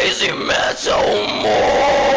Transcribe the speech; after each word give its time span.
Crazy 0.00 0.32
Metal 0.32 1.26
Mind. 1.42 2.09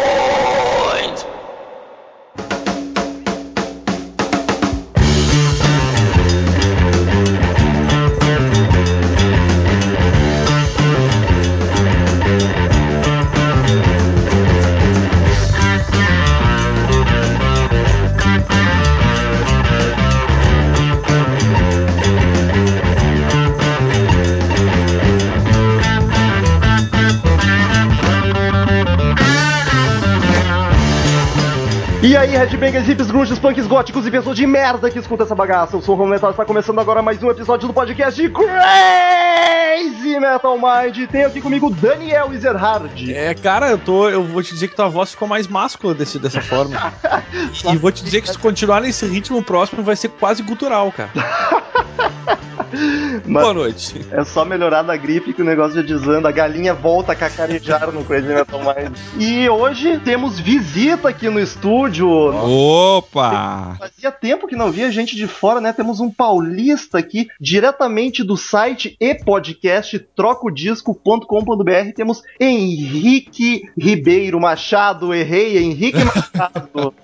Aí, 32.34 32.38
headbangers, 32.38 32.88
hips, 32.88 33.12
grunges, 33.12 33.40
punks, 33.40 33.68
góticos 33.68 34.08
e 34.08 34.12
pessoas 34.12 34.36
de 34.36 34.46
merda 34.48 34.90
que 34.90 34.98
escuta 34.98 35.24
essa 35.24 35.36
bagaça. 35.36 35.76
Eu 35.76 35.82
sou 35.82 35.94
o 35.94 35.98
Romulo 35.98 36.16
Metal, 36.16 36.32
está 36.32 36.44
começando 36.44 36.80
agora 36.80 37.02
mais 37.02 37.22
um 37.22 37.30
episódio 37.30 37.68
do 37.68 37.74
podcast 37.74 38.20
de 38.20 38.30
Crazy 38.30 40.20
Metal 40.20 40.58
Mind. 40.58 41.08
Tem 41.10 41.26
aqui 41.26 41.42
comigo 41.42 41.70
Daniel 41.70 42.34
Ezerhard. 42.34 43.14
É, 43.14 43.34
cara, 43.36 43.70
eu 43.70 43.78
tô. 43.78 44.10
Eu 44.10 44.24
vou 44.24 44.42
te 44.42 44.54
dizer 44.54 44.68
que 44.68 44.76
tua 44.76 44.90
voz 44.90 45.12
ficou 45.12 45.28
mais 45.28 45.48
máscula 45.48 45.94
desse, 45.94 46.18
dessa 46.18 46.42
forma. 46.42 46.94
e 47.72 47.78
vou 47.78 47.92
te 47.92 48.04
dizer 48.04 48.22
que 48.22 48.30
se 48.30 48.38
continuar 48.38 48.82
nesse 48.82 49.06
ritmo, 49.06 49.44
próximo 49.44 49.84
vai 49.84 49.96
ser 49.96 50.10
quase 50.10 50.42
gutural, 50.42 50.92
cara. 50.92 51.12
Boa 53.26 53.54
noite. 53.54 54.06
é 54.12 54.24
só 54.24 54.44
melhorar 54.44 54.82
da 54.82 54.98
gripe 54.98 55.34
que 55.34 55.42
o 55.42 55.46
negócio 55.46 55.76
já 55.76 55.82
desanda. 55.82 56.30
A 56.30 56.32
galinha 56.32 56.74
volta 56.74 57.12
a 57.12 57.16
cacarejar 57.16 57.92
no 57.92 58.04
Crazy 58.04 58.28
Metal 58.28 58.60
Mind. 58.60 58.98
E 59.20 59.48
hoje 59.48 60.00
temos 60.00 60.40
visita 60.40 61.10
aqui 61.10 61.30
no 61.30 61.40
estúdio. 61.40 62.08
Opa! 62.10 63.76
Fazia 63.78 64.12
tempo 64.12 64.48
que 64.48 64.56
não 64.56 64.72
via 64.72 64.92
gente 64.92 65.16
de 65.16 65.28
fora, 65.28 65.62
né? 65.62 65.72
Temos 65.72 66.00
um 66.00 66.10
paulista 66.10 66.98
aqui, 66.98 67.28
diretamente 67.40 68.24
do 68.24 68.36
site 68.36 68.96
e 69.00 69.14
podcast 69.14 70.00
trocodisco.com.br. 70.16 71.94
Temos 71.96 72.24
Henrique 72.40 73.70
Ribeiro 73.78 74.40
Machado. 74.40 75.14
Errei, 75.14 75.58
Henrique 75.58 76.04
Machado. 76.04 76.94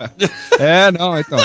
É, 0.58 0.90
não, 0.90 1.18
então. 1.18 1.38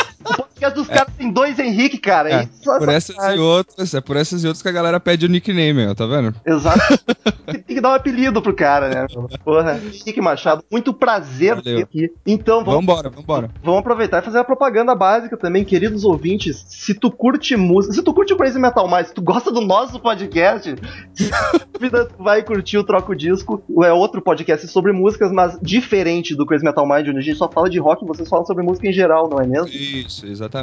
Podcast 0.66 0.73
dos 0.73 0.88
caras 0.88 1.13
tem 1.17 1.31
dois 1.31 1.59
Henrique, 1.59 1.97
cara. 1.97 2.30
É, 2.30 2.44
Isso 2.44 2.71
é 2.71 2.80
por 2.80 2.89
essas 2.89 3.16
e 3.16 3.39
outras, 3.39 3.94
é 3.94 4.02
por 4.02 4.17
essas 4.17 4.44
e 4.44 4.47
outras 4.47 4.61
que 4.61 4.69
a 4.69 4.71
galera 4.71 4.99
pede 4.99 5.25
o 5.25 5.30
nickname, 5.30 5.88
ó, 5.88 5.94
tá 5.94 6.05
vendo? 6.05 6.33
Exato. 6.45 6.80
Tem 7.45 7.61
que 7.61 7.81
dar 7.81 7.91
um 7.91 7.94
apelido 7.94 8.41
pro 8.41 8.55
cara, 8.55 8.89
né? 8.89 9.08
Porra. 9.43 9.80
Henrique 9.80 10.19
Machado, 10.21 10.63
muito 10.71 10.93
prazer 10.93 11.61
ter 11.61 11.71
Valeu. 11.71 11.83
aqui. 11.83 12.11
Então, 12.25 12.63
vamos 12.63 12.86
Vambora, 12.86 13.09
vambora. 13.09 13.52
Vamos 13.63 13.80
aproveitar 13.80 14.21
e 14.21 14.25
fazer 14.25 14.39
a 14.39 14.43
propaganda 14.43 14.95
básica 14.95 15.38
também, 15.38 15.63
queridos 15.63 16.03
ouvintes. 16.03 16.66
Se 16.67 16.93
tu 16.93 17.11
curte 17.11 17.55
música, 17.55 17.93
se 17.93 18.02
tu 18.02 18.13
curte 18.13 18.33
o 18.33 18.38
Crazy 18.38 18.59
Metal 18.59 18.88
Mais, 18.88 19.08
se 19.08 19.13
tu 19.13 19.21
gosta 19.21 19.52
do 19.52 19.61
nosso 19.61 19.99
podcast, 19.99 20.75
tu 21.16 22.23
vai 22.23 22.43
curtir 22.43 22.77
o 22.77 22.83
Troco 22.83 23.16
Disco. 23.16 23.61
É 23.83 23.93
outro 23.93 24.21
podcast 24.21 24.67
sobre 24.67 24.91
músicas, 24.91 25.31
mas 25.31 25.58
diferente 25.61 26.36
do 26.36 26.45
Crazy 26.45 26.63
Metal 26.63 26.86
Mind, 26.88 27.08
onde 27.09 27.19
a 27.19 27.21
gente 27.21 27.38
só 27.38 27.49
fala 27.49 27.69
de 27.69 27.80
rock, 27.80 28.05
vocês 28.05 28.27
falam 28.27 28.45
sobre 28.45 28.63
música 28.63 28.88
em 28.88 28.93
geral, 28.93 29.30
não 29.30 29.39
é 29.39 29.45
mesmo? 29.45 29.67
Isso, 29.67 30.25
exatamente. 30.25 30.55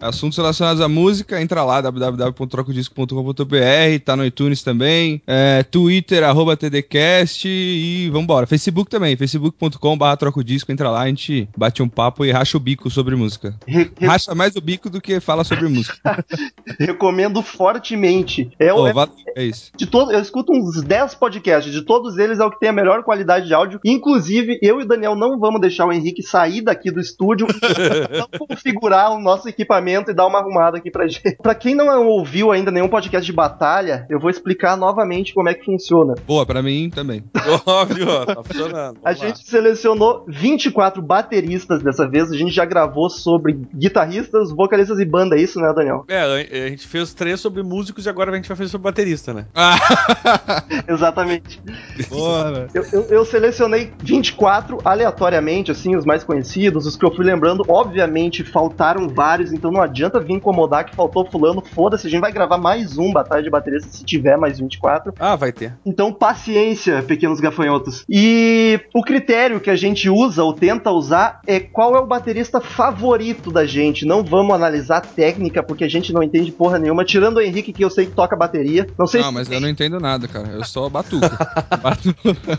Assuntos 0.00 0.36
relacionados 0.38 0.80
à 0.80 0.88
música, 0.88 1.40
entra 1.40 1.64
lá, 1.64 1.80
www.trocodisco.com.br, 1.80 4.00
tá 4.04 4.16
no 4.16 4.24
iTunes 4.24 4.62
também, 4.62 5.22
é, 5.26 5.62
Twitter, 5.62 6.22
arroba 6.24 6.56
TDCast 6.56 7.48
e 7.48 8.08
vambora. 8.10 8.46
Facebook 8.46 8.90
também, 8.90 9.16
facebook.com.br 9.16 10.16
trocodisco, 10.18 10.72
entra 10.72 10.90
lá, 10.90 11.02
a 11.02 11.06
gente 11.08 11.48
bate 11.56 11.82
um 11.82 11.88
papo 11.88 12.24
e 12.24 12.30
racha 12.30 12.56
o 12.56 12.60
bico 12.60 12.90
sobre 12.90 13.16
música. 13.16 13.54
Re- 13.66 13.90
Racha 14.00 14.34
mais 14.34 14.54
o 14.56 14.60
bico 14.60 14.88
do 14.90 15.00
que 15.00 15.20
fala 15.20 15.44
sobre 15.44 15.68
música. 15.68 16.24
recomendo 16.78 17.42
fortemente. 17.42 18.50
É, 18.58 18.72
o- 18.72 18.76
Pô, 18.76 18.88
é 18.88 18.94
é 19.36 19.44
isso. 19.44 19.70
de 19.76 19.86
todo, 19.86 20.10
eu 20.12 20.20
escuto 20.20 20.52
uns 20.52 20.82
10 20.82 21.14
podcasts, 21.14 21.72
de 21.72 21.82
todos 21.82 22.18
eles 22.18 22.40
é 22.40 22.44
o 22.44 22.50
que 22.50 22.58
tem 22.58 22.68
a 22.68 22.72
melhor 22.72 23.02
qualidade 23.04 23.46
de 23.46 23.54
áudio. 23.54 23.80
Inclusive, 23.84 24.58
eu 24.62 24.80
e 24.80 24.84
o 24.84 24.86
Daniel 24.86 25.14
não 25.14 25.38
vamos 25.38 25.60
deixar 25.60 25.86
o 25.86 25.92
Henrique 25.92 26.22
sair 26.22 26.62
daqui 26.62 26.90
do 26.90 27.00
estúdio, 27.00 27.46
não 28.10 28.46
configurar 28.46 29.12
o 29.20 29.24
nosso 29.24 29.48
equipamento 29.48 30.10
e 30.10 30.14
dar 30.14 30.26
uma 30.26 30.38
arrumada 30.38 30.78
aqui 30.78 30.90
pra 30.90 31.06
gente. 31.06 31.20
Pra 31.42 31.54
quem 31.54 31.74
não 31.74 32.06
ouviu 32.06 32.50
ainda 32.52 32.70
nenhum 32.70 32.88
podcast 32.88 33.24
de 33.26 33.32
batalha, 33.32 34.06
eu 34.10 34.18
vou 34.20 34.30
explicar 34.30 34.76
novamente 34.76 35.32
como 35.34 35.48
é 35.48 35.54
que 35.54 35.64
funciona. 35.64 36.14
Boa, 36.26 36.44
pra 36.46 36.62
mim 36.62 36.90
também. 36.92 37.24
Óbvio, 37.66 38.06
ó, 38.08 38.24
tá 38.26 38.42
funcionando. 38.42 38.98
A 39.04 39.12
Vamos 39.12 39.20
lá. 39.20 39.26
gente 39.28 39.48
selecionou 39.48 40.24
24 40.28 41.02
bateristas 41.02 41.82
dessa 41.82 42.08
vez, 42.08 42.30
a 42.30 42.36
gente 42.36 42.52
já 42.52 42.64
gravou 42.64 43.08
sobre 43.10 43.58
guitarristas, 43.74 44.50
vocalistas 44.50 44.98
e 44.98 45.04
banda, 45.04 45.36
é 45.36 45.40
isso, 45.40 45.58
né, 45.60 45.72
Daniel? 45.74 46.04
É, 46.08 46.20
a 46.20 46.66
a 46.66 46.68
gente 46.68 46.86
fez 46.86 47.12
três 47.14 47.40
sobre 47.40 47.62
músicos 47.62 48.06
e 48.06 48.08
agora 48.08 48.30
a 48.30 48.34
gente 48.36 48.48
vai 48.48 48.56
fazer 48.56 48.70
sobre 48.70 48.84
baterista, 48.84 49.32
né? 49.34 49.46
Exatamente. 50.88 51.60
Boa, 52.08 52.52
velho. 52.52 52.68
Eu, 52.74 52.84
eu- 52.92 53.06
eu 53.10 53.24
selecionei 53.24 53.92
24 54.02 54.78
aleatoriamente, 54.84 55.70
assim, 55.70 55.96
os 55.96 56.04
mais 56.04 56.22
conhecidos, 56.24 56.86
os 56.86 56.96
que 56.96 57.04
eu 57.04 57.14
fui 57.14 57.24
lembrando. 57.24 57.64
Obviamente, 57.68 58.44
faltaram 58.44 59.06
vários, 59.10 59.52
então 59.52 59.70
não 59.70 59.82
adianta 59.82 60.20
vir 60.20 60.34
incomodar 60.34 60.84
que 60.84 60.94
faltou 60.94 61.24
fulano. 61.24 61.62
Foda-se, 61.62 62.06
a 62.06 62.10
gente 62.10 62.20
vai 62.20 62.32
gravar 62.32 62.58
mais 62.58 62.96
um 62.98 63.12
Batalha 63.12 63.42
de 63.42 63.50
Baterista 63.50 63.90
se 63.90 64.04
tiver 64.04 64.36
mais 64.36 64.58
24. 64.58 65.14
Ah, 65.18 65.36
vai 65.36 65.52
ter. 65.52 65.74
Então, 65.84 66.12
paciência, 66.12 67.02
pequenos 67.02 67.40
gafanhotos. 67.40 68.04
E 68.08 68.80
o 68.94 69.02
critério 69.02 69.60
que 69.60 69.70
a 69.70 69.76
gente 69.76 70.08
usa 70.08 70.42
ou 70.42 70.52
tenta 70.52 70.90
usar 70.90 71.40
é 71.46 71.60
qual 71.60 71.94
é 71.96 72.00
o 72.00 72.06
baterista 72.06 72.60
favorito 72.60 73.50
da 73.50 73.66
gente. 73.66 74.04
Não 74.04 74.22
vamos 74.22 74.54
analisar 74.54 74.98
a 74.98 75.00
técnica, 75.00 75.62
porque 75.62 75.84
a 75.84 75.88
gente 75.88 76.12
não 76.12 76.22
entende 76.22 76.52
porra 76.52 76.78
nenhuma. 76.78 77.04
Tirando 77.04 77.36
o 77.38 77.40
Henrique, 77.40 77.72
que 77.72 77.84
eu 77.84 77.90
sei 77.90 78.06
que 78.06 78.12
toca 78.12 78.36
bateria. 78.36 78.86
Não 78.98 79.06
sei 79.06 79.20
Não, 79.20 79.28
se. 79.28 79.34
mas 79.34 79.50
eu 79.50 79.60
não 79.60 79.68
entendo 79.68 79.98
nada, 79.98 80.26
cara. 80.28 80.48
Eu 80.48 80.64
sou 80.64 80.88
batuca. 80.88 81.30
Batuca. 81.82 82.58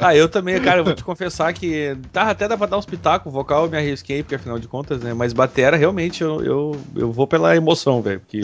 Ah, 0.00 0.14
eu 0.14 0.28
também, 0.28 0.60
cara, 0.60 0.80
eu 0.80 0.84
vou 0.84 0.94
te 0.94 1.04
confessar 1.04 1.52
que 1.52 1.96
tá, 2.12 2.22
até 2.30 2.48
dá 2.48 2.56
pra 2.56 2.66
dar 2.66 2.78
uns 2.78 2.86
pitacos, 2.86 3.32
vocal 3.32 3.64
eu 3.64 3.70
me 3.70 3.76
arrisquei, 3.76 4.22
porque 4.22 4.34
afinal 4.34 4.58
de 4.58 4.66
contas, 4.68 5.00
né? 5.00 5.14
Mas 5.14 5.32
batera, 5.32 5.76
realmente, 5.78 6.22
eu, 6.22 6.42
eu, 6.42 6.76
eu 6.94 7.12
vou 7.12 7.26
pela 7.26 7.56
emoção, 7.56 8.02
velho, 8.02 8.20
porque 8.20 8.40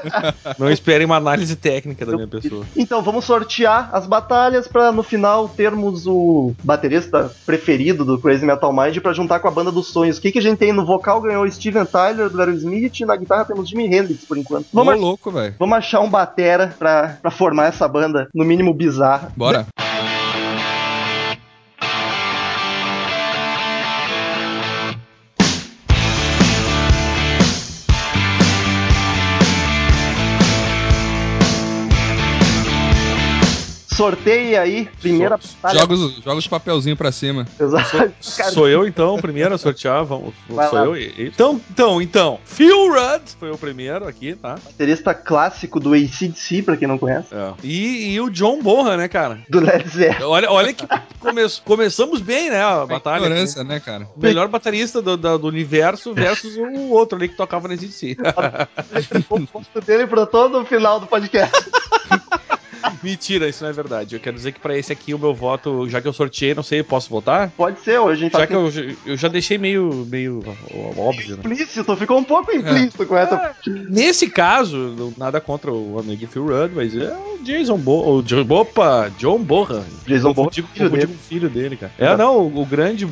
não 0.58 0.70
esperem 0.70 1.04
uma 1.04 1.16
análise 1.16 1.54
técnica 1.56 2.06
da 2.06 2.14
minha 2.14 2.26
pessoa. 2.28 2.64
Então, 2.76 3.02
vamos 3.02 3.24
sortear 3.24 3.90
as 3.92 4.06
batalhas 4.06 4.66
pra 4.66 4.90
no 4.92 5.02
final 5.02 5.48
termos 5.48 6.06
o 6.06 6.54
baterista 6.62 7.30
preferido 7.44 8.04
do 8.04 8.18
Crazy 8.18 8.44
Metal 8.44 8.72
Mind 8.72 8.98
pra 8.98 9.12
juntar 9.12 9.40
com 9.40 9.48
a 9.48 9.50
banda 9.50 9.70
dos 9.70 9.88
sonhos. 9.88 10.18
O 10.18 10.20
que, 10.20 10.32
que 10.32 10.38
a 10.38 10.42
gente 10.42 10.58
tem 10.58 10.72
no 10.72 10.86
vocal? 10.86 11.20
Ganhou 11.20 11.50
Steven 11.50 11.84
Tyler 11.84 12.30
do 12.30 12.40
Aerosmith 12.40 13.00
e 13.00 13.04
na 13.04 13.16
guitarra 13.16 13.44
temos 13.44 13.68
Jimi 13.68 13.86
Hendrix 13.86 14.24
por 14.24 14.38
enquanto. 14.38 14.66
Ô, 14.72 14.84
Vamos, 14.84 15.00
louco, 15.00 15.30
velho. 15.30 15.54
vamos 15.58 15.78
achar 15.78 16.00
um 16.00 16.08
batera 16.08 16.74
pra, 16.78 17.18
pra 17.20 17.30
formar 17.30 17.66
essa 17.66 17.88
banda, 17.88 18.28
no 18.34 18.44
mínimo 18.44 18.72
bizarra. 18.72 19.32
Bora. 19.36 19.66
Sorteia 33.98 34.60
aí, 34.60 34.88
primeira 35.00 35.36
batalha. 35.36 35.80
Joga 35.80 35.94
os, 35.94 36.14
joga 36.22 36.36
os 36.38 36.46
papelzinhos 36.46 36.96
pra 36.96 37.10
cima. 37.10 37.44
Exato. 37.58 37.90
Cara, 38.38 38.52
Sou 38.52 38.68
eu, 38.68 38.86
então, 38.86 39.16
o 39.16 39.20
primeiro 39.20 39.52
a 39.52 39.58
sortear, 39.58 40.04
vamos, 40.04 40.32
Vai 40.48 40.68
sou 40.68 40.78
lá. 40.78 40.84
eu. 40.84 40.96
e- 40.96 41.12
Então, 41.18 41.60
então, 41.68 42.00
então, 42.00 42.38
Phil 42.44 42.92
Rudd 42.92 43.22
foi 43.40 43.50
o 43.50 43.58
primeiro 43.58 44.06
aqui, 44.06 44.36
tá? 44.36 44.54
baterista 44.64 45.12
clássico 45.12 45.80
do 45.80 45.94
ACDC, 45.94 46.62
pra 46.62 46.76
quem 46.76 46.86
não 46.86 46.96
conhece. 46.96 47.34
É. 47.34 47.52
E, 47.64 48.12
e 48.14 48.20
o 48.20 48.30
John 48.30 48.62
Bonham, 48.62 48.96
né, 48.96 49.08
cara? 49.08 49.40
Do 49.50 49.58
Led 49.58 49.88
Zeppelin. 49.88 50.22
Olha, 50.30 50.48
olha 50.48 50.72
que 50.72 50.86
come- 51.18 51.48
começamos 51.64 52.20
bem, 52.20 52.50
né, 52.50 52.62
a 52.62 52.86
batalha. 52.86 53.16
aqui. 53.16 53.26
Ignorância, 53.26 53.64
né, 53.64 53.80
cara? 53.80 54.06
O 54.16 54.20
melhor 54.22 54.46
baterista 54.46 55.02
do, 55.02 55.16
da- 55.16 55.36
do 55.36 55.48
universo 55.48 56.14
versus 56.14 56.56
o 56.56 56.90
outro 56.90 57.18
ali 57.18 57.28
que 57.28 57.36
tocava 57.36 57.66
na 57.66 57.76
si. 57.76 58.16
o 59.28 59.46
posto 59.48 59.80
dele 59.80 60.06
pra 60.06 60.24
todo 60.24 60.60
o 60.60 60.64
final 60.64 61.00
do 61.00 61.06
podcast. 61.08 61.52
Mentira, 63.02 63.48
isso 63.48 63.62
não 63.62 63.70
é 63.70 63.72
verdade. 63.72 64.14
Eu 64.16 64.20
quero 64.20 64.36
dizer 64.36 64.52
que 64.52 64.60
pra 64.60 64.76
esse 64.76 64.92
aqui 64.92 65.14
o 65.14 65.18
meu 65.18 65.34
voto, 65.34 65.88
já 65.88 66.00
que 66.00 66.08
eu 66.08 66.12
sorteei, 66.12 66.54
não 66.54 66.62
sei, 66.62 66.82
posso 66.82 67.08
votar? 67.10 67.50
Pode 67.50 67.80
ser, 67.80 67.98
hoje 67.98 68.12
a 68.12 68.24
gente 68.24 68.32
Já 68.32 68.38
tá 68.40 68.46
que 68.46 68.54
eu, 68.54 68.70
eu 69.06 69.16
já 69.16 69.28
deixei 69.28 69.58
meio, 69.58 70.06
meio 70.10 70.42
óbvio, 70.96 71.36
né? 71.36 71.42
implícito, 71.44 71.96
ficou 71.96 72.18
um 72.18 72.24
pouco 72.24 72.50
implícito 72.52 73.06
com 73.06 73.16
essa. 73.16 73.54
Nesse 73.88 74.28
caso, 74.30 75.12
nada 75.16 75.40
contra 75.40 75.72
o 75.72 75.98
amigo 75.98 76.26
Phil 76.26 76.46
Rudd, 76.46 76.72
mas 76.74 76.96
é 76.96 77.14
o 77.16 77.38
Jason 77.42 77.76
Bo 77.78 78.18
o 78.18 78.22
Jo- 78.22 78.46
Opa, 78.48 79.10
John 79.16 79.38
Borra. 79.42 79.84
Jason 80.06 80.32
Bourne, 80.32 80.50
Confundi 80.50 80.62
filho 80.72 80.90
confundi 80.90 81.06
dele. 81.06 81.06
com 81.06 81.12
o 81.14 81.26
filho 81.28 81.50
dele, 81.50 81.76
cara. 81.76 81.92
É, 81.98 82.16
não, 82.16 82.38
o, 82.38 82.62
o 82.62 82.66
grande 82.66 83.06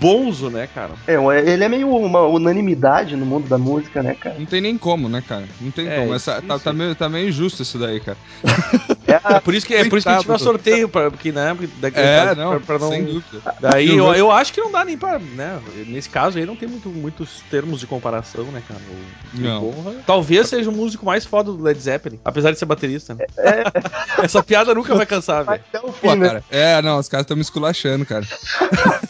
bonzo, 0.00 0.48
né, 0.50 0.66
cara? 0.66 0.92
É, 1.06 1.14
ele 1.50 1.64
é 1.64 1.68
meio 1.68 1.88
uma 1.94 2.22
unanimidade 2.22 3.16
no 3.16 3.26
mundo 3.26 3.48
da 3.48 3.58
música, 3.58 4.02
né, 4.02 4.14
cara? 4.14 4.36
Não 4.38 4.46
tem 4.46 4.60
nem 4.60 4.78
como, 4.78 5.08
né, 5.08 5.22
cara? 5.26 5.44
Não 5.60 5.70
tem 5.70 5.88
É, 5.88 6.00
como. 6.00 6.14
Essa, 6.14 6.40
tá, 6.40 6.58
tá 6.58 6.72
meio, 6.72 6.94
tá 6.94 7.08
meio 7.08 7.28
injusto 7.28 7.62
isso 7.62 7.78
daí, 7.78 8.00
cara. 8.00 8.16
É 9.08 9.36
É 9.36 9.40
por 9.40 9.54
isso 9.54 9.66
que, 9.66 9.74
é 9.74 9.88
por 9.88 9.98
isso 9.98 10.06
que 10.06 10.12
a 10.12 10.18
gente 10.18 10.26
vai 10.26 10.36
Coitado. 10.38 10.44
sorteio, 10.58 10.88
pra, 10.88 11.10
porque, 11.10 11.32
né? 11.32 11.56
daqui- 11.80 11.98
É, 11.98 12.26
pra- 12.26 12.34
não, 12.34 12.60
pra 12.60 12.78
não- 12.78 12.90
sem 12.90 13.04
dúvida. 13.04 13.54
Daí 13.60 13.96
eu, 13.96 14.14
eu 14.14 14.30
acho 14.30 14.52
que 14.52 14.60
não 14.60 14.70
dá 14.70 14.84
nem 14.84 14.96
pra. 14.98 15.18
Né, 15.18 15.58
nesse 15.86 16.08
caso 16.10 16.38
aí 16.38 16.44
não 16.46 16.54
tem 16.54 16.68
muito, 16.68 16.88
muitos 16.90 17.42
termos 17.50 17.80
de 17.80 17.86
comparação, 17.86 18.44
né, 18.44 18.62
cara? 18.68 18.80
O, 18.90 19.40
Não. 19.40 19.60
Bonham 19.70 19.96
talvez 20.06 20.48
seja 20.48 20.68
o 20.68 20.72
músico 20.72 21.06
mais 21.06 21.24
foda 21.24 21.50
do 21.50 21.62
Led 21.62 21.78
Zeppelin, 21.80 22.20
apesar 22.24 22.50
de 22.52 22.58
ser 22.58 22.66
baterista. 22.66 23.14
Né? 23.14 23.24
É. 23.38 23.64
Essa 24.24 24.42
piada 24.42 24.74
nunca 24.74 24.94
vai 24.94 25.06
cansar, 25.06 25.44
velho. 25.44 25.60
até 25.72 25.78
o 25.78 25.92
Pô, 25.92 26.10
fim, 26.10 26.16
né? 26.16 26.26
cara. 26.28 26.44
É, 26.50 26.82
não, 26.82 26.98
os 26.98 27.08
caras 27.08 27.24
estão 27.24 27.36
me 27.36 27.42
esculachando, 27.42 28.04
cara. 28.04 28.24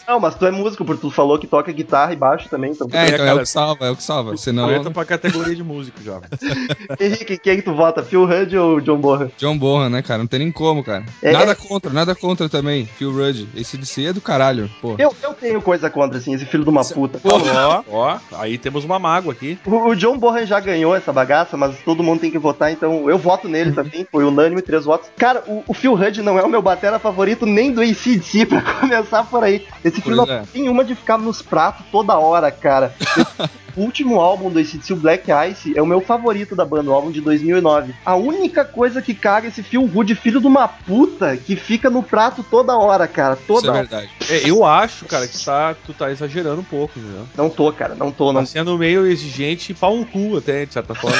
Não, 0.09 0.19
mas 0.19 0.33
tu 0.33 0.43
é 0.43 0.49
músico, 0.49 0.83
porque 0.83 1.01
tu 1.01 1.11
falou 1.11 1.37
que 1.37 1.45
toca 1.45 1.71
guitarra 1.71 2.11
e 2.13 2.15
baixo 2.15 2.49
também, 2.49 2.71
então. 2.71 2.87
É, 2.91 3.05
então 3.09 3.15
é 3.15 3.17
cara, 3.27 3.35
o 3.35 3.39
que 3.41 3.45
salva, 3.45 3.85
é 3.85 3.91
o 3.91 3.95
que 3.95 4.01
salva. 4.01 4.35
Senão, 4.37 4.67
Tu 4.67 4.73
entra 4.73 4.89
pra 4.91 5.05
categoria 5.05 5.55
de 5.55 5.61
músico, 5.63 6.01
jovem. 6.03 6.27
Henrique, 6.99 7.37
quem 7.37 7.57
que 7.57 7.61
tu 7.61 7.75
vota? 7.75 8.01
Phil 8.03 8.25
Rudd 8.25 8.55
ou 8.57 8.81
John 8.81 8.97
Bonham? 8.97 9.31
John 9.37 9.55
Bonham, 9.55 9.88
né, 9.89 10.01
cara? 10.01 10.19
Não 10.19 10.27
tem 10.27 10.39
nem 10.39 10.51
como, 10.51 10.83
cara. 10.83 11.03
É. 11.21 11.31
Nada 11.31 11.55
contra, 11.55 11.91
nada 11.91 12.15
contra 12.15 12.49
também. 12.49 12.85
Phil 12.85 13.11
Rudd. 13.11 13.47
Esse 13.55 13.77
DC 13.77 14.05
é 14.05 14.13
do 14.13 14.21
caralho, 14.21 14.69
pô. 14.81 14.95
Eu, 14.97 15.13
eu 15.21 15.33
tenho 15.33 15.61
coisa 15.61 15.89
contra, 15.89 16.17
assim, 16.17 16.33
esse 16.33 16.45
filho 16.45 16.63
de 16.63 16.69
uma 16.69 16.83
puta. 16.83 17.19
Ó, 17.23 17.83
ó, 17.89 18.17
aí 18.33 18.57
temos 18.57 18.83
uma 18.83 18.99
mágoa 18.99 19.33
aqui. 19.33 19.57
O, 19.65 19.89
o 19.89 19.95
John 19.95 20.17
Bonham 20.17 20.45
já 20.45 20.59
ganhou 20.59 20.95
essa 20.95 21.11
bagaça, 21.11 21.57
mas 21.57 21.77
todo 21.79 22.03
mundo 22.03 22.19
tem 22.19 22.31
que 22.31 22.39
votar, 22.39 22.71
então 22.71 23.09
eu 23.09 23.17
voto 23.17 23.47
nele 23.47 23.71
também. 23.71 24.07
Foi 24.11 24.23
unânime, 24.23 24.61
três 24.61 24.85
votos. 24.85 25.09
Cara, 25.17 25.43
o, 25.47 25.63
o 25.67 25.73
Phil 25.73 25.95
Rudd 25.95 26.19
não 26.19 26.37
é 26.37 26.43
o 26.43 26.49
meu 26.49 26.61
batera 26.61 26.99
favorito 26.99 27.45
nem 27.45 27.71
do 27.71 27.81
ACDC, 27.81 28.45
pra 28.47 28.61
começar 28.61 29.23
por 29.23 29.43
aí. 29.43 29.65
Esse 29.83 30.01
filho 30.01 30.21
é. 30.29 30.43
tem 30.51 30.69
uma 30.69 30.83
de 30.83 30.95
ficar 30.95 31.17
nos 31.17 31.41
pratos 31.41 31.85
toda 31.91 32.17
hora, 32.17 32.51
cara. 32.51 32.93
O 33.79 33.83
último 33.83 34.19
álbum 34.19 34.51
do 34.51 34.59
ACDC, 34.59 34.91
o 34.91 34.97
Black 34.97 35.29
Ice, 35.49 35.71
é 35.73 35.81
o 35.81 35.85
meu 35.85 36.01
favorito 36.01 36.53
da 36.53 36.65
banda, 36.65 36.91
o 36.91 36.93
álbum 36.93 37.11
de 37.11 37.21
2009. 37.21 37.95
A 38.05 38.13
única 38.13 38.65
coisa 38.65 39.01
que 39.01 39.13
caga 39.13 39.47
é 39.47 39.49
esse 39.49 39.63
Phil 39.63 39.85
Rudd, 39.85 40.13
filho 40.15 40.41
de 40.41 40.47
uma 40.47 40.67
puta, 40.67 41.37
que 41.37 41.55
fica 41.55 41.89
no 41.89 42.03
prato 42.03 42.43
toda 42.43 42.77
hora, 42.77 43.07
cara. 43.07 43.37
Toda 43.37 43.61
Isso 43.61 43.69
é 43.69 43.73
verdade. 43.73 44.09
É, 44.29 44.49
eu 44.49 44.65
acho, 44.65 45.05
cara, 45.05 45.25
que 45.25 45.37
tu 45.37 45.45
tá, 45.45 45.73
tu 45.85 45.93
tá 45.93 46.11
exagerando 46.11 46.59
um 46.59 46.65
pouco, 46.65 46.99
entendeu? 46.99 47.25
Não 47.37 47.49
tô, 47.49 47.71
cara, 47.71 47.95
não 47.95 48.11
tô, 48.11 48.33
não. 48.33 48.41
Tá 48.41 48.47
sendo 48.47 48.77
meio 48.77 49.07
exigente 49.07 49.71
e 49.71 49.75
pau 49.75 49.95
um 49.95 50.03
cu 50.03 50.35
até, 50.35 50.65
de 50.65 50.73
certa 50.73 50.93
forma. 50.93 51.17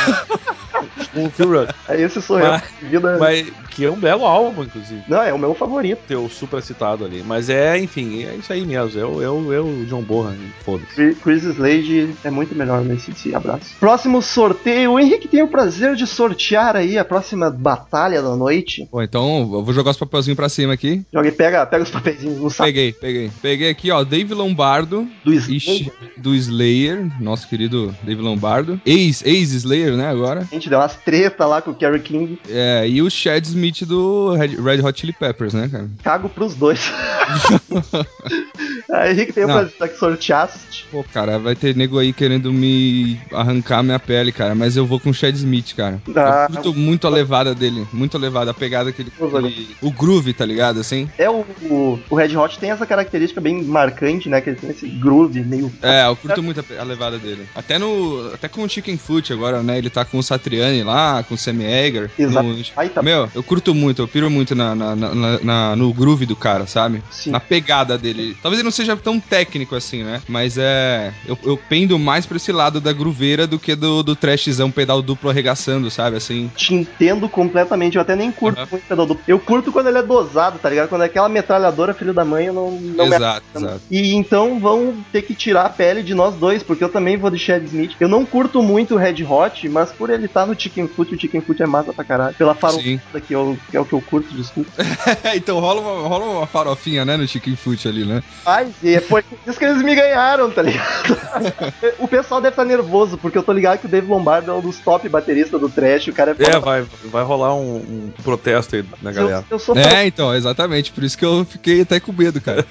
o 1.16 1.30
Phil 1.30 1.50
Rudd. 1.50 1.70
Esse 1.90 2.22
sou 2.22 2.40
Mas- 2.40 2.62
eu. 2.82 2.90
Vida... 2.90 3.18
Mas 3.18 3.52
que 3.70 3.86
é 3.86 3.92
um 3.92 4.00
belo 4.00 4.26
álbum, 4.26 4.64
inclusive. 4.64 5.04
Não, 5.08 5.22
é 5.22 5.34
o 5.34 5.40
meu 5.40 5.54
favorito. 5.54 6.02
Teu 6.08 6.28
super 6.28 6.62
citado 6.62 7.06
ali. 7.06 7.24
Mas 7.26 7.50
é, 7.50 7.78
enfim, 7.78 8.26
é 8.26 8.36
isso 8.36 8.52
aí 8.52 8.66
mesmo. 8.66 9.00
É 9.00 9.06
o, 9.06 9.22
é 9.22 9.30
o, 9.30 9.54
é 9.54 9.60
o 9.62 9.86
John 9.86 10.02
Bonham, 10.02 10.36
foda-se. 10.66 11.16
Chris 11.16 11.44
Slade 11.44 12.14
é 12.24 12.30
muito 12.30 12.49
melhor 12.56 12.82
nesse 12.82 13.12
esse 13.12 13.34
abraço. 13.34 13.76
Próximo 13.80 14.22
sorteio. 14.22 14.94
O 14.94 15.00
Henrique 15.00 15.28
tem 15.28 15.42
o 15.42 15.48
prazer 15.48 15.96
de 15.96 16.06
sortear 16.06 16.76
aí 16.76 16.98
a 16.98 17.06
próxima 17.06 17.50
batalha 17.50 18.22
da 18.22 18.36
noite. 18.36 18.88
Pô, 18.92 19.02
então 19.02 19.50
eu 19.54 19.64
vou 19.64 19.74
jogar 19.74 19.92
os 19.92 19.98
papelzinhos 19.98 20.36
pra 20.36 20.50
cima 20.50 20.74
aqui. 20.74 21.04
Joga 21.14 21.28
e 21.28 21.32
pega, 21.32 21.66
pega 21.66 21.84
os 21.84 21.90
papeizinhos 21.90 22.38
no 22.40 22.50
saco 22.50 22.68
Peguei, 22.68 22.94
peguei. 22.94 23.32
Peguei 23.42 23.70
aqui, 23.70 23.92
ó, 23.92 24.04
Dave 24.04 24.34
Lombardo. 24.34 25.08
do 25.24 25.34
Slade. 25.34 25.92
do 26.18 26.36
Slayer, 26.36 27.08
nosso 27.20 27.48
querido 27.48 27.96
Dave 28.04 28.22
Lombardo. 28.22 28.80
Ex, 28.86 29.24
ex-Slayer, 29.26 29.96
né, 29.96 30.08
agora. 30.08 30.42
A 30.42 30.54
gente 30.54 30.70
deu 30.70 30.80
umas 30.80 30.96
treta 30.96 31.46
lá 31.46 31.62
com 31.62 31.72
o 31.72 31.76
Kerry 31.76 32.00
King. 32.00 32.40
É, 32.50 32.88
e 32.88 33.02
o 33.02 33.10
Chad 33.10 33.44
Smith 33.46 33.84
do 33.86 34.34
Red 34.36 34.82
Hot 34.84 35.00
Chili 35.00 35.14
Peppers, 35.14 35.54
né, 35.54 35.68
cara? 35.68 35.90
Cago 36.04 36.30
pros 36.30 36.56
dois. 36.56 36.92
Aí, 38.92 39.12
Henrique 39.14 39.34
tem 39.34 39.44
o 39.44 39.48
Não. 39.48 39.56
prazer 39.56 39.90
que 39.94 39.98
sorteaste. 40.00 40.86
Pô, 40.92 41.04
cara, 41.04 41.38
vai 41.40 41.56
ter 41.56 41.76
nego 41.76 42.00
aí 42.00 42.12
querendo 42.14 42.52
me 42.52 43.20
arrancar 43.32 43.84
minha 43.84 44.00
pele, 44.00 44.32
cara, 44.32 44.56
mas 44.56 44.76
eu 44.76 44.86
vou 44.86 45.00
com 45.00 45.10
o 45.10 45.14
Chad 45.14 45.36
Smith, 45.36 45.74
cara. 45.76 46.02
Ah. 46.16 46.48
Eu 46.50 46.56
curto 46.56 46.74
muito 46.74 47.06
a 47.08 47.10
levada 47.10 47.54
dele, 47.54 47.88
muito 47.94 48.18
a 48.18 48.20
levada, 48.20 48.52
a 48.52 48.54
pegada 48.54 48.92
que 48.92 49.02
ele... 49.02 49.12
Ele- 49.20 49.76
o 49.82 49.92
groove, 49.92 50.34
tá 50.34 50.46
ligado, 50.46 50.80
assim? 50.80 51.10
É 51.18 51.30
o, 51.30 51.46
o, 51.64 52.00
o 52.10 52.16
Red 52.16 52.36
Hot 52.36 52.58
tem 52.60 52.72
essa 52.72 52.86
característica 52.86 53.40
bem 53.42 53.64
marcante, 53.64 54.28
né? 54.30 54.42
Que 54.42 54.50
ele 54.52 54.58
tem 54.58 54.70
esse 54.72 54.88
groove 54.88 55.42
meio. 55.42 55.72
É, 55.82 56.06
eu 56.08 56.16
curto 56.16 56.42
muito 56.44 56.60
a, 56.60 56.82
a 56.82 56.84
levada 56.84 57.18
dele. 57.18 57.46
Até 57.56 57.78
no. 57.78 58.32
Até 58.34 58.48
com 58.48 58.64
o 58.64 58.70
Chicken 58.70 58.98
Foot 58.98 59.32
agora, 59.34 59.62
né? 59.64 59.78
Ele 59.78 59.90
tá 59.90 60.04
com 60.06 60.18
o 60.18 60.24
Satriani 60.24 60.84
lá, 60.84 61.24
com 61.24 61.36
o 61.36 61.38
Sammy 61.38 61.66
Hagar. 61.66 62.10
Exato. 62.18 62.48
No- 62.48 62.64
Aí 62.76 62.90
tá. 62.90 63.02
Meu, 63.02 63.30
eu 63.34 63.44
curto 63.44 63.74
muito, 63.74 64.02
eu 64.02 64.08
piro 64.08 64.30
muito 64.30 64.56
na, 64.56 64.76
na- 64.76 64.96
na- 64.96 65.16
na- 65.16 65.40
na- 65.42 65.76
no 65.76 65.94
groove 65.94 66.26
do 66.26 66.36
cara, 66.36 66.66
sabe? 66.68 67.02
Sim. 67.12 67.32
Na 67.32 67.40
pegada 67.40 67.98
dele. 67.98 68.36
Talvez 68.42 68.60
ele 68.60 68.66
não 68.66 68.72
seja 68.80 68.96
tão 68.96 69.20
técnico 69.20 69.76
assim, 69.76 70.04
né? 70.04 70.22
Mas 70.28 70.58
é. 70.58 71.14
Eu, 71.28 71.38
eu 71.44 71.58
pendo 71.58 72.00
mais 72.00 72.26
pra 72.26 72.38
esse 72.38 72.52
lado 72.52 72.80
da 72.80 72.94
grooveira 72.94 73.46
do 73.46 73.60
que 73.60 73.76
do, 73.76 74.02
do 74.02 74.16
trashzão 74.16 74.72
pedal 74.72 75.02
duplo 75.02 75.30
arregaçando, 75.30 75.92
sabe? 75.92 76.18
Assim. 76.18 76.50
Te 76.56 76.74
entendo 76.74 77.28
completamente. 77.28 77.96
Eu 77.96 78.02
até 78.02 78.16
nem 78.16 78.32
curto 78.32 78.60
Aham. 78.60 78.68
muito 78.72 78.86
pedal 78.88 79.06
duplo. 79.06 79.24
Eu 79.28 79.40
curto 79.40 79.72
quando 79.72 79.88
ele 79.88 79.98
é 79.98 80.04
dosado, 80.04 80.60
tá 80.60 80.70
ligado? 80.70 80.90
Quando 80.90 81.04
é 81.04 81.06
aquela 81.06 81.28
metralhadora, 81.30 81.94
filho 81.94 82.14
da 82.14 82.24
mãe, 82.24 82.46
eu 82.46 82.54
não, 82.54 82.72
não 82.72 83.08
me 83.08 83.16
exato, 83.16 83.46
exato. 83.56 83.82
E 83.92 84.14
então 84.14 84.60
vão 84.60 85.04
ter 85.12 85.24
que 85.24 85.36
tirar 85.36 85.66
a 85.66 85.70
pele 85.70 86.02
de 86.02 86.14
nós 86.14 86.36
dois, 86.36 86.64
porque 86.64 86.84
eu 86.84 86.90
também 86.90 87.18
vou 87.18 87.30
de 87.30 87.38
Chad 87.38 87.64
Smith. 87.66 87.96
Eu 88.00 88.08
não 88.08 88.26
curto 88.26 88.62
muito 88.62 88.96
o 88.96 88.98
Red 88.98 89.24
Hot, 89.24 89.68
mas 89.70 89.92
por 89.92 90.10
ele 90.10 90.26
estar 90.26 90.46
no 90.46 90.60
Chicken 90.60 90.88
Foot, 90.88 91.16
o 91.16 91.20
Chicken 91.20 91.42
Foot 91.42 91.62
é 91.62 91.68
massa 91.68 91.94
pra 91.94 92.06
caralho. 92.06 92.36
Pela 92.36 92.56
farofada 92.56 92.82
Sim. 92.82 93.00
que, 93.28 93.36
eu, 93.36 93.58
que 93.70 93.76
é 93.76 93.80
o 93.80 93.86
que 93.86 93.94
eu 93.94 94.02
curto, 94.02 94.34
desculpa. 94.36 94.72
então 95.36 95.60
rola 95.60 95.82
uma, 95.82 96.08
rola 96.08 96.26
uma 96.26 96.48
farofinha, 96.48 97.04
né? 97.04 97.18
No 97.18 97.28
Chicken 97.28 97.56
Foot 97.56 97.88
ali, 97.88 98.06
né? 98.06 98.22
Ai, 98.60 98.74
e 98.84 98.96
é 98.96 99.02
por 99.02 99.24
isso 99.48 99.58
que 99.58 99.66
eles 99.66 99.82
me 99.82 99.96
ganharam, 99.96 100.52
tá 100.52 100.62
ligado? 100.62 101.18
o 102.00 102.08
pessoal 102.08 102.42
deve 102.42 102.54
estar 102.54 102.66
nervoso, 102.66 103.18
porque 103.18 103.38
eu 103.38 103.44
tô 103.44 103.54
ligado 103.54 103.80
que 103.80 103.86
o 103.86 103.90
Dave 103.90 104.08
Lombardo 104.08 104.52
é 104.52 104.54
um 104.54 104.62
dos 104.62 104.80
top 104.80 105.08
bateristas 105.08 105.60
do 105.60 105.70
trash, 105.70 106.08
o 106.08 106.14
cara 106.14 106.36
é 106.38 106.44
É, 106.56 106.60
vai, 106.60 106.86
vai 107.06 107.24
rolar 107.24 107.56
um, 107.56 107.78
um 107.78 108.12
protesto 108.24 108.76
aí 108.76 108.86
na 109.02 109.12
eu, 109.12 109.16
galera. 109.16 109.46
eu 109.50 109.60
sou 109.60 109.74
fã 109.76 109.82
É, 109.82 110.06
então, 110.06 110.34
exatamente. 110.36 110.92
Por 110.92 111.04
isso 111.04 111.18
que 111.18 111.26
eu 111.26 111.46
fiquei 111.46 111.82
até 111.82 112.00
com 112.00 112.12
medo, 112.12 112.42
cara. 112.42 112.66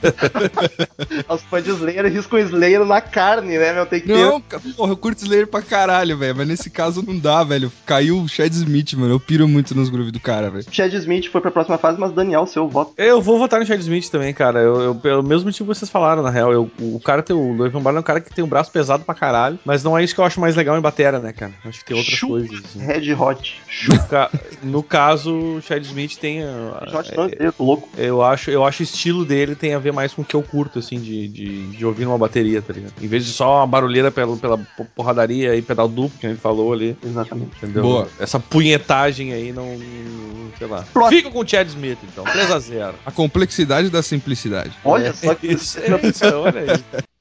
aos 1.26 1.42
fãs 1.42 1.64
de 1.64 1.70
Slayer, 1.70 2.06
riscam 2.06 2.38
Slayer 2.38 2.84
na 2.84 3.00
carne, 3.00 3.58
né, 3.58 3.72
meu? 3.72 3.86
Tem 3.86 4.00
que 4.00 4.06
ter. 4.08 4.16
Não, 4.16 4.40
ca- 4.40 4.60
porra, 4.76 4.92
eu 4.92 4.96
curto 4.96 5.22
Slayer 5.22 5.46
pra 5.46 5.62
caralho, 5.62 6.16
velho. 6.16 6.36
Mas 6.36 6.48
nesse 6.48 6.70
caso 6.70 7.02
não 7.06 7.18
dá, 7.18 7.42
velho. 7.44 7.72
Caiu 7.86 8.18
o 8.20 8.28
Chad 8.28 8.52
Smith, 8.52 8.92
mano. 8.94 9.14
Eu 9.14 9.20
piro 9.20 9.48
muito 9.48 9.74
nos 9.74 9.88
grooves 9.88 10.12
do 10.12 10.20
cara, 10.20 10.50
velho. 10.50 10.64
Chad 10.70 10.92
Smith 10.94 11.30
foi 11.30 11.40
pra 11.40 11.50
próxima 11.50 11.78
fase, 11.78 11.98
mas 11.98 12.12
Daniel, 12.12 12.46
seu 12.46 12.68
voto. 12.68 12.92
Eu 12.96 13.20
vou 13.20 13.38
votar 13.38 13.60
no 13.60 13.66
Chad 13.66 13.80
Smith 13.80 14.08
também, 14.10 14.32
cara. 14.34 14.60
Eu, 14.60 14.80
eu, 14.80 14.94
pelo 14.94 15.22
mesmo 15.22 15.46
motivo 15.46 15.72
vocês 15.78 15.90
falaram, 15.90 16.22
na 16.22 16.30
real. 16.30 16.52
Eu, 16.52 16.70
o 16.78 17.00
cara 17.00 17.22
tem 17.22 17.34
o 17.34 17.52
Louis 17.52 17.72
Lombardo 17.72 17.96
é 17.98 18.00
um 18.00 18.04
cara 18.04 18.20
que 18.20 18.32
tem 18.34 18.44
um 18.44 18.48
braço 18.48 18.70
pesado 18.70 19.04
pra 19.04 19.14
caralho. 19.14 19.58
Mas 19.64 19.82
não 19.82 19.96
é 19.96 20.02
isso 20.04 20.14
que 20.14 20.20
eu 20.20 20.24
acho 20.24 20.40
mais 20.40 20.54
legal 20.56 20.76
em 20.76 20.80
batera, 20.80 21.18
né, 21.18 21.32
cara? 21.32 21.52
Acho 21.64 21.78
que 21.80 21.84
tem 21.86 21.96
outras 21.96 22.14
Chu- 22.16 22.28
coisas. 22.28 22.60
assim. 22.64 22.78
Red 22.80 23.14
Hot. 23.14 23.60
No, 23.88 24.06
ca- 24.06 24.30
no 24.62 24.82
caso, 24.82 25.32
o 25.34 25.62
Chad 25.62 25.82
Smith 25.84 26.16
tem. 26.18 26.40
Red 26.40 26.96
Hot 26.96 27.12
eu 27.38 27.52
tô 27.52 27.64
louco. 27.64 27.88
Eu 27.96 28.22
acho, 28.22 28.50
eu 28.50 28.64
acho 28.64 28.82
o 28.82 28.84
estilo 28.84 29.24
dele 29.24 29.54
tem 29.54 29.74
a 29.74 29.78
ver 29.78 29.92
mais 29.92 30.12
com 30.12 30.22
o 30.22 30.24
que 30.24 30.34
eu 30.36 30.42
curto, 30.42 30.78
assim, 30.78 30.98
de, 31.00 31.28
de, 31.28 31.66
de 31.68 31.86
ouvir 31.86 32.04
numa 32.04 32.18
bateria, 32.18 32.60
tá 32.62 32.72
ligado? 32.72 32.92
Em 33.00 33.06
vez 33.06 33.24
de 33.24 33.32
só 33.32 33.58
uma 33.58 33.66
barulheira 33.66 34.10
pela, 34.10 34.36
pela 34.36 34.58
porradaria 34.94 35.54
e 35.56 35.62
pedal 35.62 35.88
duplo 35.88 36.18
que 36.18 36.26
a 36.26 36.30
gente 36.30 36.40
falou 36.40 36.72
ali, 36.72 36.96
Exatamente. 37.04 37.50
entendeu? 37.56 37.82
Boa. 37.82 38.08
Essa 38.18 38.38
punhetagem 38.40 39.32
aí 39.32 39.52
não, 39.52 39.78
sei 40.58 40.66
lá. 40.66 40.84
Fica 41.08 41.30
com 41.30 41.40
o 41.40 41.46
Chad 41.48 41.68
Smith, 41.68 41.98
então. 42.04 42.24
3x0. 42.24 42.92
A 43.06 43.10
complexidade 43.10 43.90
da 43.90 44.02
simplicidade. 44.02 44.72
Olha 44.84 45.12
só 45.12 45.34
que. 45.34 45.48
É 45.76 46.06
isso, 46.06 46.24
olha 46.24 46.60
aí. 46.60 46.68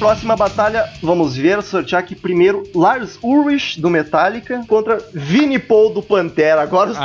Próxima 0.00 0.34
batalha, 0.34 0.90
vamos 1.02 1.36
ver, 1.36 1.62
sortear 1.62 2.00
aqui 2.00 2.14
primeiro 2.14 2.62
Lars 2.74 3.18
Ulrich 3.22 3.78
do 3.78 3.90
Metallica 3.90 4.64
contra 4.66 4.96
Vini 5.12 5.58
Paul 5.58 5.92
do 5.92 6.02
Pantera. 6.02 6.62
Agora 6.62 6.90
os 6.90 6.96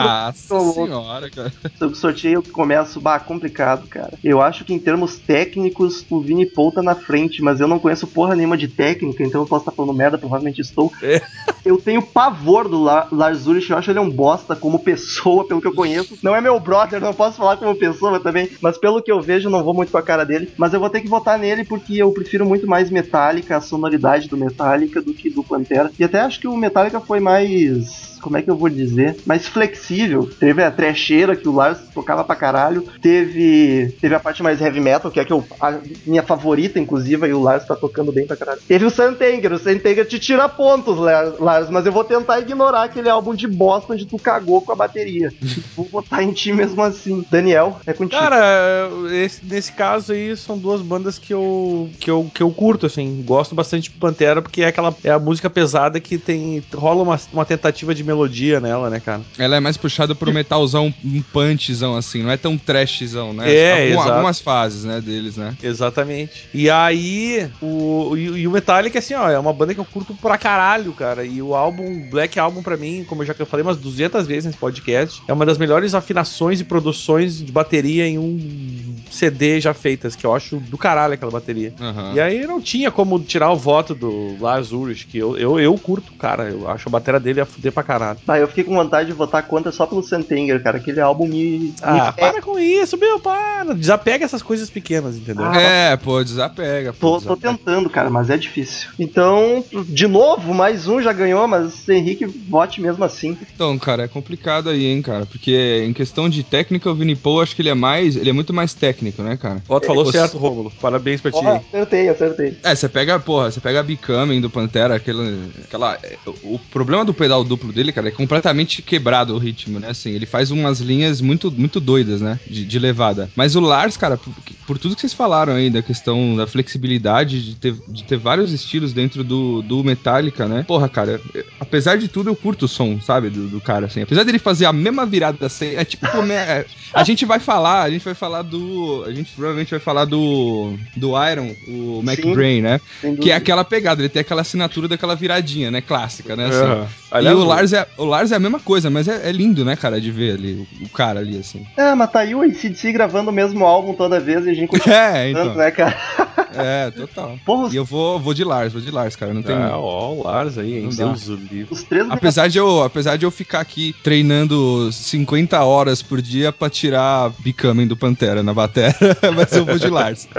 louco. 0.49 0.85
senhora, 0.85 1.29
cara. 1.29 1.51
o 1.81 1.93
sorteio 1.93 2.41
começa, 2.41 2.97
bah, 2.97 3.19
complicado, 3.19 3.85
cara. 3.89 4.13
Eu 4.23 4.41
acho 4.41 4.63
que 4.63 4.73
em 4.73 4.79
termos 4.79 5.17
técnicos 5.17 6.05
o 6.09 6.21
Vini 6.21 6.45
Paul 6.45 6.71
tá 6.71 6.81
na 6.81 6.95
frente, 6.95 7.41
mas 7.41 7.59
eu 7.59 7.67
não 7.67 7.79
conheço 7.79 8.07
porra 8.07 8.33
nenhuma 8.33 8.57
de 8.57 8.69
técnica, 8.69 9.25
então 9.25 9.41
eu 9.41 9.45
posso 9.45 9.63
estar 9.63 9.73
falando 9.73 9.93
merda, 9.93 10.17
provavelmente 10.17 10.61
estou. 10.61 10.89
É. 11.03 11.21
Eu 11.65 11.77
tenho 11.77 11.99
pavor 11.99 12.69
do 12.69 12.83
La 12.83 13.07
Lars 13.11 13.47
Ulrich, 13.47 13.71
eu 13.71 13.77
acho 13.77 13.89
ele 13.89 13.97
um 13.97 14.09
bosta 14.09 14.55
como 14.55 14.77
pessoa, 14.77 15.47
pelo 15.47 15.59
que 15.59 15.67
eu 15.67 15.73
conheço. 15.73 16.15
Não 16.21 16.35
é 16.35 16.39
meu 16.39 16.59
brother, 16.59 17.01
não 17.01 17.11
posso 17.11 17.37
falar 17.37 17.57
como 17.57 17.75
pessoa 17.75 18.19
também, 18.19 18.51
mas 18.61 18.77
pelo 18.77 19.01
que 19.01 19.11
eu 19.11 19.19
vejo, 19.19 19.49
não 19.49 19.63
vou 19.63 19.73
muito 19.73 19.91
com 19.91 19.97
a 19.97 20.03
cara 20.03 20.23
dele. 20.23 20.53
Mas 20.57 20.75
eu 20.75 20.79
vou 20.79 20.91
ter 20.91 21.01
que 21.01 21.07
votar 21.07 21.39
nele 21.39 21.65
porque 21.65 21.95
eu 21.95 22.11
prefiro 22.11 22.45
muito 22.45 22.67
mais 22.67 22.84
Metallica, 22.91 23.57
a 23.57 23.61
sonoridade 23.61 24.27
do 24.29 24.37
Metallica 24.37 25.01
do 25.01 25.13
que 25.13 25.29
do 25.29 25.43
Pantera. 25.43 25.91
E 25.99 26.03
até 26.03 26.19
acho 26.21 26.39
que 26.39 26.47
o 26.47 26.55
Metallica 26.57 26.99
foi 26.99 27.19
mais 27.19 28.13
como 28.21 28.37
é 28.37 28.41
que 28.41 28.49
eu 28.49 28.57
vou 28.57 28.69
dizer, 28.69 29.17
mais 29.23 29.47
flexível. 29.47 30.27
Teve 30.39 30.63
a 30.63 30.71
trecheira 30.71 31.35
que 31.35 31.47
o 31.47 31.53
Lars 31.53 31.77
tocava 31.93 32.23
pra 32.23 32.35
caralho. 32.35 32.83
Teve, 32.99 33.95
teve 34.01 34.15
a 34.15 34.19
parte 34.19 34.41
mais 34.41 34.59
heavy 34.59 34.79
metal, 34.79 35.11
que 35.11 35.19
é 35.19 35.25
que 35.25 35.31
eu, 35.31 35.45
a 35.61 35.77
minha 36.07 36.23
favorita, 36.23 36.79
inclusive, 36.79 37.27
e 37.27 37.33
o 37.33 37.41
Lars 37.41 37.65
tá 37.67 37.75
tocando 37.75 38.11
bem 38.11 38.25
pra 38.25 38.35
caralho. 38.35 38.59
Teve 38.67 38.83
o 38.83 38.89
Santenger, 38.89 39.53
o 39.53 39.59
Santenger 39.59 40.07
te 40.07 40.17
tira 40.17 40.49
pontos, 40.49 40.97
Lars. 40.97 41.69
Mas 41.69 41.85
eu 41.85 41.91
vou 41.91 42.03
tentar 42.03 42.39
ignorar 42.39 42.85
aquele 42.85 43.09
álbum 43.09 43.35
de 43.35 43.47
bosta 43.47 43.93
onde 43.93 44.07
tu 44.07 44.17
cagou 44.17 44.59
com 44.59 44.71
a 44.71 44.75
bateria. 44.75 45.31
vou 45.77 45.85
votar 45.85 46.23
em 46.23 46.31
ti 46.33 46.51
mesmo 46.51 46.81
assim. 46.81 47.23
Daniel, 47.29 47.79
é 47.85 47.93
contigo. 47.93 48.19
Cara, 48.19 48.89
esse- 49.13 49.45
nesse 49.45 49.71
caso 49.71 50.13
aí 50.13 50.35
são 50.35 50.57
duas 50.57 50.81
bandas 50.81 51.19
que 51.19 51.31
eu, 51.31 51.89
que 51.99 52.09
eu, 52.09 52.29
que 52.33 52.41
eu 52.41 52.49
curto, 52.49 52.74
assim. 52.83 53.23
Gosto 53.25 53.53
bastante 53.53 53.89
de 53.89 53.91
Pantera, 53.91 54.41
porque 54.41 54.61
é 54.61 54.67
aquela 54.67 54.95
é 55.03 55.11
a 55.11 55.19
música 55.19 55.49
pesada 55.49 55.99
que 55.99 56.17
tem. 56.17 56.63
rola 56.73 57.03
uma, 57.03 57.19
uma 57.31 57.45
tentativa 57.45 57.93
de 57.93 58.03
melodia 58.03 58.59
nela, 58.59 58.89
né, 58.89 58.99
cara? 58.99 59.21
Ela 59.37 59.57
é 59.57 59.59
mais 59.59 59.77
puxada 59.77 60.15
pro 60.15 60.33
metalzão, 60.33 60.93
um 61.03 61.21
punchzão, 61.21 61.95
assim, 61.95 62.23
não 62.23 62.31
é 62.31 62.37
tão 62.37 62.57
trashzão, 62.57 63.33
né? 63.33 63.53
É, 63.53 63.93
Algum-. 63.93 64.11
Algumas 64.15 64.39
fases, 64.39 64.83
né, 64.83 65.01
deles, 65.01 65.37
né? 65.37 65.55
Exatamente. 65.61 66.47
E 66.53 66.69
aí, 66.69 67.49
o, 67.61 68.15
e, 68.15 68.21
e 68.21 68.47
o 68.47 68.51
Metallica, 68.51 68.99
assim, 68.99 69.13
ó, 69.13 69.29
é 69.29 69.37
uma 69.37 69.53
banda 69.53 69.73
que 69.73 69.79
eu 69.79 69.85
curto 69.85 70.13
pra 70.15 70.37
caralho, 70.37 70.93
cara. 70.93 71.23
E 71.25 71.41
o 71.41 71.55
álbum, 71.55 72.09
Black 72.09 72.39
Album, 72.39 72.63
pra 72.63 72.77
mim, 72.77 73.05
como 73.07 73.21
eu 73.21 73.27
já 73.27 73.33
falei 73.33 73.63
umas 73.63 73.77
200 73.77 74.25
vezes 74.25 74.45
nesse 74.45 74.57
podcast, 74.57 75.21
é 75.27 75.33
uma 75.33 75.45
das 75.45 75.57
melhores 75.57 75.93
afinações 75.93 76.59
e 76.59 76.63
produções 76.63 77.37
de 77.37 77.51
bateria 77.51 78.07
em 78.07 78.17
um 78.17 78.95
CD 79.11 79.59
já 79.59 79.73
feitas, 79.73 80.15
que 80.15 80.25
eu 80.25 80.33
acho 80.33 80.57
do 80.57 80.77
caralho 80.77 81.13
aquela 81.13 81.31
bateria. 81.31 81.73
Aham. 81.79 82.13
E 82.15 82.19
aí 82.19 82.45
não 82.45 82.61
tinha 82.65 82.89
como 82.89 83.19
tirar 83.19 83.51
o 83.51 83.55
voto 83.55 83.93
do 83.93 84.35
Lars 84.41 84.71
Ulrich, 84.71 85.05
que 85.05 85.19
eu, 85.19 85.37
eu, 85.37 85.59
eu 85.59 85.77
curto, 85.77 86.11
cara. 86.17 86.49
Eu 86.49 86.67
acho 86.67 86.89
a 86.89 86.91
bateria 86.91 87.19
dele 87.19 87.39
a 87.41 87.45
fuder 87.45 87.71
pra 87.71 87.83
caralho. 87.83 88.19
Ah, 88.27 88.39
eu 88.39 88.47
fiquei 88.47 88.63
com 88.63 88.73
vontade 88.75 89.07
de 89.07 89.13
votar 89.13 89.43
contra 89.43 89.71
só 89.71 89.85
pelo 89.85 90.01
Sentenger, 90.01 90.61
cara. 90.63 90.77
Aquele 90.77 90.99
álbum 90.99 91.27
me. 91.27 91.73
Ah, 91.81 92.07
me 92.07 92.11
para 92.13 92.41
com 92.41 92.57
isso, 92.57 92.97
meu, 92.97 93.19
para. 93.19 93.73
Desapega 93.75 94.25
essas 94.25 94.41
coisas 94.41 94.69
pequenas, 94.69 95.15
entendeu? 95.15 95.45
Ah, 95.45 95.61
É, 95.61 95.95
pô, 95.97 96.23
desapega. 96.23 96.91
Pô, 96.93 97.19
Tô, 97.19 97.27
tô 97.29 97.35
desapega. 97.35 97.57
tentando, 97.57 97.89
cara, 97.89 98.09
mas 98.09 98.29
é 98.31 98.37
difícil. 98.37 98.89
Então, 98.99 99.63
de 99.87 100.07
novo, 100.07 100.53
mais 100.53 100.87
um 100.87 100.99
já 101.01 101.13
ganhou, 101.13 101.47
mas 101.47 101.87
Henrique 101.87 102.25
vote 102.25 102.81
mesmo 102.81 103.03
assim. 103.03 103.37
Então, 103.53 103.77
cara, 103.77 104.03
é 104.03 104.07
complicado 104.07 104.69
aí, 104.69 104.85
hein, 104.87 105.01
cara. 105.01 105.25
Porque 105.27 105.83
em 105.87 105.93
questão 105.93 106.27
de 106.27 106.43
técnica, 106.43 106.89
o 106.89 106.95
Vini 106.95 107.15
Paul, 107.15 107.41
acho 107.41 107.55
que 107.55 107.61
ele 107.61 107.69
é 107.69 107.73
mais. 107.75 108.15
Ele 108.15 108.29
é 108.29 108.33
muito 108.33 108.53
mais 108.53 108.73
técnico, 108.73 109.21
né, 109.21 109.37
cara? 109.37 109.61
Ó, 109.69 109.79
tu 109.79 109.85
falou 109.87 110.05
Você- 110.05 110.17
certo, 110.17 110.37
Rômulo. 110.37 110.71
Parabéns 110.81 111.21
pra 111.21 111.31
ti. 111.31 111.45
Acertei, 111.45 112.09
acertei. 112.09 112.54
É, 112.63 112.75
você 112.75 112.89
pega, 112.89 113.19
porra, 113.19 113.51
você 113.51 113.59
pega 113.59 113.79
a 113.79 113.83
Becoming 113.83 114.41
do 114.41 114.49
Pantera, 114.49 114.95
aquela. 114.95 115.23
aquela 115.63 115.99
o 116.43 116.59
problema 116.59 117.03
do 117.05 117.13
pedal 117.13 117.43
duplo 117.43 117.71
dele, 117.71 117.91
cara, 117.91 118.07
é 118.07 118.11
completamente 118.11 118.81
quebrado 118.81 119.33
o 119.35 119.37
ritmo, 119.37 119.79
né? 119.79 119.89
Assim, 119.89 120.11
ele 120.11 120.25
faz 120.25 120.51
umas 120.51 120.79
linhas 120.79 121.21
muito, 121.21 121.51
muito 121.51 121.79
doidas, 121.79 122.21
né? 122.21 122.39
De, 122.47 122.65
de 122.65 122.79
levada. 122.79 123.29
Mas 123.35 123.55
o 123.55 123.59
Lars, 123.59 123.97
cara, 123.97 124.17
por, 124.17 124.33
por 124.67 124.77
tudo 124.77 124.95
que 124.95 125.01
vocês 125.01 125.13
falaram 125.13 125.53
aí 125.53 125.69
da 125.69 125.81
questão 125.81 126.35
da 126.35 126.47
flexibilidade, 126.47 127.43
de 127.43 127.55
ter, 127.55 127.75
de 127.87 128.03
ter 128.03 128.17
vários 128.17 128.51
estilos 128.51 128.93
dentro 128.93 129.23
do, 129.23 129.61
do 129.61 129.83
Metallica, 129.83 130.47
né? 130.47 130.63
Porra, 130.67 130.89
cara, 130.89 131.21
apesar 131.59 131.97
de 131.97 132.07
tudo, 132.07 132.29
eu 132.29 132.35
curto 132.35 132.65
o 132.65 132.67
som, 132.67 132.99
sabe? 133.01 133.29
Do, 133.29 133.47
do 133.47 133.61
cara, 133.61 133.87
assim. 133.87 134.01
Apesar 134.01 134.23
dele 134.23 134.39
fazer 134.39 134.65
a 134.65 134.73
mesma 134.73 135.05
virada 135.05 135.47
sem. 135.49 135.75
É 135.75 135.85
tipo, 135.85 136.07
como 136.11 136.31
é- 136.31 136.65
a 136.93 137.03
gente 137.03 137.25
vai 137.25 137.39
falar, 137.39 137.83
a 137.83 137.89
gente 137.89 138.03
vai 138.03 138.13
falar 138.13 138.41
do. 138.41 139.03
A 139.05 139.11
gente 139.11 139.31
provavelmente 139.33 139.71
vai 139.71 139.79
falar 139.79 140.05
do. 140.05 140.73
Do 140.95 141.11
Iron, 141.29 141.53
o 141.67 142.01
McBrain, 142.03 142.44
né? 142.61 142.79
Que 143.21 143.31
é 143.31 143.35
aquela 143.35 143.63
pegada, 143.63 144.01
ele 144.01 144.09
tem 144.09 144.21
aquela 144.21 144.41
assinatura 144.41 144.87
daquela 144.87 145.15
viradinha, 145.15 145.71
né? 145.71 145.81
Clássica, 145.81 146.35
né? 146.35 146.47
Assim. 146.47 146.93
E 147.11 147.17
Aliás, 147.17 147.37
o 147.37 147.45
Lars, 147.45 147.73
é, 147.73 147.87
o 147.97 148.05
Lars 148.05 148.31
é 148.31 148.35
a 148.35 148.39
mesma 148.39 148.59
coisa, 148.59 148.89
mas 148.89 149.07
é, 149.07 149.29
é 149.29 149.31
lindo, 149.31 149.63
né, 149.63 149.75
cara, 149.75 150.01
de 150.01 150.11
ver 150.11 150.33
ali, 150.33 150.67
o, 150.81 150.85
o 150.85 150.89
cara 150.89 151.19
ali, 151.19 151.37
assim. 151.37 151.65
Ah, 151.77 151.95
mas 151.95 152.11
tá 152.11 152.19
aí 152.19 152.35
o 152.35 152.41
ACDC 152.41 152.91
gravando 152.91 153.29
o 153.29 153.33
mesmo 153.33 153.65
álbum 153.65 153.93
toda 153.93 154.19
vez 154.19 154.45
e 154.45 154.49
a 154.49 154.53
gente 154.53 154.67
continua 154.67 154.95
É, 155.15 155.29
então. 155.29 155.55
né, 155.55 155.71
cara? 155.71 155.95
É, 156.57 156.89
total. 156.89 157.37
Porra, 157.45 157.69
E 157.73 157.75
eu 157.75 157.83
vou, 157.83 158.17
vou 158.17 158.33
de 158.33 158.43
Lars, 158.43 158.71
vou 158.71 158.81
de 158.81 158.89
Lars, 158.89 159.15
cara, 159.15 159.33
não 159.33 159.43
tem... 159.43 159.55
Ah, 159.55 159.77
ó, 159.77 160.13
o 160.13 160.23
Lars 160.23 160.57
aí, 160.57 160.77
hein? 160.77 160.89
Deus 160.89 161.27
o 161.27 161.35
livre. 161.35 161.67
os 161.69 161.83
três 161.83 162.07
Apesar 162.09 162.47
de, 162.47 162.57
eu, 162.57 162.81
apesar 162.81 163.17
de 163.17 163.25
eu 163.25 163.31
ficar 163.31 163.59
aqui 163.59 163.93
treinando 164.01 164.89
50 164.89 165.61
horas 165.63 166.01
por 166.01 166.21
dia 166.21 166.53
pra 166.53 166.69
tirar 166.69 167.31
Becoming 167.39 167.87
do 167.87 167.97
Pantera 167.97 168.41
na 168.41 168.53
batera, 168.53 168.95
mas 169.35 169.51
eu 169.51 169.65
vou 169.65 169.77
de 169.77 169.89
Lars. 169.89 170.29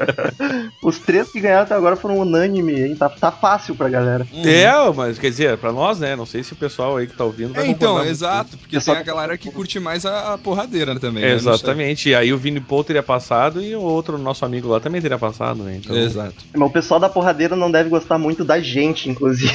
Os 0.82 0.98
três 0.98 1.30
que 1.30 1.38
ganharam 1.40 1.64
até 1.64 1.74
agora 1.74 1.95
foram 1.96 2.18
unânime, 2.18 2.80
hein? 2.80 2.96
Tá, 2.96 3.08
tá 3.08 3.30
fácil 3.32 3.74
pra 3.74 3.88
galera. 3.88 4.26
É, 4.44 4.66
mas 4.94 5.18
quer 5.18 5.30
dizer, 5.30 5.56
pra 5.58 5.72
nós, 5.72 5.98
né? 5.98 6.14
Não 6.16 6.26
sei 6.26 6.42
se 6.42 6.52
o 6.52 6.56
pessoal 6.56 6.96
aí 6.96 7.06
que 7.06 7.16
tá 7.16 7.24
ouvindo 7.24 7.52
vai 7.54 7.64
É, 7.66 7.68
então, 7.68 7.88
concordar 7.94 8.04
muito 8.04 8.10
exato, 8.16 8.58
porque 8.58 8.76
Eu 8.76 8.80
só- 8.80 8.92
tem 8.92 9.00
a 9.00 9.04
galera 9.04 9.36
que 9.38 9.50
curte 9.50 9.80
mais 9.80 10.04
a, 10.06 10.34
a 10.34 10.38
porradeira 10.38 10.98
também. 10.98 11.22
né? 11.24 11.32
Não 11.32 11.38
sei. 11.40 11.52
Exatamente. 11.52 12.08
E 12.10 12.14
aí 12.14 12.32
o 12.32 12.38
Vini 12.38 12.60
Paul 12.60 12.84
teria 12.84 13.02
passado 13.02 13.62
e 13.62 13.74
o 13.74 13.80
outro 13.80 14.16
nosso 14.18 14.44
amigo 14.44 14.68
lá 14.68 14.78
também 14.80 15.00
teria 15.00 15.18
passado, 15.18 15.62
né? 15.62 15.80
Então... 15.82 15.96
Exato. 15.96 16.34
Mas 16.54 16.68
o 16.68 16.72
pessoal 16.72 17.00
da 17.00 17.08
porradeira 17.08 17.56
não 17.56 17.70
deve 17.70 17.88
gostar 17.88 18.18
muito 18.18 18.44
da 18.44 18.60
gente, 18.60 19.08
inclusive. 19.10 19.52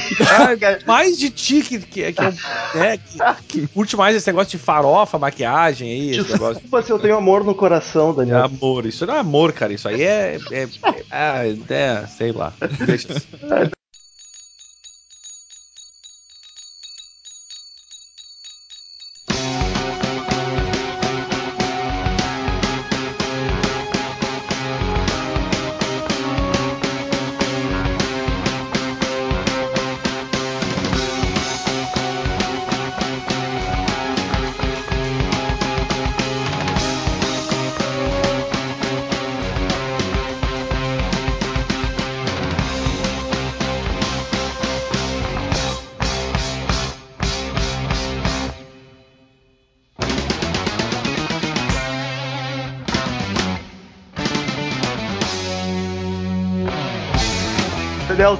Mais 0.86 1.18
de 1.18 1.30
ti 1.30 1.62
que, 1.62 1.78
que, 1.78 2.12
que, 2.12 2.20
é 2.20 2.32
né, 2.74 2.98
que, 2.98 3.18
que 3.60 3.66
curte 3.68 3.96
mais 3.96 4.16
esse 4.16 4.26
negócio 4.26 4.50
de 4.50 4.58
farofa, 4.58 5.18
maquiagem 5.18 5.88
aí, 5.90 6.10
esse 6.18 6.32
negócio. 6.32 6.54
Desculpa 6.54 6.82
se 6.82 6.90
eu 6.92 6.98
tenho 6.98 7.16
amor 7.16 7.44
no 7.44 7.54
coração, 7.54 8.10
É 8.10 8.14
Daniel. 8.16 8.44
amor, 8.44 8.86
isso 8.86 9.06
não 9.06 9.14
é 9.14 9.18
amor, 9.18 9.52
cara. 9.52 9.72
Isso 9.72 9.88
aí 9.88 10.02
é. 10.02 10.38
é, 10.50 10.62
é, 10.62 10.68
ah, 11.10 11.42
é, 11.68 12.04
sei 12.06 12.31
lá. 12.32 12.56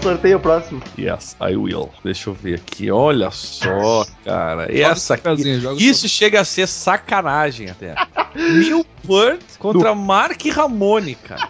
Sorteio 0.03 0.37
o 0.37 0.41
próximo. 0.41 0.83
Yes, 0.99 1.37
I 1.41 1.57
will. 1.57 1.89
Deixa 2.05 2.29
eu 2.29 2.35
ver 2.35 2.55
aqui. 2.55 2.91
Olha 2.91 3.31
só, 3.31 4.05
cara. 4.25 4.67
Essa 4.77 5.15
aqui. 5.15 5.43
Isso 5.79 6.09
chega 6.09 6.41
a 6.41 6.45
ser 6.45 6.67
sacanagem 6.67 7.71
até. 7.71 7.95
Newport 8.35 9.41
contra 9.59 9.95
Mark 9.95 10.45
Ramone, 10.47 11.15
cara. 11.15 11.49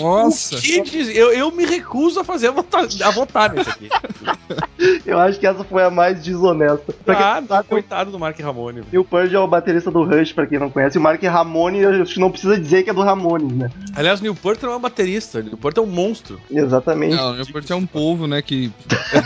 Nossa. 0.00 0.56
O 0.56 0.60
que 0.60 0.80
diz? 0.80 1.08
Eu, 1.14 1.32
eu 1.32 1.50
me 1.50 1.66
recuso 1.66 2.20
a 2.20 2.24
fazer 2.24 2.48
a 2.48 2.52
votar, 2.52 2.84
a 2.84 3.10
votar 3.10 3.52
nesse 3.52 3.70
aqui. 3.70 3.88
Eu 5.06 5.18
acho 5.18 5.38
que 5.38 5.46
essa 5.46 5.62
foi 5.64 5.82
a 5.82 5.90
mais 5.90 6.22
desonesta. 6.22 6.92
Pra 7.04 7.14
quem 7.14 7.24
Ah, 7.24 7.40
não 7.40 7.48
sabe, 7.48 7.66
o 7.66 7.70
coitado 7.70 8.10
do 8.10 8.18
Mark 8.18 8.38
Ramone. 8.40 8.80
velho. 8.80 8.86
Neil 8.92 9.04
Purge 9.04 9.34
é 9.34 9.38
o 9.38 9.46
baterista 9.46 9.90
do 9.90 10.02
Rush, 10.04 10.32
pra 10.32 10.46
quem 10.46 10.58
não 10.58 10.70
conhece. 10.70 10.98
O 10.98 11.00
Mark 11.00 11.22
Ramone, 11.22 11.84
a 11.84 11.92
gente 11.92 12.18
não 12.18 12.30
precisa 12.30 12.58
dizer 12.58 12.82
que 12.82 12.90
é 12.90 12.92
do 12.92 13.02
Ramones, 13.02 13.52
né? 13.52 13.70
Aliás, 13.94 14.20
o 14.20 14.22
Newport 14.22 14.62
não 14.62 14.72
é 14.72 14.76
um 14.76 14.80
baterista. 14.80 15.38
O 15.40 15.42
Newport 15.42 15.76
é 15.76 15.80
um 15.80 15.86
monstro. 15.86 16.40
Exatamente. 16.50 17.14
Não, 17.16 17.32
o 17.32 17.34
Newport 17.36 17.70
é 17.70 17.74
um 17.74 17.86
povo, 17.86 18.26
né, 18.26 18.42
que 18.42 18.70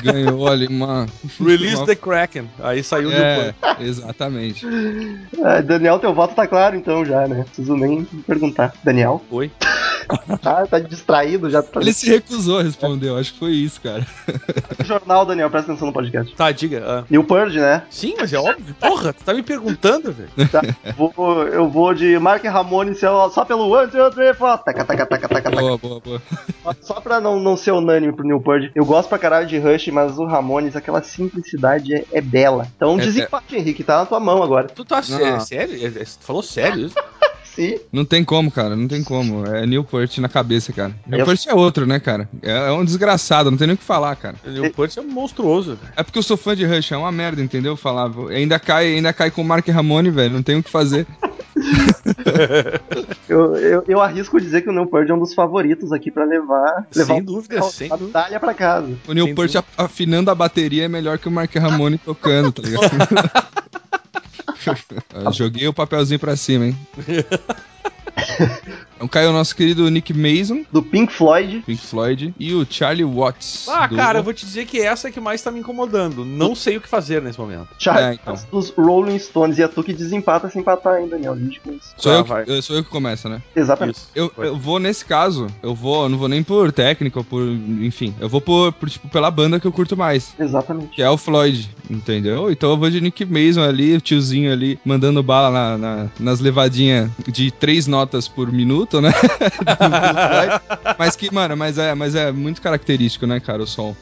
ganhou 0.03 0.47
ali 0.49 0.67
uma... 0.67 1.07
Release 1.41 1.77
uma- 1.77 1.87
the 1.87 1.95
Kraken. 1.95 2.49
Aí 2.63 2.83
saiu 2.83 3.09
o 3.09 3.13
Newport. 3.13 3.55
É, 3.63 3.83
exatamente. 3.85 4.67
Ah, 5.43 5.61
Daniel, 5.61 5.99
teu 5.99 6.13
voto 6.15 6.35
tá 6.35 6.47
claro 6.47 6.77
então 6.77 7.05
já, 7.05 7.27
né? 7.27 7.45
Preciso 7.45 7.77
nem 7.77 8.05
perguntar. 8.27 8.73
Daniel? 8.85 9.23
Foi. 9.31 9.51
Ah, 10.45 10.67
tá 10.71 10.79
distraído, 10.79 11.49
já 11.51 11.63
tá 11.63 11.81
Ele 11.81 11.93
se 11.93 12.09
recusou 12.09 12.59
a 12.59 12.63
responder, 12.63 13.09
eu 13.09 13.17
acho 13.17 13.33
que 13.33 13.39
foi 13.39 13.53
isso, 13.53 13.81
cara. 13.81 14.07
jornal, 14.85 15.25
Daniel, 15.27 15.51
presta 15.51 15.71
atenção 15.73 15.89
no 15.89 15.93
podcast. 15.93 16.35
Tá, 16.35 16.51
diga. 16.53 16.83
ah. 16.87 17.05
Neil 17.11 17.25
Purge, 17.25 17.59
né? 17.59 17.83
Sim, 17.91 18.15
mas 18.19 18.33
é 18.33 18.39
óbvio. 18.39 18.75
Porra, 18.81 19.13
tu 19.13 19.25
tá 19.25 19.35
me 19.35 19.43
perguntando, 19.43 20.13
velho. 20.13 20.29
Tá. 20.51 20.63
Vou- 20.97 21.43
eu 21.49 21.69
vou 21.69 21.93
de 21.93 22.19
Mark 22.19 22.45
Ramone 22.45 22.95
só 22.95 23.45
pelo 23.45 23.69
one, 23.69 23.91
two, 23.91 24.11
three, 24.11 24.33
four. 24.35 24.57
Taca, 24.59 24.85
taca, 24.85 25.07
taca, 25.07 25.29
taca, 25.29 25.51
taca. 25.51 25.61
Boa, 25.61 25.77
boa, 25.79 26.01
boa. 26.01 26.23
Só 26.81 27.01
pra 27.01 27.21
não, 27.21 27.41
não 27.41 27.57
ser 27.57 27.73
unânime 27.73 28.13
pro 28.13 28.25
Neil 28.27 28.41
Purge. 28.41 28.71
Eu 28.75 28.85
gosto 28.85 29.09
pra 29.09 29.19
caralho 29.19 29.47
de 29.47 29.59
Rush, 29.59 29.89
mas 29.89 30.19
o 30.19 30.25
Ramones, 30.25 30.77
aquela 30.77 31.03
simplicidade 31.03 31.95
é, 31.95 32.05
é 32.13 32.21
bela. 32.21 32.69
Então 32.77 32.99
É- 32.99 33.03
desempate, 33.03 33.57
Henrique, 33.57 33.83
tá 33.85 33.99
na 33.99 34.07
tua 34.07 34.21
mão 34.21 34.43
agora. 34.43 34.69
Tu 34.69 34.85
tá 34.85 35.03
sério? 35.03 35.75
É- 35.83 35.87
é- 35.87 36.05
Tu 36.05 36.19
falou 36.21 36.43
sério 36.43 36.87
isso? 36.87 36.95
Sim. 37.57 37.79
Não 37.91 38.05
tem 38.05 38.23
como, 38.23 38.51
cara, 38.51 38.77
não 38.77 38.87
tem 38.87 39.03
como. 39.03 39.47
É 39.47 39.65
Newport 39.65 40.19
na 40.19 40.29
cabeça, 40.29 40.75
cara. 40.75 40.95
Newport 41.07 41.47
é 41.47 41.55
outro, 41.55 41.87
né, 41.87 41.99
cara? 41.99 42.29
É, 42.43 42.69
é 42.69 42.73
um 42.73 42.85
desgraçado, 42.85 43.51
não 43.51 43.57
tem 43.57 43.67
nem 43.67 43.75
o 43.75 43.79
que 43.79 43.85
falar, 43.85 44.15
cara. 44.15 44.37
Newport 44.45 44.95
é 44.95 45.01
monstruoso. 45.01 45.79
É 45.97 46.03
porque 46.03 46.19
eu 46.19 46.23
sou 46.23 46.37
fã 46.37 46.55
de 46.55 46.67
Rush, 46.67 46.93
é 46.93 46.97
uma 46.99 47.11
merda, 47.11 47.43
entendeu? 47.43 47.75
Falar, 47.75 48.11
ainda 48.29 48.59
cai, 48.59 48.95
ainda 48.95 49.11
cai 49.11 49.31
com 49.31 49.41
o 49.41 49.45
Mark 49.45 49.67
Ramone, 49.67 50.11
velho, 50.11 50.35
não 50.35 50.43
tem 50.43 50.59
o 50.59 50.63
que 50.63 50.71
fazer. 50.71 51.07
eu, 53.27 53.57
eu, 53.57 53.85
eu 53.89 54.03
arrisco 54.03 54.39
dizer 54.39 54.61
que 54.61 54.69
o 54.69 54.73
Neil 54.73 54.87
Peart 54.87 55.09
é 55.09 55.15
um 55.15 55.19
dos 55.19 55.33
favoritos 55.33 55.91
aqui 55.93 56.11
pra 56.11 56.27
levar, 56.27 56.87
levar 56.95 57.15
Sem 57.15 57.25
dúvida, 57.25 57.63
sem 57.63 57.91
a 57.91 57.97
dúvida. 57.97 58.19
medalha 58.19 58.39
pra 58.39 58.53
casa. 58.53 58.93
O 59.09 59.15
dúvida. 59.15 59.65
afinando 59.79 60.31
a 60.31 60.35
bateria 60.35 60.85
é 60.85 60.89
melhor 60.89 61.19
que 61.19 61.27
o 61.27 61.31
Mark 61.31 61.55
Ramone 61.55 61.97
tocando, 61.97 62.53
tá 62.53 62.63
ligado? 62.63 62.87
Joguei 65.33 65.67
o 65.69 65.73
papelzinho 65.73 66.19
pra 66.19 66.37
cima, 66.37 66.67
hein? 66.67 66.79
Então 69.07 69.09
caiu 69.09 69.31
o 69.31 69.33
nosso 69.33 69.55
querido 69.55 69.89
Nick 69.89 70.13
Mason, 70.13 70.65
Do 70.73 70.83
Pink 70.83 71.13
Floyd. 71.13 71.63
Pink 71.65 71.81
Floyd, 71.87 72.35
e 72.41 72.53
o 72.55 72.67
Charlie 72.69 73.05
Watts. 73.05 73.69
Ah, 73.69 73.87
do- 73.87 73.95
cara, 73.95 74.19
eu 74.19 74.23
vou 74.25 74.33
te 74.35 74.45
dizer 74.45 74.67
que 74.67 74.81
essa 74.81 75.07
é 75.07 75.13
que 75.13 75.21
mais 75.21 75.41
tá 75.41 75.51
me 75.53 75.61
incomodando. 75.61 76.25
Não 76.25 76.57
sei 76.57 76.77
o 76.77 76.81
que 76.81 76.89
fazer 76.89 77.23
nesse 77.23 77.39
momento. 77.39 77.69
Charles 77.79 78.05
É, 78.05 78.15
então. 78.15 78.35
dos 78.51 78.71
Rolling 78.71 79.19
Stones. 79.21 79.59
E 79.59 79.63
é 79.63 79.69
tu 79.69 79.83
que 79.85 79.93
desempata 79.93 80.51
sem 80.51 80.61
empatar 80.61 80.95
ainda, 80.95 81.11
Daniel. 81.11 81.37
Sou, 81.97 82.13
Tá, 82.13 82.19
eu 82.19 82.25
vai. 82.25 82.45
que, 82.45 82.51
eu- 82.51 82.63
sou 82.63 82.75
eu 82.77 82.83
que 82.83 82.91
começo, 82.91 83.29
né? 83.29 83.41
Exatamente. 83.55 83.97
Isso. 83.97 84.09
Eu, 84.15 84.33
eu 84.39 84.57
vou 84.57 84.81
nesse 84.81 85.05
caso, 85.05 85.47
eu 85.63 85.73
vou, 85.75 86.03
eu 86.05 86.09
não 86.09 86.19
vou 86.19 86.29
nem 86.29 86.43
por 86.43 86.73
técnica, 86.73 87.21
ou 87.21 87.25
por. 87.25 87.43
Enfim, 87.43 88.13
eu 88.19 88.29
vou 88.29 88.41
por, 88.41 88.73
por, 88.73 88.91
tipo, 88.91 89.09
pela 89.09 89.31
banda 89.31 89.61
que 89.61 89.67
eu 89.69 89.73
curto 89.73 89.97
mais. 89.97 90.35
Exatamente. 90.39 90.89
Que 90.97 91.03
é 91.03 91.09
o 91.11 91.17
Floyd, 91.17 91.71
entendeu? 91.89 92.51
Então 92.51 92.71
eu 92.71 92.77
vou 92.77 92.91
de 92.91 93.01
Nick 93.01 93.25
Mason 93.25 93.63
ali, 93.63 93.95
o 93.97 94.01
tiozinho 94.01 94.53
ali, 94.53 94.79
mandando 94.85 95.23
bala 95.23 95.51
na- 95.51 95.79
na- 95.79 96.07
nas 96.19 96.41
levadinhas 96.41 97.09
de 97.29 97.51
três 97.51 97.87
notas 97.87 98.27
por 98.27 98.51
minuto, 98.51 98.96
né? 99.01 99.11
mas 100.99 101.17
que, 101.17 101.33
mano, 101.33 101.57
mas 101.57 101.79
é, 101.79 101.95
mas 101.95 102.15
é 102.15 102.31
muito 102.33 102.61
característico, 102.61 103.27
né, 103.27 103.41
cara, 103.41 103.63
o 103.63 103.67
som. 103.67 103.95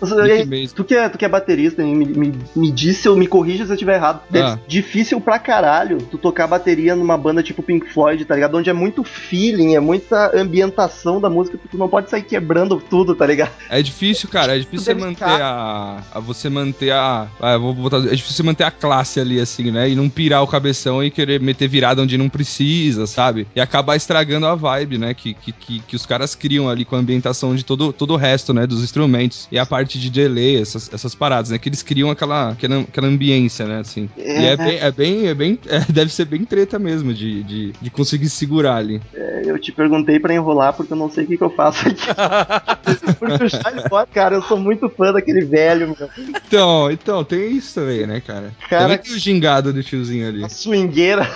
Tu 0.75 0.85
que, 0.85 0.95
é, 0.95 1.09
tu 1.09 1.19
que 1.19 1.25
é 1.25 1.29
baterista, 1.29 1.83
hein, 1.83 1.95
me, 1.95 2.05
me, 2.07 2.35
me 2.55 2.71
disse 2.71 3.09
ou 3.09 3.17
me 3.17 3.27
corrija 3.27 3.65
se 3.65 3.71
eu 3.71 3.75
estiver 3.75 3.97
errado. 3.97 4.21
Deve 4.31 4.45
Ah. 4.47 4.55
ser 4.57 4.61
difícil 4.69 5.21
pra 5.21 5.39
caralho 5.39 5.99
tu 6.11 6.19
tocar 6.19 6.47
bateria 6.47 6.95
numa 6.95 7.17
banda 7.17 7.43
tipo 7.43 7.63
Pink 7.63 7.89
Floyd, 7.93 8.25
tá 8.25 8.35
ligado? 8.35 8.57
Onde 8.57 8.69
é 8.71 8.73
muito 8.73 9.03
feeling, 9.05 9.75
é 9.75 9.81
muita 9.81 10.37
ambientação 10.39 11.21
da 11.21 11.31
música, 11.31 11.59
tu 11.71 11.79
não 11.79 11.89
pode 11.89 12.11
sair 12.11 12.23
quebrando 12.23 12.77
tudo, 12.91 13.15
tá 13.15 13.27
ligado? 13.27 13.51
É 13.71 13.81
difícil, 13.83 14.29
cara, 14.29 14.57
é 14.57 14.59
difícil 14.59 14.85
você 14.85 14.95
manter 14.95 15.25
a, 15.25 16.03
a- 16.13 16.21
Você 16.21 16.49
manter 16.49 16.93
a. 16.93 17.27
ah, 17.41 17.53
eu 17.53 17.61
vou 17.61 17.75
botar, 17.75 17.99
é 17.99 18.15
difícil 18.15 18.37
você 18.37 18.43
manter 18.43 18.65
a 18.65 18.71
classe 18.71 19.21
ali, 19.21 19.41
assim, 19.41 19.71
né? 19.71 19.89
E 19.89 19.95
não 19.95 20.09
pirar 20.09 20.43
o 20.43 20.47
cabeção 20.47 21.03
e 21.03 21.11
querer 21.11 21.41
meter 21.41 21.69
virada 21.69 22.03
onde 22.03 22.17
não 22.19 22.29
precisa, 22.29 23.07
sabe? 23.07 23.47
E 23.55 23.61
acabar 23.61 23.97
estragando 23.97 24.47
a 24.47 24.55
vibe, 24.55 24.84
né? 24.87 25.15
Que, 25.15 25.35
que, 25.35 25.53
que, 25.53 25.81
que 25.81 25.97
os 25.97 26.07
caras 26.07 26.35
criam 26.35 26.69
ali 26.69 26.85
com 26.85 26.97
a 26.97 26.99
ambientação 26.99 27.55
de 27.55 27.65
todo, 27.65 27.93
todo 27.93 28.13
o 28.15 28.17
resto, 28.17 28.53
né? 28.53 28.67
Dos 28.67 28.83
instrumentos. 28.83 29.49
E 29.51 29.59
a 29.59 29.67
parte 29.67 29.99
de 29.99 30.11
delay, 30.11 30.61
essas, 30.61 30.93
essas 30.93 31.15
paradas, 31.15 31.51
né? 31.51 31.59
Que 31.59 31.69
eles 31.69 31.83
criam 31.83 32.11
aquela, 32.11 32.51
aquela, 32.51 32.81
aquela 32.81 33.07
ambiência, 33.07 33.67
né? 33.67 33.81
Assim. 33.81 34.09
É. 34.17 34.43
E 34.43 34.47
é 34.47 34.57
bem. 34.57 34.79
É 34.79 34.91
bem, 34.93 35.27
é 35.29 35.35
bem 35.35 35.59
é, 35.67 35.81
deve 35.93 36.13
ser 36.13 36.25
bem 36.27 36.45
treta 36.45 36.79
mesmo 36.79 37.13
de, 37.15 37.43
de, 37.43 37.73
de 37.81 37.91
conseguir 37.91 38.29
segurar 38.29 38.77
ali. 38.77 39.01
É, 39.15 39.43
Eu 39.45 39.59
te 39.59 39.73
perguntei 39.73 40.19
pra 40.19 40.35
enrolar 40.35 40.73
porque 40.75 40.93
eu 40.93 40.97
não 40.97 41.11
sei 41.11 41.25
o 41.25 41.27
que, 41.27 41.37
que 41.37 41.45
eu 41.45 41.51
faço 41.51 41.89
aqui. 41.89 42.03
porque 43.19 43.45
o 43.45 43.51
Charlie 43.51 43.85
Watts, 43.91 44.13
cara, 44.15 44.35
eu 44.37 44.43
sou 44.43 44.59
muito 44.59 44.89
fã 44.89 45.13
daquele 45.13 45.45
velho, 45.45 45.95
meu. 45.99 46.09
Então, 46.47 46.91
então, 46.91 47.25
tem 47.25 47.57
isso 47.57 47.75
também, 47.75 48.07
né, 48.07 48.21
cara? 48.21 48.53
Cara- 48.69 48.83
Também 48.83 48.99
tem 48.99 49.13
o 49.15 49.19
gingado 49.19 49.73
do 49.73 49.83
tiozinho 49.83 50.29
ali. 50.29 50.45
A 50.45 50.49
swingueira. 50.49 51.29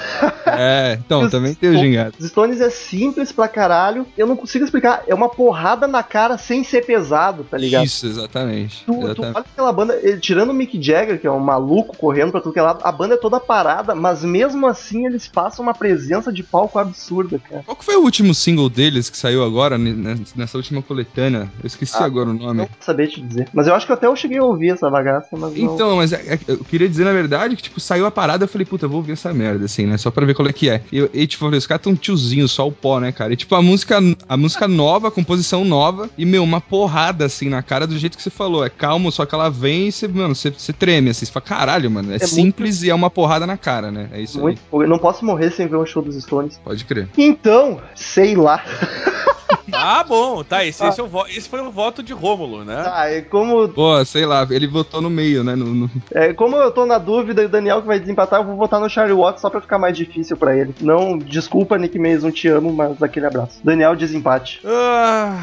É, 0.47 0.99
então, 1.05 1.23
Os 1.23 1.31
também 1.31 1.55
tem 1.55 1.71
o 1.71 1.79
gingado. 1.79 2.15
Os 2.19 2.27
Stones 2.29 2.61
é 2.61 2.71
simples 2.71 3.28
pra 3.35 3.49
caralho. 3.49 4.07
Eu 4.17 4.27
não 4.27 4.37
consigo 4.37 4.65
explicar. 4.65 5.03
É 5.07 5.15
uma 5.15 5.29
porrada 5.29 5.87
na 5.87 6.03
cara 6.03 6.37
sem 6.39 6.63
ser 6.65 6.85
pesado, 6.85 7.45
tá 7.45 7.57
ligado? 7.57 7.85
Isso, 7.85 8.07
exatamente. 8.07 8.85
Tu, 8.85 8.93
tu 8.93 8.99
exatamente. 9.05 9.37
olha 9.37 9.45
aquela 9.53 9.73
banda, 9.73 10.19
tirando 10.21 10.51
o 10.51 10.55
Mick 10.55 10.81
Jagger, 10.83 11.21
que 11.21 11.27
é 11.27 11.31
um 11.31 11.39
maluco 11.41 11.97
correndo 11.97 12.31
pra 12.33 12.41
tudo 12.41 12.53
que 12.53 12.59
é 12.59 12.63
lado, 12.63 12.81
a 12.83 12.93
banda 12.93 13.15
é 13.15 13.19
toda 13.19 13.39
parada, 13.41 13.95
mas 13.95 14.23
mesmo 14.25 14.67
assim 14.67 15.07
eles 15.07 15.29
passam 15.29 15.63
uma 15.65 15.75
presença 15.75 16.33
de 16.33 16.43
palco 16.43 16.79
absurda, 16.79 17.39
cara. 17.39 17.63
Qual 17.65 17.77
que 17.77 17.85
foi 17.85 17.97
o 17.97 18.03
último 18.03 18.35
single 18.35 18.69
deles 18.69 19.09
que 19.11 19.17
saiu 19.17 19.45
agora, 19.45 19.77
ne- 19.79 19.93
ne- 19.93 20.25
nessa 20.37 20.57
última 20.57 20.83
coletânea? 20.83 21.51
Eu 21.63 21.67
esqueci 21.67 21.97
Ah, 21.97 22.05
agora 22.05 22.31
o 22.31 22.33
Não 22.33 22.47
nome. 22.47 22.59
vou 22.61 22.69
saber 22.81 23.09
te 23.09 23.21
dizer. 23.21 23.49
Mas 23.53 23.67
eu 23.67 23.75
acho 23.75 23.87
que 23.87 23.93
até 23.93 24.07
eu 24.07 24.17
cheguei 24.17 24.39
a 24.39 24.45
ouvir 24.45 24.71
essa 24.71 24.89
bagaça, 24.91 25.29
mas 25.33 25.55
não. 25.55 25.75
Então, 25.75 25.97
mas 25.97 26.13
é- 26.13 26.35
é- 26.35 26.39
eu 26.47 26.59
queria 26.65 26.89
dizer, 26.89 27.05
na 27.05 27.13
verdade, 27.13 27.57
que, 27.57 27.63
tipo, 27.63 27.81
saiu 27.81 28.07
a 28.07 28.11
parada, 28.11 28.45
eu 28.45 28.49
falei, 28.49 28.65
puta, 28.65 28.85
eu 28.87 28.89
vou 28.89 28.99
ouvir 28.99 29.13
essa 29.13 29.33
merda, 29.33 29.65
assim, 29.65 29.87
né? 29.87 29.97
Só 29.99 30.11
pra 30.11 30.25
ver 30.27 30.35
qual 30.35 30.47
é 30.49 30.53
que 30.53 30.69
é. 30.69 30.83
E, 30.93 31.09
e 31.13 31.27
tipo, 31.27 31.47
os 31.49 31.67
caras 31.67 31.83
tão 31.83 31.95
tiozinho, 31.97 32.49
só 32.49 32.67
o 32.67 32.73
pó, 32.73 33.01
né, 33.01 33.11
cara? 33.19 33.33
E, 33.33 33.37
tipo, 33.37 33.55
a 33.55 33.61
música, 33.63 33.99
a 34.29 34.37
música 34.37 34.69
nova, 34.69 35.09
a 35.09 35.11
composição 35.11 35.65
nova, 35.65 36.09
e, 36.17 36.25
meu, 36.25 36.45
uma 36.45 36.61
porrada, 36.61 37.25
assim, 37.25 37.49
na 37.49 37.63
cara, 37.63 37.87
do 37.87 37.99
jeito 37.99 38.17
que 38.17 38.23
você 38.23 38.31
falou. 38.31 38.65
É 38.65 38.71
calmo, 38.71 39.11
só 39.11 39.27
que 39.27 39.35
ela 39.35 39.51
vem 39.51 39.89
e 39.89 39.93
você, 39.93 40.07
mano, 40.07 40.35
você, 40.35 40.51
você 40.51 40.73
treme, 40.73 41.11
assim, 41.11 41.27
você 41.27 41.33
fala, 41.33 41.45
caralho, 41.45 41.91
mano, 41.91 42.09
é, 42.09 42.19
muito- 42.19 42.29
simples 42.29 42.83
e 42.83 42.91
é 42.91 42.95
uma 42.95 43.11
porrada 43.11 43.47
na 43.47 43.57
cara, 43.57 43.91
né? 43.91 44.09
É 44.13 44.21
isso 44.21 44.39
Muito, 44.41 44.61
eu 44.73 44.87
não 44.89 44.99
posso 44.99 45.25
morrer 45.25 45.51
sem 45.51 45.67
ver 45.67 45.77
um 45.77 45.85
show 45.87 46.03
dos 46.03 46.15
Stones. 46.23 46.57
aí. 46.57 46.63
Pode 46.65 46.85
crer. 46.85 47.09
Então, 47.19 47.81
sei 47.95 48.37
lá. 48.37 48.63
Ah, 49.73 50.03
bom, 50.03 50.43
tá. 50.45 50.65
Esse, 50.69 50.85
esse, 50.85 51.01
é 51.01 51.05
o 51.05 51.27
esse 51.27 51.49
foi 51.49 51.61
o 51.61 51.71
voto 51.71 52.03
de 52.03 52.13
Rômulo, 52.13 52.65
né? 52.65 52.85
Ah, 52.87 53.09
é 53.11 53.21
como, 53.21 53.69
Pô, 53.69 54.03
sei 54.05 54.27
lá, 54.27 54.47
ele 54.51 54.67
votou 54.67 55.01
no 55.01 55.09
meio, 55.11 55.43
né? 55.45 55.55
No, 55.55 55.67
no- 55.67 55.91
é, 56.13 56.33
como 56.33 56.57
eu 56.57 56.71
tô 56.71 56.85
na 56.87 56.99
dúvida 56.99 57.43
e 57.43 57.47
o 57.47 57.49
Daniel 57.49 57.81
que 57.81 57.87
vai 57.87 57.99
desempatar, 58.01 58.41
eu 58.41 58.45
vou 58.47 58.57
votar 58.57 58.81
no 58.81 58.89
Charlie 58.89 59.15
Watts 59.17 59.41
só 59.41 59.49
pra 59.51 59.61
ficar 59.61 59.79
mais 59.79 59.97
difícil 59.97 60.37
pra 60.37 60.57
ele. 60.57 60.75
Não, 60.81 61.17
desculpa, 61.19 61.79
Nick 61.79 61.99
Mason, 61.99 62.31
te 62.31 62.49
amo, 62.49 62.73
mas 62.73 63.01
aquele 63.09 63.27
abraço. 63.27 63.61
Daniel, 63.65 63.97
desempate. 63.97 64.61
Ah, 64.65 65.43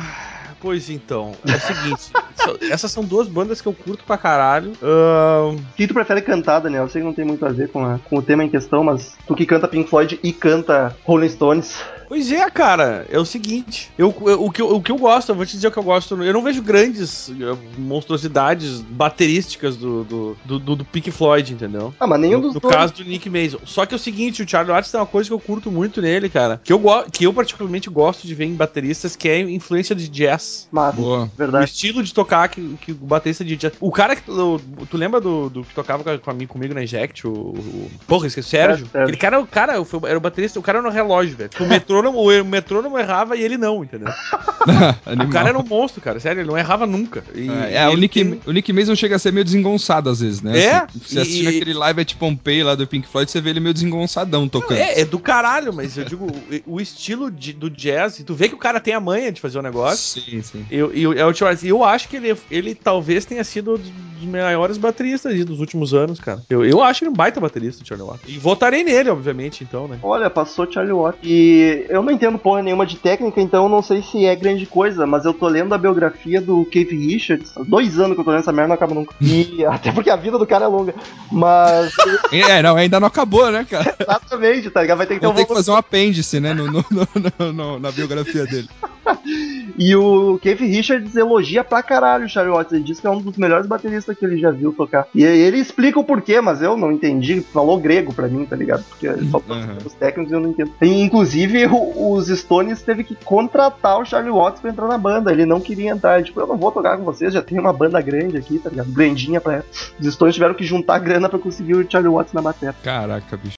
pois 0.62 0.89
então, 0.89 1.34
é 1.47 1.51
o 1.56 1.60
seguinte: 1.60 2.12
essas 2.71 2.91
são 2.91 3.04
duas 3.04 3.28
bandas 3.28 3.62
que 3.62 3.67
eu 3.67 3.73
curto 3.73 4.04
pra 4.06 4.17
caralho. 4.17 4.71
O 4.82 5.56
que 5.75 5.88
tu 5.88 5.93
prefere 5.93 6.21
cantar, 6.21 6.60
Daniel? 6.60 6.84
Eu 6.84 6.89
sei 6.89 7.01
que 7.01 7.08
não 7.08 7.13
tem 7.13 7.25
muito 7.25 7.45
a 7.45 7.49
ver 7.49 7.69
com, 7.69 7.84
a- 7.86 7.99
com 7.99 8.17
o 8.17 8.21
tema 8.21 8.43
em 8.43 8.49
questão, 8.49 8.84
mas 8.84 9.15
tu 9.28 9.36
que 9.36 9.45
canta 9.45 9.67
Pink 9.67 9.89
Floyd 9.89 10.19
e 10.23 10.32
canta 10.34 10.95
Rolling 11.04 11.30
Stones. 11.30 11.80
Pois 12.07 12.31
é, 12.31 12.49
cara, 12.49 13.05
é 13.09 13.17
o 13.19 13.25
seguinte. 13.25 13.89
Eu, 13.97 14.13
eu- 14.25 14.43
o, 14.43 14.51
que 14.51 14.61
eu, 14.61 14.75
o 14.75 14.81
que 14.81 14.91
eu 14.91 14.97
gosto, 14.97 15.29
eu 15.29 15.35
vou 15.35 15.45
te 15.45 15.53
dizer 15.53 15.67
o 15.67 15.71
que 15.71 15.77
eu 15.77 15.83
gosto. 15.83 16.21
Eu 16.23 16.33
não 16.33 16.41
vejo 16.43 16.61
grandes 16.61 17.29
eh, 17.29 17.33
monstruosidades 17.77 18.81
baterísticas 18.81 19.75
do, 19.75 20.03
do, 20.03 20.37
do, 20.45 20.59
do, 20.59 20.75
do 20.77 20.85
Pink 20.85 21.09
Floyd, 21.11 21.53
entendeu? 21.53 21.93
Ah, 21.99 22.05
mas 22.07 22.19
nenhum 22.19 22.37
No, 22.37 22.43
dos 22.43 22.53
no 22.55 22.59
dois. 22.59 22.73
caso 22.75 22.93
do 22.93 23.03
Nick 23.03 23.29
Mason. 23.29 23.59
Só 23.65 23.85
que 23.85 23.93
é 23.93 23.97
o 23.97 23.99
seguinte, 23.99 24.43
o 24.43 24.47
Charlie 24.49 24.71
Watts 24.73 24.91
tem 24.91 24.99
uma 24.99 25.05
coisa 25.05 25.29
que 25.29 25.33
eu 25.33 25.39
curto 25.39 25.71
muito 25.71 26.01
nele, 26.01 26.29
cara. 26.29 26.61
Que 26.63 26.71
eu, 26.73 26.81
que 27.11 27.25
eu 27.25 27.33
particularmente 27.33 27.89
gosto 27.89 28.27
de 28.27 28.35
ver 28.35 28.45
em 28.45 28.53
bateristas, 28.53 29.15
que 29.15 29.27
é 29.29 29.35
a 29.37 29.39
influência 29.41 29.95
de 29.95 30.07
jazz. 30.07 30.67
Mas, 30.71 30.95
Boa. 30.95 31.23
O 31.23 31.37
verdade. 31.37 31.65
estilo 31.65 32.03
de 32.03 32.13
tocar 32.13 32.47
que, 32.49 32.75
que 32.81 32.91
o 32.91 32.95
baterista 32.95 33.43
de 33.43 33.55
jazz. 33.55 33.73
O 33.79 33.91
cara 33.91 34.15
que. 34.15 34.21
Tu, 34.21 34.61
tu 34.89 34.97
lembra 34.97 35.19
do, 35.21 35.49
do 35.49 35.63
que 35.63 35.73
tocava 35.73 36.03
com, 36.03 36.09
a- 36.09 36.17
com 36.19 36.31
a 36.31 36.33
mim, 36.33 36.45
comigo 36.47 36.73
na 36.73 36.83
Inject? 36.83 37.27
O. 37.27 37.31
o 37.31 37.91
porra, 38.07 38.27
esqueci, 38.27 38.47
o 38.47 38.49
Sérgio. 38.51 38.85
É, 38.85 38.89
Sérgio. 38.89 39.03
Aquele 39.03 39.17
cara, 39.17 39.39
o 39.39 39.47
cara 39.47 39.83
foi- 39.85 40.09
era 40.09 40.17
o 40.17 40.21
baterista, 40.21 40.59
o 40.59 40.63
cara 40.63 40.79
era 40.79 40.87
no 40.87 40.93
relógio, 40.93 41.35
velho. 41.35 41.49
O 41.59 41.65
metrônomo, 41.95 42.19
o 42.41 42.45
metrônomo 42.45 42.97
errava 42.99 43.36
e 43.36 43.41
ele 43.43 43.58
não, 43.58 43.84
entendeu? 43.84 44.08
O 45.25 45.29
cara 45.29 45.49
era 45.49 45.60
um 45.60 45.63
monstro, 45.63 46.01
cara. 46.01 46.19
Sério, 46.19 46.41
ele 46.41 46.49
não 46.49 46.58
errava 46.58 46.86
nunca. 46.88 47.23
E- 47.36 47.47
É, 47.49 47.75
é, 47.84 47.89
o, 47.89 47.95
Nick, 47.95 48.23
tem- 48.23 48.41
o 48.45 48.51
Nick 48.51 48.73
Mason 48.73 48.95
chega 48.95 49.15
a 49.15 49.19
ser 49.19 49.31
meio 49.31 49.43
desengonçado 49.45 50.10
às 50.10 50.19
vezes, 50.19 50.41
né? 50.41 50.58
É, 50.60 50.75
Assim, 50.77 50.99
você 50.99 51.19
assistindo 51.19 51.51
e- 51.51 51.55
aquele 51.58 51.73
live 51.73 52.01
at 52.01 52.15
Pompeii 52.15 52.63
lá 52.63 52.73
do 52.75 52.88
Pink 52.88 53.08
Floyd, 53.08 53.29
você 53.29 53.39
vê 53.39 53.51
ele 53.51 53.60
meio 53.60 53.73
desengonçadão 53.73 54.47
tocando. 54.49 54.77
É, 54.79 55.01
é 55.01 55.05
do 55.05 55.19
caralho, 55.19 55.71
mas 55.73 55.97
eu 55.97 56.03
digo, 56.05 56.27
o, 56.65 56.81
estilo 56.81 57.29
de- 57.29 57.53
do 57.53 57.69
jazz, 57.69 58.19
e 58.19 58.23
tu 58.23 58.34
vê 58.34 58.49
que 58.49 58.55
o 58.55 58.58
cara 58.58 58.79
tem 58.79 58.93
a 58.93 58.99
manha 58.99 59.31
de 59.31 59.39
fazer 59.39 59.60
o 59.60 59.62
negócio. 59.62 60.19
Sim, 60.21 60.41
sim. 60.41 60.65
Eu, 60.71 60.91
eu, 60.93 61.13
eu, 61.13 61.31
eu 61.63 61.84
acho 61.84 62.08
que 62.10 62.15
ele, 62.17 62.36
ele 62.49 62.73
talvez 62.73 63.23
tenha 63.25 63.43
sido 63.43 63.75
um 63.75 63.77
dos 63.77 64.25
maiores 64.25 64.77
bateristas 64.77 65.45
dos 65.45 65.60
últimos 65.60 65.93
anos, 65.93 66.19
cara. 66.19 66.41
Eu, 66.49 66.65
eu 66.65 66.81
acho 66.81 67.03
ele 67.03 67.12
um 67.12 67.13
baita 67.13 67.39
baterista, 67.39 67.84
o 67.84 67.88
Charlie 67.88 68.08
Watts. 68.08 68.23
E 68.27 68.38
votarei 68.39 68.84
nele, 68.84 69.10
obviamente, 69.10 69.63
então, 69.63 69.88
né? 69.88 69.99
Olha, 70.01 70.29
passou 70.29 70.69
Charlie 70.71 70.93
Watts. 70.93 71.19
E 71.23 71.84
eu 71.89 72.01
não 72.03 72.11
entendo 72.11 72.37
porra 72.37 72.61
nenhuma 72.61 72.85
de 72.85 72.97
técnica, 72.97 73.39
então 73.41 73.67
não 73.69 73.81
sei 73.81 74.01
se 74.01 74.25
é 74.25 74.35
grande 74.35 74.65
coisa, 74.65 75.05
mas 75.05 75.25
eu 75.25 75.33
tô 75.33 75.47
lendo 75.47 75.73
a 75.73 75.77
biografia 75.77 76.41
do 76.41 76.65
Keith 76.65 76.89
Richards. 76.91 77.51
Há 77.57 77.63
dois 77.63 77.99
anos 77.99 78.15
que 78.15 78.21
eu 78.21 78.25
tô 78.25 78.31
lendo 78.31 78.39
essa 78.41 78.51
merda, 78.51 78.67
não 78.69 78.75
acaba 78.75 78.93
nunca. 78.93 79.13
E 79.21 79.63
até 79.67 79.91
porque 79.91 80.09
a 80.09 80.15
vida 80.15 80.37
do 80.37 80.45
cara 80.47 80.65
é 80.65 80.67
longa. 80.67 80.93
Mas, 81.31 81.93
É, 82.31 82.61
não, 82.61 82.75
ainda 82.75 82.99
não 82.99 83.07
acabou, 83.07 83.51
né, 83.51 83.65
cara? 83.69 83.95
exatamente, 83.99 84.69
tá 84.69 84.81
ligado? 84.81 84.97
Vai 84.97 85.07
ter 85.07 85.15
que 85.15 85.19
ter 85.21 85.27
um 85.27 85.33
ter 85.33 85.45
que 85.45 85.53
fazer 85.53 85.71
um 85.71 85.75
apêndice, 85.75 86.39
né, 86.39 86.53
no- 86.53 86.67
no- 86.71 87.53
no- 87.53 87.79
na 87.79 87.91
biografia 87.91 88.45
dele. 88.45 88.69
E 89.77 89.93
o 89.93 90.39
Keith 90.41 90.59
Richards 90.61 91.15
elogia 91.17 91.61
pra 91.61 91.83
caralho 91.83 92.25
o 92.25 92.29
Charlie 92.29 92.53
Watts. 92.55 92.71
Ele 92.71 92.83
diz 92.83 92.99
que 92.99 93.05
é 93.07 93.09
um 93.09 93.19
dos 93.21 93.35
melhores 93.35 93.67
bateristas 93.67 94.17
que 94.17 94.23
ele 94.23 94.37
já 94.37 94.49
viu 94.49 94.71
tocar. 94.71 95.05
E 95.13 95.25
aí 95.25 95.37
ele 95.37 95.57
explica 95.57 95.99
o 95.99 96.03
porquê, 96.03 96.39
mas 96.39 96.61
eu 96.61 96.77
não 96.77 96.93
entendi. 96.93 97.41
Falou 97.41 97.77
grego 97.77 98.13
pra 98.13 98.27
mim, 98.29 98.45
tá 98.45 98.55
ligado? 98.55 98.85
Porque 98.85 99.05
ele 99.05 99.29
só 99.29 99.37
Uhum. 99.39 99.77
os 99.85 99.93
técnicos 99.93 100.31
e 100.31 100.35
eu 100.35 100.39
não 100.39 100.49
entendo. 100.51 100.71
E, 100.81 101.01
inclusive, 101.01 101.65
o- 101.65 102.13
os 102.13 102.27
Stones 102.29 102.81
teve 102.83 103.03
que 103.03 103.15
contratar 103.15 103.99
o 103.99 104.05
Charlie 104.05 104.31
Watts 104.31 104.61
pra 104.61 104.71
entrar 104.71 104.87
na 104.87 104.97
banda. 104.97 105.29
Ele 105.31 105.45
não 105.45 105.59
queria 105.59 105.91
entrar. 105.91 106.15
Ele, 106.19 106.25
tipo, 106.27 106.39
eu 106.39 106.47
não 106.47 106.55
vou 106.57 106.71
tocar 106.71 106.97
com 106.97 107.03
vocês, 107.03 107.33
já 107.33 107.41
tem 107.41 107.59
uma 107.59 107.73
banda 107.73 107.99
grande 107.99 108.37
aqui, 108.37 108.59
tá 108.59 108.69
ligado? 108.69 108.91
Grandinha 108.93 109.41
pra 109.41 109.55
ela. 109.55 109.65
Os 109.99 110.13
Stones 110.13 110.35
tiveram 110.35 110.53
que 110.53 110.63
juntar 110.63 110.99
grana 110.99 111.27
pra 111.27 111.37
conseguir 111.37 111.73
o 111.75 111.91
Charlie 111.91 112.13
Watts 112.13 112.31
na 112.33 112.41
bateria. 112.41 112.73
Caraca, 112.81 113.35
bicho. 113.35 113.55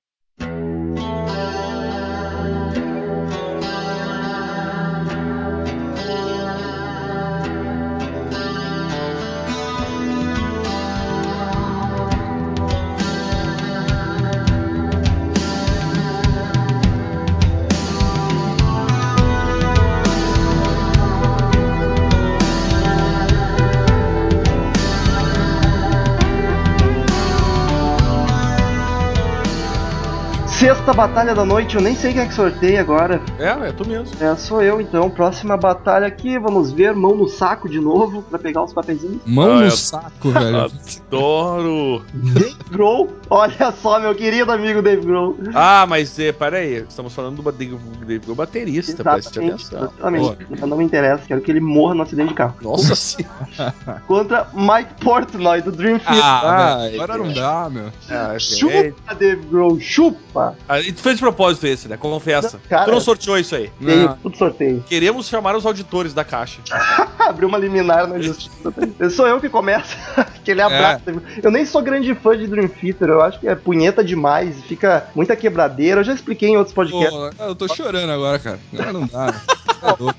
Sexta 30.88 31.06
batalha 31.06 31.36
da 31.36 31.44
noite, 31.44 31.76
eu 31.76 31.82
nem 31.82 31.94
sei 31.94 32.14
quem 32.14 32.22
é 32.22 32.26
que 32.26 32.34
sorteia 32.34 32.80
agora. 32.80 33.20
É, 33.38 33.50
é 33.68 33.72
tu 33.74 33.86
mesmo. 33.86 34.16
É, 34.24 34.34
sou 34.38 34.62
eu 34.64 34.80
então. 34.80 35.10
Próxima 35.10 35.58
batalha 35.58 36.08
aqui, 36.08 36.40
vamos 36.40 36.72
ver, 36.72 36.96
mão 36.96 37.14
no 37.14 37.28
saco 37.28 37.68
de 37.68 37.78
novo, 37.78 38.22
pra 38.22 38.40
pegar 38.40 38.64
os 38.64 38.72
papeizinhos. 38.72 39.18
Mão 39.26 39.52
Ah, 39.52 39.56
no 39.58 39.64
eu- 39.66 39.72
saco, 39.72 40.32
velho. 40.32 40.72
Adoro. 41.08 42.06
Dave 42.14 42.56
Grohl, 42.72 43.10
olha 43.30 43.74
só, 43.82 44.00
meu 44.00 44.16
querido 44.16 44.50
amigo 44.50 44.82
Dave 44.82 45.06
Grohl. 45.06 45.36
Ah, 45.54 45.86
mas 45.90 46.18
é, 46.20 46.32
para 46.32 46.60
aí. 46.60 46.86
Estamos 46.88 47.14
falando 47.14 47.42
do 47.42 47.52
Dave 47.52 47.78
Dave 48.06 48.20
Grohl 48.20 48.36
baterista, 48.38 49.04
preste 49.04 49.28
Exatamente, 49.28 49.56
atenção. 49.66 49.90
exatamente. 49.94 50.66
Não 50.66 50.78
me 50.78 50.86
interessa, 50.86 51.24
quero 51.28 51.42
que 51.42 51.52
ele 51.52 51.60
morra 51.60 51.96
no 51.96 52.04
acidente 52.04 52.30
de 52.30 52.34
carro. 52.36 52.56
Nossa 52.62 52.96
senhora. 52.96 53.74
Contra 54.08 54.48
Mike 54.54 55.04
Portnoy, 55.04 55.62
do 55.62 55.72
Dream 55.74 56.00
Theater. 56.00 56.24
Ah, 56.24 56.42
Ah, 56.44 56.78
velho, 56.78 56.96
agora 57.04 57.14
é. 57.14 57.26
não 57.26 57.34
dá, 57.34 57.70
meu. 57.70 57.90
Ah, 58.10 58.36
é. 58.36 58.40
chupa, 58.40 59.16
Dave 59.20 59.42
Grohl, 59.50 59.78
chupa! 59.82 60.56
Ah, 60.70 60.77
e 60.82 60.92
tu 60.92 61.02
fez 61.02 61.16
de 61.16 61.22
propósito 61.22 61.68
esse, 61.68 61.88
né? 61.88 61.98
Confessa. 61.98 62.60
Cara, 62.70 62.86
tu 62.86 62.92
não 62.92 63.02
sorteou 63.02 63.38
isso 63.38 63.56
aí. 63.56 63.72
Não. 63.80 64.18
tudo 64.18 64.38
sorteio. 64.38 64.84
Queremos 64.88 65.28
chamar 65.28 65.56
os 65.56 65.66
auditores 65.66 66.14
da 66.14 66.24
caixa. 66.24 66.62
Abriu 67.20 67.48
uma 67.48 67.58
liminar 67.58 68.08
na 68.08 68.20
justiça. 68.20 68.74
Sou 69.10 69.28
eu 69.28 69.40
que 69.40 69.50
começa. 69.50 69.96
Aquele 70.18 70.62
abraço. 70.62 71.04
Eu 71.42 71.52
nem 71.52 71.66
sou 71.66 71.82
grande 71.82 72.14
fã 72.16 72.38
de 72.38 72.48
Dream 72.48 72.68
Theater, 72.68 73.10
eu 73.10 73.22
acho 73.22 73.40
que 73.40 73.48
é 73.48 73.56
punheta 73.56 74.04
demais, 74.04 74.64
fica 74.64 75.08
muita 75.14 75.36
quebradeira. 75.36 76.02
Eu 76.02 76.06
já 76.06 76.14
expliquei 76.14 76.50
em 76.50 76.58
outros 76.58 76.74
podcasts. 76.74 77.10
Pô, 77.10 77.44
eu 77.44 77.56
tô 77.56 77.68
chorando 77.68 78.12
agora, 78.12 78.40
cara. 78.40 78.60
Agora 78.74 78.94
não 78.94 79.06
dá. 79.06 79.34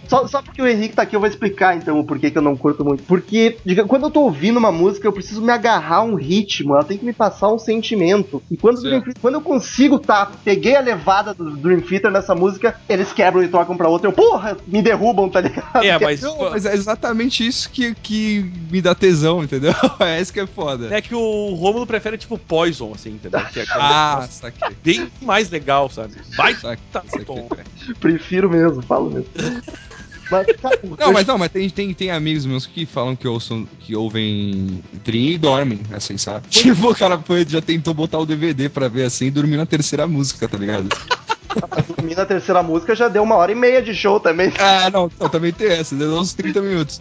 Só, 0.08 0.26
só 0.26 0.42
porque 0.42 0.60
o 0.62 0.66
Henrique 0.66 0.94
tá 0.94 1.02
aqui, 1.02 1.14
eu 1.16 1.20
vou 1.20 1.28
explicar 1.28 1.76
então 1.76 1.98
o 1.98 2.04
porquê 2.04 2.30
que 2.30 2.38
eu 2.38 2.42
não 2.42 2.56
curto 2.56 2.84
muito. 2.84 3.02
Porque 3.04 3.56
diga, 3.64 3.84
quando 3.84 4.04
eu 4.04 4.10
tô 4.10 4.20
ouvindo 4.22 4.56
uma 4.58 4.72
música, 4.72 5.06
eu 5.06 5.12
preciso 5.12 5.42
me 5.42 5.50
agarrar 5.52 5.96
a 5.96 6.02
um 6.02 6.14
ritmo, 6.14 6.74
ela 6.74 6.84
tem 6.84 6.98
que 6.98 7.04
me 7.04 7.12
passar 7.12 7.52
um 7.52 7.58
sentimento. 7.58 8.42
E 8.50 8.56
quando, 8.56 8.80
Theater- 8.82 9.14
quando 9.20 9.34
eu 9.34 9.40
consigo, 9.40 9.98
tá, 9.98 10.30
peguei 10.44 10.76
a 10.76 10.80
levada 10.80 11.32
do 11.34 11.56
Dream 11.56 11.80
Theater 11.80 12.10
nessa 12.10 12.34
música, 12.34 12.74
eles 12.88 13.12
quebram 13.12 13.42
e 13.42 13.48
tocam 13.48 13.76
pra 13.76 13.88
outra. 13.88 14.08
Eu, 14.08 14.12
porra, 14.12 14.56
me 14.66 14.82
derrubam, 14.82 15.28
tá 15.28 15.40
ligado? 15.40 15.82
É, 15.84 15.98
mas. 16.02 16.20
Não, 16.22 16.38
mas 16.50 16.64
é 16.66 16.74
exatamente 16.74 17.46
isso 17.46 17.70
que, 17.70 17.94
que 17.94 18.50
me 18.70 18.80
dá 18.80 18.94
tesão, 18.94 19.42
entendeu? 19.42 19.72
É 20.00 20.20
isso 20.20 20.32
que 20.32 20.40
é 20.40 20.46
foda. 20.46 20.88
É 20.94 21.00
que 21.00 21.14
o 21.14 21.54
Rômulo 21.54 21.86
prefere 21.86 22.16
tipo 22.16 22.38
Poison, 22.38 22.92
assim, 22.94 23.10
entendeu? 23.10 23.40
Que 23.52 23.60
é 23.60 23.64
Ah, 23.70 24.26
saquei. 24.30 24.76
bem 24.82 25.08
mais 25.20 25.50
legal, 25.50 25.88
sabe? 25.90 26.14
Vai 26.36 26.54
Saquei, 26.54 26.84
tá 26.92 27.02
saquei. 27.08 27.44
Prefiro 28.00 28.48
mesmo, 28.50 28.82
falo 28.82 29.10
mesmo. 29.10 29.26
Mas, 30.30 30.46
cara, 30.60 30.78
Não, 31.00 31.10
mas 31.10 31.26
não, 31.26 31.38
mas 31.38 31.50
tem, 31.50 31.70
tem, 31.70 31.94
tem 31.94 32.10
amigos 32.10 32.44
meus 32.44 32.66
que 32.66 32.84
falam 32.84 33.16
que 33.16 33.26
ouçam, 33.26 33.66
que 33.80 33.96
ouvem 33.96 34.82
Dream 35.02 35.24
e 35.30 35.38
dormem, 35.38 35.80
assim, 35.90 36.18
sabe? 36.18 36.46
Tipo, 36.52 36.90
o 36.90 36.94
cara 36.94 37.18
foi- 37.18 37.46
já 37.48 37.62
tentou 37.62 37.94
botar 37.94 38.18
o 38.18 38.26
DVD 38.26 38.68
pra 38.68 38.88
ver 38.88 39.04
assim 39.04 39.26
e 39.26 39.30
dormir 39.30 39.56
na 39.56 39.64
terceira 39.64 40.06
música, 40.06 40.46
tá 40.46 40.58
ligado? 40.58 40.86
Dormir 41.96 42.14
na 42.16 42.26
terceira 42.26 42.62
música 42.62 42.94
já 42.94 43.08
deu 43.08 43.22
uma 43.22 43.34
hora 43.36 43.52
e 43.52 43.54
meia 43.54 43.82
de 43.82 43.94
show 43.94 44.20
também. 44.20 44.52
Ah, 44.58 44.90
não, 44.90 45.10
não, 45.18 45.28
também 45.28 45.52
tem 45.52 45.68
essa, 45.68 45.94
deu 45.94 46.18
uns 46.18 46.32
30 46.34 46.60
minutos. 46.62 47.00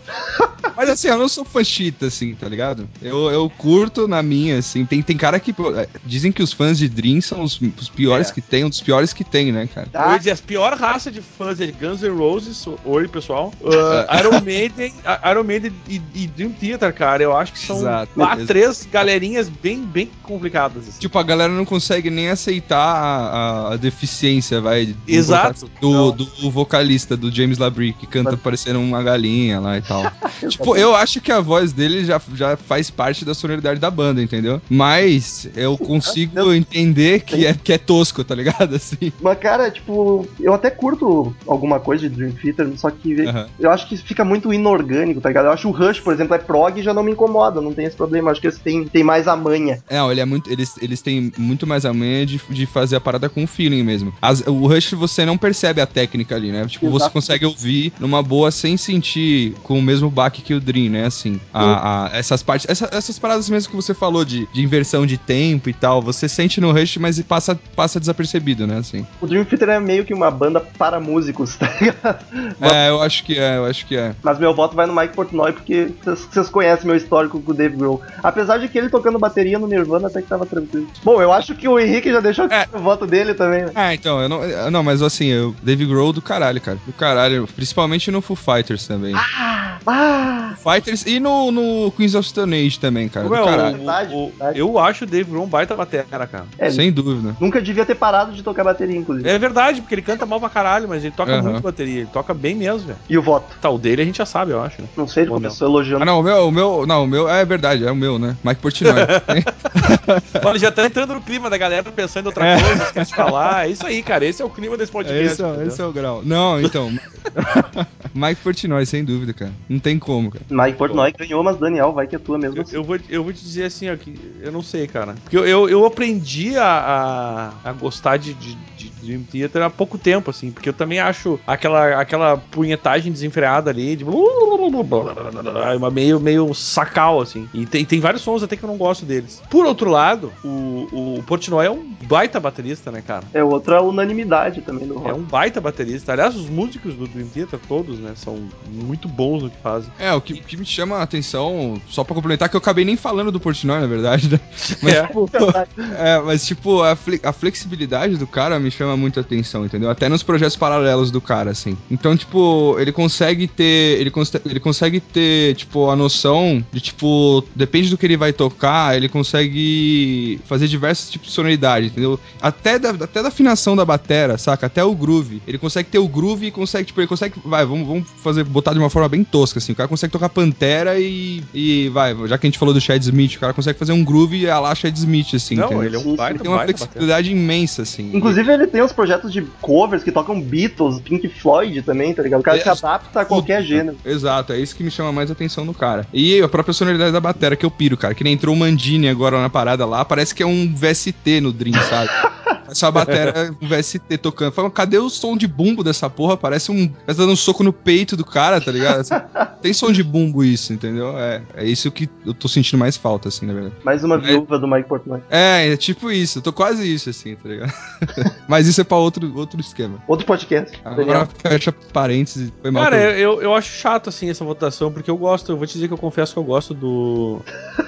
Mas 0.76 0.90
assim, 0.90 1.08
eu 1.08 1.18
não 1.18 1.28
sou 1.28 1.44
fãchita, 1.44 2.06
assim, 2.08 2.36
tá 2.36 2.48
ligado? 2.48 2.88
Eu, 3.02 3.32
eu 3.32 3.50
curto 3.50 4.08
na 4.08 4.22
minha, 4.22 4.60
assim. 4.60 4.86
Tem, 4.86 5.02
tem 5.02 5.18
cara 5.18 5.40
que. 5.40 5.52
é, 5.76 5.88
Dizem 6.06 6.32
que 6.32 6.42
os 6.44 6.54
fãs 6.54 6.78
de 6.78 6.88
Dream 6.88 7.20
são 7.22 7.42
os, 7.44 7.60
os 7.80 7.90
piores 7.90 8.30
É. 8.30 8.34
que 8.34 8.42
tem, 8.42 8.64
um 8.64 8.70
dos 8.70 8.82
piores 8.82 9.12
que 9.12 9.24
tem, 9.24 9.52
né, 9.52 9.68
cara? 9.74 9.88
Eu 9.94 10.12
ia 10.12 10.18
dizer, 10.20 10.32
a 10.32 10.38
pior 10.38 10.74
raça 10.78 11.12
de 11.12 11.22
fãs 11.22 11.60
é 11.60 11.68
Guns 11.68 12.02
N' 12.02 12.10
Roses, 12.16 12.66
oi 12.86 13.08
pessoal. 13.08 13.52
Uh, 13.62 14.18
Iron 14.20 14.42
Maiden, 14.42 14.94
Iron 15.32 15.44
Maiden 15.44 15.74
e, 15.90 16.02
e 16.14 16.28
Dream 16.28 16.52
Theater, 16.52 16.94
cara, 16.94 17.24
eu 17.24 17.36
acho 17.36 17.54
que 17.54 17.60
são 17.60 17.78
Exato. 17.78 18.12
Exato. 18.16 18.46
três 18.46 18.88
galerinhas 18.92 19.50
bem, 19.50 19.82
bem 19.82 20.10
complicadas. 20.24 20.88
assim. 20.88 21.00
Tipo, 21.00 21.18
a 21.18 21.24
galera 21.24 21.52
não 21.52 21.66
consegue 21.66 22.10
nem 22.10 22.30
aceitar 22.30 22.78
a, 22.78 23.70
a- 23.70 23.74
a 23.74 23.78
deficiência, 23.78 24.37
vai. 24.62 24.86
do 24.86 24.98
Exato. 25.08 25.70
Do, 25.80 26.12
do 26.12 26.52
vocalista, 26.52 27.16
do 27.16 27.32
James 27.32 27.58
Labrie, 27.58 27.94
que 27.94 28.08
canta 28.08 28.36
parecendo 28.38 28.80
uma 28.80 29.02
galinha 29.04 29.60
lá 29.60 29.78
e 29.78 29.82
tal. 29.82 30.04
tipo, 30.48 30.76
eu 30.76 30.96
acho 30.96 31.22
que 31.22 31.32
a 31.32 31.40
voz 31.40 31.74
dele 31.74 32.06
já, 32.06 32.22
já 32.34 32.58
faz 32.58 32.90
parte 32.90 33.24
da 33.24 33.34
sonoridade 33.34 33.80
da 33.80 33.92
banda, 33.92 34.22
entendeu? 34.22 34.62
Mas 34.70 35.50
eu 35.56 35.78
consigo 35.78 36.54
entender 36.54 37.22
que 37.22 37.46
é, 37.46 37.54
que 37.54 37.74
é 37.74 37.78
tosco, 37.78 38.24
tá 38.24 38.36
ligado? 38.36 38.76
Assim. 38.76 39.12
Mas, 39.22 39.38
cara, 39.40 39.70
tipo, 39.70 40.28
eu 40.40 40.54
até 40.54 40.70
curto 40.70 41.36
alguma 41.46 41.80
coisa 41.80 42.08
de 42.08 42.16
Dream 42.16 42.32
Theater, 42.32 42.72
só 42.78 42.90
que 42.90 43.22
Aham. 43.22 43.48
eu 43.60 43.70
acho 43.72 43.88
que 43.88 43.98
fica 43.98 44.24
muito 44.24 44.54
inorgânico, 44.54 45.22
tá 45.22 45.30
ligado? 45.30 45.46
Eu 45.46 45.52
acho 45.52 45.68
o 45.68 45.72
Rush, 45.72 46.00
por 46.00 46.14
exemplo, 46.14 46.36
é 46.36 46.38
prog 46.38 46.80
e 46.80 46.84
já 46.84 46.94
não 46.94 47.04
me 47.04 47.12
incomoda, 47.12 47.62
não 47.62 47.74
tem 47.74 47.86
esse 47.86 47.96
problema. 47.96 48.30
Eu 48.30 48.32
acho 48.32 48.42
que 48.42 48.48
eles 48.48 48.60
têm, 48.60 48.86
têm 48.86 49.04
mais 49.04 49.28
a 49.28 49.36
manha. 49.36 49.84
É, 49.90 49.98
não, 49.98 50.12
ele 50.12 50.22
é 50.22 50.26
muito, 50.26 50.52
eles, 50.52 50.76
eles 50.82 51.02
têm 51.02 51.32
muito 51.38 51.66
mais 51.66 51.86
a 51.86 51.94
manha 51.94 52.26
de, 52.26 52.42
de 52.50 52.66
fazer 52.66 52.96
a 52.96 53.02
parada 53.02 53.28
com 53.28 53.48
feeling 53.48 53.84
mesmo. 53.84 54.14
As- 54.28 54.42
o 54.46 54.68
Rush 54.68 54.92
você 54.94 55.26
não 55.26 55.38
percebe 55.38 55.80
a 55.82 55.86
técnica 55.86 56.36
ali, 56.36 56.52
né? 56.52 56.66
Tipo, 56.68 56.90
você 56.90 57.04
Exato. 57.04 57.14
consegue 57.14 57.46
ouvir 57.46 57.94
numa 58.00 58.22
boa 58.22 58.52
sem 58.52 58.76
sentir 58.78 59.54
com 59.64 59.78
o 59.80 59.82
mesmo 59.82 60.10
baque 60.10 60.42
que 60.42 60.54
o 60.54 60.60
Dream, 60.60 60.90
né? 60.92 61.06
Assim, 61.06 61.40
a- 61.54 62.08
a- 62.08 62.18
essas 62.18 62.42
partes, 62.44 62.68
essa- 62.70 62.90
essas 62.92 63.18
paradas 63.20 63.50
mesmo 63.50 63.70
que 63.70 63.76
você 63.76 63.94
falou 63.94 64.26
de, 64.26 64.48
de 64.54 64.62
inversão 64.64 65.06
de 65.06 65.18
tempo 65.18 65.70
e 65.70 65.74
tal, 65.74 66.02
você 66.02 66.28
sente 66.28 66.60
no 66.60 66.72
Rush, 66.72 66.98
mas 66.98 67.22
passa, 67.22 67.58
passa 67.76 68.00
desapercebido, 68.00 68.66
né? 68.68 68.78
Assim. 68.78 69.06
O 69.22 69.28
Dream 69.28 69.46
Theater 69.46 69.70
é 69.70 69.80
meio 69.80 70.04
que 70.06 70.14
uma 70.14 70.30
banda 70.32 70.60
para 70.60 71.00
músicos, 71.00 71.56
tá 71.58 71.72
ligado? 71.80 72.26
É, 72.62 72.90
eu 72.90 73.02
acho 73.02 73.24
que 73.24 73.38
é, 73.38 73.58
eu 73.58 73.66
acho 73.66 73.86
que 73.86 73.96
é. 73.96 74.16
Mas 74.24 74.40
meu 74.40 74.54
voto 74.54 74.76
vai 74.76 74.86
no 74.88 74.94
Mike 74.96 75.14
Portnoy, 75.16 75.54
porque 75.54 75.90
vocês- 76.04 76.50
conhecem 76.50 76.88
meu 76.88 76.96
histórico 76.96 77.40
com 77.42 77.52
o 77.52 77.54
Dave 77.54 77.76
Grohl. 77.76 78.02
Apesar 78.24 78.58
de 78.58 78.68
que 78.68 78.78
ele 78.78 78.90
tocando 78.90 79.20
bateria 79.20 79.60
no 79.60 79.68
Nirvana 79.68 80.08
até 80.08 80.22
que 80.22 80.28
tava 80.28 80.46
tranquilo. 80.46 80.88
Bom, 81.04 81.22
eu 81.22 81.32
acho 81.32 81.54
que 81.56 81.68
o 81.68 81.80
Henrique 81.80 82.12
já 82.12 82.20
deixou 82.20 82.46
É. 82.46 82.66
o 82.74 82.80
voto 82.80 83.06
dele 83.06 83.34
também, 83.34 83.64
né? 83.66 83.72
Ah, 83.76 83.94
então, 83.94 84.17
não, 84.30 84.44
eu- 84.44 84.72
não, 84.72 84.84
mas 84.84 85.02
assim, 85.02 85.26
eu, 85.28 85.56
Dave 85.62 85.86
Grohl 85.86 86.14
do 86.14 86.22
caralho, 86.22 86.60
cara. 86.62 86.78
Do 86.86 86.94
caralho, 86.94 87.48
principalmente 87.56 88.10
no 88.12 88.22
Foo 88.22 88.36
Fighters 88.36 88.88
também. 88.88 89.14
Ah! 89.16 89.47
Ah! 89.88 90.54
Fighters 90.62 91.06
e 91.06 91.20
no, 91.20 91.52
no 91.52 91.92
Queens 91.92 92.14
of 92.14 92.28
Stone 92.28 92.54
Age 92.56 92.78
também, 92.80 93.08
cara. 93.08 93.28
Caralho. 93.30 93.52
o- 93.76 93.78
Verdade, 93.78 94.14
o- 94.16 94.28
verdade. 94.30 94.60
eu 94.60 94.78
acho 94.80 95.04
o 95.06 95.08
Dave 95.08 95.30
Grohl 95.32 95.46
um 95.46 95.48
baita 95.48 95.76
batera, 95.76 96.28
cara. 96.28 96.46
É, 96.58 96.70
Sem 96.70 96.92
dúvida. 96.92 97.36
Nunca 97.40 97.62
devia 97.62 97.86
ter 97.86 97.96
parado 97.96 98.34
de 98.34 98.44
tocar 98.44 98.64
bateria, 98.64 98.98
inclusive. 98.98 99.30
É 99.30 99.40
verdade, 99.40 99.80
porque 99.82 99.96
ele 99.96 100.02
canta 100.02 100.26
mal 100.26 100.40
pra 100.40 100.50
caralho, 100.50 100.88
mas 100.90 101.04
ele 101.06 101.14
toca 101.16 101.42
muito 101.42 101.62
bateria. 101.62 102.02
Ele 102.02 102.10
toca 102.12 102.34
bem 102.34 102.54
mesmo, 102.56 102.88
velho. 102.88 103.00
E 103.10 103.18
o 103.18 103.22
voto? 103.22 103.56
Tá, 103.62 103.70
o 103.70 103.78
dele 103.78 104.02
a 104.02 104.06
gente 104.06 104.18
já 104.18 104.26
sabe, 104.26 104.52
eu 104.52 104.62
acho, 104.62 104.82
né? 104.82 104.88
Não 104.98 105.08
sei, 105.08 105.24
ele 105.24 105.30
Ou 105.32 105.38
começou 105.38 105.68
elogiando. 105.68 106.04
Ah, 106.04 106.06
não, 106.06 106.20
o 106.20 106.24
meu, 106.24 106.48
o 106.48 106.52
meu, 106.52 106.86
não, 106.86 107.04
o 107.04 107.08
meu, 107.08 107.30
é 107.30 107.46
verdade, 107.46 107.86
é 107.86 107.92
o 107.92 107.96
meu, 107.96 108.20
né? 108.20 108.36
Mike 108.44 108.62
Portnoy. 108.62 108.94
Olha, 110.44 110.60
já 110.60 110.72
tá 110.72 110.86
entrando 110.86 111.14
no 111.14 111.22
clima 111.22 111.50
da 111.50 111.58
galera 111.58 111.84
pensando 111.84 112.26
em 112.26 112.28
outra 112.28 112.46
É. 112.46 112.62
coisa, 112.62 112.84
esquece 112.84 113.12
de 113.12 113.16
falar. 113.16 113.68
É 113.68 113.70
isso 113.72 113.86
aí, 113.86 114.02
cara. 114.04 114.26
Esse 114.26 114.42
é 114.42 114.46
o 114.46 114.50
clima 114.50 114.76
desse 114.78 114.92
podcast. 114.92 115.24
esse, 115.24 115.44
é, 115.44 115.66
esse 115.68 115.82
é 115.82 115.86
o 115.86 115.92
grau. 115.92 116.22
Não, 116.26 116.60
então. 116.62 116.92
Mike 118.14 118.42
Portnoy, 118.42 118.86
sem 118.86 119.04
dúvida, 119.04 119.34
cara. 119.34 119.52
Não 119.78 119.82
tem 119.82 120.00
como, 120.00 120.32
cara. 120.32 120.44
Mike 120.50 120.78
Portnoy 120.78 121.14
ganhou, 121.18 121.44
mas 121.44 121.58
Daniel, 121.58 121.94
vai 121.94 122.08
que 122.08 122.16
é 122.16 122.20
tua 122.20 122.38
mesmo. 122.38 122.58
Eu, 122.58 122.62
assim. 122.64 122.76
eu 122.76 122.84
vou, 122.84 122.98
eu 123.10 123.24
vou 123.24 123.32
te 123.32 123.44
dizer 123.44 123.66
assim, 123.66 123.90
ó, 123.90 123.96
que 123.96 124.14
eu 124.42 124.52
não 124.52 124.64
sei, 124.64 124.88
cara. 124.88 125.14
Porque 125.24 125.38
eu, 125.38 125.46
eu, 125.46 125.70
eu 125.70 125.86
aprendi 125.86 126.58
a, 126.58 127.54
a, 127.64 127.70
a 127.70 127.74
gostar 127.74 128.18
de, 128.18 128.34
de, 128.34 128.56
de 128.76 128.90
Dream 129.02 129.22
Theater 129.24 129.62
há 129.62 129.70
pouco 129.70 129.98
tempo, 129.98 130.32
assim, 130.32 130.52
porque 130.52 130.70
eu 130.70 130.74
também 130.74 131.00
acho 131.00 131.40
aquela, 131.46 132.02
aquela 132.02 132.38
punhetagem 132.38 133.12
desenfreada 133.12 133.70
ali, 133.70 133.96
de 133.96 134.04
uma 134.04 135.90
meio, 135.92 136.20
meio 136.20 136.54
sacal, 136.54 137.22
assim. 137.22 137.48
E 137.54 137.66
tem, 137.66 137.86
tem 137.86 138.00
vários 138.00 138.22
sons 138.24 138.44
até 138.44 138.56
que 138.56 138.64
eu 138.64 138.70
não 138.70 138.78
gosto 138.78 139.06
deles. 139.06 139.42
Por 139.50 139.66
outro 139.66 139.90
lado, 139.90 140.32
o, 140.44 141.18
o 141.20 141.24
Portnoy 141.26 141.66
é 141.66 141.72
um 141.72 141.94
baita 142.04 142.40
baterista, 142.40 142.92
né, 142.92 143.02
cara? 143.06 143.24
É 143.34 143.44
outra 143.44 143.82
unanimidade 143.82 144.62
também 144.62 144.88
do 144.88 144.96
É 144.96 144.98
rock. 144.98 145.20
um 145.20 145.24
baita 145.24 145.62
baterista. 145.62 146.12
Aliás, 146.12 146.36
os 146.36 146.50
músicos 146.50 146.94
do 146.96 147.08
Dream 147.08 147.28
Theater, 147.28 147.60
todos, 147.68 148.00
né, 148.00 148.14
são 148.16 148.48
muito 148.70 149.08
bons 149.08 149.44
no 149.44 149.50
que 149.50 149.58
fazem. 149.68 149.92
É, 150.00 150.14
o 150.14 150.22
que, 150.22 150.34
o 150.34 150.38
que 150.44 150.58
me 150.58 150.66
chama 150.66 150.98
a 150.98 151.04
atenção, 151.04 151.82
só 151.90 152.04
pra 152.04 152.16
complementar, 152.16 152.50
que 152.50 152.56
eu 152.56 152.60
acabei 152.60 152.86
nem 152.86 152.96
falando 152.98 153.32
do 153.32 153.40
Portnoy, 153.40 153.80
na 153.80 153.88
verdade, 153.88 154.30
né? 154.30 154.40
Mas, 154.82 154.94
É. 154.94 155.08
tipo, 155.08 155.30
é, 155.98 156.20
mas, 156.22 156.46
tipo, 156.46 156.82
a, 156.84 156.96
fle- 156.96 157.20
a 157.24 157.32
flexibilidade 157.34 158.18
do 158.18 158.28
cara 158.28 158.60
me 158.60 158.70
chama 158.72 158.96
muita 158.98 159.22
atenção, 159.22 159.66
entendeu? 159.66 159.90
Até 159.90 160.08
nos 160.10 160.24
projetos 160.24 160.56
paralelos 160.56 161.12
do 161.12 161.20
cara, 161.22 161.52
assim. 161.52 161.78
Então, 161.90 162.16
tipo, 162.16 162.76
ele 162.80 162.92
consegue 162.92 163.48
ter. 163.48 164.00
Ele, 164.00 164.10
conse- 164.12 164.42
ele 164.46 164.60
consegue 164.60 165.00
ter, 165.00 165.56
tipo, 165.56 165.90
a 165.90 165.96
noção 165.96 166.64
de, 166.72 166.80
tipo, 166.82 167.44
depende 167.56 167.90
do 167.90 167.98
que 167.98 168.06
ele 168.06 168.18
vai 168.18 168.34
tocar, 168.34 168.96
ele 168.96 169.10
consegue 169.10 170.40
fazer 170.46 170.68
diversos 170.68 171.10
tipos 171.10 171.28
de 171.30 171.34
sonoridade, 171.34 171.88
entendeu? 171.88 172.20
Até 172.42 172.78
da, 172.80 172.90
até 172.92 173.22
da 173.22 173.30
afinação 173.30 173.76
da 173.76 173.86
batera, 173.86 174.38
saca? 174.38 174.66
Até 174.68 174.84
o 174.84 174.94
groove. 174.96 175.42
Ele 175.48 175.58
consegue 175.58 175.90
ter 175.90 176.00
o 176.00 176.08
groove 176.08 176.48
e 176.48 176.52
consegue, 176.52 176.86
tipo, 176.88 177.00
ele 177.00 177.08
consegue. 177.08 177.36
Vai, 177.46 177.66
vamos, 177.66 177.88
vamos 177.88 178.08
fazer, 178.24 178.44
botar 178.44 178.74
de 178.74 178.80
uma 178.80 178.90
forma 178.90 179.08
bem 179.10 179.24
tosca, 179.24 179.47
assim. 179.56 179.74
O 179.74 179.76
cara 179.76 179.88
consegue 179.88 180.12
tocar 180.12 180.30
Pantera 180.30 181.00
e. 181.00 181.44
E 181.54 181.90
vai, 181.90 182.16
já 182.28 182.38
que 182.38 182.48
a 182.48 182.50
gente 182.50 182.58
falou 182.60 182.74
do 182.74 182.82
Chad 182.82 183.02
Smith, 183.02 183.36
o 183.36 183.40
cara 183.40 183.54
consegue 183.54 183.78
fazer 183.78 183.92
um 183.92 184.04
groove 184.04 184.38
e 184.38 184.50
a 184.50 184.60
lá 184.60 184.74
Chad 184.74 184.96
Smith, 184.96 185.34
assim. 185.36 185.56
Não, 185.56 185.66
entendeu? 185.68 185.84
ele 185.84 185.96
é 185.96 186.00
um 186.00 186.16
baita, 186.16 186.40
tem 186.40 186.50
uma 186.50 186.58
baita 186.58 186.78
flexibilidade 186.78 187.32
imensa, 187.32 187.84
assim. 187.84 188.12
Inclusive, 188.14 188.52
ele 188.52 188.68
tem 188.68 188.82
uns 188.84 188.92
projetos 188.92 189.32
de 189.32 189.42
covers 189.62 190.04
que 190.04 190.12
tocam 190.12 190.42
Beatles, 190.42 191.00
Pink 191.02 191.28
Floyd 191.30 191.82
também, 191.84 192.14
tá 192.14 192.24
ligado? 192.24 192.42
O 192.42 192.44
cara 192.44 192.58
É, 192.58 192.62
se 192.62 192.70
adapta 192.70 193.22
a 193.22 193.26
qualquer 193.26 193.60
Tudo. 193.62 193.68
gênero. 193.68 193.98
Exato, 194.06 194.54
é 194.54 194.60
isso 194.60 194.76
que 194.76 194.84
me 194.84 194.92
chama 194.92 195.12
mais 195.12 195.30
atenção 195.30 195.64
no 195.66 195.74
cara. 195.74 196.08
E 196.14 196.42
a 196.42 196.48
própria 196.48 196.74
sonoridade 196.74 197.12
da 197.12 197.20
bateria 197.20 197.56
que 197.56 197.66
eu 197.66 197.72
piro, 197.72 197.96
cara. 197.98 198.14
Que 198.16 198.24
nem 198.24 198.34
entrou 198.34 198.56
o 198.56 198.58
Mandini 198.58 199.08
agora 199.08 199.40
na 199.42 199.50
parada 199.50 199.86
lá, 199.86 200.04
parece 200.04 200.34
que 200.34 200.42
é 200.42 200.46
um 200.46 200.74
VST 200.74 201.42
no 201.42 201.52
Dream, 201.52 201.82
sabe? 201.84 202.10
Essa 202.70 202.92
bateria 202.92 203.56
um 203.62 203.68
VST 203.68 204.18
tocando. 204.18 204.52
Fala, 204.52 204.70
cadê 204.70 204.98
o 204.98 205.10
som 205.10 205.38
de 205.38 205.48
bumbo 205.48 205.84
dessa 205.84 206.10
porra? 206.10 206.38
Parece 206.38 206.72
um. 206.72 206.88
Parece 206.88 207.20
dando 207.20 207.32
um 207.32 207.36
soco 207.36 207.64
no 207.64 207.74
peito 207.74 208.16
do 208.16 208.26
cara, 208.26 208.60
tá 208.60 208.72
ligado? 208.72 209.00
Assim, 209.00 209.16
tem 209.62 209.74
som 209.74 209.92
de 209.92 210.04
bumbo 210.04 210.44
isso, 210.44 210.74
entendeu? 210.74 211.18
É, 211.18 211.42
é 211.56 211.66
isso 211.66 211.92
que 211.92 212.10
eu 212.26 212.34
tô 212.34 212.48
sentindo 212.48 212.80
mais 212.80 212.98
falta, 212.98 213.30
assim, 213.30 213.46
na 213.46 213.54
verdade. 213.54 213.76
Mais 213.84 214.04
uma 214.04 214.18
viúva 214.18 214.60
do 214.60 214.68
Mike 214.68 214.88
Portnoy. 214.88 215.22
É, 215.30 215.72
é 215.72 215.78
tipo 215.78 216.12
isso. 216.12 216.40
Eu 216.40 216.44
tô 216.44 216.54
quase 216.54 216.92
isso, 216.92 217.10
assim, 217.10 217.36
tá 217.36 217.50
ligado? 217.50 217.74
Mas 218.48 218.68
isso 218.68 218.82
é 218.82 218.84
pra 218.84 218.98
outro, 218.98 219.32
outro 219.38 219.60
esquema. 219.60 220.02
Outro 220.08 220.26
podcast. 220.26 220.80
Agora 220.84 221.28
fecha 221.42 221.72
parênteses. 221.72 222.52
Foi 222.62 222.72
mal. 222.72 222.84
Cara, 222.84 223.18
eu, 223.18 223.42
eu 223.42 223.54
acho 223.54 223.72
chato 223.72 224.10
assim 224.10 224.30
essa 224.30 224.44
votação, 224.44 224.92
porque 224.92 225.10
eu 225.10 225.18
gosto, 225.18 225.52
eu 225.52 225.58
vou 225.58 225.68
te 225.68 225.74
dizer 225.74 225.88
que 225.88 225.94
eu 225.94 225.98
confesso 225.98 226.34
que 226.34 226.40
eu 226.40 226.44
gosto 226.44 226.74
do. 226.74 227.42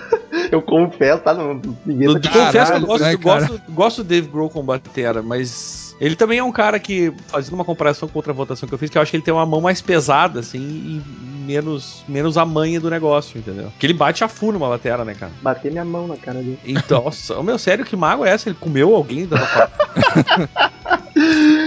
Eu 0.52 0.62
confesso, 0.62 1.22
tá? 1.22 1.34
Não, 1.34 1.62
ninguém 1.86 2.08
Eu 2.08 2.14
tá 2.14 2.20
te 2.20 2.30
confesso 2.30 2.72
que 2.72 2.78
eu 2.78 2.88
gosto, 2.88 3.04
né, 3.04 3.14
eu 3.14 3.20
gosto, 3.20 3.62
gosto 3.70 4.04
do 4.04 4.10
Dave 4.10 4.28
Grohl 4.28 4.50
com 4.50 4.64
batera, 4.64 5.22
mas 5.22 5.96
ele 6.00 6.16
também 6.16 6.40
é 6.40 6.44
um 6.44 6.52
cara 6.52 6.80
que, 6.80 7.14
fazendo 7.28 7.54
uma 7.54 7.66
comparação 7.66 8.08
com 8.08 8.18
outra 8.18 8.32
votação 8.32 8.68
que 8.68 8.74
eu 8.74 8.80
fiz, 8.80 8.90
que 8.90 8.98
eu 8.98 9.02
acho 9.02 9.12
que 9.12 9.18
ele 9.18 9.24
tem 9.24 9.34
uma 9.34 9.46
mão 9.46 9.60
mais 9.60 9.82
pesada, 9.82 10.40
assim, 10.40 10.60
e 10.60 11.02
menos, 11.46 12.04
menos 12.08 12.38
a 12.38 12.46
manha 12.46 12.80
do 12.80 12.90
negócio, 12.90 13.38
entendeu? 13.38 13.72
Que 13.78 13.86
ele 13.86 13.94
bate 13.94 14.24
a 14.24 14.28
full 14.28 14.54
numa 14.54 14.70
batera, 14.70 15.04
né, 15.04 15.14
cara? 15.14 15.32
bater 15.42 15.72
minha 15.72 15.84
mão 15.84 16.08
na 16.08 16.16
cara 16.16 16.40
dele. 16.40 16.60
Então, 16.66 17.04
nossa, 17.10 17.42
meu, 17.44 17.58
sério, 17.58 17.84
que 17.84 17.96
mago 17.96 18.24
é 18.24 18.30
essa? 18.30 18.48
Ele 18.48 18.58
comeu 18.60 18.96
alguém 18.96 19.26
da 19.26 19.38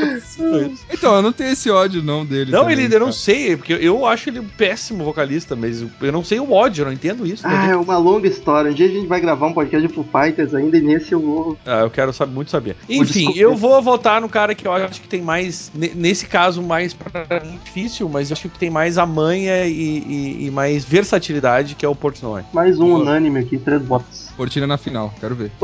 Então, 0.92 1.16
eu 1.16 1.22
não 1.22 1.32
tenho 1.32 1.50
esse 1.50 1.70
ódio, 1.70 2.02
não, 2.02 2.24
dele. 2.24 2.50
Não, 2.52 2.62
também, 2.62 2.78
ele, 2.84 2.94
eu 2.94 3.00
não 3.00 3.06
cara. 3.06 3.12
sei, 3.12 3.56
porque 3.56 3.72
eu 3.72 4.04
acho 4.06 4.28
ele 4.30 4.40
um 4.40 4.46
péssimo 4.48 5.04
vocalista, 5.04 5.56
mas 5.56 5.82
eu 6.00 6.12
não 6.12 6.22
sei 6.24 6.38
o 6.40 6.52
ódio, 6.52 6.82
eu 6.82 6.86
não 6.86 6.92
entendo 6.92 7.26
isso. 7.26 7.42
Ah, 7.46 7.68
é 7.70 7.76
uma 7.76 7.96
longa 7.98 8.28
história. 8.28 8.70
Um 8.70 8.74
dia 8.74 8.86
a 8.86 8.90
gente 8.90 9.06
vai 9.06 9.20
gravar 9.20 9.46
um 9.46 9.52
podcast 9.52 9.86
de 9.86 9.92
Foo 9.92 10.04
Fighters 10.04 10.54
ainda 10.54 10.76
e 10.76 10.80
nesse 10.80 11.12
eu 11.12 11.20
vou. 11.20 11.58
Ah, 11.66 11.80
eu 11.80 11.90
quero 11.90 12.12
saber, 12.12 12.32
muito 12.32 12.50
saber. 12.50 12.76
Enfim, 12.88 13.32
eu 13.36 13.56
vou 13.56 13.80
votar 13.82 14.20
no 14.20 14.28
cara 14.28 14.54
que 14.54 14.66
eu 14.66 14.72
acho 14.72 15.00
que 15.00 15.08
tem 15.08 15.22
mais, 15.22 15.70
ne- 15.74 15.92
nesse 15.94 16.26
caso, 16.26 16.62
mais 16.62 16.92
pra 16.94 17.40
mim 17.40 17.58
difícil, 17.64 18.08
mas 18.08 18.30
eu 18.30 18.34
acho 18.34 18.48
que 18.48 18.58
tem 18.58 18.70
mais 18.70 18.98
a 18.98 19.06
manha 19.06 19.66
e, 19.66 19.72
e- 19.72 20.46
e 20.46 20.50
mais 20.50 20.84
versatilidade, 20.84 21.74
que 21.74 21.84
é 21.84 21.88
o 21.88 21.94
Portnoy. 21.94 22.42
Mais 22.52 22.78
um 22.78 22.94
unânime 22.96 23.40
aqui, 23.40 23.58
três 23.58 23.82
votos. 23.82 24.21
Cortina 24.36 24.66
na 24.66 24.78
final, 24.78 25.12
quero 25.20 25.34
ver. 25.34 25.52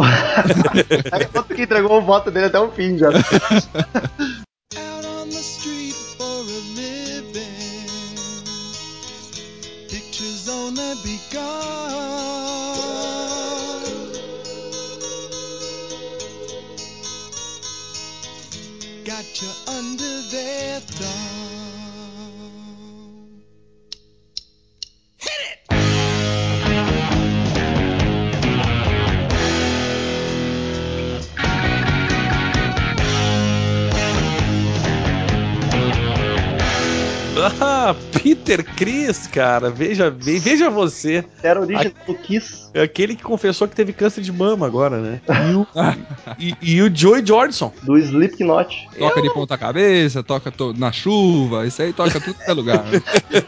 Aí 1.13 1.25
o 1.35 1.39
outro 1.39 1.55
que 1.55 1.63
entregou 1.63 1.99
o 1.99 2.03
voto 2.03 2.31
dele 2.31 2.47
até 2.47 2.59
o 2.59 2.71
fim 2.71 2.99
já. 2.99 3.09
out 3.09 5.05
on 5.05 5.29
the 5.29 5.41
street 5.41 5.95
for 6.17 6.25
a 6.25 6.61
living. 6.77 7.87
Pictures 9.89 10.49
only 10.49 10.95
begun. 11.03 11.49
Got 19.05 19.43
you 19.43 19.51
under 19.67 20.23
their 20.31 20.81
thumb. 20.81 21.38
Ah, 37.61 37.95
Peter 38.23 38.65
Chris, 38.65 39.27
cara, 39.27 39.71
veja, 39.71 40.11
ve- 40.11 40.39
veja 40.39 40.69
você. 40.71 41.25
Era 41.43 41.61
a 41.61 41.63
origem 41.63 41.93
do 42.07 42.15
Kiss. 42.15 42.69
É 42.75 42.83
aquele 42.83 43.17
que 43.17 43.23
confessou 43.23 43.67
que 43.67 43.75
teve 43.75 43.93
câncer 43.93 44.21
de 44.23 44.31
mama 44.33 44.67
agora, 44.67 44.99
né? 44.99 45.21
E 45.29 45.55
o, 45.55 45.67
e, 46.39 46.55
e 46.77 46.83
o 46.83 46.95
Joey 46.95 47.25
Jordison. 47.25 47.73
Do 47.83 47.97
Slipknot. 47.97 48.89
Toca 48.99 49.23
de 49.23 49.33
ponta 49.33 49.57
cabeça, 49.57 50.23
toca 50.23 50.51
to- 50.51 50.75
na 50.77 50.93
chuva, 50.93 51.67
isso 51.67 51.81
aí 51.83 51.93
toca 51.93 52.21
tudo 52.21 52.35
que 52.35 52.51
é 52.51 52.53
lugar. 52.53 52.85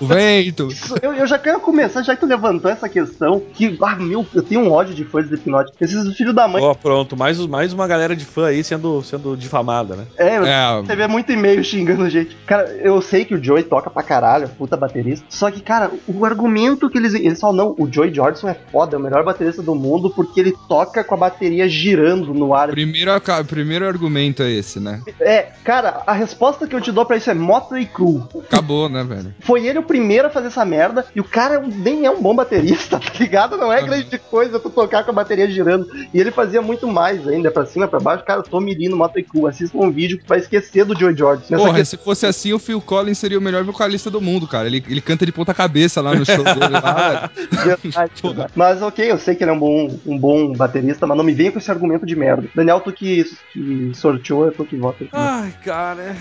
o 0.01 0.07
vento. 0.07 0.69
Eu, 1.03 1.13
eu 1.15 1.27
já 1.27 1.39
quero 1.39 1.61
começar, 1.61 2.03
já 2.03 2.15
que 2.15 2.21
tu 2.21 2.27
levantou 2.27 2.71
essa 2.71 2.89
questão, 2.89 3.41
que, 3.53 3.77
ah, 3.83 3.97
meu, 3.97 4.27
eu 4.35 4.43
tenho 4.43 4.63
um 4.63 4.73
ódio 4.73 4.95
de 4.95 5.05
fãs 5.05 5.25
de 5.29 5.35
Slipknot. 5.35 5.73
Esses 5.81 6.17
filhos 6.17 6.35
da 6.35 6.49
mãe. 6.49 6.63
Ó, 6.63 6.75
pronto, 6.75 7.17
mais, 7.17 7.39
mais 7.47 7.73
uma 7.73 7.87
galera 7.87 8.17
de 8.17 8.25
fã 8.25 8.47
aí 8.47 8.65
sendo, 8.65 9.03
sendo 9.03 9.37
difamada, 9.37 9.95
né? 9.97 10.05
É, 10.17 10.39
eu 10.39 10.47
É, 10.47 10.81
Você 10.83 10.97
vê 10.97 11.07
muito 11.07 11.31
e-mail 11.31 11.63
xingando 11.63 12.09
gente. 12.11 12.37
Cara, 12.47 12.69
eu 12.83 13.01
sei 13.03 13.25
que 13.25 13.35
o 13.35 13.43
Joey 13.43 13.63
toca 13.65 13.80
pra 13.89 14.03
caralho, 14.03 14.49
puta 14.49 14.77
baterista. 14.77 15.25
Só 15.31 15.51
que, 15.51 15.61
cara, 15.61 15.91
o 16.09 16.25
argumento 16.25 16.91
que 16.91 16.99
eles. 16.99 17.15
Eles 17.15 17.41
falam, 17.41 17.57
não, 17.57 17.75
o 17.79 17.91
Joey 17.91 18.13
Jordison 18.13 18.49
é 18.49 18.57
foda, 18.73 18.97
é 18.97 18.99
o 18.99 19.03
melhor 19.03 19.23
baterista 19.25 19.63
do 19.63 19.75
mundo 19.75 20.11
porque 20.11 20.41
ele 20.41 20.55
toca 20.69 21.05
com 21.05 21.15
a 21.15 21.19
bateria 21.19 21.69
girando 21.69 22.35
no 22.35 22.53
ar. 22.55 22.69
primeiro, 22.71 23.11
primeiro 23.47 23.87
argumento 23.87 24.43
é 24.43 24.51
esse, 24.51 24.81
né? 24.81 25.01
É, 25.21 25.49
cara, 25.65 26.03
a 26.07 26.13
resposta 26.13 26.67
que 26.67 26.75
eu 26.75 26.81
te 26.81 26.91
dou 26.93 27.07
pra 27.07 27.17
isso 27.17 27.31
é 27.31 27.35
Motley 27.35 27.87
Crue. 27.87 28.23
Acabou, 28.45 28.89
né, 28.89 29.05
velho? 29.05 29.35
Foi 29.41 29.67
ele 29.67 29.79
o 29.79 29.83
primeiro 29.83 30.27
a 30.27 30.31
fazer 30.31 30.49
essa 30.49 30.65
merda 30.65 31.07
e 31.15 31.21
o 31.21 31.25
cara 31.25 31.61
nem 31.61 32.05
é 32.07 32.11
um 32.11 32.21
bom 32.21 32.35
baterista, 32.35 32.99
tá 33.01 33.13
ligado? 33.19 33.57
Não 33.57 33.73
é 33.73 33.83
grande 33.83 34.19
coisa 34.19 34.59
tu 34.59 34.71
tocar 34.71 35.05
com 35.05 35.11
a 35.11 35.15
bateria 35.15 35.49
girando. 35.51 35.87
E 36.13 36.21
ele 36.21 36.31
fazia 36.31 36.61
muito 36.63 36.87
mais 36.89 37.27
ainda, 37.29 37.51
pra 37.51 37.67
cima, 37.67 37.87
pra 37.87 38.01
baixo. 38.01 38.25
Cara, 38.25 38.41
eu 38.41 38.45
tô 38.45 38.61
mirando 38.61 38.97
Motley 38.97 39.25
Crue. 39.25 39.49
Assista 39.49 39.77
um 39.77 39.91
vídeo 39.91 40.19
que 40.19 40.27
vai 40.27 40.39
esquecer 40.39 40.85
do 40.85 40.99
Joey 40.99 41.17
Jordison. 41.17 41.57
Porra, 41.57 41.75
questão- 41.75 41.99
se 41.99 42.05
fosse 42.05 42.27
assim, 42.27 42.53
o 42.53 42.59
Phil 42.59 42.81
Collins 42.81 43.19
seria 43.19 43.39
o 43.39 43.43
melhor 43.43 43.65
vocalista 43.73 44.11
do 44.11 44.21
mundo, 44.21 44.47
cara. 44.47 44.67
Ele, 44.67 44.83
ele 44.89 45.01
canta 45.01 45.27
de 45.27 45.33
ponta 45.33 45.55
cabeça 45.55 46.01
lá 46.01 46.15
no 46.15 46.25
show 46.25 46.43
dele. 46.45 46.69
Lá. 46.69 47.31
Mas 48.55 48.83
ok, 48.83 49.11
eu 49.11 49.19
sei 49.19 49.35
que 49.35 49.45
ele 49.45 49.51
é 49.51 49.55
um 49.55 49.59
bom, 49.59 49.99
um 50.07 50.19
bom 50.19 50.53
baterista, 50.53 51.07
mas 51.07 51.17
não 51.17 51.25
me 51.25 51.33
venha 51.33 51.53
com 51.53 51.59
esse 51.59 51.71
argumento 51.71 52.07
de 52.07 52.17
merda. 52.17 52.49
Daniel, 52.55 52.81
tu 52.81 52.93
que, 52.93 53.25
que 53.53 53.93
sorteou, 53.95 54.49
é 54.49 54.51
tu 54.51 54.65
que 54.65 54.77
vota. 54.77 55.05
Ai, 55.13 55.55
cara. 55.65 56.17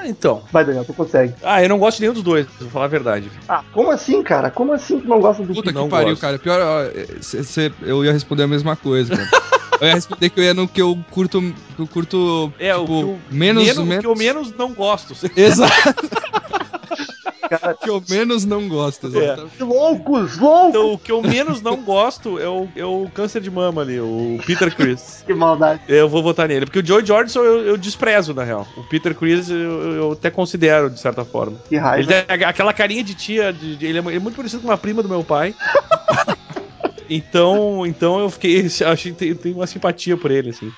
Ah, 0.00 0.06
então. 0.08 0.42
Vai, 0.52 0.64
Daniel, 0.64 0.84
tu 0.84 0.94
consegue. 0.94 1.34
Ah, 1.42 1.62
eu 1.62 1.68
não 1.68 1.78
gosto 1.78 1.96
de 1.96 2.02
nenhum 2.02 2.14
dos 2.14 2.22
dois, 2.22 2.46
vou 2.60 2.70
falar 2.70 2.84
a 2.84 2.88
verdade. 2.88 3.30
Ah, 3.48 3.62
como 3.72 3.90
assim, 3.90 4.22
cara? 4.22 4.50
Como 4.50 4.72
assim 4.72 5.00
tu 5.00 5.08
não 5.08 5.20
gosta 5.20 5.42
do 5.42 5.52
Puta 5.52 5.70
que 5.70 5.74
não 5.74 5.88
pariu, 5.88 6.10
gosto. 6.10 6.20
cara. 6.20 6.38
Pior, 6.38 6.60
ó, 6.60 6.84
cê- 7.20 7.42
cê- 7.42 7.72
eu 7.82 8.04
ia 8.04 8.12
responder 8.12 8.44
a 8.44 8.48
mesma 8.48 8.76
coisa, 8.76 9.16
cara. 9.16 9.28
Eu 9.80 9.86
ia 9.86 9.94
responder 9.94 10.28
que 10.30 10.40
eu 10.40 10.42
ia 10.44 10.54
no 10.54 10.66
que 10.66 10.82
eu 10.82 10.98
curto, 11.08 11.40
que 11.40 11.80
eu 11.80 11.86
curto 11.86 12.52
É, 12.58 12.74
o, 12.74 12.80
tipo, 12.80 12.96
que 12.98 13.02
eu, 13.04 13.20
menos, 13.30 13.62
menos, 13.64 13.78
menos... 13.84 13.96
o 13.96 14.00
que 14.00 14.06
eu 14.08 14.16
menos 14.16 14.52
não 14.56 14.74
gosto. 14.74 15.14
Exato. 15.36 15.72
que 17.80 17.88
eu 17.90 18.02
menos 18.08 18.44
não 18.44 18.68
gosto. 18.68 19.10
Que 19.56 19.62
loucos, 19.62 20.36
loucos! 20.38 20.68
Então, 20.70 20.92
o 20.92 20.98
que 20.98 21.10
eu 21.12 21.22
menos 21.22 21.60
não 21.62 21.76
gosto 21.82 22.38
é 22.38 22.48
o, 22.48 22.68
é 22.76 22.84
o 22.84 23.08
câncer 23.14 23.40
de 23.40 23.50
mama 23.50 23.82
ali, 23.82 23.98
o 24.00 24.38
Peter 24.46 24.74
Chris. 24.74 25.24
Que 25.28 25.34
maldade. 25.34 25.82
Eu 25.88 26.08
vou 26.08 26.22
votar 26.22 26.48
nele. 26.48 26.64
Porque 26.64 26.78
o 26.78 26.86
Joey 26.86 27.04
Jordison 27.04 27.40
eu, 27.42 27.60
eu 27.66 27.76
desprezo, 27.76 28.32
na 28.32 28.44
real. 28.44 28.66
O 28.76 28.82
Peter 28.84 29.14
Chris 29.14 29.50
eu, 29.50 29.56
eu 29.58 30.12
até 30.12 30.30
considero, 30.30 30.88
de 30.88 30.98
certa 30.98 31.24
forma. 31.24 31.58
Que 31.68 31.76
raiva. 31.76 32.10
Ele 32.12 32.22
tem 32.24 32.46
aquela 32.46 32.72
carinha 32.72 33.04
de 33.04 33.14
tia. 33.14 33.52
de- 33.52 33.76
de- 33.76 33.86
ele, 33.86 33.98
é, 33.98 34.02
ele 34.02 34.16
é 34.16 34.20
muito 34.20 34.36
parecido 34.36 34.62
com 34.62 34.68
uma 34.68 34.78
prima 34.78 35.02
do 35.02 35.08
meu 35.08 35.22
pai. 35.22 35.54
Então, 37.10 37.86
então 37.86 38.18
eu 38.20 38.28
fiquei. 38.28 38.66
Achei 38.86 39.12
tem, 39.12 39.34
tem 39.34 39.54
uma 39.54 39.66
simpatia 39.66 40.14
por 40.16 40.30
ele, 40.30 40.50
assim. 40.50 40.70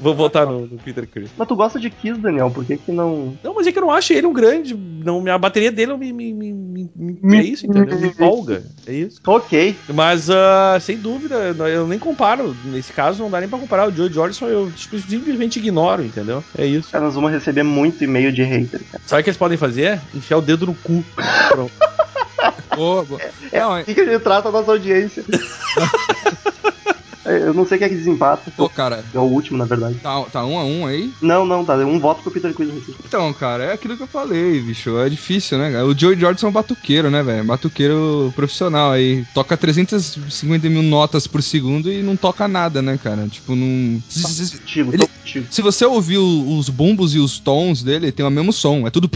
Vou 0.00 0.14
votar 0.14 0.46
no, 0.46 0.60
no 0.66 0.78
Peter 0.78 1.06
Chris. 1.08 1.30
Mas 1.36 1.48
tu 1.48 1.56
gosta 1.56 1.78
de 1.80 1.90
Kiss, 1.90 2.18
Daniel, 2.20 2.50
por 2.50 2.64
que 2.64 2.76
que 2.76 2.92
não... 2.92 3.36
Não, 3.42 3.54
mas 3.54 3.66
é 3.66 3.72
que 3.72 3.78
eu 3.78 3.82
não 3.82 3.90
acho 3.90 4.12
ele 4.12 4.26
um 4.26 4.32
grande. 4.32 4.74
Não, 4.74 5.24
a 5.28 5.38
bateria 5.38 5.70
dele 5.72 5.96
me, 5.96 6.12
me, 6.12 6.32
me, 6.32 6.52
me- 6.52 7.18
me- 7.22 7.38
é 7.38 7.42
isso, 7.42 7.66
entendeu? 7.66 7.98
Me 7.98 8.08
empolga. 8.08 8.64
É 8.86 8.92
isso. 8.92 9.20
Ok. 9.26 9.76
Mas, 9.94 10.28
ah, 10.30 10.78
sem 10.80 10.96
dúvida, 10.98 11.36
eu 11.68 11.86
nem 11.86 11.98
comparo. 11.98 12.56
Nesse 12.64 12.92
caso, 12.92 13.22
não 13.22 13.30
dá 13.30 13.40
nem 13.40 13.48
pra 13.48 13.58
comparar. 13.58 13.88
O 13.88 13.94
Joe 13.94 14.12
Jordison 14.12 14.46
eu 14.48 14.70
tipo, 14.72 14.98
simplesmente 14.98 15.58
ignoro, 15.58 16.04
entendeu? 16.04 16.42
É 16.56 16.66
isso. 16.66 16.90
Cara, 16.90 17.04
nós 17.04 17.14
vamos 17.14 17.30
receber 17.32 17.62
muito 17.62 18.02
e-mail 18.04 18.32
de 18.32 18.42
hater, 18.42 18.80
cara. 18.90 19.02
Sabe 19.06 19.20
o 19.20 19.24
que 19.24 19.30
eles 19.30 19.38
podem 19.38 19.56
fazer? 19.58 20.00
Enfiar 20.14 20.38
o 20.38 20.42
dedo 20.42 20.66
no 20.66 20.74
cu. 20.74 21.04
Pronto. 21.50 21.72
Boa, 22.74 23.04
boa. 23.04 23.20
Não, 23.52 23.76
é- 23.76 23.80
Assim 23.82 23.94
que 23.94 24.00
a 24.00 24.04
gente 24.04 24.22
trata 24.22 24.48
a 24.48 24.52
nossa 24.52 24.70
audiência. 24.72 25.24
É, 27.26 27.38
Eu 27.48 27.54
não 27.54 27.66
sei 27.66 27.78
quem 27.78 27.86
é 27.86 27.88
que 27.88 27.96
desempata. 27.96 28.50
pô, 28.56 28.68
cara, 28.68 29.04
É 29.14 29.18
o 29.18 29.22
último, 29.22 29.58
na 29.58 29.64
verdade. 29.64 29.96
tá, 29.96 30.22
tá 30.24 30.44
um 30.44 30.58
a 30.58 30.64
um 30.64 30.86
aí? 30.86 31.10
Não, 31.20 31.44
não, 31.44 31.64
tá. 31.64 31.74
Um 31.76 31.98
voto 31.98 32.22
pro 32.22 32.30
Peter 32.32 32.54
Quill. 32.54 32.68
aqui. 32.78 32.94
Então, 33.06 33.32
cara, 33.32 33.64
é 33.64 33.72
aquilo 33.72 33.96
que 33.96 34.02
eu 34.02 34.06
falei, 34.06 34.60
bicho. 34.60 34.96
É 34.98 35.08
difícil, 35.08 35.58
né, 35.58 35.70
cara? 35.72 35.86
O 35.86 35.96
Joey 35.98 36.18
Jordison 36.18 36.46
é 36.46 36.50
um 36.50 36.52
batuqueiro, 36.52 37.10
né, 37.10 37.22
velho? 37.22 37.44
Batuqueiro 37.44 38.32
profissional 38.34 38.92
aí. 38.92 39.24
Toca 39.34 39.56
350 39.56 40.68
mil 40.68 40.82
notas 40.82 41.26
por 41.26 41.42
segundo 41.42 41.90
e 41.90 42.02
não 42.02 42.16
toca 42.16 42.46
nada, 42.48 42.80
né, 42.82 42.98
cara? 43.02 43.26
Tipo, 43.28 43.54
não. 43.54 44.00
Se, 44.08 44.22
se- 44.46 44.58
Contigo, 44.58 44.90
Ele- 44.92 44.98
tô 44.98 45.08
contigo. 45.08 45.46
se 45.50 45.62
você 45.62 45.84
ouvir 45.84 46.18
os 46.18 46.68
bumbos 46.68 47.14
e 47.14 47.18
os 47.18 47.38
tons 47.38 47.82
dele, 47.82 48.12
tem 48.12 48.24
o 48.24 48.30
mesmo 48.30 48.52
som. 48.52 48.86
É 48.86 48.90
tudo. 48.90 49.08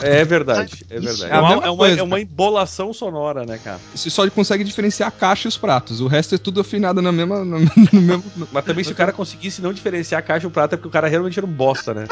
É 0.00 0.24
verdade, 0.24 0.84
é 0.90 1.00
verdade. 1.00 1.24
é 1.32 1.36
É 1.36 1.38
uma, 1.40 1.52
é 1.52 1.70
uma- 1.70 1.76
coisa, 1.76 2.00
é 2.00 2.02
uma 2.02 2.20
embolação 2.20 2.92
sonora, 2.92 3.44
né, 3.44 3.58
cara? 3.58 3.78
Você 3.94 4.08
só 4.10 4.28
consegue 4.30 4.62
diferenciar 4.64 5.08
a 5.08 5.12
caixa 5.12 5.48
e 5.48 5.50
os 5.50 5.56
pratos. 5.56 6.00
O 6.00 6.06
resto 6.06 6.34
é 6.34 6.38
tudo 6.38 6.60
afinado 6.60 7.02
na 7.02 7.10
mesma. 7.12 7.27
No, 7.28 7.58
no 7.92 8.00
mesmo. 8.00 8.48
Mas 8.52 8.64
também 8.64 8.84
se 8.84 8.92
o 8.92 8.94
cara 8.94 9.12
conseguisse 9.12 9.60
não 9.60 9.72
diferenciar 9.72 10.20
a 10.20 10.22
caixa 10.22 10.46
e 10.46 10.48
o 10.48 10.50
prato 10.50 10.74
é 10.74 10.76
porque 10.76 10.88
o 10.88 10.90
cara 10.90 11.08
realmente 11.08 11.38
era 11.38 11.46
um 11.46 11.50
bosta, 11.50 11.94
né? 11.94 12.06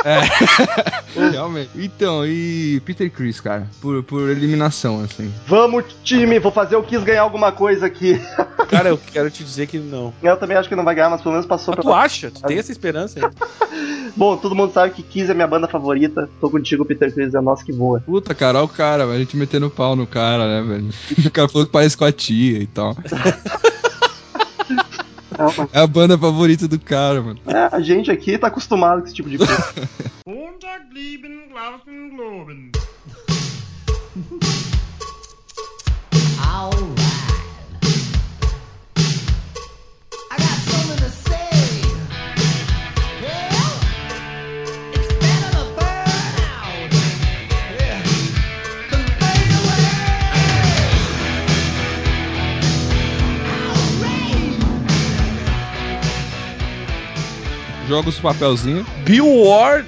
Realmente. 1.14 1.70
Então, 1.76 2.26
e 2.26 2.80
Peter 2.84 3.10
Chris, 3.10 3.40
cara, 3.40 3.66
por, 3.80 4.02
por 4.02 4.28
eliminação, 4.28 5.02
assim. 5.02 5.32
Vamos, 5.46 5.84
time! 6.04 6.38
Vou 6.38 6.52
fazer 6.52 6.76
o 6.76 6.82
Kiss 6.82 7.04
ganhar 7.04 7.22
alguma 7.22 7.52
coisa 7.52 7.86
aqui. 7.86 8.20
Cara, 8.68 8.88
eu 8.88 8.98
quero 8.98 9.30
te 9.30 9.44
dizer 9.44 9.68
que 9.68 9.78
não. 9.78 10.12
Eu 10.20 10.36
também 10.36 10.56
acho 10.56 10.68
que 10.68 10.74
não 10.74 10.82
vai 10.82 10.94
ganhar, 10.94 11.08
mas 11.08 11.22
pelo 11.22 11.34
menos 11.34 11.46
passou 11.46 11.72
Mas 11.72 11.84
tu 11.84 11.88
pela... 11.88 12.02
acha? 12.02 12.30
Tu 12.32 12.42
tem 12.42 12.58
essa 12.58 12.72
esperança 12.72 13.20
aí? 13.20 14.10
Bom, 14.16 14.36
todo 14.36 14.56
mundo 14.56 14.72
sabe 14.72 14.92
que 14.92 15.02
Kiss 15.04 15.30
é 15.30 15.34
minha 15.34 15.46
banda 15.46 15.68
favorita. 15.68 16.28
Tô 16.40 16.50
contigo, 16.50 16.84
Peter 16.84 17.12
Chris, 17.12 17.32
é 17.34 17.40
nós 17.40 17.62
que 17.62 17.72
voa. 17.72 18.00
Puta, 18.00 18.34
cara, 18.34 18.58
olha 18.58 18.64
o 18.64 18.68
cara, 18.68 19.04
a 19.04 19.18
gente 19.18 19.36
metendo 19.36 19.70
pau 19.70 19.94
no 19.94 20.06
cara, 20.06 20.46
né, 20.46 20.68
velho? 20.68 20.88
O 21.26 21.30
cara 21.30 21.48
falou 21.48 21.66
que 21.66 21.72
parece 21.72 21.96
com 21.96 22.04
a 22.04 22.10
tia 22.10 22.58
e 22.58 22.66
tal. 22.66 22.96
É 25.72 25.80
a 25.80 25.86
banda 25.86 26.16
favorita 26.16 26.66
do 26.66 26.78
cara, 26.78 27.20
mano. 27.20 27.40
É, 27.46 27.68
a 27.70 27.80
gente 27.80 28.10
aqui 28.10 28.38
tá 28.38 28.46
acostumado 28.46 29.00
com 29.00 29.06
esse 29.06 29.14
tipo 29.14 29.28
de 29.28 29.38
coisa. 29.38 29.74
Montag, 30.26 30.86
Joga 57.88 58.08
os 58.08 58.18
papelzinhos. 58.18 58.86
Bill 59.04 59.26
Ward, 59.44 59.86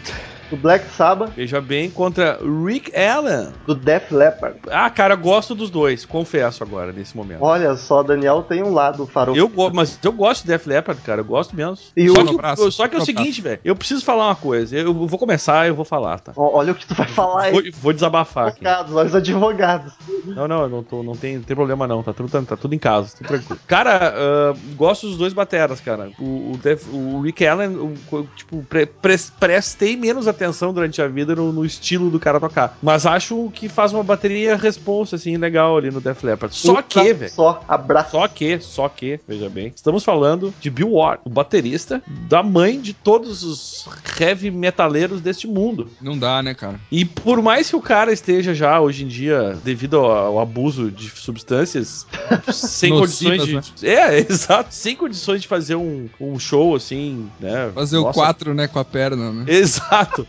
do 0.51 0.57
Black 0.57 0.87
Sabbath, 0.95 1.31
veja 1.37 1.61
bem, 1.61 1.91
contra 1.91 2.39
Rick 2.65 2.93
Allen. 2.97 3.49
do 3.67 3.75
Def 3.75 4.11
Leppard. 4.13 4.59
Ah, 4.71 4.89
cara, 4.91 5.15
eu 5.15 5.19
gosto 5.19 5.55
dos 5.55 5.71
dois, 5.71 6.05
confesso 6.05 6.63
agora, 6.65 6.93
nesse 6.93 7.17
momento. 7.17 7.43
Olha 7.43 7.77
só, 7.77 8.03
Daniel 8.03 8.43
tem 8.43 8.63
um 8.63 8.73
lado 8.73 9.07
farofa. 9.07 9.39
Eu 9.39 9.49
gosto, 9.49 9.75
mas 9.75 9.99
eu 10.03 10.13
gosto 10.13 10.43
de 10.43 10.49
Def 10.49 10.67
Leppard, 10.67 11.01
cara, 11.03 11.21
eu 11.21 11.25
gosto 11.25 11.55
mesmo. 11.55 11.77
E 11.97 12.09
só, 12.09 12.23
o- 12.23 12.39
que, 12.39 12.71
só 12.73 12.89
que 12.89 12.97
é 12.97 12.99
o 12.99 13.05
seguinte, 13.05 13.41
velho, 13.41 13.61
eu 13.65 13.77
preciso 13.77 14.05
falar 14.05 14.27
uma 14.29 14.37
coisa. 14.37 14.77
Eu 14.77 14.95
vou 14.95 15.19
começar, 15.19 15.67
eu 15.69 15.75
vou 15.75 15.85
falar, 15.85 16.21
tá? 16.21 16.33
Olha 16.37 16.73
o 16.73 16.75
que 16.75 16.87
tu 16.87 16.95
vai 16.95 17.07
falar 17.09 17.43
aí. 17.45 17.53
Vou, 17.53 17.63
vou 17.83 17.93
desabafar 17.93 18.49
aqui. 18.49 18.67
Advogados, 18.67 18.95
olha 18.97 19.07
os 19.09 19.15
advogados. 19.15 19.93
Não, 20.25 20.49
não, 20.49 20.63
eu 20.63 20.69
não, 20.69 20.83
tô, 20.83 21.03
não, 21.03 21.15
tem, 21.15 21.37
não 21.37 21.43
tem 21.43 21.57
problema 21.57 21.87
não, 21.87 22.03
tá 22.03 22.13
tudo, 22.13 22.29
tá 22.47 22.57
tudo 22.57 22.75
em 22.75 22.79
casa, 22.79 23.15
tudo 23.17 23.27
tranquilo. 23.29 23.61
Cara, 23.67 24.15
ah, 24.17 24.55
gosto 24.77 25.07
dos 25.09 25.17
dois 25.19 25.33
bateras, 25.33 25.81
cara. 25.81 26.11
O, 26.19 26.53
o, 26.53 26.61
Def- 26.63 26.89
o 26.93 27.21
Rick 27.21 27.47
Allen, 27.47 27.77
o- 27.77 28.27
tipo, 28.37 28.63
pre- 28.65 28.87
pres- 28.87 29.31
prestei 29.39 29.97
menos 29.97 30.27
atenção 30.27 30.38
durante 30.73 31.01
a 31.01 31.09
vida 31.09 31.35
no, 31.35 31.53
no 31.53 31.65
estilo 31.65 32.11
do 32.11 32.19
cara 32.19 32.41
tocar. 32.41 32.77
Mas 32.83 33.07
acho 33.07 33.51
que 33.55 33.69
faz 33.69 33.93
uma 33.93 34.03
bateria 34.03 34.57
responsa, 34.57 35.17
assim, 35.17 35.37
legal 35.37 35.77
ali 35.77 35.91
no 35.91 36.01
Def 36.01 36.23
Leppard. 36.23 36.55
Só 36.55 36.83
que, 36.83 37.13
velho. 37.13 37.31
Só, 37.31 37.63
abraço. 37.69 38.13
Só 38.13 38.29
que, 38.29 38.61
só 38.61 38.89
que, 38.89 39.21
veja 39.27 39.49
bem, 39.49 39.73
estamos 39.75 40.05
falando 40.05 40.53
de 40.61 40.71
Bill 40.71 40.93
Ward, 40.93 41.23
o 41.25 41.31
baterista 41.31 42.03
da 42.07 42.43
mãe 42.43 42.81
de 42.81 42.93
todos 42.93 43.43
os 43.43 43.89
heavy 44.19 44.51
metaleiros 44.51 45.21
deste 45.21 45.47
mundo. 45.47 45.91
Não 46.01 46.19
dá, 46.19 46.43
né, 46.43 46.55
cara? 46.55 46.81
E 46.91 47.05
por 47.05 47.43
mais 47.43 47.69
que 47.71 47.77
o 47.77 47.81
cara 47.81 48.13
esteja 48.13 48.55
já 48.55 48.81
hoje 48.81 49.05
em 49.05 49.09
dia, 49.09 49.57
devido 49.65 49.99
ao, 49.99 50.11
ao 50.11 50.41
abuso 50.41 50.91
de 50.91 51.09
substâncias, 51.11 52.07
sem 52.53 52.91
Nocivas, 52.91 53.39
condições 53.39 53.73
de. 53.75 53.87
É, 53.89 54.19
exato, 54.31 54.75
sem 54.75 54.97
condições 54.97 55.43
de 55.43 55.49
fazer 55.49 55.75
um, 55.75 56.09
um 56.21 56.39
show 56.39 56.75
assim, 56.75 57.31
né? 57.41 57.71
Fazer 57.75 57.99
o 57.99 58.03
Nossa, 58.03 58.15
4, 58.15 58.55
né, 58.55 58.69
com 58.69 58.79
a 58.79 58.85
perna, 58.85 59.33
né? 59.33 59.45
Exato. 59.49 60.27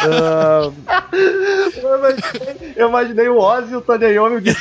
Ah, 0.00 0.70
Eu 1.76 1.98
imaginei, 1.98 2.72
eu 2.76 2.88
imaginei 2.88 3.28
o 3.28 3.38
Ozzy 3.38 3.72
e 3.72 3.76
o 3.76 3.80
Tony 3.80 4.06
Iommi 4.06 4.36
o 4.36 4.40
Gui- 4.40 4.56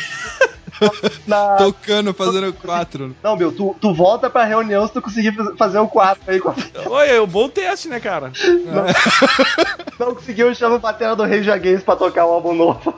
na... 1.28 1.56
Tocando, 1.58 2.14
fazendo 2.14 2.52
4. 2.54 3.16
Não, 3.24 3.36
meu, 3.38 3.52
tu, 3.52 3.76
tu 3.80 3.94
volta 3.94 4.30
pra 4.30 4.44
reunião 4.46 4.88
se 4.88 4.94
tu 4.94 5.02
conseguir 5.02 5.32
faz- 5.34 5.58
fazer 5.58 5.80
o 5.80 5.88
4 5.88 6.22
aí. 6.28 6.40
com 6.40 6.50
a- 6.50 6.56
Oi, 6.90 7.10
é 7.10 7.22
um 7.22 7.28
bom 7.28 7.48
teste, 7.48 7.88
né, 7.88 8.00
cara? 8.00 8.32
Não 10.00 10.16
conseguiu, 10.16 10.54
chama 10.56 10.76
o 10.76 10.80
batera 10.80 11.16
do 11.16 11.24
Rei 11.24 11.44
Jaguês 11.44 11.84
pra 11.84 11.96
tocar 11.96 12.26
o 12.26 12.32
álbum 12.34 12.54
novo. 12.56 12.94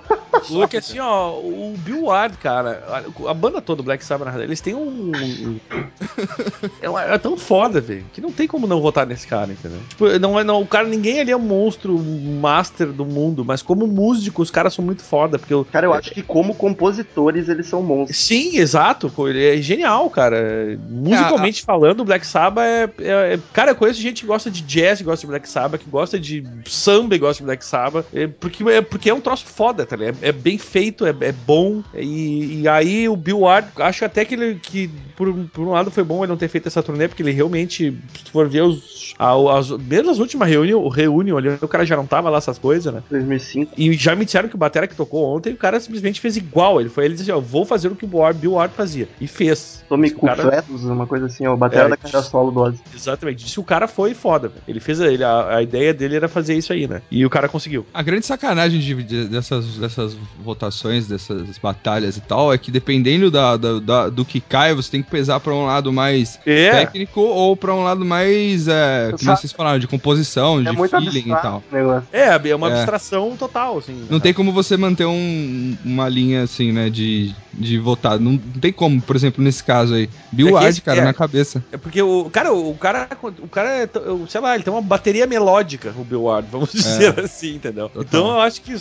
Porque 0.48 0.78
assim, 0.78 1.00
ó, 1.00 1.32
o 1.40 1.76
Bill 1.78 2.04
Ward, 2.06 2.38
cara, 2.38 2.84
a, 3.28 3.34
banda 3.34 3.62
toda, 3.62 3.82
o 3.82 3.86
Black 3.86 4.04
Sabbath, 4.04 4.26
na 4.26 4.32
verdade, 4.32 4.50
eles 4.50 4.62
têm 4.62 4.76
um. 4.76 5.12
um- 5.14 5.60
é, 6.82 6.90
uma- 6.90 7.02
é 7.04 7.18
tão 7.18 7.38
foda, 7.38 7.80
velho, 7.82 8.06
que 8.14 8.22
não 8.22 8.32
tem 8.32 8.48
como 8.48 8.68
não 8.68 8.82
votar 8.82 9.06
nesse 9.06 9.28
cara, 9.28 9.52
entendeu? 9.52 9.80
Tipo, 9.90 10.08
não 10.20 10.40
é, 10.40 10.44
não, 10.44 10.62
o 10.62 10.68
cara, 10.68 10.88
ninguém 10.88 11.20
ali 11.20 11.32
é 11.32 11.38
um 11.38 11.40
monstro, 11.40 11.98
master 11.98 12.88
do 12.88 13.06
mundo, 13.06 13.44
mas 13.46 13.62
como 13.62 13.88
músico, 13.88 14.42
os 14.42 14.52
caras 14.52 14.74
são 14.74 14.84
muito 14.84 15.04
foda, 15.04 15.38
porque 15.40 15.54
o. 15.54 15.66
Cara, 15.66 15.88
eu 15.88 15.94
acho 15.94 16.12
que 16.12 16.22
como 16.22 16.54
compositores 16.56 17.50
eles 17.50 17.68
são 17.68 17.82
monstros. 17.82 18.18
Sim, 18.18 18.58
exato, 18.58 19.10
pô, 19.10 19.28
ele 19.28 19.44
é 19.46 19.62
genial, 19.62 20.10
cara. 20.10 20.78
Musicalmente 20.90 21.64
falando, 21.64 22.02
o 22.02 22.06
Black 22.06 22.26
Sabbath 22.26 22.64
é, 22.66 22.90
é- 23.00 23.34
é- 23.36 23.40
Cara, 23.54 23.72
eu 23.72 23.76
conheço 23.76 24.00
gente 24.02 24.22
que 24.22 24.28
gosta 24.28 24.50
de 24.50 24.62
jazz 24.62 25.00
e 25.00 25.04
gosta 25.04 25.22
de 25.22 25.28
Black 25.28 25.48
Sabbath, 25.50 25.82
que 25.82 25.90
gosta 25.90 26.20
de 26.20 26.44
samba 26.66 27.16
e 27.16 27.20
gosta 27.20 27.42
de 27.42 27.46
Black 27.46 27.66
Sabbath, 27.66 28.06
é, 28.14 28.28
porque, 28.28 28.64
é, 28.70 28.82
porque 28.82 29.10
é 29.10 29.14
um 29.14 29.22
troço 29.22 29.46
foda, 29.46 29.86
tá 29.86 29.96
ligado? 29.96 30.18
É, 30.22 30.30
é 30.30 30.33
bem 30.34 30.58
feito, 30.58 31.06
é, 31.06 31.10
é 31.22 31.32
bom, 31.32 31.82
e, 31.94 32.62
e 32.62 32.68
aí 32.68 33.08
o 33.08 33.16
Bill 33.16 33.40
Ward, 33.42 33.70
acho 33.78 34.04
até 34.06 34.26
que 34.26 34.34
ele, 34.36 34.56
que 34.56 34.90
por, 35.16 35.34
por 35.54 35.66
um 35.68 35.72
lado 35.72 35.92
foi 35.92 36.04
bom 36.04 36.24
ele 36.24 36.30
não 36.32 36.38
ter 36.38 36.48
feito 36.48 36.68
essa 36.68 36.82
turnê, 36.84 37.08
porque 37.08 37.22
ele 37.24 37.32
realmente, 37.32 37.96
se 38.18 38.24
tu 38.26 38.32
for 38.32 38.48
ver 38.50 38.62
os, 38.64 39.14
a- 39.20 39.58
as, 39.58 39.70
mesmo 39.72 40.10
as 40.12 40.20
últimas 40.20 40.50
reunião, 40.50 40.88
reunião 40.90 41.38
ali, 41.38 41.50
o 41.62 41.68
cara 41.68 41.86
já 41.86 41.96
não 41.96 42.06
tava 42.06 42.30
lá 42.30 42.38
essas 42.40 42.58
coisas, 42.60 42.94
né? 42.94 43.04
2005. 43.10 43.74
E 43.78 43.94
já 43.94 44.16
me 44.16 44.26
disseram 44.26 44.50
que 44.50 44.56
o 44.56 44.58
Batera 44.58 44.88
que 44.88 44.96
tocou 44.96 45.24
ontem, 45.26 45.54
o 45.54 45.58
cara 45.58 45.80
simplesmente 45.80 46.20
fez 46.20 46.36
igual. 46.38 46.80
Ele 46.80 46.90
foi, 46.90 47.06
ele 47.06 47.14
disse 47.16 47.30
assim, 47.32 47.38
ó, 47.40 47.42
vou 47.42 47.66
fazer 47.66 47.92
o 47.92 47.96
que 47.96 48.06
o 48.06 48.34
Bill 48.34 48.54
Ward 48.54 48.74
fazia. 48.76 49.08
E 49.22 49.28
fez. 49.28 49.84
Tome 49.88 50.10
o 50.10 50.22
cara- 50.22 50.44
Cufletos, 50.44 50.84
uma 50.86 51.06
coisa 51.08 51.26
assim, 51.28 51.46
ó, 51.46 51.54
o 51.54 51.58
batera 51.58 51.86
É, 51.86 51.90
da 51.90 51.98
carreira 51.98 52.22
solo 52.24 52.52
do 52.52 52.60
Ozzy. 52.62 52.82
Exatamente. 52.94 53.44
Disse 53.46 53.60
o 53.60 53.64
cara 53.64 53.88
foi 53.88 54.14
foda, 54.14 54.48
velho. 54.48 54.62
Ele 54.68 54.80
fez, 54.80 55.00
a- 55.02 55.08
ele, 55.12 55.24
a, 55.24 55.58
a 55.58 55.62
ideia 55.62 55.94
dele 55.94 56.16
era 56.16 56.28
fazer 56.28 56.56
isso 56.56 56.74
aí, 56.74 56.88
né? 56.88 57.02
E 57.12 57.26
o 57.26 57.30
cara 57.30 57.48
conseguiu. 57.48 57.86
A 57.94 58.02
grande 58.02 58.26
sacanagem 58.26 58.80
de, 58.80 59.04
de- 59.04 59.28
dessas, 59.28 59.78
dessas 59.78 60.16
votações, 60.44 61.08
dessas 61.08 61.58
batalhas 61.58 62.18
e 62.18 62.22
tal, 62.22 62.54
é 62.54 62.58
que 62.58 62.72
dependendo 62.72 63.30
da, 63.32 63.58
da- 63.58 63.80
da- 63.80 64.10
do 64.10 64.24
que 64.26 64.40
cai, 64.40 64.74
você 64.74 64.92
tem 64.92 65.04
que 65.04 65.10
pesar 65.10 65.40
pra 65.40 65.54
um 65.54 65.66
lado 65.66 65.92
mais 65.92 66.40
É. 66.46 66.72
técnico 66.72 67.22
ou 67.22 67.56
pra 67.56 67.74
um 67.74 67.84
lado 67.84 68.04
mais, 68.06 68.68
é, 68.68 69.08
como 69.12 69.24
Sabe- 69.24 69.40
vocês 69.42 69.52
falaram, 69.54 69.80
de 69.80 69.88
composição, 69.88 70.60
É 70.60 70.64
de 70.64 70.72
muito 70.72 70.98
feeling 70.98 71.32
e 71.32 71.36
tal. 71.42 71.64
É, 72.12 72.50
é 72.50 72.56
uma 72.56 72.70
É. 72.70 72.74
abstração 72.74 73.36
total, 73.38 73.78
assim. 73.78 74.06
Não 74.10 74.20
tem 74.20 74.34
como 74.34 74.52
você 74.52 74.78
manter 74.78 75.06
um- 75.06 75.78
uma 75.84 76.08
linha 76.10 76.44
assim, 76.44 76.72
né, 76.72 76.90
de, 76.90 77.34
de 77.54 77.78
votar. 77.80 78.20
Não, 78.20 78.34
não 78.34 78.40
tem 78.62 78.72
como, 78.72 79.02
por 79.02 79.16
exemplo, 79.16 79.44
nesse 79.44 79.64
caso 79.64 79.94
aí. 79.96 80.10
Bill 80.32 80.50
É 80.50 80.52
Ward, 80.52 80.82
cara, 80.82 81.00
é. 81.02 81.04
na 81.04 81.14
cabeça. 81.14 81.64
É 81.72 81.78
porque 81.78 82.02
o 82.02 82.30
cara, 82.32 82.54
o 82.54 82.74
cara, 82.76 83.08
o 83.40 83.48
cara, 83.48 83.70
é 83.84 83.90
sei 84.28 84.42
lá, 84.42 84.56
ele 84.56 84.64
tem 84.64 84.74
uma 84.74 84.82
bateria 84.82 85.28
melódica, 85.28 85.94
o 85.98 86.04
Bill 86.04 86.24
Ward, 86.24 86.48
vamos 86.52 86.72
dizer 86.74 87.20
assim, 87.20 87.56
entendeu? 87.56 87.90
Total. 87.90 88.04
Então 88.04 88.28
eu 88.32 88.42
acho 88.42 88.62
que 88.62 88.74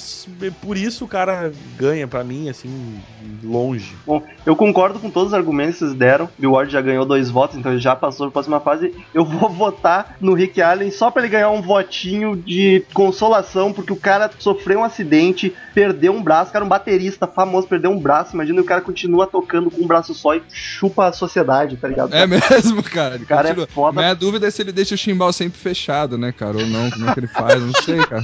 por 0.60 0.76
isso 0.76 1.04
o 1.04 1.08
cara 1.24 1.52
ganha 1.78 2.08
pra 2.08 2.24
mim, 2.24 2.48
assim, 2.48 3.00
longe. 3.44 3.94
Bom, 4.04 4.22
eu 4.44 4.56
concordo 4.56 4.98
com 4.98 5.08
todos 5.08 5.28
os 5.28 5.34
argumentos 5.34 5.74
que 5.74 5.78
vocês 5.80 5.94
deram. 5.94 6.28
Bill 6.36 6.52
Ward 6.52 6.72
já 6.72 6.80
ganhou 6.80 7.04
dois 7.04 7.30
votos, 7.30 7.56
então 7.56 7.70
ele 7.70 7.80
já 7.80 7.94
passou 7.94 8.26
para 8.26 8.28
a 8.28 8.32
próxima 8.32 8.60
fase. 8.60 8.92
Eu 9.14 9.24
vou 9.24 9.48
votar 9.54 10.16
no 10.20 10.34
Rick 10.34 10.60
Allen 10.60 10.90
só 10.90 11.10
para 11.10 11.22
ele 11.22 11.30
ganhar 11.30 11.50
um 11.50 11.62
votinho 11.62 12.36
de 12.36 12.84
consolação, 12.92 13.72
porque 13.72 13.92
o 13.92 13.96
cara 13.96 14.30
sofreu 14.38 14.80
um 14.80 14.84
acidente, 14.84 15.54
perdeu 15.72 16.12
um 16.12 16.22
braço, 16.22 16.50
o 16.50 16.52
cara 16.52 16.64
é 16.64 16.66
um 16.66 16.68
baterista 16.68 17.26
famoso, 17.26 17.68
perdeu 17.68 17.90
um 17.90 17.98
braço. 17.98 18.34
Imagina 18.34 18.60
o 18.60 18.64
cara 18.64 18.80
continua 18.80 19.26
tocando 19.26 19.70
com 19.70 19.82
um 19.82 19.86
braço 19.86 20.14
só 20.14 20.34
e 20.34 20.42
chupa 20.52 21.06
a 21.06 21.12
sociedade, 21.12 21.76
tá 21.76 21.86
ligado? 21.86 22.14
É 22.14 22.26
mesmo, 22.26 22.82
cara. 22.82 23.14
Ele 23.14 23.26
cara 23.26 23.48
é 23.48 23.54
continua. 23.54 23.68
foda. 23.68 23.92
Mas 23.94 24.10
a 24.10 24.14
dúvida 24.14 24.48
é 24.48 24.50
se 24.50 24.62
ele 24.62 24.72
deixa 24.72 24.94
o 24.94 24.98
chimbal 24.98 25.32
sempre 25.32 25.58
fechado, 25.58 26.18
né, 26.18 26.32
cara? 26.32 26.58
Ou 26.58 26.66
não, 26.66 26.90
como 26.90 27.08
é 27.08 27.14
que 27.14 27.20
ele 27.20 27.26
faz? 27.28 27.62
Não 27.62 27.72
sei, 27.82 27.98
cara. 27.98 28.22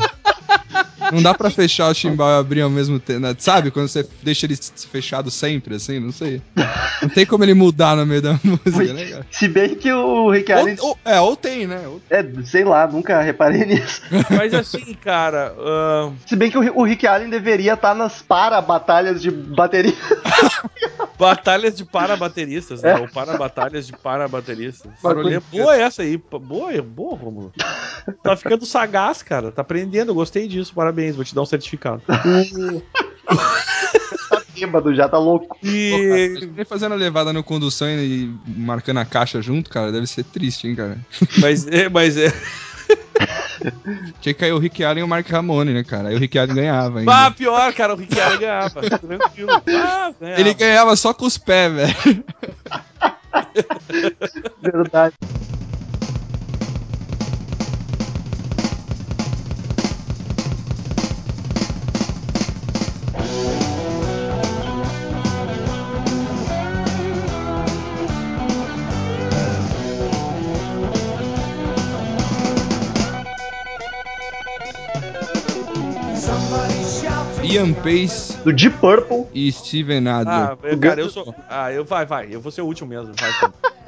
Não 1.12 1.22
dá 1.22 1.34
pra 1.34 1.50
fechar 1.50 1.90
o 1.90 1.94
chimbal 1.94 2.28
e 2.30 2.40
abrir 2.40 2.60
ao 2.62 2.70
mesmo 2.70 2.87
tempo, 3.00 3.20
né? 3.20 3.34
sabe? 3.38 3.72
Quando 3.72 3.88
você 3.88 4.06
deixa 4.22 4.46
ele 4.46 4.56
fechado 4.92 5.30
sempre, 5.32 5.74
assim, 5.74 5.98
não 5.98 6.12
sei. 6.12 6.40
Não 7.02 7.08
tem 7.08 7.26
como 7.26 7.42
ele 7.44 7.54
mudar 7.54 7.96
no 7.96 8.06
meio 8.06 8.22
da 8.22 8.38
música, 8.44 8.92
né, 8.92 9.04
cara? 9.06 9.26
Se 9.32 9.48
bem 9.48 9.74
que 9.74 9.92
o 9.92 10.30
Rick 10.30 10.52
Allen. 10.52 10.76
Ou, 10.78 10.90
ou- 10.90 10.98
é, 11.04 11.20
ou 11.20 11.34
tem, 11.34 11.66
né? 11.66 11.82
Ou- 11.88 12.00
É, 12.08 12.24
sei 12.44 12.62
lá, 12.64 12.86
nunca 12.86 13.20
reparei 13.20 13.64
nisso. 13.66 14.00
Mas 14.30 14.54
assim, 14.54 14.94
cara, 14.94 15.54
ahn, 15.58 16.12
Se 16.26 16.36
bem 16.36 16.50
que 16.50 16.58
o, 16.58 16.78
o 16.78 16.84
Rick 16.84 17.04
Allen 17.06 17.28
deveria 17.30 17.72
estar 17.74 17.94
nas 17.94 18.22
para-batalhas 18.22 19.20
de 19.20 19.30
bateria. 19.30 19.92
batalhas 21.18 21.74
de 21.76 21.84
para-bateristas, 21.84 22.82
né? 22.82 22.92
É. 22.92 22.98
Ou 22.98 23.08
para-batalhas 23.08 23.86
de 23.86 23.92
para-bateristas. 23.92 24.90
Bagulho. 25.02 25.42
Boa 25.50 25.76
essa 25.76 26.02
aí, 26.02 26.16
boa, 26.16 26.80
boa, 26.82 27.16
Romulo. 27.16 27.52
Tá 28.22 28.36
ficando 28.36 28.64
sagaz, 28.66 29.22
cara. 29.22 29.50
Tá 29.50 29.62
aprendendo, 29.62 30.10
eu 30.10 30.14
gostei 30.14 30.46
disso, 30.46 30.72
parabéns, 30.74 31.16
vou 31.16 31.24
te 31.24 31.34
dar 31.34 31.42
um 31.42 31.46
certificado. 31.46 32.02
Tá 34.28 34.42
bêbado 34.54 34.94
já, 34.94 35.08
tá 35.08 35.18
louco. 35.18 35.56
E... 35.62 36.38
Ele 36.52 36.64
fazendo 36.64 36.92
a 36.92 36.96
levada 36.96 37.32
no 37.32 37.42
condução 37.42 37.88
e 37.88 38.34
marcando 38.46 38.98
a 38.98 39.04
caixa 39.04 39.40
junto, 39.42 39.70
cara, 39.70 39.92
deve 39.92 40.06
ser 40.06 40.24
triste, 40.24 40.66
hein, 40.66 40.74
cara. 40.74 40.98
Mas 41.38 41.66
é, 41.66 41.88
mas 41.88 42.16
é. 42.16 42.32
Tinha 44.20 44.34
que 44.34 44.34
cair 44.34 44.52
o 44.52 44.58
Rick 44.58 44.84
Allen 44.84 45.00
e 45.00 45.04
o 45.04 45.08
Mark 45.08 45.28
Ramone, 45.28 45.72
né, 45.74 45.82
cara? 45.82 46.08
Aí 46.08 46.14
o 46.14 46.18
Rick 46.18 46.38
Allen 46.38 46.54
ganhava 46.54 47.00
ainda. 47.00 47.26
Ah, 47.26 47.30
pior, 47.30 47.72
cara, 47.72 47.94
o 47.94 47.96
Ricardo 47.96 48.38
ganhava. 48.38 48.80
Tranquilo. 48.82 49.50
Ah, 49.50 49.62
ganhava. 50.18 50.40
Ele 50.40 50.54
ganhava 50.54 50.96
só 50.96 51.12
com 51.12 51.26
os 51.26 51.36
pés, 51.36 51.72
velho. 51.72 52.24
Verdade. 54.62 55.14
Ian 77.48 77.72
Pace 77.72 78.36
Do 78.44 78.52
Deep 78.52 78.76
Purple. 78.78 79.24
e 79.34 79.50
Steven 79.52 80.06
Adler. 80.08 80.34
Ah, 80.34 80.56
eu- 80.62 80.78
cara, 80.78 81.00
eu 81.00 81.10
sou. 81.10 81.34
Ah, 81.48 81.72
eu 81.72 81.84
vai, 81.84 82.04
vai. 82.06 82.28
Eu 82.30 82.40
vou 82.40 82.52
ser 82.52 82.60
o 82.62 82.66
último 82.66 82.88
mesmo. 82.90 83.12
Vai. 83.18 83.30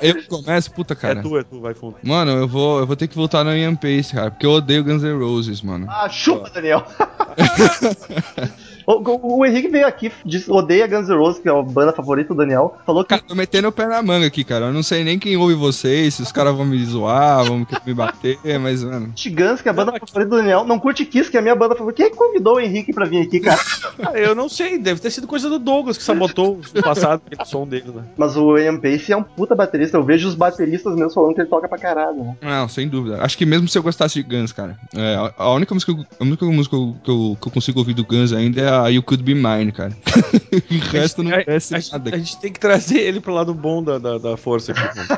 Eu 0.00 0.22
começo, 0.28 0.70
puta, 0.70 0.94
cara. 0.94 1.18
É 1.18 1.22
tu, 1.22 1.36
é 1.36 1.42
tu, 1.42 1.60
vai 1.60 1.74
fundo. 1.74 1.96
Mano, 2.04 2.30
eu 2.30 2.46
vou, 2.46 2.78
eu 2.78 2.86
vou 2.86 2.94
ter 2.94 3.08
que 3.08 3.16
voltar 3.16 3.42
no 3.42 3.52
Ian 3.56 3.74
Pace, 3.74 4.12
cara, 4.14 4.30
porque 4.30 4.46
eu 4.46 4.52
odeio 4.52 4.84
Guns 4.84 5.02
N' 5.02 5.18
Roses, 5.18 5.60
mano. 5.60 5.86
Ah, 5.88 6.08
chupa, 6.08 6.48
Daniel. 6.50 6.86
o, 8.94 9.10
o- 9.10 9.38
o 9.40 9.46
Henrique 9.46 9.68
veio 9.68 9.86
aqui, 9.86 10.10
disse, 10.24 10.50
odeia 10.50 10.86
Guns 10.86 11.08
N' 11.08 11.16
Roses, 11.16 11.40
que 11.40 11.48
é 11.48 11.52
a 11.52 11.62
banda 11.62 11.92
favorita 11.92 12.32
do 12.34 12.38
Daniel. 12.38 12.76
Falou 12.86 13.02
que 13.04 13.10
Cara, 13.10 13.22
tô 13.26 13.34
metendo 13.34 13.68
o 13.68 13.72
pé 13.72 13.86
na 13.86 14.02
manga 14.02 14.26
aqui, 14.26 14.44
cara. 14.44 14.66
Eu 14.66 14.72
não 14.72 14.82
sei 14.82 15.04
nem 15.04 15.18
quem 15.18 15.36
ouve 15.36 15.54
vocês, 15.54 16.14
se 16.14 16.22
os 16.22 16.32
caras 16.32 16.56
vão 16.56 16.64
me 16.64 16.82
zoar, 16.84 17.44
vão 17.44 17.64
querer 17.64 17.82
me 17.86 17.94
bater, 17.94 18.38
mas, 18.60 18.82
mano. 18.84 19.06
curte 19.08 19.30
Guns, 19.30 19.60
que 19.60 19.68
é 19.68 19.70
a 19.70 19.74
banda 19.74 19.92
favorita 19.92 20.24
do 20.30 20.36
Daniel. 20.36 20.64
Não 20.64 20.78
curte 20.78 21.04
Kiss, 21.04 21.30
que 21.30 21.36
é 21.36 21.40
a 21.40 21.42
minha 21.42 21.54
banda 21.56 21.74
favorita. 21.74 22.02
Quem 22.02 22.12
é 22.12 22.14
convidou 22.16 22.56
o 22.56 22.60
Henrique 22.60 22.92
pra 22.92 23.04
vir 23.06 23.20
aqui, 23.22 23.40
cara? 23.40 23.60
Ah, 24.02 24.18
eu 24.18 24.34
não 24.34 24.48
sei, 24.48 24.78
deve 24.78 25.00
ter 25.00 25.10
sido 25.10 25.26
coisa 25.26 25.48
do 25.48 25.58
Douglas 25.58 25.96
que 25.98 26.02
sabotou 26.04 26.60
o 26.74 26.82
passado, 26.82 27.20
aquele 27.26 27.44
som 27.48 27.66
dele, 27.66 27.90
né? 27.94 28.02
Mas 28.16 28.36
o 28.36 28.56
Ian 28.56 28.78
Pace 28.78 29.12
é 29.12 29.16
um 29.16 29.22
puta 29.22 29.54
baterista. 29.54 29.96
Eu 29.96 30.04
vejo 30.04 30.28
os 30.28 30.34
bateristas 30.34 30.94
meus 30.94 31.12
falando 31.14 31.34
que 31.34 31.40
ele 31.40 31.48
toca 31.48 31.68
pra 31.68 31.78
caralho, 31.78 32.16
né? 32.24 32.36
Não, 32.40 32.68
sem 32.68 32.88
dúvida. 32.88 33.22
Acho 33.22 33.36
que 33.36 33.44
mesmo 33.46 33.68
se 33.68 33.76
eu 33.78 33.82
gostasse 33.82 34.22
de 34.22 34.22
Guns, 34.22 34.52
cara. 34.52 34.76
é, 34.94 35.32
a- 35.36 35.50
única 35.52 35.74
música, 35.74 35.92
que 35.92 36.00
eu- 36.00 36.06
a 36.20 36.24
única 36.24 36.44
música 36.46 36.76
que 36.76 36.82
eu, 36.82 36.94
que 37.04 37.10
eu- 37.10 37.36
que 37.40 37.48
eu 37.48 37.52
consigo 37.52 37.78
ouvir 37.80 37.94
do 37.94 38.04
Guns 38.04 38.32
ainda 38.32 38.60
é 38.60 38.68
a 38.68 38.77
You 38.86 39.02
Could 39.02 39.22
Be 39.22 39.34
Mine, 39.34 39.72
cara. 39.72 39.96
o 40.70 40.78
resto 40.90 41.22
não 41.22 41.32
a, 41.36 41.44
parece 41.44 41.74
a, 41.74 41.80
nada. 41.92 42.14
a 42.14 42.18
gente 42.18 42.38
tem 42.38 42.52
que 42.52 42.60
trazer 42.60 42.98
ele 43.00 43.20
pro 43.20 43.32
lado 43.34 43.52
bom 43.52 43.82
da, 43.82 43.98
da, 43.98 44.18
da 44.18 44.36
força 44.36 44.72
aqui. 44.72 44.80
mano. 44.96 45.08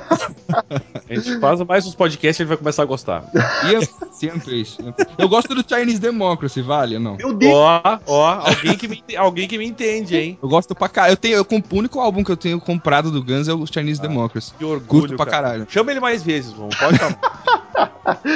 a 1.08 1.14
gente 1.14 1.38
faz 1.40 1.60
mais 1.62 1.86
uns 1.86 1.94
podcasts 1.94 2.38
e 2.40 2.42
ele 2.42 2.48
vai 2.48 2.56
começar 2.56 2.82
a 2.82 2.86
gostar. 2.86 3.22
Pace. 3.32 4.26
Ian 4.26 4.38
Pace. 4.38 4.76
Eu 5.18 5.28
gosto 5.28 5.54
do 5.54 5.64
Chinese 5.66 5.98
Democracy, 6.00 6.60
vale 6.62 6.96
ou 6.96 7.00
não? 7.00 7.16
Meu 7.16 7.32
Deus! 7.34 7.52
Ó, 7.54 7.98
ó, 8.06 8.48
alguém 8.48 8.76
que, 8.76 8.88
me, 8.88 9.02
alguém 9.16 9.48
que 9.48 9.56
me 9.58 9.66
entende, 9.66 10.16
hein? 10.16 10.38
Eu 10.42 10.48
gosto 10.48 10.74
pra 10.74 10.88
caralho. 10.88 11.12
Eu 11.12 11.16
tenho, 11.16 11.36
eu, 11.36 11.46
o 11.50 11.76
único 11.76 12.00
álbum 12.00 12.22
que 12.24 12.30
eu 12.32 12.36
tenho 12.36 12.60
comprado 12.60 13.10
do 13.10 13.22
Guns 13.22 13.48
é 13.48 13.52
o 13.54 13.66
Chinese 13.66 14.00
Democracy. 14.00 14.52
Que 14.58 14.64
orgulho, 14.64 14.86
Curto 14.86 15.16
pra 15.16 15.26
cara. 15.26 15.42
caralho. 15.48 15.66
Chama 15.70 15.90
ele 15.90 16.00
mais 16.00 16.22
vezes, 16.22 16.52
vamos. 16.52 16.76
Pode 16.76 16.98
chamar. 16.98 17.18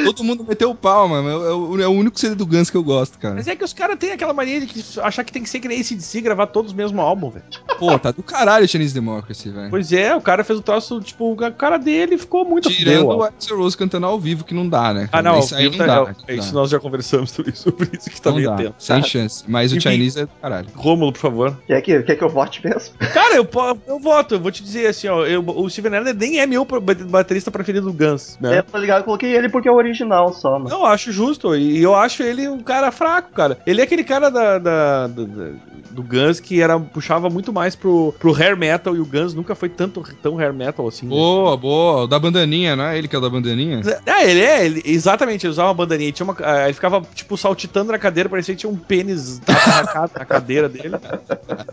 Todo 0.05 0.25
mundo 0.25 0.45
meteu 0.45 0.70
o 0.70 0.75
pau, 0.75 1.09
mano. 1.09 1.29
É, 1.29 1.53
o- 1.53 1.81
é 1.83 1.87
o 1.89 1.91
único 1.91 2.18
CD 2.18 2.35
do 2.35 2.47
Guns 2.47 2.70
que 2.70 2.77
eu 2.77 2.83
gosto, 2.83 3.18
cara. 3.18 3.35
Mas 3.35 3.47
é 3.49 3.55
que 3.57 3.64
os 3.64 3.72
caras 3.72 3.99
têm 3.99 4.12
aquela 4.12 4.33
mania 4.33 4.61
de 4.61 4.66
que- 4.66 4.85
achar 5.15 5.25
que 5.25 5.33
tem 5.33 5.43
que 5.43 5.49
ser 5.49 5.61
que 5.61 5.69
nem 5.69 5.81
ACDC 5.81 6.21
gravar 6.21 6.47
todos 6.49 6.73
o 6.73 6.77
mesmo 6.77 7.01
álbum, 7.01 7.31
velho. 7.31 7.45
Pô, 7.79 7.99
tá 7.99 8.11
do 8.11 8.23
caralho 8.23 8.65
o 8.65 8.69
Chinese 8.69 8.93
Democracy, 8.95 9.51
velho. 9.51 9.71
Pois 9.71 9.93
é, 9.93 10.15
o 10.15 10.21
cara 10.21 10.43
fez 10.45 10.59
o 10.59 10.62
troço, 10.62 11.01
tipo, 11.01 11.43
a 11.45 11.51
cara 11.51 11.79
dele 11.79 12.19
ficou 12.19 12.45
muito 12.45 12.69
Tirando 12.69 13.03
fudeu, 13.03 13.17
o 13.17 13.21
ó. 13.21 13.25
Axl 13.25 13.57
Rose 13.57 13.77
cantando 13.77 14.07
ao 14.07 14.19
vivo, 14.19 14.45
que 14.45 14.55
não 14.55 14.69
dá, 14.69 14.93
né? 14.93 15.09
Ah, 15.12 15.23
não, 15.23 15.39
Isso 15.39 15.55
aí 15.55 15.71
não 15.71 15.79
tá- 15.79 15.87
dá. 15.87 16.15
é, 16.27 16.33
não 16.33 16.39
isso 16.43 16.53
dá. 16.53 16.61
nós 16.61 16.71
já 16.71 16.81
conversamos 16.81 17.31
sobre 17.31 17.53
isso, 17.53 18.11
que 18.11 18.21
tá 18.21 18.31
Não 18.31 18.37
meio 18.37 18.51
dá, 18.51 18.57
tempo. 18.57 18.75
sem 18.79 19.03
chance. 19.03 19.45
Mas 19.47 19.73
o. 19.73 19.81
Chinese 19.81 20.21
é 20.21 20.23
do 20.27 20.31
caralho. 20.41 20.67
Rômulo, 20.75 21.12
por 21.12 21.19
favor. 21.21 21.59
Quer 21.67 21.81
que, 21.83 22.03
quer 22.03 22.17
que 22.17 22.25
eu 22.25 22.29
vote 22.29 22.65
mesmo? 22.67 22.95
Cara, 23.12 23.37
eu, 23.37 23.47
eu 23.87 23.99
voto, 24.01 24.35
eu 24.35 24.41
vou 24.41 24.51
te 24.51 24.62
dizer 24.62 24.87
assim, 24.87 25.09
ó, 25.09 25.25
eu- 25.27 25.45
o 25.47 25.69
Steven 25.69 25.95
Adler 25.97 26.15
nem 26.17 26.41
é 26.41 26.47
meu 26.47 26.65
baterista 26.65 27.51
preferido 27.51 27.91
do 27.91 27.93
Guns, 27.93 28.39
né? 28.41 28.57
É, 28.59 28.62
tá 28.62 28.79
ligado? 28.79 29.01
Eu 29.01 29.05
coloquei 29.05 29.35
ele 29.37 29.49
porque 29.49 29.69
é 29.69 29.73
o 29.73 29.75
original 29.77 30.33
só, 30.33 30.59
mano. 30.59 30.71
Eu 30.71 30.85
acho 30.87 31.12
justo, 31.12 31.55
e 31.55 31.83
eu 31.83 31.95
acho 31.95 32.23
ele 32.23 32.49
um 32.49 32.61
cara 32.61 32.91
fraco, 32.91 33.33
cara. 33.33 33.59
Ele 33.67 33.81
é 33.81 33.85
aquele 33.85 34.05
cara 34.05 34.31
da, 34.31 34.59
da- 34.59 35.04
da- 35.09 35.25
da- 35.25 35.51
do 35.91 36.03
Guns 36.03 36.41
que 36.41 36.61
era, 36.61 36.79
puxava 36.79 37.29
muito 37.31 37.53
mais 37.53 37.75
pro, 37.77 38.15
pro 38.19 38.35
hair 38.35 38.57
metal, 38.57 38.97
e 38.97 39.01
o 39.01 39.05
Guns 39.07 39.35
nunca 39.35 39.55
foi 39.55 39.69
tanto 39.69 40.03
tão 40.23 40.39
hair 40.39 40.53
metal 40.53 40.87
assim. 40.89 41.07
né? 41.07 41.11
Boa, 41.15 41.57
boa. 41.57 42.03
O 42.03 42.07
da 42.07 42.19
bandaninha, 42.19 42.75
não 42.77 42.85
é 42.85 42.99
ele 42.99 43.07
que 43.09 43.15
é 43.15 43.19
o 43.19 43.23
da 43.23 43.29
bandaninha? 43.31 43.81
É, 44.07 44.31
ele 44.31 44.41
é, 44.41 44.67
ele- 44.67 44.83
exatamente, 44.85 45.47
ele 45.47 45.51
usava 45.53 45.69
uma 45.69 45.75
bandaninha, 45.75 46.13
tinha 46.13 46.25
uma, 46.25 46.37
ele 46.65 46.73
ficava, 46.73 47.03
tipo, 47.15 47.37
saltitando 47.37 47.93
na 47.93 47.99
cadeira, 47.99 48.29
parecia 48.29 48.55
que 48.55 48.61
tinha 48.61 48.71
um 48.73 48.77
pênis 48.77 49.41
atarracado 49.47 50.13
na 50.19 50.25
cadeira 50.25 50.69
dele. 50.69 50.97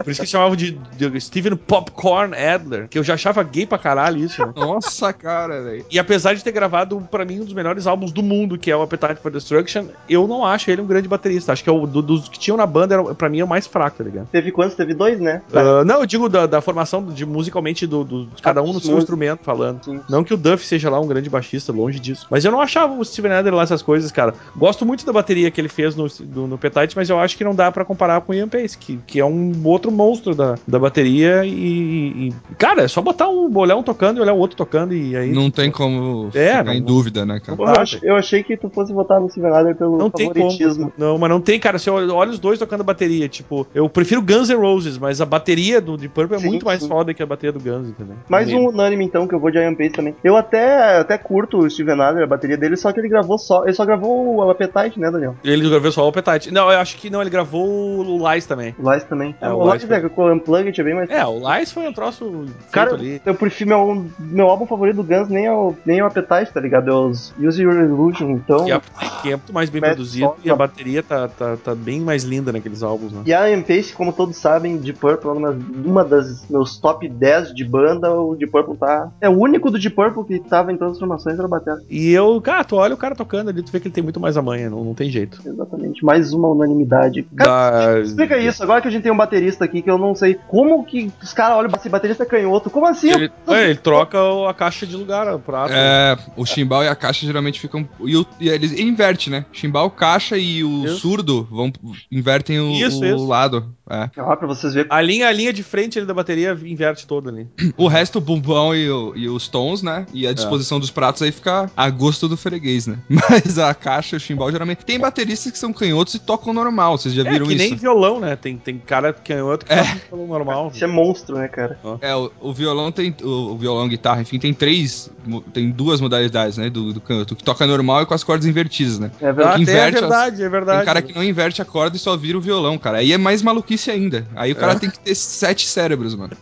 Por 0.04 0.12
isso 0.12 0.22
que 0.22 0.28
chamavam 0.28 0.56
de, 0.56 0.72
de 0.98 1.20
Steven 1.22 1.56
Popcorn 1.56 2.36
Adler, 2.36 2.88
que 2.88 2.98
eu 2.98 3.04
já 3.04 3.14
achava 3.16 3.42
gay 3.44 3.66
pra 3.66 3.78
caralho 3.78 4.18
isso, 4.24 4.46
né? 4.46 4.52
Nossa, 4.56 5.12
cara, 5.14 5.62
velho. 5.62 5.86
E 5.90 5.98
apesar 6.00 6.34
de 6.34 6.44
ter 6.44 6.52
gravado, 6.52 7.00
pra 7.10 7.26
mim, 7.26 7.40
um 7.42 7.46
dos 7.46 7.54
melhores 7.54 7.88
álbuns 7.88 8.12
do 8.12 8.22
mundo, 8.24 8.58
que 8.58 8.70
é 8.72 8.76
o 8.76 8.82
Appetite 8.82 9.20
for 9.22 9.32
Destruction, 9.32 9.86
eu 10.10 10.28
não 10.28 10.46
acho 10.46 10.70
ele 10.72 10.82
um 10.82 10.86
grande 10.88 11.08
baterista. 11.08 11.52
Acho 11.54 11.64
que 11.64 11.70
é 11.70 11.74
o, 11.74 11.86
do- 11.88 12.02
dos 12.02 12.28
que 12.30 12.40
tinham 12.40 12.58
na 12.58 12.66
banda, 12.66 12.96
era, 12.96 13.16
pra 13.22 13.30
mim, 13.30 13.40
é 13.40 13.44
o 13.44 13.48
mais 13.48 13.68
fraco, 13.68 13.98
tá 14.00 14.04
ligado? 14.04 14.28
Teve 14.32 14.52
quantos? 14.52 14.76
Teve 14.76 14.94
dois, 14.96 15.20
né? 15.20 15.42
Ah, 15.54 15.84
não, 15.86 16.00
eu 16.02 16.06
digo 16.06 16.28
da, 16.28 16.46
da 16.48 16.60
formação 16.60 17.06
de 17.06 17.26
musicalmente 17.26 17.86
do, 17.86 18.04
do- 18.04 18.26
de 18.26 18.42
cada 18.42 18.60
Ah, 18.60 18.64
um 18.64 18.68
no 18.68 18.74
dos 18.74 18.86
seu 18.86 18.98
instrumento 18.98 19.42
falando. 19.44 19.84
Sim. 19.86 20.00
Não 20.10 20.24
que 20.24 20.34
o 20.34 20.38
Duff 20.38 20.66
seja 20.66 20.90
lá 20.90 21.00
um 21.00 21.08
grande 21.08 21.30
baixista, 21.30 21.72
longe 21.72 22.00
disso. 22.00 22.26
Mas 22.32 22.44
eu 22.44 22.52
não 22.52 22.60
achava 22.60 22.94
o 22.94 23.06
Steven 23.06 23.32
Adler 23.32 23.54
lá 23.54 23.64
essas 23.64 23.82
coisas, 23.84 24.12
cara. 24.12 24.34
Gosto 24.56 24.86
muito 24.86 25.06
da 25.06 25.14
bateria 25.14 25.52
que 25.52 25.62
ele 25.62 25.70
fez 25.70 25.96
no, 25.96 26.08
do- 26.08 26.48
no 26.48 26.56
Appetite, 26.56 26.96
mas 26.96 27.10
eu 27.10 27.20
acho 27.20 27.38
que 27.38 27.44
não 27.44 27.54
dá 27.54 27.72
pra 27.72 27.86
comparar 27.86 28.22
com 28.22 28.32
o 28.32 28.36
Ian 28.36 28.48
Pace, 28.50 28.78
que, 28.78 28.98
que 29.06 29.20
é 29.20 29.26
um 29.26 29.52
outro 29.66 29.92
monstro 29.92 30.34
da, 30.34 30.56
da 30.68 30.80
bateria. 30.80 31.46
E, 31.46 32.30
e- 32.30 32.34
Cara, 32.58 32.84
é 32.84 32.88
só 32.88 33.02
botar 33.02 33.30
um, 33.30 33.56
olhar 33.58 33.76
um 33.76 33.84
tocando 33.84 34.18
e 34.18 34.22
olhar 34.22 34.34
o 34.34 34.38
outro 34.40 34.58
tocando 34.58 34.94
e 34.94 35.16
aí. 35.16 35.32
Não 35.32 35.50
tem 35.52 35.70
como 35.72 36.30
É, 36.34 36.50
ficar 36.58 36.64
não- 36.64 36.74
em 36.74 36.82
dúvida, 36.82 37.26
né, 37.26 37.40
cara? 37.40 37.58
Eu, 37.62 37.68
ach- 37.68 38.00
eu 38.04 38.16
achei 38.16 38.44
que 38.44 38.58
tu 38.58 38.70
fosse 38.70 38.92
votar 38.94 39.20
no 39.20 39.30
Steven 39.30 39.52
Adler 39.52 39.76
pelo 39.76 39.98
Não 39.98 40.10
tem 40.10 40.28
favoritismo. 40.28 40.92
como. 40.92 40.94
Não, 40.98 41.18
mas 41.18 41.30
não 41.30 41.40
tem, 41.42 41.60
cara. 41.60 41.78
Você 41.78 41.90
olha 41.90 42.12
olha 42.14 42.32
os 42.32 42.40
dois 42.40 42.58
tocando 42.60 42.84
bateria. 42.84 43.01
Tipo, 43.28 43.68
eu 43.74 43.90
prefiro 43.90 44.22
Guns 44.22 44.50
N' 44.50 44.56
Roses, 44.56 44.98
mas 44.98 45.22
a 45.22 45.26
bateria 45.26 45.82
do 45.82 45.98
Deep 45.98 46.14
Purple 46.14 46.38
é 46.38 46.40
Sim, 46.40 46.48
muito 46.48 46.66
mais 46.66 46.82
sim. 46.82 46.88
foda 46.88 47.14
que 47.14 47.22
a 47.22 47.26
bateria 47.26 47.52
do 47.52 47.60
Guns, 47.60 47.90
entendeu? 47.90 48.16
Mais 48.30 48.52
um 48.54 48.70
unânime, 48.70 49.06
então, 49.06 49.28
que 49.28 49.36
eu 49.36 49.40
vou 49.40 49.52
de 49.52 49.58
Iron 49.58 49.76
Pace 49.76 49.92
também. 49.92 50.16
Eu 50.24 50.38
até, 50.38 51.00
até 51.00 51.18
curto 51.18 51.60
o 51.60 51.70
Steven 51.70 52.00
Adler, 52.02 52.24
a 52.24 52.28
bateria 52.28 52.58
dele, 52.58 52.78
só 52.78 52.92
que 52.92 53.00
ele 53.00 53.10
gravou 53.10 53.38
só. 53.38 53.64
Ele 53.64 53.74
só 53.74 53.86
gravou 53.86 54.36
o 54.36 54.50
Appetite, 54.50 55.00
né, 55.00 55.12
Daniel? 55.12 55.36
Ele 55.44 55.70
gravou 55.70 55.92
só 55.92 56.06
o 56.06 56.10
Appetite. 56.10 56.52
Não, 56.52 56.72
eu 56.72 56.80
acho 56.80 56.98
que 56.98 57.10
não, 57.10 57.22
ele 57.22 57.30
gravou 57.30 57.68
o 57.68 58.32
Lies 58.32 58.46
também. 58.46 58.76
O 58.80 58.92
Lies 58.92 59.04
também. 59.04 59.36
É, 59.42 59.50
o 59.50 59.58
o 59.58 59.72
Lies 59.72 59.82
Lies 59.84 59.92
é 59.92 60.10
com 60.10 60.24
o 60.24 60.34
Unplugged 60.34 60.80
é 60.80 60.84
bem 60.84 60.96
mais. 60.96 61.10
É, 61.10 61.26
o 61.26 61.40
Lies 61.40 61.72
foi 61.72 61.88
um 61.88 61.94
troço 61.94 62.46
Cara, 62.72 62.94
ali. 62.94 63.22
eu 63.26 63.36
prefiro 63.36 63.70
meu, 63.70 64.06
meu 64.20 64.48
álbum 64.48 64.66
favorito 64.66 64.98
do 64.98 65.04
Guns 65.04 65.28
nem 65.30 65.46
é 65.46 65.52
o, 65.52 65.74
nem 65.86 66.00
é 66.00 66.04
o 66.04 66.08
Appetite, 66.08 66.54
tá 66.54 66.60
ligado? 66.60 66.90
É 66.90 66.94
os 66.94 67.34
Use 67.40 67.62
Your 67.62 67.74
Illusion, 67.74 68.32
então. 68.32 68.66
Que 68.66 68.72
é, 68.72 68.82
que 69.22 69.28
é 69.30 69.36
muito 69.36 69.54
mais 69.54 69.70
bem 69.70 69.82
produzido 69.82 70.36
e 70.44 70.50
a 70.50 70.56
bateria 70.56 71.02
tá, 71.02 71.28
tá, 71.28 71.58
tá 71.58 71.76
bem 71.76 72.02
mais 72.02 72.24
linda 72.24 72.52
naqueles 72.52 72.84
álbuns, 72.84 72.91
né? 73.00 73.22
E 73.26 73.34
a 73.34 73.50
Iron 73.50 73.62
Pace, 73.62 73.94
como 73.94 74.12
todos 74.14 74.36
sabem, 74.38 74.78
de 74.78 74.94
Purple 74.94 75.30
é 75.30 75.34
uma, 75.34 75.58
uma 75.86 76.04
das 76.06 76.48
meus 76.50 76.78
top 76.78 77.08
10 77.08 77.54
de 77.54 77.64
banda, 77.64 78.12
o 78.14 78.36
de 78.36 78.48
Purple 78.48 78.78
tá. 78.78 79.12
É 79.22 79.30
o 79.30 79.34
único 79.40 79.70
do 79.72 79.80
de 79.80 79.90
Purple 79.90 80.24
que 80.26 80.40
tava 80.50 80.72
em 80.72 80.78
todas 80.78 80.94
as 80.94 81.00
formações 81.00 81.38
era 81.38 81.48
batera. 81.48 81.82
E 81.90 82.12
eu, 82.12 82.40
cara, 82.42 82.64
tu 82.64 82.76
olha 82.76 82.94
o 82.94 82.98
cara 82.98 83.16
tocando 83.16 83.50
ali, 83.50 83.62
tu 83.64 83.72
vê 83.72 83.80
que 83.80 83.88
ele 83.88 83.94
tem 83.94 84.04
muito 84.04 84.20
mais 84.20 84.38
a 84.38 84.42
manha, 84.42 84.70
não, 84.70 84.84
não 84.84 84.94
tem 84.94 85.10
jeito. 85.10 85.42
Exatamente. 85.46 86.04
Mais 86.04 86.34
uma 86.34 86.50
unanimidade. 86.50 87.24
Cara, 87.36 87.94
Da- 87.96 88.00
explica 88.02 88.38
isso, 88.38 88.62
agora 88.64 88.82
que 88.82 88.88
a 88.88 88.92
gente 88.92 89.04
tem 89.04 89.12
um 89.12 89.18
baterista 89.18 89.66
aqui 89.66 89.82
que 89.82 89.90
eu 89.90 89.98
não 89.98 90.16
sei 90.16 90.38
como 90.48 90.84
que 90.86 91.12
os 91.22 91.34
caras 91.34 91.58
olham 91.58 91.72
assim, 91.74 91.90
baterista 91.90 92.24
é 92.24 92.26
canhoto. 92.26 92.70
Como 92.70 92.86
assim? 92.86 93.12
Ele, 93.12 93.32
é, 93.48 93.66
ele 93.70 93.76
troca 93.80 94.18
a 94.50 94.54
caixa 94.54 94.86
de 94.86 94.96
lugar, 94.96 95.34
o 95.34 95.40
prato. 95.40 95.72
É, 95.74 96.18
o 96.36 96.46
chimbal 96.46 96.84
e 96.84 96.88
a 96.88 96.96
caixa 96.96 97.26
geralmente 97.26 97.60
ficam. 97.60 97.88
E, 98.02 98.16
o- 98.16 98.26
e 98.40 98.50
eles 98.50 98.72
inverte, 98.80 99.30
né? 99.30 99.46
Chimbal, 99.52 99.90
caixa 99.92 100.38
e 100.38 100.64
o 100.64 100.86
Isso. 100.86 100.98
surdo 101.00 101.48
vão 101.50 101.72
invertem 102.12 102.60
o, 102.60 102.72
Isso, 102.88 103.02
o 103.02 103.06
isso. 103.06 103.28
lado. 103.28 103.74
É. 103.90 104.10
Ah, 104.18 104.38
pra 104.38 104.48
vocês 104.48 104.74
verem. 104.74 104.90
A 104.90 105.02
linha, 105.02 105.28
a 105.28 105.32
linha 105.34 105.52
de 105.52 105.64
frente 105.64 105.98
ali 106.00 106.08
da 106.08 106.14
bateria 106.14 106.58
inverte 106.64 107.06
toda 107.06 107.30
ali. 107.30 107.46
O 107.76 107.88
resto, 107.88 108.20
o 108.20 108.22
bumbão 108.22 108.74
e, 108.74 108.90
o- 108.90 109.14
e 109.18 109.28
os 109.28 109.50
tons, 109.50 109.82
né? 109.84 110.06
E 110.14 110.26
a 110.26 110.32
disposição 110.32 110.80
dos 110.80 110.90
pratos 110.90 111.22
aí 111.22 111.32
fica 111.32 111.70
a 111.76 111.90
gosto 111.90 112.28
do 112.30 112.38
freguês, 112.38 112.88
né? 112.88 112.98
Mas 113.10 113.60
a 113.60 113.74
caixa 113.74 114.16
o 114.16 114.20
chimbal 114.20 114.50
geralmente. 114.52 114.86
Tem 114.86 114.98
bateristas 114.98 115.52
que 115.52 115.58
são 115.58 115.74
canhotos 115.74 116.14
e 116.16 116.20
tocam 116.20 116.54
normal, 116.54 116.98
vocês 116.98 117.14
já 117.14 117.24
É, 117.24 117.30
viram 117.32 117.46
que 117.48 117.54
isso? 117.54 117.64
nem 117.64 117.76
violão, 117.76 118.20
né? 118.20 118.36
Tem, 118.38 118.56
tem 118.58 118.78
cara 118.80 119.12
que 119.12 119.34
é 119.34 119.44
outro 119.44 119.68
que 119.68 119.74
É. 119.74 119.84
toca 119.84 120.00
violão 120.10 120.28
normal. 120.28 120.72
Isso 120.74 120.84
é 120.84 120.88
monstro, 120.88 121.36
né, 121.38 121.50
cara? 121.50 121.78
É, 122.00 122.16
o, 122.16 122.32
o 122.40 122.54
violão 122.54 122.92
tem. 122.94 123.14
O, 123.22 123.28
o 123.54 123.58
violão, 123.58 123.90
guitarra, 123.90 124.22
enfim, 124.22 124.40
tem 124.40 124.54
três. 124.54 125.12
Tem 125.54 125.70
duas 125.70 126.00
modalidades, 126.00 126.58
né? 126.58 126.70
Do, 126.70 126.94
do 126.94 127.02
canhoto. 127.02 127.36
Que 127.36 127.44
toca 127.44 127.68
normal 127.68 128.04
e 128.04 128.06
com 128.06 128.14
as 128.14 128.24
cordas 128.24 128.46
invertidas, 128.48 129.00
né? 129.00 129.12
É 129.20 129.28
Ah, 129.28 129.32
verdade. 129.34 129.66
tem, 129.66 129.76
é 129.76 129.78
inverte 129.78 129.96
as- 129.96 130.02
verdade, 130.02 130.44
é 130.44 130.50
verdade. 130.50 130.78
Tem 130.80 130.86
cara 130.86 131.02
que 131.02 131.14
não 131.14 131.24
inverte 131.24 131.62
a 131.62 131.66
corda 131.66 131.98
e 131.98 132.00
só 132.00 132.16
vira 132.16 132.38
o 132.38 132.42
violão, 132.42 132.71
cara. 132.78 133.00
Aí 133.00 133.12
é 133.14 133.18
mais 133.18 133.42
maluquice 133.42 133.90
ainda. 133.92 134.26
Aí 134.36 134.52
o 134.52 134.56
cara 134.56 134.74
É. 134.74 134.76
tem 134.80 134.90
que 134.90 135.00
ter 135.00 135.16
sete 135.16 135.68
cérebros, 135.68 136.16
mano. 136.16 136.34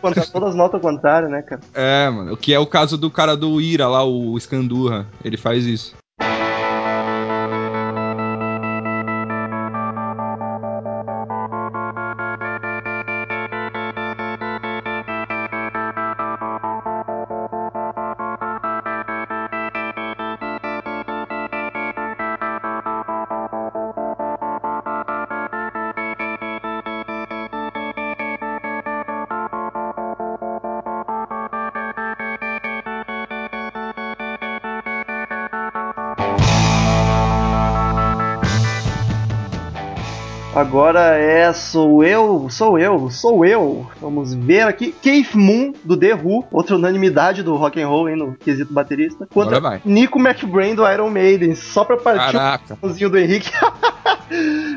Contrário, 0.00 0.30
todas 0.32 0.50
as 0.50 0.54
notas 0.54 0.74
ao 0.74 0.80
contrário, 0.80 1.28
né, 1.28 1.42
cara? 1.42 1.60
É, 1.74 2.08
mano. 2.10 2.32
O 2.32 2.36
que 2.36 2.52
é 2.52 2.58
o 2.58 2.66
caso 2.66 2.96
do 2.96 3.10
cara 3.10 3.36
do 3.36 3.60
Ira 3.60 3.88
lá, 3.88 4.04
o 4.04 4.36
Skandurra. 4.38 5.06
Ele 5.24 5.36
faz 5.36 5.64
isso. 5.66 5.94
Sou 41.66 42.04
eu, 42.04 42.48
sou 42.48 42.78
eu, 42.78 43.10
sou 43.10 43.44
eu. 43.44 43.86
Vamos 44.00 44.32
ver 44.34 44.62
aqui. 44.62 44.94
Keith 45.02 45.34
Moon 45.34 45.72
do 45.84 45.96
The 45.96 46.14
Who, 46.14 46.44
outra 46.50 46.76
unanimidade 46.76 47.42
do 47.42 47.56
rock 47.56 47.80
and 47.80 47.88
roll 47.88 48.06
aí 48.06 48.16
no 48.16 48.34
quesito 48.34 48.72
baterista. 48.72 49.26
Contra. 49.26 49.80
Nico 49.84 50.18
McBrain 50.18 50.74
do 50.74 50.88
Iron 50.88 51.10
Maiden, 51.10 51.54
só 51.54 51.84
pra 51.84 51.96
partir 51.96 52.32
Caraca. 52.32 52.78
o 52.80 52.88
do 53.08 53.18
Henrique. 53.18 53.50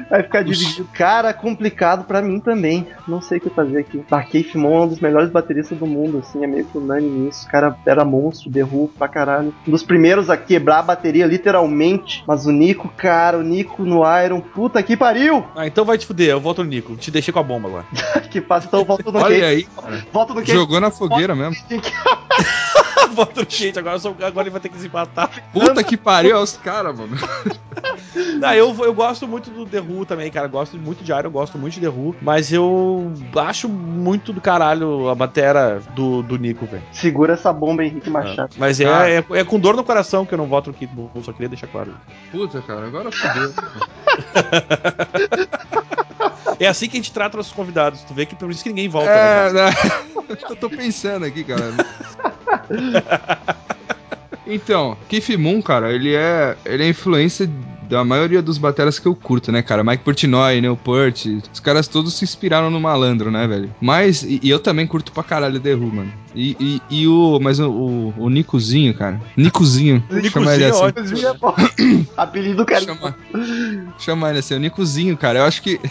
Vai 0.09 0.23
ficar 0.23 0.43
dividido. 0.43 0.89
Cara, 0.93 1.33
complicado 1.33 2.03
pra 2.05 2.21
mim 2.21 2.39
também. 2.39 2.87
Não 3.07 3.21
sei 3.21 3.37
o 3.37 3.41
que 3.41 3.49
fazer 3.49 3.79
aqui. 3.79 4.03
Keith 4.29 4.55
Moon 4.55 4.73
é 4.73 4.81
um 4.85 4.87
dos 4.87 4.99
melhores 4.99 5.29
bateristas 5.29 5.77
do 5.77 5.85
mundo, 5.85 6.17
assim, 6.19 6.43
é 6.43 6.47
meio 6.47 6.65
que 6.65 6.77
unânime 6.77 7.29
isso. 7.29 7.45
O 7.45 7.49
cara 7.51 7.77
era 7.85 8.03
monstro, 8.03 8.51
The 8.51 8.63
Who 8.63 8.89
pra 8.97 9.07
caralho. 9.07 9.53
Um 9.67 9.71
dos 9.71 9.83
primeiros 9.83 10.29
a 10.29 10.37
quebrar 10.37 10.79
a 10.79 10.83
bateria, 10.83 11.25
literalmente. 11.27 12.23
Mas 12.27 12.45
o 12.45 12.51
Nico, 12.51 12.89
cara, 12.97 13.37
o 13.37 13.43
Nico 13.43 13.83
no 13.83 14.01
Iron, 14.23 14.41
puta 14.41 14.81
que 14.81 14.97
pariu! 14.97 15.45
Ah, 15.55 15.67
então 15.67 15.85
vai 15.85 15.97
te 15.97 16.05
fuder, 16.05 16.29
eu 16.29 16.39
volto 16.39 16.63
no 16.63 16.69
Nico. 16.69 16.95
Te 16.95 17.11
deixei 17.11 17.31
com 17.31 17.39
a 17.39 17.43
bomba 17.43 17.67
agora. 17.67 17.85
que 18.31 18.41
passa, 18.41 18.67
então 18.67 18.79
eu 18.79 18.85
volto 18.85 19.11
no 19.11 19.19
Olha 19.19 19.35
Keith. 19.35 19.43
aí, 19.43 19.63
cara. 19.81 20.05
Volto 20.11 20.33
no 20.33 20.41
Keith. 20.41 20.55
Jogou 20.55 20.79
na 20.79 20.89
fogueira 20.91 21.35
mesmo. 21.35 21.55
volto 23.13 23.41
no 23.43 23.49
gente, 23.49 23.77
agora, 23.79 23.95
eu 23.95 23.99
sou- 23.99 24.15
agora 24.21 24.43
ele 24.47 24.51
vai 24.51 24.61
ter 24.61 24.69
que 24.69 24.75
desempatar. 24.75 25.29
Puta 25.51 25.83
que 25.83 25.97
pariu, 25.97 26.35
é 26.37 26.39
os 26.41 26.57
caras, 26.57 26.97
mano. 26.97 27.17
Não, 28.39 28.53
eu, 28.53 28.75
eu 28.83 28.93
gosto 28.93 29.27
muito 29.27 29.49
do 29.49 29.65
The 29.65 29.79
Who 29.99 30.05
também, 30.05 30.31
cara. 30.31 30.47
Gosto 30.47 30.77
muito 30.77 31.03
de 31.03 31.11
Iron, 31.11 31.29
gosto 31.29 31.57
muito 31.57 31.73
de 31.73 31.81
The 31.81 31.89
Who. 31.89 32.15
Mas 32.21 32.51
eu 32.51 33.11
acho 33.35 33.67
muito 33.67 34.31
do 34.31 34.39
caralho 34.41 35.09
a 35.09 35.15
batera 35.15 35.81
do, 35.95 36.21
do 36.23 36.37
Nico, 36.37 36.65
velho. 36.65 36.83
Segura 36.91 37.33
essa 37.33 37.51
bomba, 37.51 37.83
Henrique 37.83 38.09
Machado. 38.09 38.55
Mas 38.57 38.79
é, 38.79 38.85
Ah. 38.85 39.09
é, 39.09 39.23
é 39.31 39.43
com 39.43 39.59
dor 39.59 39.75
no 39.75 39.83
coração 39.83 40.25
que 40.25 40.33
eu 40.33 40.37
não 40.37 40.47
voto 40.47 40.67
no 40.67 40.73
Kid 40.73 40.93
Bull, 40.93 41.11
só 41.23 41.31
queria 41.31 41.49
deixar 41.49 41.67
claro. 41.67 41.93
Puta, 42.31 42.61
cara, 42.61 42.87
agora 42.87 43.11
fodeu. 43.11 43.53
É 46.59 46.67
assim 46.67 46.89
que 46.89 46.97
a 46.97 46.99
gente 46.99 47.13
trata 47.13 47.39
os 47.39 47.51
convidados. 47.51 48.01
Tu 48.03 48.13
vê 48.13 48.25
que 48.25 48.35
por 48.35 48.51
isso 48.51 48.61
que 48.63 48.69
ninguém 48.69 48.89
volta. 48.89 49.09
É, 49.09 49.53
né? 49.53 49.65
né? 49.65 49.71
eu 50.49 50.55
tô 50.57 50.69
pensando 50.69 51.25
aqui, 51.25 51.43
cara. 51.45 51.73
Então, 54.45 54.97
Keith 55.07 55.29
Moon, 55.37 55.61
cara, 55.61 55.93
ele 55.93 56.13
é, 56.13 56.57
ele 56.65 56.83
é 56.83 56.89
influência 56.89 57.49
da 57.89 58.03
maioria 58.03 58.41
dos 58.41 58.57
bateras 58.57 58.99
que 58.99 59.07
eu 59.07 59.15
curto, 59.15 59.51
né, 59.51 59.61
cara? 59.61 59.83
Mike 59.83 60.03
Portnoy, 60.03 60.61
Neil 60.61 60.77
Peart, 60.77 61.25
os 61.51 61.59
caras 61.59 61.87
todos 61.87 62.13
se 62.13 62.23
inspiraram 62.23 62.69
no 62.69 62.79
malandro, 62.79 63.31
né, 63.31 63.47
velho? 63.47 63.73
Mas, 63.81 64.23
e, 64.23 64.39
e 64.43 64.49
eu 64.49 64.59
também 64.59 64.85
curto 64.85 65.11
pra 65.11 65.23
caralho 65.23 65.59
The 65.59 65.73
Who, 65.73 65.93
mano. 65.93 66.13
E, 66.35 66.55
e, 66.59 66.81
e 66.89 67.07
o, 67.07 67.39
mas 67.41 67.59
o, 67.59 67.69
o, 67.69 68.13
o 68.17 68.29
Nicozinho, 68.29 68.93
cara, 68.93 69.19
Nicozinho, 69.35 70.03
chama 70.31 70.53
ele 70.53 70.65
assim. 70.65 70.83
ótimo. 70.83 71.07
É. 71.17 72.05
Apelido 72.21 72.65
cara. 72.65 72.81
Chama, 72.81 73.15
chama 73.97 74.29
ele 74.29 74.39
assim, 74.39 74.53
o 74.55 74.59
Nicozinho, 74.59 75.17
cara. 75.17 75.39
Eu 75.39 75.45
acho 75.45 75.61
que. 75.63 75.79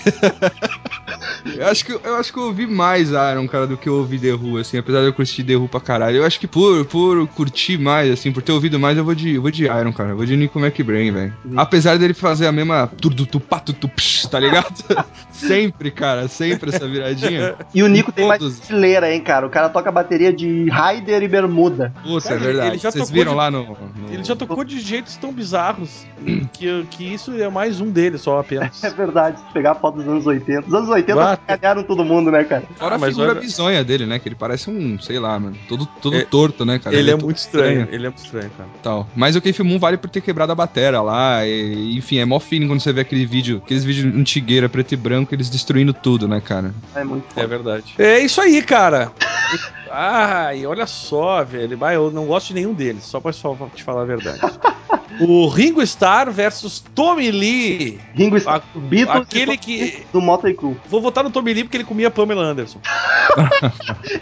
eu, 1.44 1.66
acho 1.68 1.84
que 1.84 1.92
eu 1.92 2.16
acho 2.16 2.32
que 2.32 2.38
eu 2.38 2.44
ouvi 2.44 2.66
mais 2.66 3.10
Iron, 3.10 3.46
cara, 3.48 3.66
do 3.66 3.76
que 3.76 3.88
eu 3.88 3.94
ouvi 3.94 4.18
The 4.18 4.32
Who, 4.34 4.58
assim, 4.58 4.78
apesar 4.78 5.00
de 5.00 5.06
eu 5.06 5.12
curtir 5.12 5.44
The 5.44 5.56
Who 5.56 5.68
pra 5.68 5.80
caralho. 5.80 6.16
Eu 6.18 6.24
acho 6.26 6.38
que 6.40 6.46
por, 6.46 6.84
por 6.86 7.26
curtir 7.28 7.78
mais, 7.78 8.10
assim, 8.10 8.32
por 8.32 8.42
ter 8.42 8.52
ouvido 8.52 8.78
mais, 8.78 8.96
eu 8.98 9.04
vou 9.04 9.14
de, 9.14 9.34
eu 9.34 9.42
vou 9.42 9.50
de 9.50 9.64
Iron, 9.64 9.92
cara. 9.92 10.10
Eu 10.10 10.16
vou 10.16 10.26
de 10.26 10.36
Nico 10.36 10.58
McBrain, 10.58 11.10
velho. 11.12 11.34
Apesar 11.56 11.98
dele 11.98 12.14
fazer 12.14 12.46
a 12.46 12.52
mesma 12.52 12.86
turdutu 12.86 13.38
patutu 13.40 13.88
psh, 13.88 14.26
tá 14.28 14.38
ligado? 14.40 14.74
sempre, 15.32 15.90
cara, 15.90 16.28
sempre 16.28 16.70
essa 16.74 16.86
viradinha. 16.88 17.54
E 17.74 17.82
o 17.82 17.88
Nico 17.88 18.10
tem 18.12 18.26
mais 18.26 18.40
brasileira, 18.40 19.12
hein, 19.14 19.20
cara? 19.20 19.46
O 19.46 19.50
cara 19.50 19.68
toca 19.68 19.90
bateria 19.92 20.32
de 20.32 20.68
Raider 20.68 21.22
e 21.22 21.28
Bermuda. 21.28 21.92
Puta, 22.02 22.34
é 22.34 22.38
verdade. 22.38 22.70
ele 22.70 22.78
já 22.78 22.90
Vocês 22.90 23.10
viram 23.10 23.32
de- 23.32 23.38
lá 23.38 23.50
no, 23.50 23.64
no- 23.64 24.12
Ele 24.12 24.24
já 24.24 24.34
tocou 24.34 24.64
de 24.64 24.80
jeitos 24.80 25.16
tão 25.16 25.32
bizarros 25.32 26.04
que, 26.52 26.84
que 26.90 27.14
isso 27.14 27.32
é 27.40 27.48
mais 27.48 27.80
um 27.80 27.90
deles 27.90 28.20
só 28.20 28.40
apenas. 28.40 28.82
É 28.88 28.90
verdade, 28.90 29.38
se 29.38 29.52
pegar 29.52 29.72
a 29.72 29.74
foto 29.74 29.96
dos 29.98 30.08
anos 30.08 30.26
80. 30.26 30.66
Os 30.66 30.74
anos 30.74 30.88
80 30.88 31.14
Bata. 31.30 31.56
ganharam 31.56 31.82
todo 31.82 32.04
mundo, 32.04 32.30
né, 32.30 32.44
cara? 32.44 32.62
Fora 32.76 32.94
Ah, 32.94 32.96
a 32.96 33.08
figura 33.08 33.30
olha- 33.32 33.40
bizonha 33.40 33.84
dele, 33.84 34.06
né? 34.06 34.18
Que 34.18 34.28
ele 34.28 34.34
parece 34.34 34.70
um, 34.70 34.98
sei 34.98 35.18
lá, 35.18 35.38
mano, 35.38 35.56
todo, 35.68 35.86
todo 36.00 36.16
É- 36.16 36.24
torto, 36.24 36.64
né, 36.64 36.78
cara? 36.78 36.94
ele 36.96 37.10
é 37.10 37.14
todo 37.14 37.24
muito 37.24 37.36
estranho, 37.38 37.88
ele 37.90 38.06
é 38.06 38.08
muito 38.08 38.24
estranho, 38.24 38.50
cara. 38.56 38.68
tal. 38.82 39.08
Mas 39.16 39.36
o 39.36 39.40
Keith 39.40 39.58
Moon 39.60 39.78
vale 39.78 39.96
por 39.96 40.10
ter 40.10 40.20
quebrado 40.20 40.52
a 40.52 40.54
batera 40.54 41.00
lá. 41.00 41.46
E, 41.46 41.96
enfim, 41.96 42.18
é 42.18 42.24
mó 42.24 42.38
feeling 42.40 42.66
quando 42.68 42.80
você 42.80 42.92
vê 42.92 43.00
aquele 43.02 43.26
vídeo, 43.26 43.60
aqueles 43.64 43.84
vídeos 43.84 44.14
antigueira, 44.14 44.68
preto 44.68 44.92
e 44.92 44.96
branco, 44.96 45.34
eles 45.34 45.48
destruindo 45.50 45.92
tudo, 45.92 46.26
né, 46.28 46.40
cara? 46.40 46.72
É 46.94 47.04
muito 47.04 47.24
É 47.30 47.34
foda. 47.34 47.46
verdade. 47.46 47.94
É 47.98 48.18
isso 48.20 48.40
aí, 48.40 48.62
cara. 48.62 49.12
Ai, 49.90 50.66
olha 50.66 50.86
só, 50.86 51.42
velho. 51.44 51.78
Eu 51.92 52.10
não 52.10 52.26
gosto 52.26 52.48
de 52.48 52.54
nenhum 52.54 52.72
deles, 52.74 53.04
só 53.04 53.20
pra 53.20 53.32
só 53.32 53.56
te 53.74 53.82
falar 53.82 54.02
a 54.02 54.06
verdade. 54.06 54.40
O 55.20 55.48
Ringo 55.48 55.82
Starr 55.82 56.30
versus 56.30 56.84
Tommy 56.94 57.32
Lee. 57.32 57.98
Ringo 58.14 58.36
Starr, 58.36 58.62
Beatles 58.74 59.22
aquele 59.22 59.52
e 59.52 59.58
que- 59.58 60.06
do 60.12 60.20
Motley 60.20 60.54
Crue. 60.54 60.76
Vou 60.88 61.00
votar 61.00 61.24
no 61.24 61.30
Tommy 61.30 61.54
Lee 61.54 61.64
porque 61.64 61.76
ele 61.76 61.84
comia 61.84 62.08
Pamela 62.10 62.44
Anderson. 62.44 62.78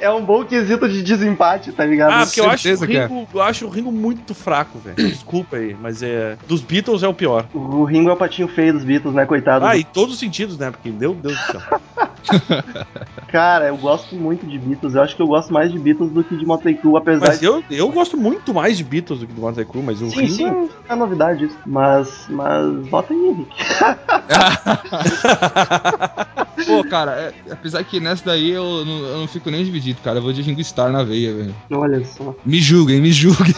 É 0.01 0.11
um 0.11 0.25
bom 0.25 0.45
quesito 0.45 0.89
de 0.89 1.03
desempate, 1.03 1.73
tá 1.73 1.85
ligado? 1.85 2.13
Ah, 2.13 2.25
porque 2.27 2.41
eu 2.41 2.49
acho, 2.51 2.69
o. 2.69 2.85
Ringo, 2.85 3.29
eu 3.35 3.43
acho 3.43 3.67
o 3.67 3.69
Ringo 3.69 3.93
muito 3.93 4.35
fraco, 4.35 4.79
velho. 4.79 4.97
Desculpa 4.97 5.57
aí, 5.57 5.77
mas 5.81 6.03
é. 6.03 6.37
Dos 6.47 6.61
Beatles 6.61 7.03
é 7.03 7.09
o 7.09 7.15
pior. 7.15 7.47
O 7.53 7.85
Ringo 7.85 8.11
é 8.11 8.13
o 8.13 8.17
patinho 8.17 8.49
feio 8.49 8.73
dos 8.73 8.85
Beatles, 8.85 9.15
né, 9.15 9.25
coitado? 9.27 9.65
Ah, 9.65 9.77
em 9.77 9.85
todos 9.85 10.15
os 10.15 10.21
sentidos, 10.21 10.59
né? 10.59 10.71
Porque, 10.71 10.91
meu 10.91 11.15
Deus 11.15 11.37
do 11.39 11.53
céu. 11.53 11.63
Cara, 13.29 13.67
eu 13.69 13.77
gosto 13.77 14.15
muito 14.17 14.47
de 14.47 14.59
Beatles. 14.59 14.95
Eu 14.95 15.03
acho 15.03 15.15
que 15.17 15.23
eu 15.23 15.27
gosto 15.27 15.53
mais 15.53 15.66
de 15.73 15.79
Beatles 15.79 16.11
do 16.11 16.25
que 16.25 16.37
de 16.37 16.47
Motley 16.47 16.75
Crue, 16.75 16.97
apesar 16.97 17.27
Mas 17.27 17.41
de... 17.41 17.47
eu, 17.47 17.63
eu 17.71 17.89
gosto 17.91 18.17
muito 18.17 18.55
mais 18.55 18.79
de 18.79 18.85
Beatles 18.85 19.21
do 19.21 19.27
que 19.27 19.33
do 19.33 19.41
Motley 19.41 19.67
Crue, 19.67 19.83
mas 19.83 20.01
o 20.01 20.11
Sim, 20.11 20.29
sim, 20.29 20.45
não 20.45 20.69
é 20.89 20.97
novidade 20.97 21.45
isso. 21.45 21.59
Mas, 21.67 22.27
mas, 22.29 22.89
bota 22.89 23.13
aí, 23.13 23.29
Henrique. 23.29 23.57
Pô, 26.67 26.85
cara, 26.85 27.13
é- 27.13 27.53
apesar 27.53 27.83
que 27.85 28.01
nessa 28.01 28.25
daí 28.25 28.51
eu 28.51 28.85
não, 28.85 28.99
eu 29.07 29.19
não 29.21 29.29
fico 29.29 29.51
nem 29.51 29.65
dividido, 29.65 30.01
cara. 30.03 30.19
Eu 30.19 30.23
vou 30.23 30.33
de 30.33 30.43
Ringo 30.43 30.61
Starr 30.61 30.91
na 30.91 31.03
veia, 31.03 31.33
velho. 31.35 31.55
Olha 31.71 32.05
só. 32.05 32.35
Me 32.45 32.61
julguem, 32.61 33.01
me 33.01 33.13
julguem. 33.13 33.55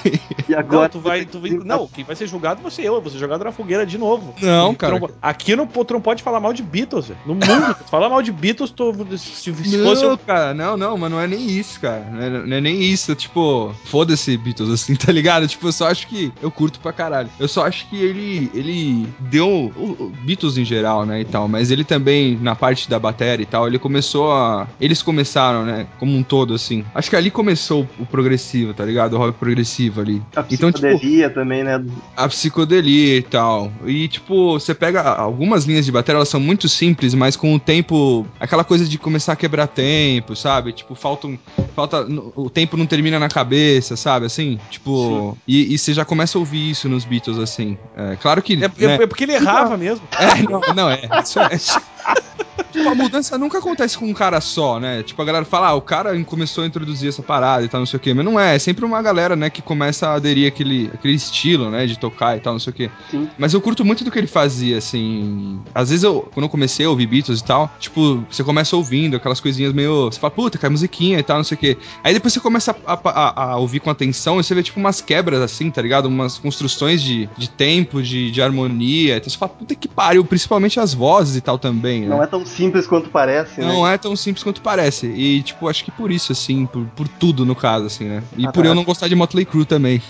E 0.48 0.52
Não, 0.52 0.58
agora... 0.58 0.88
tu 0.88 1.00
vai, 1.00 1.24
tu 1.24 1.40
vai- 1.40 1.50
não, 1.50 1.86
quem 1.86 2.04
vai 2.04 2.14
ser 2.16 2.26
julgado 2.26 2.62
vai 2.62 2.70
ser 2.70 2.82
eu. 2.82 2.94
Eu 2.94 3.00
vou 3.02 3.10
ser 3.10 3.18
jogado 3.18 3.44
na 3.44 3.52
fogueira 3.52 3.84
de 3.86 3.98
novo. 3.98 4.34
Não, 4.40 4.74
cara. 4.74 4.98
não- 4.98 5.10
aqui 5.22 5.54
no, 5.56 5.66
tu 5.66 5.94
não 5.94 6.00
pode 6.00 6.22
falar 6.22 6.40
mal 6.40 6.52
de 6.52 6.62
Beatles, 6.62 7.06
velho. 7.08 7.20
No 7.26 7.34
mundo. 7.34 7.74
tu 7.74 7.84
falar 7.90 8.08
mal 8.08 8.22
de 8.22 8.32
Beatles, 8.32 8.70
tu, 8.70 8.94
se, 9.16 9.54
se 9.54 9.76
Não, 9.76 9.84
fosse. 9.86 10.06
um- 10.06 10.16
cara, 10.16 10.52
não, 10.54 10.76
não, 10.76 10.96
mas 10.96 11.10
não 11.10 11.20
é 11.20 11.26
nem 11.26 11.46
isso, 11.46 11.80
cara. 11.80 12.04
Não 12.10 12.22
é, 12.22 12.30
não 12.46 12.56
é 12.56 12.60
nem 12.60 12.82
isso, 12.82 13.14
tipo, 13.14 13.72
foda-se 13.84 14.36
Beatles, 14.36 14.70
assim, 14.70 14.94
tá 14.96 15.12
ligado? 15.12 15.46
Tipo, 15.48 15.68
eu 15.68 15.72
só 15.72 15.88
acho 15.88 16.06
que 16.06 16.32
eu 16.42 16.50
curto 16.50 16.80
pra 16.80 16.92
caralho. 16.92 17.28
Eu 17.38 17.48
só 17.48 17.66
acho 17.66 17.88
que 17.88 17.96
ele, 17.96 18.50
ele 18.54 19.08
deu, 19.20 19.72
o, 19.76 19.96
o 20.04 20.12
Beatles 20.24 20.56
em 20.58 20.64
geral, 20.64 21.04
né, 21.06 21.20
e 21.20 21.24
tal, 21.24 21.48
mas 21.48 21.70
ele 21.70 21.84
também, 21.84 22.36
na 22.40 22.54
parte 22.54 22.88
da 22.88 22.97
bateria 22.98 23.42
e 23.42 23.46
tal, 23.46 23.66
ele 23.66 23.78
começou 23.78 24.32
a, 24.32 24.66
eles 24.80 25.02
começaram, 25.02 25.64
né, 25.64 25.86
como 25.98 26.16
um 26.16 26.22
todo, 26.22 26.54
assim. 26.54 26.84
Acho 26.94 27.10
que 27.10 27.16
ali 27.16 27.30
começou 27.30 27.86
o 27.98 28.06
progressivo, 28.06 28.72
tá 28.74 28.84
ligado? 28.84 29.14
O 29.14 29.18
rock 29.18 29.38
progressivo 29.38 30.00
ali. 30.00 30.22
A 30.36 30.44
Então, 30.50 30.70
tipo, 30.72 30.86
psicodelia 30.86 31.30
também, 31.30 31.62
né? 31.64 31.84
a 32.16 32.28
psicodelia 32.28 33.16
e 33.18 33.22
tal. 33.22 33.70
E, 33.86 34.08
tipo, 34.08 34.52
você 34.58 34.74
pega 34.74 35.02
algumas 35.02 35.64
linhas 35.64 35.84
de 35.84 35.92
bateria, 35.92 36.18
elas 36.18 36.28
são 36.28 36.40
muito 36.40 36.68
simples, 36.68 37.14
mas 37.14 37.36
com 37.36 37.54
o 37.54 37.58
tempo. 37.58 38.26
Aquela 38.40 38.64
coisa 38.64 38.84
de 38.86 38.98
começar 38.98 39.32
a 39.32 39.36
quebrar 39.36 39.66
tempo, 39.66 40.34
sabe? 40.36 40.72
Tipo, 40.72 40.94
falta. 40.94 41.26
um- 41.26 41.38
falta 41.74 42.06
o 42.34 42.48
tempo 42.50 42.76
não 42.76 42.86
termina 42.86 43.18
na 43.18 43.28
cabeça, 43.28 43.96
sabe? 43.96 44.26
Assim? 44.26 44.58
Tipo. 44.70 45.36
E, 45.46 45.74
e 45.74 45.78
você 45.78 45.92
já 45.94 46.04
começa 46.04 46.36
a 46.36 46.40
ouvir 46.40 46.70
isso 46.70 46.88
nos 46.88 47.04
Beatles, 47.04 47.38
assim. 47.38 47.76
É, 47.96 48.16
claro 48.16 48.42
que. 48.42 48.54
É, 48.54 48.56
né? 48.58 48.70
é- 48.80 49.02
é 49.02 49.06
porque 49.06 49.24
ele 49.24 49.34
errava 49.34 49.76
mesmo. 49.76 50.06
É, 50.18 50.42
não, 50.42 50.60
não, 50.74 50.90
é. 50.90 51.00
Isso 51.22 51.38
é. 51.40 51.48
Tipo, 52.72 52.88
a 52.88 52.94
mudança 52.94 53.38
nunca 53.38 53.58
acontece 53.58 53.96
com 53.96 54.06
um 54.06 54.12
cara 54.14 54.40
só, 54.40 54.78
né? 54.78 55.02
Tipo, 55.02 55.22
a 55.22 55.24
galera 55.24 55.44
fala, 55.44 55.68
ah, 55.68 55.74
o 55.74 55.80
cara 55.80 56.18
começou 56.24 56.64
a 56.64 56.66
introduzir 56.66 57.08
essa 57.08 57.22
parada 57.22 57.64
e 57.64 57.68
tal, 57.68 57.80
não 57.80 57.86
sei 57.86 57.96
o 57.96 58.00
quê. 58.00 58.12
Mas 58.12 58.24
não 58.24 58.38
é, 58.38 58.56
é 58.56 58.58
sempre 58.58 58.84
uma 58.84 59.00
galera, 59.00 59.34
né, 59.36 59.48
que 59.50 59.62
começa 59.62 60.08
a 60.08 60.14
aderir 60.14 60.48
àquele, 60.48 60.90
àquele 60.92 61.14
estilo, 61.14 61.70
né, 61.70 61.86
de 61.86 61.98
tocar 61.98 62.36
e 62.36 62.40
tal, 62.40 62.52
não 62.54 62.60
sei 62.60 62.70
o 62.72 62.74
quê. 62.74 62.90
Sim. 63.10 63.28
Mas 63.38 63.54
eu 63.54 63.60
curto 63.60 63.84
muito 63.84 64.04
do 64.04 64.10
que 64.10 64.18
ele 64.18 64.26
fazia, 64.26 64.76
assim. 64.78 65.60
Às 65.74 65.90
vezes 65.90 66.04
eu, 66.04 66.28
quando 66.34 66.44
eu 66.44 66.50
comecei 66.50 66.84
a 66.86 66.90
ouvir 66.90 67.06
Beatles 67.06 67.40
e 67.40 67.44
tal, 67.44 67.70
tipo, 67.78 68.24
você 68.30 68.42
começa 68.44 68.76
ouvindo 68.76 69.16
aquelas 69.16 69.40
coisinhas 69.40 69.72
meio. 69.72 70.06
Você 70.12 70.18
fala, 70.18 70.30
puta, 70.30 70.58
cai 70.58 70.68
musiquinha 70.70 71.18
e 71.18 71.22
tal, 71.22 71.38
não 71.38 71.44
sei 71.44 71.56
o 71.56 71.58
quê. 71.58 71.78
Aí 72.04 72.12
depois 72.12 72.32
você 72.32 72.40
começa 72.40 72.74
a, 72.86 72.92
a- 73.04 73.42
a 73.52 73.56
ouvir 73.56 73.80
com 73.80 73.90
atenção 73.90 74.38
e 74.40 74.44
você 74.44 74.54
vê, 74.54 74.62
tipo, 74.62 74.78
umas 74.78 75.00
quebras, 75.00 75.40
assim, 75.40 75.70
tá 75.70 75.80
ligado? 75.80 76.06
Umas 76.06 76.38
construções 76.38 77.02
de, 77.02 77.28
de 77.36 77.48
tempo, 77.48 78.02
de, 78.02 78.30
de 78.30 78.42
harmonia. 78.42 79.16
Então 79.16 79.30
você 79.30 79.38
fala, 79.38 79.50
puta 79.50 79.74
que 79.74 79.88
pariu, 79.88 80.24
principalmente 80.24 80.78
as 80.80 80.92
vozes 80.92 81.36
e 81.36 81.40
tal 81.40 81.58
também, 81.58 82.02
né? 82.02 82.08
Não 82.08 82.22
é 82.22 82.26
tão 82.26 82.44
simples 82.48 82.86
quanto 82.86 83.10
parece, 83.10 83.60
né? 83.60 83.66
Não 83.66 83.86
é 83.86 83.96
tão 83.96 84.14
simples 84.16 84.42
quanto 84.42 84.60
parece. 84.60 85.06
E, 85.06 85.42
tipo, 85.42 85.68
acho 85.68 85.84
que 85.84 85.90
por 85.90 86.10
isso, 86.10 86.32
assim, 86.32 86.66
por, 86.66 86.84
por 86.96 87.08
tudo, 87.08 87.44
no 87.44 87.54
caso, 87.54 87.86
assim, 87.86 88.04
né? 88.04 88.22
E 88.36 88.46
Ah, 88.46 88.52
por 88.52 88.62
tá. 88.64 88.68
eu 88.68 88.74
não 88.74 88.84
gostar 88.84 89.08
de 89.08 89.14
Motley 89.14 89.44
Crue 89.44 89.64
também. 89.64 90.02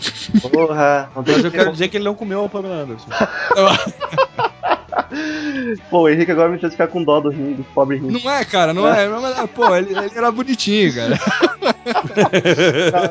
Porra. 0.53 1.11
Não 1.15 1.23
tem 1.23 1.35
Mas 1.35 1.45
eu 1.45 1.51
quero 1.51 1.73
dizer 1.73 1.89
que 1.89 1.97
ele 1.97 2.05
não 2.05 2.15
comeu 2.15 2.45
a 2.45 2.49
Pamela 2.49 2.83
Anderson. 2.83 3.09
Pô, 5.91 6.03
o 6.03 6.09
Henrique 6.09 6.31
agora 6.33 6.49
me 6.49 6.59
fez 6.59 6.73
ficar 6.73 6.89
com 6.89 7.03
dó 7.03 7.21
do 7.21 7.31
Ringo, 7.31 7.65
pobre 7.75 7.97
Ringo. 7.97 8.19
Não 8.23 8.31
é, 8.31 8.45
cara, 8.45 8.73
não 8.75 8.87
é. 8.87 9.09
Mas, 9.09 9.51
pô, 9.51 9.75
ele, 9.75 9.97
ele 9.97 10.13
era 10.15 10.31
bonitinho, 10.31 10.95
cara. 10.95 11.19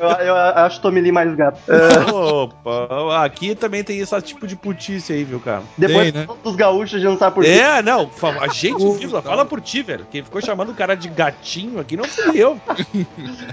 Não, 0.02 0.12
eu, 0.20 0.28
eu 0.28 0.36
acho 0.36 0.82
Tommy 0.82 1.02
Lee 1.02 1.12
mais 1.12 1.34
gato. 1.36 1.60
É, 1.68 2.12
Opa, 2.12 3.24
aqui 3.24 3.56
também 3.56 3.84
tem 3.84 4.00
esse 4.00 4.22
tipo 4.22 4.48
de 4.48 4.56
putice 4.56 5.14
aí, 5.14 5.24
viu, 5.24 5.40
cara? 5.40 5.64
depois 5.78 6.12
Tem, 6.12 6.22
né? 6.22 6.28
dos 6.44 6.56
gaúchos 6.56 7.00
gente 7.00 7.10
não 7.10 7.18
sabe 7.18 7.36
por 7.36 7.44
quê. 7.44 7.50
É, 7.50 7.82
não, 7.82 8.10
a 8.42 8.48
gente 8.48 8.98
viva, 8.98 9.22
fala 9.22 9.46
por 9.46 9.62
ti, 9.62 9.82
velho. 9.82 10.06
Quem 10.12 10.24
ficou 10.24 10.42
chamando 10.42 10.72
o 10.72 10.76
cara 10.76 10.96
de 10.96 11.08
gatinho 11.10 11.80
aqui 11.80 11.96
não 11.96 12.06
fui 12.06 12.38
eu. 12.38 12.60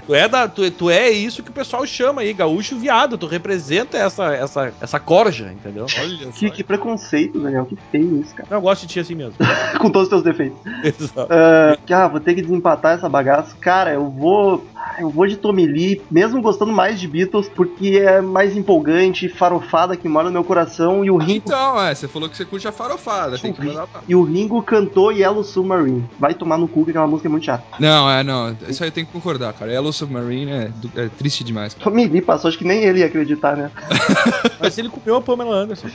tu, 0.05 0.15
é 0.15 0.27
da, 0.27 0.47
tu, 0.47 0.69
tu 0.71 0.89
é 0.89 1.09
isso 1.09 1.43
que 1.43 1.49
o 1.49 1.53
pessoal 1.53 1.85
chama 1.85 2.21
aí, 2.21 2.33
gaúcho 2.33 2.77
viado. 2.77 3.17
Tu 3.17 3.27
representa 3.27 3.97
essa, 3.97 4.33
essa, 4.33 4.73
essa 4.81 4.99
corja, 4.99 5.51
entendeu? 5.51 5.85
Olha 5.99 6.31
Que, 6.31 6.49
que 6.49 6.63
preconceito, 6.63 7.39
Daniel. 7.39 7.65
Que 7.65 7.77
feio 7.91 8.24
isso, 8.25 8.35
cara. 8.35 8.49
Não, 8.49 8.57
eu 8.57 8.61
gosto 8.61 8.81
de 8.81 8.87
ti 8.87 8.99
assim 8.99 9.15
mesmo. 9.15 9.35
com 9.79 9.89
todos 9.89 10.03
os 10.03 10.09
teus 10.09 10.23
defeitos. 10.23 10.59
Exato. 10.83 11.31
Ah, 11.31 11.77
que, 11.85 11.93
ah, 11.93 12.07
vou 12.07 12.19
ter 12.19 12.33
que 12.33 12.41
desempatar 12.41 12.95
essa 12.95 13.07
bagaça. 13.07 13.55
Cara, 13.57 13.93
eu 13.93 14.09
vou. 14.09 14.65
Eu 14.97 15.09
vou 15.09 15.27
de 15.27 15.35
Tommy 15.35 15.65
Lee, 15.65 16.01
mesmo 16.09 16.41
gostando 16.41 16.71
mais 16.71 16.99
de 16.99 17.07
Beatles, 17.07 17.49
porque 17.49 17.97
é 18.05 18.21
mais 18.21 18.55
empolgante, 18.55 19.27
farofada 19.27 19.97
que 19.97 20.07
mora 20.07 20.27
no 20.27 20.33
meu 20.33 20.43
coração. 20.43 21.03
E 21.03 21.11
o 21.11 21.17
Ringo, 21.17 21.43
Então, 21.47 21.81
é, 21.81 21.93
você 21.93 22.07
falou 22.07 22.29
que 22.29 22.37
você 22.37 22.45
curte 22.45 22.67
a 22.67 22.71
farofada, 22.71 23.37
tem 23.37 23.51
que 23.51 23.65
mandar 23.65 23.87
pra... 23.87 24.01
e 24.07 24.15
o 24.15 24.23
Ringo 24.23 24.61
cantou 24.63 25.11
Yellow 25.11 25.43
Submarine. 25.43 26.05
Vai 26.19 26.33
tomar 26.33 26.57
no 26.57 26.67
cu, 26.67 26.83
que 26.85 26.91
aquela 26.91 27.07
música 27.07 27.27
é 27.27 27.31
muito 27.31 27.45
chata. 27.45 27.63
Não, 27.79 28.09
é, 28.09 28.23
não, 28.23 28.55
isso 28.69 28.83
aí 28.83 28.89
eu 28.89 28.93
tenho 28.93 29.05
que 29.07 29.13
concordar, 29.13 29.51
cara. 29.53 29.71
Yellow 29.71 29.91
Submarine 29.91 30.51
é, 30.51 30.71
é 30.95 31.09
triste 31.09 31.43
demais. 31.43 31.73
Tommy 31.73 32.07
Lee 32.07 32.21
passou, 32.21 32.47
acho 32.47 32.57
que 32.57 32.65
nem 32.65 32.83
ele 32.83 32.99
ia 32.99 33.05
acreditar, 33.07 33.55
né? 33.57 33.71
Mas 34.59 34.77
ele 34.77 34.89
comeu 34.89 35.17
a 35.17 35.21
Pamela 35.21 35.55
Anderson. 35.55 35.87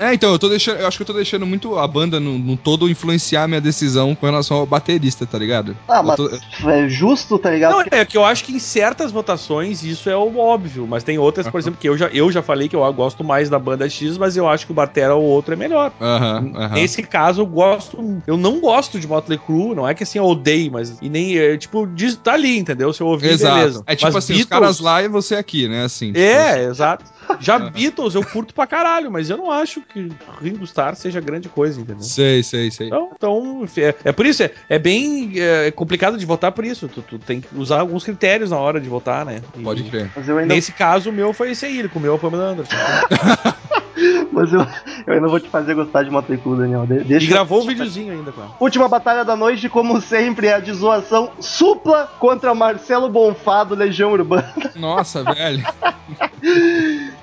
É, 0.00 0.14
então, 0.14 0.30
eu 0.32 0.38
tô 0.38 0.48
deixando, 0.48 0.78
eu 0.78 0.86
acho 0.86 0.96
que 0.96 1.02
eu 1.02 1.06
tô 1.06 1.12
deixando 1.12 1.44
muito 1.44 1.76
a 1.76 1.86
banda 1.86 2.20
no, 2.20 2.38
no 2.38 2.56
todo 2.56 2.88
influenciar 2.88 3.44
a 3.44 3.48
minha 3.48 3.60
decisão 3.60 4.14
com 4.14 4.26
relação 4.26 4.56
ao 4.58 4.66
baterista, 4.66 5.26
tá 5.26 5.36
ligado? 5.38 5.76
Ah, 5.88 5.98
Eu 5.98 6.02
mas 6.04 6.16
tô- 6.16 6.30
é 6.70 6.88
justo, 6.88 7.36
tá 7.38 7.50
ligado? 7.50 7.72
Não, 7.72 7.82
é 7.90 7.97
que 8.04 8.16
eu 8.16 8.24
acho 8.24 8.44
que 8.44 8.52
em 8.52 8.58
certas 8.58 9.10
votações 9.12 9.82
isso 9.82 10.08
é 10.10 10.16
o 10.16 10.38
óbvio, 10.38 10.86
mas 10.86 11.02
tem 11.02 11.18
outras, 11.18 11.48
por 11.48 11.58
exemplo, 11.60 11.78
que 11.80 11.88
eu 11.88 11.96
já, 11.96 12.06
eu 12.08 12.30
já 12.32 12.42
falei 12.42 12.68
que 12.68 12.76
eu 12.76 12.92
gosto 12.92 13.22
mais 13.24 13.48
da 13.48 13.58
banda 13.58 13.88
X, 13.88 14.16
mas 14.18 14.36
eu 14.36 14.48
acho 14.48 14.66
que 14.66 14.72
o 14.72 14.74
Batera 14.74 15.14
ou 15.14 15.22
o 15.22 15.26
outro 15.26 15.54
é 15.54 15.56
melhor. 15.56 15.92
Nesse 16.72 17.02
caso, 17.02 17.42
eu 17.42 17.46
gosto. 17.46 17.98
Eu 18.26 18.36
não 18.36 18.60
gosto 18.60 18.98
de 18.98 19.06
Motley 19.06 19.38
Crue, 19.38 19.74
não 19.74 19.86
é 19.88 19.94
que 19.94 20.02
assim 20.02 20.18
eu 20.18 20.24
odeio, 20.24 20.72
mas. 20.72 20.96
E 21.00 21.08
nem. 21.08 21.36
é, 21.38 21.56
tipo, 21.56 21.86
diz, 21.86 22.16
tá 22.16 22.32
ali, 22.34 22.58
entendeu? 22.58 22.92
Se 22.92 23.00
eu 23.00 23.06
ouvir, 23.06 23.30
Exato. 23.30 23.54
beleza. 23.56 23.82
É 23.86 23.94
tipo 23.94 24.06
Mas 24.06 24.16
assim, 24.16 24.32
os 24.34 24.38
Beatles- 24.40 24.60
caras 24.60 24.80
lá 24.80 25.02
e 25.02 25.08
você 25.08 25.34
aqui, 25.36 25.68
né? 25.68 25.84
Assim. 25.84 26.08
tipo, 26.08 26.18
É, 26.18 26.64
exato. 26.64 27.04
Já 27.40 27.58
Beatles 27.58 28.14
eu 28.14 28.24
curto 28.24 28.54
pra 28.54 28.66
caralho, 28.66 29.10
mas 29.10 29.30
eu 29.30 29.36
não 29.36 29.50
acho 29.50 29.80
que 29.82 30.10
Ringo 30.40 30.64
Starr 30.64 30.94
seja 30.94 31.20
grande 31.20 31.48
coisa, 31.48 31.80
entendeu? 31.80 32.02
Sei, 32.02 32.42
sei, 32.42 32.70
sei. 32.70 32.86
Então, 32.88 33.10
então 33.14 33.68
é, 33.76 33.94
é 34.04 34.12
por 34.12 34.26
isso, 34.26 34.42
é, 34.42 34.50
é 34.68 34.78
bem 34.78 35.32
é, 35.36 35.70
complicado 35.70 36.18
de 36.18 36.26
votar 36.26 36.52
por 36.52 36.64
isso. 36.64 36.88
Tu, 36.88 37.02
tu 37.02 37.18
tem 37.18 37.40
que 37.40 37.48
usar 37.56 37.80
alguns 37.80 38.04
critérios 38.04 38.50
na 38.50 38.58
hora 38.58 38.80
de 38.80 38.88
votar, 38.88 39.24
né? 39.24 39.40
E 39.56 39.62
Pode 39.62 39.84
crer. 39.84 40.10
Ainda, 40.16 40.46
Nesse 40.46 40.72
caso, 40.72 41.10
o 41.10 41.12
meu 41.12 41.32
foi 41.32 41.50
esse 41.52 41.66
aí, 41.66 41.78
ele 41.78 41.88
comeu 41.88 42.14
a 42.14 42.18
Pamela 42.18 42.50
Anderson. 42.50 42.76
mas 44.38 44.52
eu, 44.52 44.66
eu 45.06 45.14
ainda 45.14 45.28
vou 45.28 45.40
te 45.40 45.48
fazer 45.48 45.74
gostar 45.74 46.02
de 46.02 46.10
Motley 46.10 46.38
Crue, 46.38 46.56
Daniel. 46.58 46.86
De- 46.86 47.04
deixa 47.04 47.26
E 47.26 47.28
gravou 47.28 47.62
o 47.62 47.66
videozinho 47.66 48.12
ainda, 48.12 48.32
cara. 48.32 48.48
Última 48.60 48.88
batalha 48.88 49.24
da 49.24 49.34
noite, 49.36 49.68
como 49.68 50.00
sempre, 50.00 50.46
é 50.46 50.54
a 50.54 50.60
de 50.60 50.72
zoação 50.72 51.30
supla 51.40 52.08
contra 52.18 52.54
Marcelo 52.54 53.08
Bonfá 53.08 53.64
do 53.64 53.74
Legião 53.74 54.12
Urbana. 54.12 54.52
Nossa, 54.76 55.22
velho. 55.24 55.64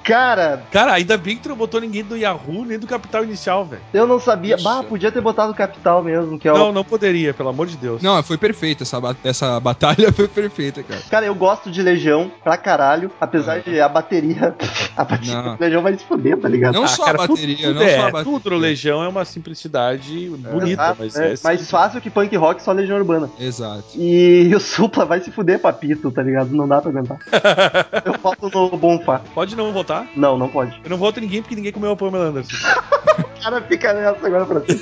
Cara, 0.04 0.62
Cara, 0.72 0.94
ainda 0.94 1.18
bem 1.18 1.36
que 1.36 1.44
tu 1.44 1.50
não 1.50 1.56
botou 1.56 1.82
ninguém 1.82 2.04
do 2.04 2.16
Yahoo 2.16 2.64
nem 2.66 2.78
do 2.78 2.86
Capital 2.86 3.24
Inicial, 3.24 3.66
velho. 3.66 3.82
eu 3.94 4.06
não 4.06 4.20
sabia. 4.20 4.56
Ixi. 4.56 4.64
Bah, 4.64 4.84
podia 4.84 5.12
ter 5.12 5.22
botado 5.22 5.52
o 5.52 5.56
Capital 5.56 6.04
mesmo, 6.04 6.38
que 6.38 6.48
é 6.48 6.54
o. 6.54 6.58
Não, 6.58 6.72
não 6.72 6.84
poderia, 6.84 7.34
pelo 7.34 7.50
amor 7.50 7.66
de 7.68 7.76
Deus. 7.78 8.02
Não, 8.02 8.22
foi 8.22 8.38
perfeita 8.38 8.84
essa, 8.84 9.00
ba- 9.02 9.16
essa 9.24 9.60
batalha, 9.60 10.12
foi 10.14 10.28
perfeita, 10.28 10.84
cara. 10.84 11.02
Cara, 11.10 11.26
eu 11.26 11.34
gosto 11.34 11.72
de 11.72 11.82
Legião 11.82 12.32
pra 12.44 12.56
caralho, 12.58 13.10
apesar 13.20 13.62
de 13.62 13.80
a 13.82 13.90
bateria. 13.90 14.56
A 14.98 15.04
bateria 15.04 15.42
Não. 15.42 15.56
do 15.58 15.62
Legião 15.62 15.82
vai 15.82 15.98
se 15.98 16.06
fuder, 16.06 16.38
tá 16.40 16.48
ligado? 16.48 16.74
Não 16.76 16.88
só 16.88 17.05
a 17.10 17.12
tudo- 17.14 17.28
bateria, 17.28 17.58
tudo 17.68 17.74
não 17.76 17.82
é, 17.82 17.96
só 17.96 18.02
a 18.08 18.12
bateria. 18.12 18.24
Tudo 18.24 18.50
no 18.52 18.58
Legião 18.58 19.04
é 19.04 19.08
uma 19.08 19.26
simplicidade 19.26 20.30
bonita, 20.30 20.84
Exato, 20.84 20.96
mas 21.00 21.16
é, 21.16 21.34
é, 21.34 21.36
mais 21.44 21.70
fácil 21.70 22.02
que 22.02 22.10
punk 22.10 22.36
rock, 22.36 22.62
só 22.62 22.72
Legião 22.72 22.98
Urbana. 22.98 23.30
Exato. 23.40 23.86
E 23.96 24.52
o 24.56 24.60
Supla 24.60 25.06
vai 25.06 25.20
se 25.22 25.32
fuder 25.32 25.60
papito, 25.60 26.12
tá 26.12 26.22
ligado? 26.22 26.50
Não 26.56 26.68
dá 26.68 26.82
pra 26.82 26.92
aguentar. 26.92 27.18
eu 28.06 28.14
voto 28.22 28.50
no 28.50 28.78
Bonfá. 28.78 29.22
Pode 29.34 29.56
não 29.56 29.72
votar? 29.72 30.08
Não, 30.16 30.38
não 30.38 30.48
pode. 30.50 30.80
Eu 30.84 30.90
não 30.90 30.98
voto 30.98 31.20
em 31.20 31.22
ninguém 31.24 31.42
porque 31.42 31.56
ninguém 31.56 31.72
comeu 31.72 31.92
a 31.92 31.96
Pamela 31.96 32.26
Anderson. 32.26 32.56
O 33.16 33.48
cara 33.48 33.62
fica 33.62 33.94
nessa 33.94 34.26
agora 34.26 34.44
pra 34.44 34.60
ti. 34.62 34.76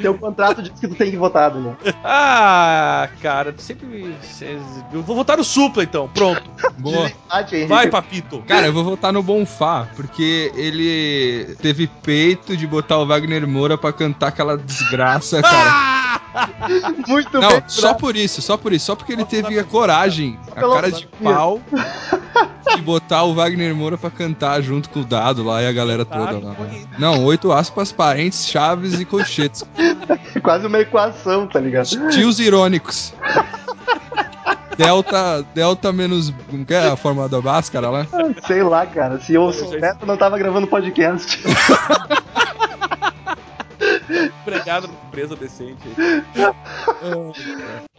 Teu 0.00 0.12
contrato 0.12 0.60
diz 0.60 0.78
que 0.78 0.86
tu 0.86 0.94
tem 0.94 1.10
que 1.10 1.16
votar, 1.16 1.50
Daniel. 1.50 1.74
ah, 2.04 3.08
cara, 3.22 3.50
tu 3.50 3.62
sempre. 3.62 4.14
Eu 4.92 5.02
vou 5.02 5.16
votar 5.16 5.38
no 5.38 5.42
Supla 5.44 5.82
então, 5.82 6.06
pronto. 6.08 6.42
Boa. 6.78 7.10
Vai, 7.66 7.88
papito. 7.88 8.42
Cara, 8.46 8.66
eu 8.66 8.74
vou 8.74 8.84
votar 8.84 9.10
no 9.10 9.22
Bonfá, 9.22 9.88
porque 9.96 10.52
ele 10.54 11.56
teve 11.70 11.86
peito 12.02 12.56
de 12.56 12.66
botar 12.66 12.98
o 12.98 13.06
Wagner 13.06 13.46
Moura 13.46 13.78
pra 13.78 13.92
cantar 13.92 14.28
aquela 14.28 14.58
desgraça, 14.58 15.40
cara. 15.40 16.20
Muito 17.06 17.40
Não, 17.40 17.48
bem. 17.48 17.62
só 17.68 17.94
por 17.94 18.16
isso, 18.16 18.42
só 18.42 18.56
por 18.56 18.72
isso, 18.72 18.86
só 18.86 18.96
porque 18.96 19.12
ele 19.12 19.24
teve 19.24 19.56
a 19.58 19.64
coragem, 19.64 20.38
a 20.50 20.60
cara 20.60 20.90
de 20.90 21.06
pau, 21.22 21.60
de 22.74 22.82
botar 22.82 23.22
o 23.22 23.34
Wagner 23.34 23.74
Moura 23.74 23.96
pra 23.96 24.10
cantar 24.10 24.60
junto 24.62 24.90
com 24.90 25.00
o 25.00 25.04
Dado 25.04 25.44
lá 25.44 25.62
e 25.62 25.66
a 25.68 25.72
galera 25.72 26.04
toda 26.04 26.38
lá. 26.38 26.56
Não, 26.98 27.24
oito 27.24 27.52
aspas, 27.52 27.92
parentes, 27.92 28.48
chaves 28.48 28.98
e 28.98 29.04
colchetes. 29.04 29.64
É 30.34 30.40
quase 30.42 30.66
uma 30.66 30.80
equação, 30.80 31.46
tá 31.46 31.60
ligado? 31.60 31.88
Tios 32.10 32.40
irônicos. 32.40 33.14
Delta, 34.80 35.44
delta 35.54 35.92
menos. 35.92 36.32
Como 36.48 36.64
que 36.64 36.72
é 36.72 36.88
a 36.88 36.96
forma 36.96 37.28
da 37.28 37.38
Bhaskara 37.38 37.90
lá? 37.90 38.06
Sei 38.46 38.62
lá, 38.62 38.86
cara. 38.86 39.20
Se 39.20 39.34
eu 39.34 39.52
soubesse, 39.52 39.98
eu 40.00 40.06
não 40.06 40.16
tava 40.16 40.38
gravando 40.38 40.66
podcast. 40.66 41.38
Empregado 44.40 44.88
numa 44.88 45.00
empresa 45.08 45.36
decente. 45.36 45.86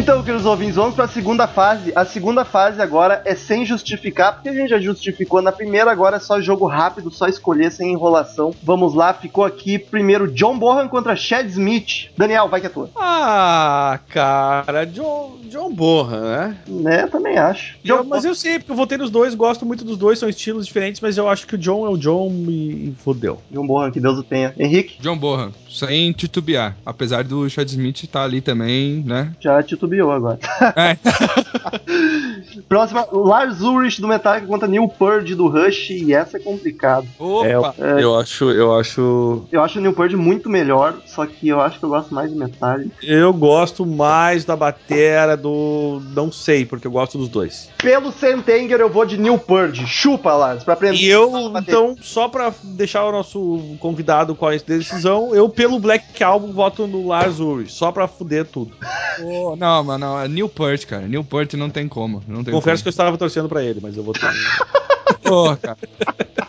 Então, 0.00 0.22
queridos 0.22 0.46
ouvintes, 0.46 0.76
vamos 0.76 0.94
pra 0.94 1.06
segunda 1.06 1.46
fase. 1.46 1.92
A 1.94 2.06
segunda 2.06 2.42
fase 2.42 2.80
agora 2.80 3.20
é 3.26 3.34
sem 3.34 3.66
justificar, 3.66 4.32
porque 4.34 4.48
a 4.48 4.52
gente 4.54 4.70
já 4.70 4.80
justificou 4.80 5.42
na 5.42 5.52
primeira, 5.52 5.90
agora 5.92 6.16
é 6.16 6.18
só 6.18 6.40
jogo 6.40 6.66
rápido, 6.66 7.10
só 7.10 7.28
escolher 7.28 7.70
sem 7.70 7.92
enrolação. 7.92 8.54
Vamos 8.62 8.94
lá, 8.94 9.12
ficou 9.12 9.44
aqui 9.44 9.78
primeiro 9.78 10.32
John 10.32 10.58
Bohan 10.58 10.88
contra 10.88 11.14
Chad 11.14 11.46
Smith. 11.50 12.08
Daniel, 12.16 12.48
vai 12.48 12.62
que 12.62 12.66
é 12.66 12.70
tua. 12.70 12.88
Ah, 12.96 14.00
cara, 14.08 14.86
John, 14.86 15.36
John 15.50 15.70
Borra, 15.70 16.18
né? 16.20 16.56
Né, 16.66 17.06
também 17.06 17.36
acho. 17.36 17.76
Eu- 17.84 17.98
John 17.98 18.04
mas 18.08 18.24
eu 18.24 18.34
sei, 18.34 18.58
porque 18.58 18.72
eu 18.72 18.76
votei 18.76 18.96
nos 18.96 19.10
dois, 19.10 19.34
gosto 19.34 19.66
muito 19.66 19.84
dos 19.84 19.98
dois, 19.98 20.18
são 20.18 20.30
estilos 20.30 20.66
diferentes, 20.66 21.00
mas 21.02 21.18
eu 21.18 21.28
acho 21.28 21.46
que 21.46 21.56
o 21.56 21.58
John 21.58 21.84
é 21.86 21.90
o 21.90 21.98
John 21.98 22.30
e, 22.48 22.88
e 22.88 22.94
fodeu. 23.04 23.38
John 23.50 23.66
Bohan, 23.66 23.90
que 23.90 24.00
Deus 24.00 24.18
o 24.18 24.22
tenha. 24.22 24.54
Henrique, 24.58 24.96
John 24.98 25.18
Bohan, 25.18 25.52
sem 25.68 26.10
titubear. 26.12 26.74
Apesar 26.86 27.22
do 27.22 27.48
Chad 27.50 27.68
Smith 27.68 28.02
estar 28.02 28.22
ali 28.24 28.40
também, 28.40 29.04
né? 29.06 29.32
já 29.38 29.62
titubeou 29.62 29.89
agora. 30.10 30.38
É, 30.76 30.96
Próxima, 32.68 33.06
Lars 33.10 33.60
Ulrich 33.60 34.00
do 34.00 34.08
Metallica 34.08 34.46
contra 34.46 34.68
Neil 34.68 34.88
Purge 34.88 35.34
do 35.34 35.48
Rush, 35.48 35.90
e 35.90 36.14
essa 36.14 36.36
é 36.36 36.40
complicado. 36.40 37.06
opa! 37.18 37.74
É. 37.78 38.02
Eu 38.02 38.18
acho, 38.18 38.50
eu 38.50 38.74
acho. 38.76 39.44
Eu 39.50 39.62
acho 39.62 39.78
o 39.78 39.82
Neil 39.82 39.94
Purge 39.94 40.16
muito 40.16 40.48
melhor, 40.48 40.98
só 41.06 41.26
que 41.26 41.48
eu 41.48 41.60
acho 41.60 41.78
que 41.78 41.84
eu 41.84 41.88
gosto 41.88 42.14
mais 42.14 42.30
de 42.30 42.36
Metallica. 42.36 42.94
Eu 43.02 43.32
gosto 43.32 43.84
mais 43.84 44.44
da 44.44 44.56
batera 44.56 45.36
do. 45.36 46.00
Não 46.14 46.30
sei, 46.30 46.64
porque 46.64 46.86
eu 46.86 46.92
gosto 46.92 47.18
dos 47.18 47.28
dois. 47.28 47.68
Pelo 47.78 48.12
Sentenger, 48.12 48.80
eu 48.80 48.90
vou 48.90 49.04
de 49.04 49.18
Neil 49.18 49.38
Purge. 49.38 49.86
Chupa, 49.86 50.32
Lars, 50.34 50.64
pra 50.64 50.74
aprender. 50.74 50.98
E 50.98 51.08
eu, 51.08 51.30
então, 51.58 51.96
só 52.00 52.28
pra 52.28 52.52
deixar 52.62 53.04
o 53.04 53.12
nosso 53.12 53.76
convidado 53.78 54.34
com 54.34 54.46
a 54.46 54.56
decisão, 54.56 55.34
eu, 55.34 55.48
pelo 55.48 55.78
Black 55.78 56.22
Album, 56.22 56.52
voto 56.52 56.86
no 56.86 57.08
Lars 57.08 57.40
Ulrich, 57.40 57.72
só 57.72 57.90
pra 57.90 58.06
fuder 58.06 58.46
tudo. 58.46 58.72
Pô, 59.18 59.56
não, 59.80 59.84
mas 59.84 60.00
não, 60.00 60.20
é 60.20 60.28
Newport, 60.28 60.84
cara. 60.86 61.06
Newport 61.06 61.54
não 61.54 61.70
tem 61.70 61.88
como. 61.88 62.22
Não 62.28 62.44
tem 62.44 62.52
Confesso 62.52 62.82
que 62.82 62.84
como. 62.84 62.88
eu 62.88 62.90
estava 62.90 63.18
torcendo 63.18 63.48
pra 63.48 63.62
ele, 63.62 63.80
mas 63.82 63.96
eu 63.96 64.02
votei. 64.02 64.28
Pô, 65.22 65.56
cara. 65.56 65.76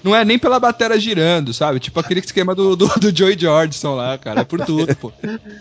não 0.03 0.15
é 0.15 0.23
nem 0.25 0.39
pela 0.39 0.59
bateria 0.59 0.99
girando, 0.99 1.53
sabe? 1.53 1.79
Tipo 1.79 1.99
aquele 1.99 2.19
esquema 2.19 2.55
do, 2.55 2.75
do, 2.75 2.88
do 2.88 3.15
Joey 3.15 3.38
Jordison 3.38 3.95
lá, 3.95 4.17
cara. 4.17 4.41
É 4.41 4.43
por 4.43 4.65
tudo, 4.65 4.95
pô. 4.95 5.11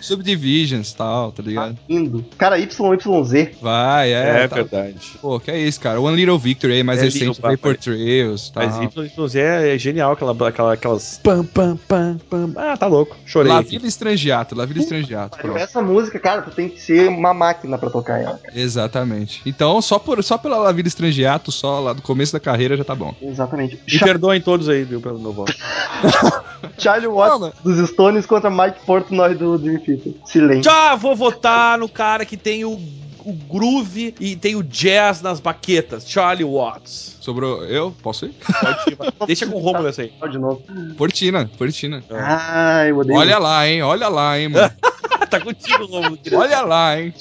Subdivisions 0.00 0.90
e 0.90 0.96
tal, 0.96 1.32
tá 1.32 1.42
ligado? 1.42 1.78
Lindo. 1.88 2.24
Cara, 2.38 2.58
YYZ. 2.58 3.58
Vai, 3.60 4.12
é. 4.12 4.44
É, 4.44 4.48
tá. 4.48 4.56
verdade. 4.56 5.18
Pô, 5.20 5.38
que 5.38 5.50
é 5.50 5.58
isso, 5.58 5.80
cara. 5.80 6.00
One 6.00 6.16
Little 6.16 6.38
Victory 6.38 6.74
aí, 6.74 6.82
mais 6.82 7.00
É, 7.00 7.04
recente, 7.04 7.40
Vapor 7.40 7.58
Papai. 7.58 7.74
Trails. 7.74 8.52
Mas 8.54 8.76
YYZ 8.78 9.34
é 9.36 9.78
genial, 9.78 10.12
aquela, 10.12 10.48
aquela, 10.48 10.72
aquelas 10.72 11.20
pam, 11.22 11.44
pam, 11.44 11.76
pam, 11.88 12.18
pam. 12.28 12.52
Ah, 12.56 12.76
tá 12.76 12.86
louco. 12.86 13.16
Chorei 13.26 13.52
La 13.52 13.58
aqui. 13.58 13.70
Vida 13.70 13.86
Estrangeato, 13.86 14.54
La 14.54 14.64
Vida 14.64 14.80
Estrangeato. 14.80 15.36
Pronto. 15.38 15.58
Essa 15.58 15.82
música, 15.82 16.18
cara, 16.18 16.42
tu 16.42 16.50
tem 16.50 16.68
que 16.68 16.80
ser 16.80 17.08
uma 17.08 17.34
máquina 17.50 17.76
pra 17.78 17.90
tocar 17.90 18.20
ela. 18.20 18.38
cara. 18.38 18.58
Exatamente. 18.58 19.42
Então, 19.44 19.80
só, 19.82 19.98
por, 19.98 20.22
só 20.22 20.38
pela 20.38 20.56
La 20.58 20.72
Vida 20.72 20.88
Estrangeato, 20.88 21.50
só 21.50 21.80
lá 21.80 21.92
do 21.92 22.02
começo 22.02 22.32
da 22.32 22.40
carreira 22.40 22.76
já 22.76 22.84
tá 22.84 22.94
bom. 22.94 23.14
Exatamente. 23.20 23.76
Me 23.86 23.98
Cha- 23.98 24.04
perdoem 24.04 24.40
todos 24.40 24.68
aí, 24.68 24.84
viu, 24.84 25.00
pelo 25.00 25.18
meu 25.18 25.32
voto. 25.32 25.52
Charlie 26.78 27.08
Watts 27.08 27.40
Não, 27.40 27.52
dos 27.74 27.88
Stones 27.90 28.26
contra 28.26 28.50
Mike 28.50 28.84
Portnoy 28.86 29.34
do 29.34 29.58
Dream 29.58 29.80
Theater. 29.80 30.12
Silêncio. 30.24 30.62
Já 30.64 30.94
vou 30.94 31.14
votar 31.16 31.78
no 31.78 31.88
cara 31.88 32.24
que 32.24 32.36
tem 32.36 32.64
o, 32.64 32.72
o 32.72 33.32
groove 33.50 34.14
e 34.20 34.36
tem 34.36 34.56
o 34.56 34.62
jazz 34.62 35.20
nas 35.22 35.40
baquetas, 35.40 36.08
Charlie 36.08 36.44
Watts. 36.44 37.16
Sobrou 37.20 37.64
eu? 37.64 37.94
Posso 38.02 38.26
ir? 38.26 38.34
Pode 38.60 38.90
ir. 39.22 39.26
Deixa 39.26 39.46
com 39.46 39.56
o 39.56 39.60
Romulo 39.60 39.88
essa 39.88 40.02
aí. 40.02 40.12
De 40.30 40.38
novo. 40.38 40.62
Fortina, 40.96 41.50
Fortina. 41.58 42.02
Ai, 42.10 42.90
eu 42.90 42.98
odeio. 42.98 43.18
Olha 43.18 43.38
lá, 43.38 43.68
hein? 43.68 43.82
Olha 43.82 44.08
lá, 44.08 44.38
hein, 44.38 44.48
mano. 44.48 44.70
tá 45.30 45.40
contigo, 45.40 45.86
Romulo. 45.86 46.18
Olha 46.34 46.60
lá, 46.62 47.00
hein? 47.00 47.14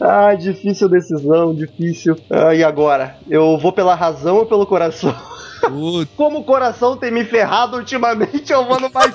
Ai, 0.00 0.36
difícil 0.38 0.88
decisão, 0.88 1.54
difícil. 1.54 2.16
Ah, 2.30 2.54
e 2.54 2.64
agora? 2.64 3.18
Eu 3.28 3.58
vou 3.58 3.72
pela 3.72 3.94
razão 3.94 4.36
ou 4.36 4.46
pelo 4.46 4.66
coração? 4.66 5.14
Puta, 5.60 6.08
Como 6.16 6.40
o 6.40 6.44
coração 6.44 6.96
tem 6.96 7.10
me 7.10 7.24
ferrado 7.24 7.76
ultimamente, 7.76 8.52
eu 8.52 8.64
vou 8.64 8.80
no 8.80 8.90
mais. 8.90 9.14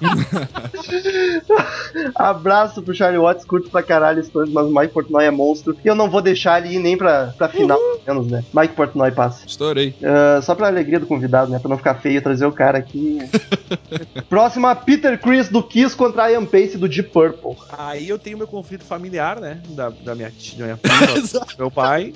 Abraço 2.14 2.82
pro 2.82 2.94
Charlie 2.94 3.20
Watts, 3.20 3.44
curto 3.44 3.70
pra 3.70 3.82
caralho 3.82 4.22
Stones, 4.24 4.52
mas 4.52 4.66
o 4.66 4.74
Mike 4.74 4.94
Portnoy 4.94 5.24
é 5.24 5.30
monstro. 5.30 5.76
E 5.84 5.88
eu 5.88 5.94
não 5.94 6.08
vou 6.08 6.22
deixar 6.22 6.64
ele 6.64 6.76
ir 6.76 6.78
nem 6.78 6.96
pra, 6.96 7.34
pra 7.36 7.48
final, 7.48 7.78
pelo 7.78 7.99
menos, 8.10 8.30
né? 8.30 8.44
Mike 8.52 8.74
Portnoy 8.74 9.10
passa. 9.10 9.46
estourei. 9.46 9.94
Ah, 10.02 10.40
só 10.42 10.54
pra 10.54 10.66
alegria 10.66 10.98
do 11.00 11.06
convidado, 11.06 11.50
né? 11.50 11.58
Pra 11.58 11.68
não 11.68 11.76
ficar 11.76 11.94
feio 11.94 12.20
trazer 12.20 12.46
o 12.46 12.52
cara 12.52 12.78
aqui. 12.78 13.18
Próxima, 14.28 14.74
Peter 14.74 15.18
Chris 15.18 15.48
do 15.48 15.62
Kiss 15.62 15.96
contra 15.96 16.30
Ian 16.30 16.44
Pace 16.44 16.76
do 16.76 16.88
Deep 16.88 17.10
Purple. 17.10 17.56
Aí 17.76 18.08
eu 18.08 18.18
tenho 18.18 18.38
meu 18.38 18.46
conflito 18.46 18.84
familiar, 18.84 19.40
né? 19.40 19.60
Da, 19.70 19.90
da 19.90 20.14
minha 20.14 20.30
tia, 20.30 20.58
da 20.58 20.64
minha 20.64 20.76
prima, 20.80 21.46
meu 21.58 21.70
pai. 21.70 22.14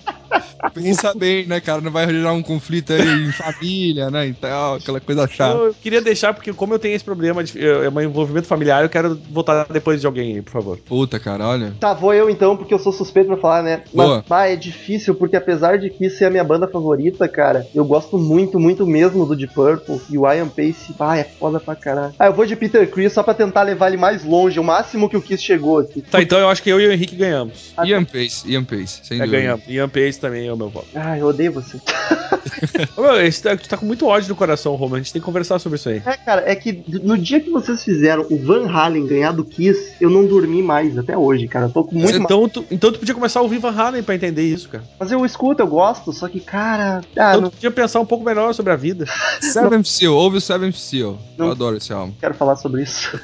Pensa 0.72 1.14
bem, 1.14 1.47
né, 1.47 1.61
cara? 1.61 1.80
Não 1.80 1.91
vai 1.91 2.09
gerar 2.09 2.32
um 2.32 2.43
conflito 2.43 2.93
aí 2.93 3.26
em 3.28 3.32
família, 3.32 4.11
né? 4.11 4.26
Então, 4.26 4.74
aquela 4.74 5.01
coisa 5.01 5.26
chata. 5.28 5.57
Eu 5.59 5.74
queria 5.74 6.01
deixar, 6.01 6.32
porque 6.35 6.53
como 6.53 6.74
eu 6.74 6.78
tenho 6.78 6.95
esse 6.95 7.05
problema 7.05 7.43
de 7.45 7.64
é 7.64 7.89
um 7.89 8.01
envolvimento 8.01 8.47
familiar, 8.47 8.82
eu 8.82 8.89
quero 8.89 9.18
votar 9.30 9.66
depois 9.70 10.01
de 10.01 10.07
alguém 10.07 10.37
aí, 10.37 10.43
por 10.43 10.53
favor. 10.53 10.78
Puta, 10.78 11.18
cara, 11.18 11.47
olha. 11.49 11.74
Tá, 11.78 11.93
vou 11.95 12.12
eu 12.14 12.28
então, 12.30 12.57
porque 12.57 12.72
eu 12.74 12.78
sou 12.78 12.93
suspeito 12.93 13.28
pra 13.28 13.37
falar, 13.37 13.62
né? 13.62 13.82
Boa. 13.93 14.16
Mas, 14.18 14.24
bah, 14.26 14.49
é 14.49 14.57
difícil, 14.57 15.14
porque 15.14 15.37
apesar 15.37 15.78
de 15.78 15.91
Kiss 15.91 16.16
ser 16.18 16.26
a 16.26 16.30
minha 16.30 16.45
banda 16.45 16.66
favorita, 16.68 17.28
cara, 17.28 17.66
eu 17.74 17.85
gosto 17.85 18.18
muito, 18.18 18.59
muito 18.59 18.87
mesmo 18.87 19.26
do 19.26 19.37
Deep 19.37 19.55
Purple. 19.55 20.01
E 20.11 20.18
o 20.18 20.30
Ian 20.32 20.49
Pace, 20.49 20.93
bah, 20.99 21.16
é 21.16 21.24
foda 21.24 21.61
pra 21.61 21.74
caralho. 21.76 22.14
Ah, 22.18 22.26
eu 22.26 22.32
vou 22.32 22.47
de 22.47 22.57
Peter 22.57 22.89
Chris 22.91 23.12
só 23.12 23.22
pra 23.22 23.35
tentar 23.35 23.62
levar 23.62 23.89
ele 23.89 23.97
mais 23.97 24.24
longe, 24.24 24.59
o 24.59 24.64
máximo 24.64 25.09
que 25.09 25.16
o 25.16 25.22
Kiss 25.22 25.43
chegou 25.43 25.78
aqui. 25.78 26.03
Tá, 26.03 26.20
então 26.22 26.39
eu 26.39 26.49
acho 26.49 26.62
que 26.62 26.70
eu 26.70 26.80
e 26.80 26.87
o 26.87 26.93
Henrique 26.93 27.16
ganhamos. 27.16 27.72
Ian 27.85 28.05
Pace, 28.05 28.51
Ian 28.51 28.64
Pace, 28.64 29.01
sem 29.05 29.18
É, 29.18 29.24
dúvida. 29.24 29.39
ganhamos. 29.39 29.64
Ian 29.68 29.89
Pace 29.89 30.20
também 30.25 30.47
é 30.47 30.53
o 30.53 30.57
meu 30.57 30.68
voto. 30.70 30.87
Ah, 30.95 31.18
eu 31.18 31.27
odeio 31.27 31.53
você. 31.53 31.79
Ô, 32.97 33.03
meu, 33.03 33.20
esse, 33.25 33.43
tá- 33.43 33.57
tu 33.57 33.68
tá 33.68 33.77
com 33.77 33.85
muito 33.87 34.07
ódio 34.07 34.29
no 34.29 34.37
coração, 34.37 34.75
Romulo. 34.75 34.97
A 34.97 34.99
gente 34.99 35.12
tem 35.12 35.20
que 35.20 35.27
conversar 35.27 35.59
sobre 35.59 35.77
isso 35.79 35.89
aí. 35.89 36.03
É, 36.05 36.16
cara, 36.16 36.43
é 36.51 36.55
que 36.55 36.83
no 37.03 37.16
dia 37.18 37.41
que 37.41 37.51
vocês 37.51 37.83
fizeram 37.85 38.27
o 38.31 38.39
Van 38.39 38.68
Halen 38.70 39.07
ganhar 39.07 39.33
do 39.33 39.45
Kiss, 39.45 39.95
eu 40.01 40.09
não 40.09 40.27
dormi 40.27 40.62
mais 40.62 40.97
até 40.97 41.16
hoje, 41.16 41.47
cara. 41.49 41.66
Eu 41.66 41.70
tô 41.70 41.85
com 41.85 41.95
muito 41.97 42.12
mal. 42.18 42.22
então, 42.25 42.49
tu, 42.49 42.64
então 42.70 42.93
tu 42.93 42.99
podia 42.99 43.14
começar 43.14 43.41
a 43.41 43.43
ouvir 43.43 43.59
Van 43.59 43.70
Halen 43.75 44.03
pra 44.03 44.14
entender 44.14 44.43
isso, 44.43 44.68
cara. 44.68 44.85
Mas 44.99 45.11
eu 45.12 45.25
escuto, 45.27 45.62
eu 45.62 45.66
gosto, 45.66 46.12
só 46.12 46.29
que, 46.29 46.41
cara. 46.41 47.01
Ah, 47.16 47.31
Então 47.31 47.41
não 47.43 47.51
tu 47.51 47.55
podia 47.55 47.70
pensar 47.70 48.01
um 48.01 48.07
pouco 48.07 48.25
melhor 48.25 48.53
sobre 48.55 48.72
a 48.72 48.77
vida. 48.77 49.05
Seventh 49.41 49.87
Seal, 49.87 50.14
ouve 50.14 50.39
o 50.39 50.41
Seventh 50.41 50.77
Seal. 50.77 51.18
Não. 51.37 51.47
Eu 51.47 51.53
adoro 51.53 51.77
esse 51.77 51.93
álbum. 51.93 52.12
quero 52.20 52.35
falar 52.35 52.57
sobre 52.57 52.83
isso. 52.83 53.18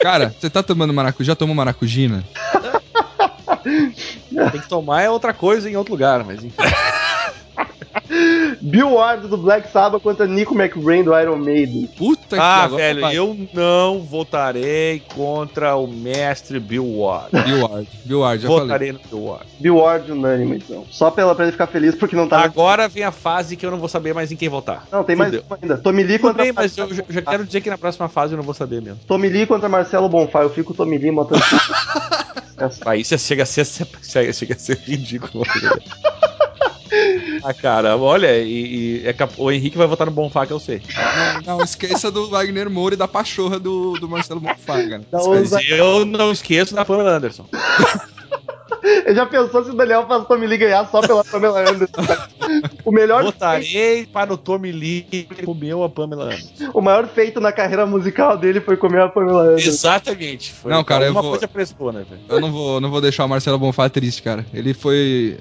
Cara, 0.00 0.34
você 0.38 0.48
tá 0.48 0.62
tomando 0.62 0.92
maracujá? 0.94 1.26
Já 1.32 1.36
tomou 1.36 1.54
maracujina? 1.54 2.22
Tem 4.52 4.60
que 4.60 4.68
tomar 4.68 5.02
é 5.02 5.10
outra 5.10 5.32
coisa 5.32 5.68
em 5.68 5.76
outro 5.76 5.92
lugar, 5.92 6.24
mas 6.24 6.42
enfim. 6.44 6.54
Bill 8.60 8.92
Ward 8.94 9.26
do 9.26 9.36
Black 9.36 9.70
Sabbath 9.72 10.00
contra 10.02 10.26
Nico 10.26 10.54
McBrain 10.54 11.02
do 11.02 11.18
Iron 11.18 11.36
Maiden. 11.38 11.86
Puta 11.96 12.40
Ah, 12.40 12.64
agora 12.64 12.82
velho, 12.82 13.00
vai. 13.00 13.16
eu 13.16 13.48
não 13.52 14.00
votarei 14.00 15.02
contra 15.14 15.76
o 15.76 15.86
mestre 15.86 16.60
Bill 16.60 16.84
Ward. 16.98 17.30
Bill 17.32 17.60
Ward, 17.66 17.88
Bill 18.04 18.20
Ward, 18.20 18.42
já 18.42 18.48
falei. 18.48 18.62
Votarei 18.64 18.92
no 18.92 18.98
Bill 19.10 19.24
Ward. 19.24 19.46
Bill 19.58 19.76
Ward 19.76 20.12
unânime, 20.12 20.56
então. 20.58 20.84
Só 20.90 21.10
pela, 21.10 21.34
pra 21.34 21.44
ele 21.44 21.52
ficar 21.52 21.66
feliz 21.66 21.94
porque 21.94 22.14
não 22.14 22.28
tá. 22.28 22.40
Agora 22.40 22.88
vem 22.88 23.02
a 23.02 23.12
fase 23.12 23.56
que 23.56 23.64
eu 23.66 23.70
não 23.70 23.78
vou 23.78 23.88
saber 23.88 24.14
mais 24.14 24.30
em 24.30 24.36
quem 24.36 24.48
votar. 24.48 24.86
Não, 24.92 25.02
tem 25.02 25.16
mais 25.16 25.30
Fudeu. 25.30 25.44
uma 25.48 25.58
ainda. 25.60 25.76
Tommy 25.78 26.02
Lee 26.02 26.18
Tudo 26.18 26.28
contra 26.28 26.42
bem, 26.44 26.52
mas 26.52 26.76
eu 26.78 26.92
já- 26.94 27.04
já 27.08 27.22
quero 27.22 27.44
dizer 27.44 27.60
que 27.60 27.70
na 27.70 27.78
próxima 27.78 28.08
fase 28.08 28.34
eu 28.34 28.36
não 28.36 28.44
vou 28.44 28.54
saber 28.54 28.80
mesmo. 28.82 29.00
Tommy 29.06 29.28
Lee 29.28 29.46
contra 29.46 29.68
Marcelo 29.68 30.08
Bonfá. 30.08 30.42
Eu 30.42 30.50
fico 30.50 30.74
Tommy 30.74 30.98
Lee 30.98 31.10
matando. 31.10 31.42
Aí 32.86 33.04
você 33.04 33.18
chega 33.18 33.42
a 33.42 33.46
ser, 33.46 33.64
chega 34.02 34.54
a 34.54 34.58
ser 34.58 34.78
ridículo. 34.78 35.44
ah, 37.42 37.52
cara, 37.54 37.96
olha, 37.96 38.38
e, 38.38 39.02
e 39.02 39.06
é 39.06 39.12
cap- 39.12 39.34
o 39.36 39.50
Henrique 39.50 39.76
vai 39.76 39.86
votar 39.86 40.06
no 40.06 40.12
Bonfá, 40.12 40.46
que 40.46 40.52
eu 40.52 40.60
sei. 40.60 40.80
Não, 41.44 41.58
não, 41.58 41.64
esqueça 41.64 42.10
do 42.10 42.28
Wagner 42.30 42.70
Moura 42.70 42.94
e 42.94 42.98
da 42.98 43.06
pachorra 43.08 43.58
do, 43.58 43.92
do 43.94 44.08
Marcelo 44.08 44.40
Bonfá, 44.40 44.82
cara. 44.82 45.02
Não, 45.12 45.28
Mas 45.30 45.52
eu 45.68 46.04
não 46.06 46.32
esqueço 46.32 46.74
da 46.74 46.84
Pamela 46.84 47.10
Anderson. 47.16 47.46
Eu 49.04 49.14
já 49.16 49.26
pensou 49.26 49.64
se 49.64 49.70
o 49.70 49.74
Daniel 49.74 50.04
Tommy 50.28 50.46
Lee 50.46 50.58
ganhar 50.58 50.88
só 50.88 51.00
pela 51.00 51.24
Pamela 51.24 51.60
Anderson? 51.68 52.02
O 52.84 52.92
melhor 52.92 53.22
Votarei 53.24 54.06
para 54.06 54.32
o 54.32 54.36
Tommy 54.36 54.72
Lee 54.72 55.02
que 55.02 55.24
comeu 55.44 55.82
a 55.82 55.88
Pamela 55.88 56.24
Anderson. 56.26 56.70
o 56.74 56.80
maior 56.80 57.06
feito 57.08 57.40
na 57.40 57.52
carreira 57.52 57.86
musical 57.86 58.36
dele 58.36 58.60
foi 58.60 58.76
comer 58.76 59.00
a 59.02 59.08
Pamela 59.08 59.42
Anderson. 59.44 59.68
Exatamente. 59.68 60.52
Foi 60.52 60.70
Não, 60.72 60.82
cara, 60.84 61.06
eu 61.06 61.12
uma 61.12 61.22
vou- 61.22 61.30
coisa 61.32 61.48
prestou, 61.48 61.92
né, 61.92 62.04
velho? 62.08 62.20
Eu 62.28 62.40
não 62.40 62.52
vou, 62.52 62.80
não 62.80 62.90
vou 62.90 63.00
deixar 63.00 63.24
o 63.24 63.28
Marcelo 63.28 63.58
Bonfá 63.58 63.88
triste, 63.88 64.22
cara. 64.22 64.44
Ele 64.52 64.72
foi. 64.74 65.38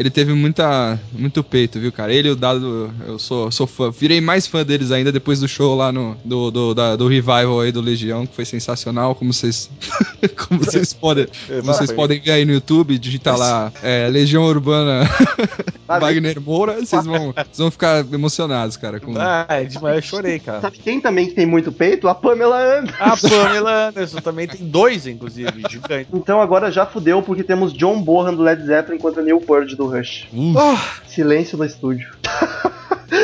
Ele 0.00 0.08
teve 0.08 0.32
muita, 0.32 0.98
muito 1.12 1.44
peito, 1.44 1.78
viu, 1.78 1.92
cara? 1.92 2.10
Ele 2.10 2.28
e 2.28 2.30
o 2.30 2.34
Dado, 2.36 2.90
eu 3.06 3.18
sou, 3.18 3.50
sou 3.50 3.66
fã. 3.66 3.90
Virei 3.90 4.18
mais 4.18 4.46
fã 4.46 4.64
deles 4.64 4.90
ainda 4.90 5.12
depois 5.12 5.40
do 5.40 5.46
show 5.46 5.76
lá 5.76 5.92
no, 5.92 6.16
do, 6.24 6.50
do, 6.50 6.74
da- 6.74 6.96
do 6.96 7.06
revival 7.06 7.60
aí 7.60 7.70
do 7.70 7.82
Legião, 7.82 8.24
que 8.24 8.34
foi 8.34 8.46
sensacional, 8.46 9.14
como 9.14 9.30
vocês, 9.30 9.68
como 10.48 10.58
vocês 10.58 10.94
podem, 10.94 11.26
como 11.46 11.64
vocês 11.74 11.92
podem 11.92 12.18
ver 12.18 12.30
aí 12.30 12.46
no 12.46 12.52
YouTube, 12.52 12.96
digitar 12.98 13.36
lá 13.36 13.70
é, 13.82 14.08
Legião 14.08 14.42
Urbana 14.44 15.02
Wagner 15.86 16.40
Moura, 16.40 16.74
vocês 16.80 17.04
vão, 17.04 17.32
vocês 17.32 17.58
vão 17.58 17.70
ficar 17.70 17.98
emocionados, 18.10 18.78
cara. 18.78 19.00
Com... 19.00 19.12
Ah, 19.18 19.44
é 19.50 19.64
demais, 19.64 19.96
eu 19.96 20.02
chorei, 20.02 20.38
cara. 20.38 20.62
Sabe 20.62 20.78
quem 20.78 20.98
também 20.98 21.26
que 21.26 21.34
tem 21.34 21.44
muito 21.44 21.70
peito? 21.72 22.08
A 22.08 22.14
Pamela 22.14 22.78
Anderson. 22.78 22.96
A 23.00 23.16
Pamela 23.18 23.88
Anderson 23.88 24.20
também 24.20 24.48
tem 24.48 24.66
dois, 24.66 25.06
inclusive, 25.06 25.62
gigante. 25.68 26.08
Então 26.14 26.40
agora 26.40 26.70
já 26.70 26.86
fudeu 26.86 27.20
porque 27.20 27.42
temos 27.42 27.74
John 27.74 28.00
Bohan 28.00 28.32
do 28.32 28.42
Led 28.42 28.64
Zeppelin 28.64 28.98
contra 28.98 29.22
Neil 29.22 29.40
Peart 29.40 29.72
do 29.74 29.89
Rush. 29.90 30.26
Uh, 30.32 30.78
Silêncio 31.06 31.58
no 31.58 31.64
estúdio. 31.64 32.08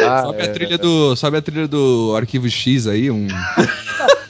Ah, 0.05 0.23
sabe, 0.25 0.43
é, 0.43 0.45
a 0.45 0.53
trilha 0.53 0.79
do, 0.79 1.17
sabe 1.17 1.37
a 1.37 1.43
trilha 1.43 1.69
do 1.69 2.15
Arquivo 2.17 2.49
X 2.51 2.87
aí? 2.87 3.11
Um. 3.11 3.29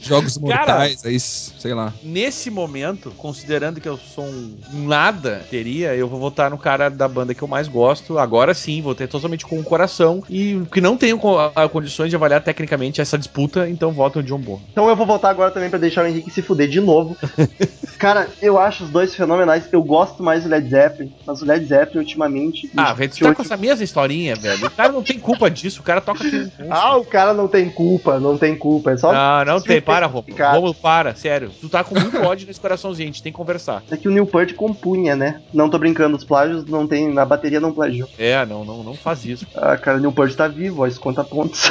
Jogos 0.00 0.38
mortais, 0.38 1.04
aí, 1.04 1.18
sei 1.18 1.74
lá. 1.74 1.92
Nesse 2.02 2.50
momento, 2.50 3.10
considerando 3.16 3.80
que 3.80 3.88
eu 3.88 3.98
sou 3.98 4.24
um 4.24 4.56
nada 4.72 5.44
teria, 5.50 5.94
eu 5.94 6.08
vou 6.08 6.18
votar 6.18 6.50
no 6.50 6.58
cara 6.58 6.88
da 6.88 7.08
banda 7.08 7.34
que 7.34 7.42
eu 7.42 7.48
mais 7.48 7.68
gosto. 7.68 8.18
Agora 8.18 8.54
sim, 8.54 8.82
vou 8.82 8.94
ter 8.94 9.08
totalmente 9.08 9.44
com 9.44 9.58
o 9.58 9.64
coração. 9.64 10.22
E 10.28 10.62
que 10.72 10.80
não 10.80 10.96
tenho 10.96 11.18
condições 11.72 12.10
de 12.10 12.16
avaliar 12.16 12.42
tecnicamente 12.42 13.00
essa 13.00 13.18
disputa, 13.18 13.68
então 13.68 13.92
voto 13.92 14.20
no 14.20 14.24
John 14.24 14.38
Bonham. 14.38 14.60
Então 14.70 14.88
eu 14.88 14.96
vou 14.96 15.06
voltar 15.06 15.30
agora 15.30 15.50
também 15.50 15.70
pra 15.70 15.78
deixar 15.78 16.04
o 16.04 16.08
Henrique 16.08 16.30
se 16.30 16.42
fuder 16.42 16.68
de 16.68 16.80
novo. 16.80 17.16
Cara, 17.98 18.28
eu 18.42 18.58
acho 18.58 18.84
os 18.84 18.90
dois 18.90 19.14
fenomenais. 19.14 19.68
Eu 19.72 19.82
gosto 19.82 20.22
mais 20.22 20.42
do 20.44 20.50
Led 20.50 20.68
Zeppelin, 20.68 21.12
mas 21.26 21.40
o 21.40 21.46
Led 21.46 21.64
Zeppelin 21.64 22.00
ultimamente. 22.00 22.70
Ah, 22.76 22.92
velho, 22.92 23.10
tu 23.10 23.18
tá 23.20 23.34
com 23.34 23.42
essa 23.42 23.56
mesma 23.56 23.82
historinha, 23.82 24.34
velho. 24.36 24.66
O 24.66 24.70
cara 24.70 24.92
não 24.92 25.02
tem 25.02 25.18
culpa 25.18 25.50
disso, 25.50 25.80
o 25.80 25.84
cara 25.84 26.00
toca. 26.00 26.24
Ah, 26.68 26.96
o 26.96 27.04
cara 27.04 27.32
não 27.32 27.48
tem 27.48 27.70
culpa, 27.70 28.18
não 28.18 28.36
tem 28.36 28.56
culpa. 28.56 28.90
É 28.90 28.96
só. 28.96 29.12
Não, 29.12 29.44
não 29.44 29.60
para 29.84 30.06
Romulo. 30.06 30.36
Romulo, 30.36 30.74
para, 30.74 31.14
sério. 31.14 31.50
Tu 31.60 31.68
tá 31.68 31.84
com 31.84 31.98
muito 31.98 32.16
ódio 32.22 32.46
nesse 32.46 32.60
coraçãozinho, 32.60 33.08
a 33.08 33.12
gente 33.12 33.22
tem 33.22 33.32
que 33.32 33.36
conversar. 33.36 33.82
É 33.90 33.96
que 33.96 34.08
o 34.08 34.10
Newport 34.10 34.54
compunha, 34.54 35.14
né? 35.16 35.40
Não 35.52 35.68
tô 35.68 35.78
brincando, 35.78 36.16
os 36.16 36.24
plágios 36.24 36.64
não 36.66 36.86
tem. 36.86 37.12
Na 37.12 37.24
bateria 37.24 37.60
não 37.60 37.72
plagiou. 37.72 38.08
É, 38.18 38.44
não, 38.46 38.64
não, 38.64 38.82
não 38.82 38.94
faz 38.94 39.24
isso. 39.24 39.46
Ah, 39.54 39.76
cara, 39.76 39.98
o 39.98 40.00
Newport 40.00 40.34
tá 40.34 40.48
vivo, 40.48 40.82
ó, 40.82 40.86
isso 40.86 41.00
conta 41.00 41.22
pontos. 41.24 41.70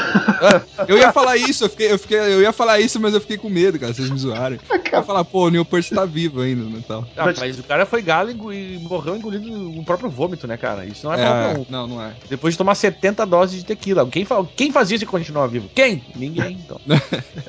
Eu 0.88 0.98
ia 0.98 1.12
falar 1.12 1.38
isso, 1.38 1.66
eu, 1.66 1.70
fiquei, 1.70 1.92
eu, 1.92 2.00
fiquei, 2.00 2.18
eu 2.18 2.42
ia 2.42 2.52
falar 2.52 2.80
isso, 2.80 3.00
mas 3.00 3.14
eu 3.14 3.22
fiquei 3.22 3.38
com 3.38 3.50
medo, 3.50 3.80
cara, 3.80 3.94
vocês 3.94 4.10
me 4.10 4.18
zoarem. 4.18 4.60
Eu 4.70 5.00
ia 5.00 5.04
falar, 5.04 5.24
pô, 5.24 5.48
o 5.48 5.50
Newport 5.50 5.90
tá 5.90 6.06
vivo 6.06 6.42
ainda, 6.42 6.64
né, 6.64 6.82
tal. 6.88 7.06
Ah, 7.18 7.34
mas 7.38 7.60
o 7.60 7.64
cara 7.64 7.86
foi 7.86 8.02
galo 8.02 8.30
e 8.54 8.78
morreu 8.80 9.16
engolindo 9.16 9.80
o 9.80 9.84
próprio 9.84 10.10
vômito, 10.10 10.48
né, 10.48 10.58
cara? 10.58 10.86
Isso 10.86 11.06
não 11.06 11.14
é, 11.14 11.22
É, 11.22 11.58
um. 11.58 11.66
não, 11.70 11.88
não 11.88 12.02
é. 12.02 12.14
Depois 12.30 12.54
de 12.54 12.58
tomar 12.58 12.76
70 12.76 13.26
doses 13.26 13.60
de 13.60 13.66
tequila. 13.66 14.08
Quem, 14.08 14.26
fa 14.26 14.46
quem 14.56 14.72
faz 14.72 14.92
isso 14.92 15.04
e 15.04 15.08
continua 15.08 15.48
vivo? 15.48 15.70
Quem? 15.74 16.04
Ninguém, 16.16 16.60
então. 16.64 16.80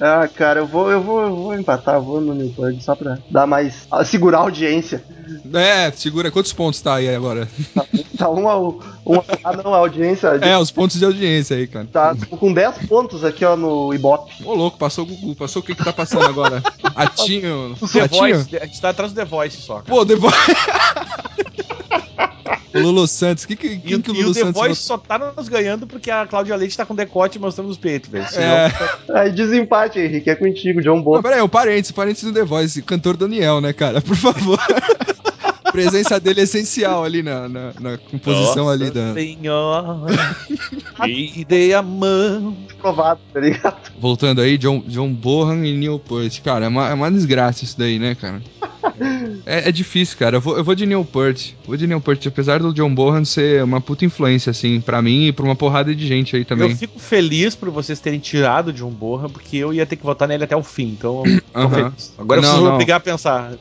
ah, 0.00 0.28
cara, 0.36 0.60
eu 0.60 0.66
vou, 0.66 0.90
eu 0.90 1.02
vou, 1.02 1.22
eu 1.22 1.34
vou 1.34 1.54
empatar, 1.54 1.96
eu 1.96 2.02
vou 2.02 2.20
no 2.20 2.34
Newport 2.34 2.78
só 2.80 2.94
pra 2.94 3.18
dar 3.30 3.46
mais. 3.46 3.86
segurar 4.04 4.38
a 4.38 4.42
audiência. 4.42 5.02
É, 5.52 5.90
segura, 5.92 6.30
quantos 6.30 6.52
pontos 6.52 6.80
tá 6.80 6.96
aí 6.96 7.14
agora? 7.14 7.48
Tá 8.16 8.30
um 8.30 8.48
ao. 8.48 8.80
Um, 9.04 9.18
ah, 9.44 9.52
não, 9.52 9.74
a 9.74 9.76
audiência. 9.76 10.28
É, 10.40 10.56
os 10.56 10.70
pontos 10.70 10.98
de 10.98 11.04
audiência 11.04 11.54
aí, 11.54 11.66
cara. 11.66 11.86
Tá 11.92 12.16
com 12.30 12.50
10 12.50 12.86
pontos 12.88 13.22
aqui, 13.22 13.44
ó, 13.44 13.56
no 13.56 13.92
Ibope. 13.92 14.32
Ô, 14.42 14.54
louco, 14.54 14.78
passou 14.78 15.04
o 15.04 15.06
Gugu, 15.06 15.34
passou 15.34 15.60
o 15.60 15.64
que 15.64 15.74
que 15.74 15.84
tá 15.84 15.92
passando 15.92 16.24
agora? 16.24 16.62
Atinho, 16.96 17.76
The 17.92 18.00
Atinho? 18.00 18.38
Voice, 18.38 18.56
a 18.56 18.64
gente 18.64 18.80
tá 18.80 18.88
atrás 18.88 19.12
do 19.12 19.16
The 19.16 19.26
Voice 19.26 19.60
só. 19.60 19.80
cara. 19.80 19.86
Pô, 19.86 20.06
The 20.06 20.16
Voice. 20.16 20.36
o 22.74 22.78
Lulu 22.80 23.06
Santos, 23.06 23.44
que, 23.44 23.56
que, 23.56 23.66
E, 23.66 24.00
que 24.00 24.10
o 24.10 24.14
e 24.14 24.18
Lulu 24.18 24.30
o 24.30 24.34
The 24.34 24.40
Santos 24.40 24.60
Voice 24.60 24.82
só 24.82 24.98
tá 24.98 25.18
nos 25.18 25.48
ganhando 25.48 25.86
porque 25.86 26.10
a 26.10 26.26
Cláudia 26.26 26.56
Leite 26.56 26.76
tá 26.76 26.84
com 26.84 26.94
decote 26.94 27.38
mostrando 27.38 27.68
os 27.68 27.76
peitos, 27.76 28.10
velho. 28.10 28.26
É. 28.36 29.20
Aí 29.20 29.32
desempate, 29.32 29.98
Henrique, 29.98 30.30
é 30.30 30.34
contigo, 30.34 30.82
John 30.82 31.02
Boa. 31.02 31.22
pera 31.22 31.36
aí, 31.36 31.42
o 31.42 31.48
parênteses, 31.48 31.92
parênteses 31.92 32.24
do 32.24 32.32
The 32.32 32.44
Voice, 32.44 32.82
cantor 32.82 33.16
Daniel, 33.16 33.60
né, 33.60 33.72
cara? 33.72 34.00
Por 34.00 34.16
favor. 34.16 34.58
A 35.64 35.70
presença 35.72 36.18
dele 36.18 36.40
é 36.40 36.44
essencial 36.44 37.04
ali 37.04 37.22
na, 37.22 37.48
na, 37.48 37.72
na 37.80 37.98
composição 37.98 38.64
Nossa 38.66 38.84
ali 38.84 38.90
da. 38.90 39.14
Senhora, 39.14 39.98
me 41.06 41.44
dei 41.44 41.74
a 41.74 41.82
mão. 41.82 42.56
Provado, 42.80 43.20
tá 43.32 43.40
ligado? 43.40 43.76
Voltando 43.98 44.40
aí, 44.40 44.56
John, 44.56 44.82
John 44.86 45.12
Bohan 45.12 45.66
e 45.66 45.76
Newport. 45.76 46.40
Cara, 46.42 46.66
é 46.66 46.68
uma, 46.68 46.88
é 46.88 46.94
uma 46.94 47.10
desgraça 47.10 47.64
isso 47.64 47.78
daí, 47.78 47.98
né, 47.98 48.14
cara? 48.14 48.40
É, 49.44 49.68
é 49.68 49.72
difícil, 49.72 50.16
cara. 50.18 50.36
Eu 50.36 50.40
vou, 50.40 50.56
eu 50.56 50.64
vou 50.64 50.74
de 50.74 50.86
Newport. 50.86 51.50
Vou 51.66 51.76
de 51.76 51.86
Newport, 51.86 52.24
apesar 52.26 52.60
do 52.60 52.72
John 52.72 52.94
Bohan 52.94 53.24
ser 53.24 53.62
uma 53.64 53.80
puta 53.80 54.04
influência, 54.04 54.50
assim, 54.50 54.80
pra 54.80 55.02
mim 55.02 55.26
e 55.26 55.32
pra 55.32 55.44
uma 55.44 55.56
porrada 55.56 55.94
de 55.94 56.06
gente 56.06 56.36
aí 56.36 56.44
também. 56.44 56.70
Eu 56.70 56.76
fico 56.76 56.98
feliz 56.98 57.54
por 57.54 57.70
vocês 57.70 57.98
terem 58.00 58.18
tirado 58.18 58.72
de 58.72 58.84
um 58.84 58.90
borra, 58.90 59.28
porque 59.28 59.56
eu 59.56 59.72
ia 59.74 59.84
ter 59.86 59.96
que 59.96 60.02
votar 60.04 60.28
nele 60.28 60.44
até 60.44 60.56
o 60.56 60.62
fim, 60.62 60.86
então 60.98 61.22
Aham. 61.54 61.90
feliz. 61.90 62.12
Agora 62.18 62.38
eu 62.38 62.42
Não, 62.42 62.48
preciso 62.50 62.64
não. 62.68 62.74
obrigar 62.74 62.96
a 62.96 63.00
pensar. 63.00 63.52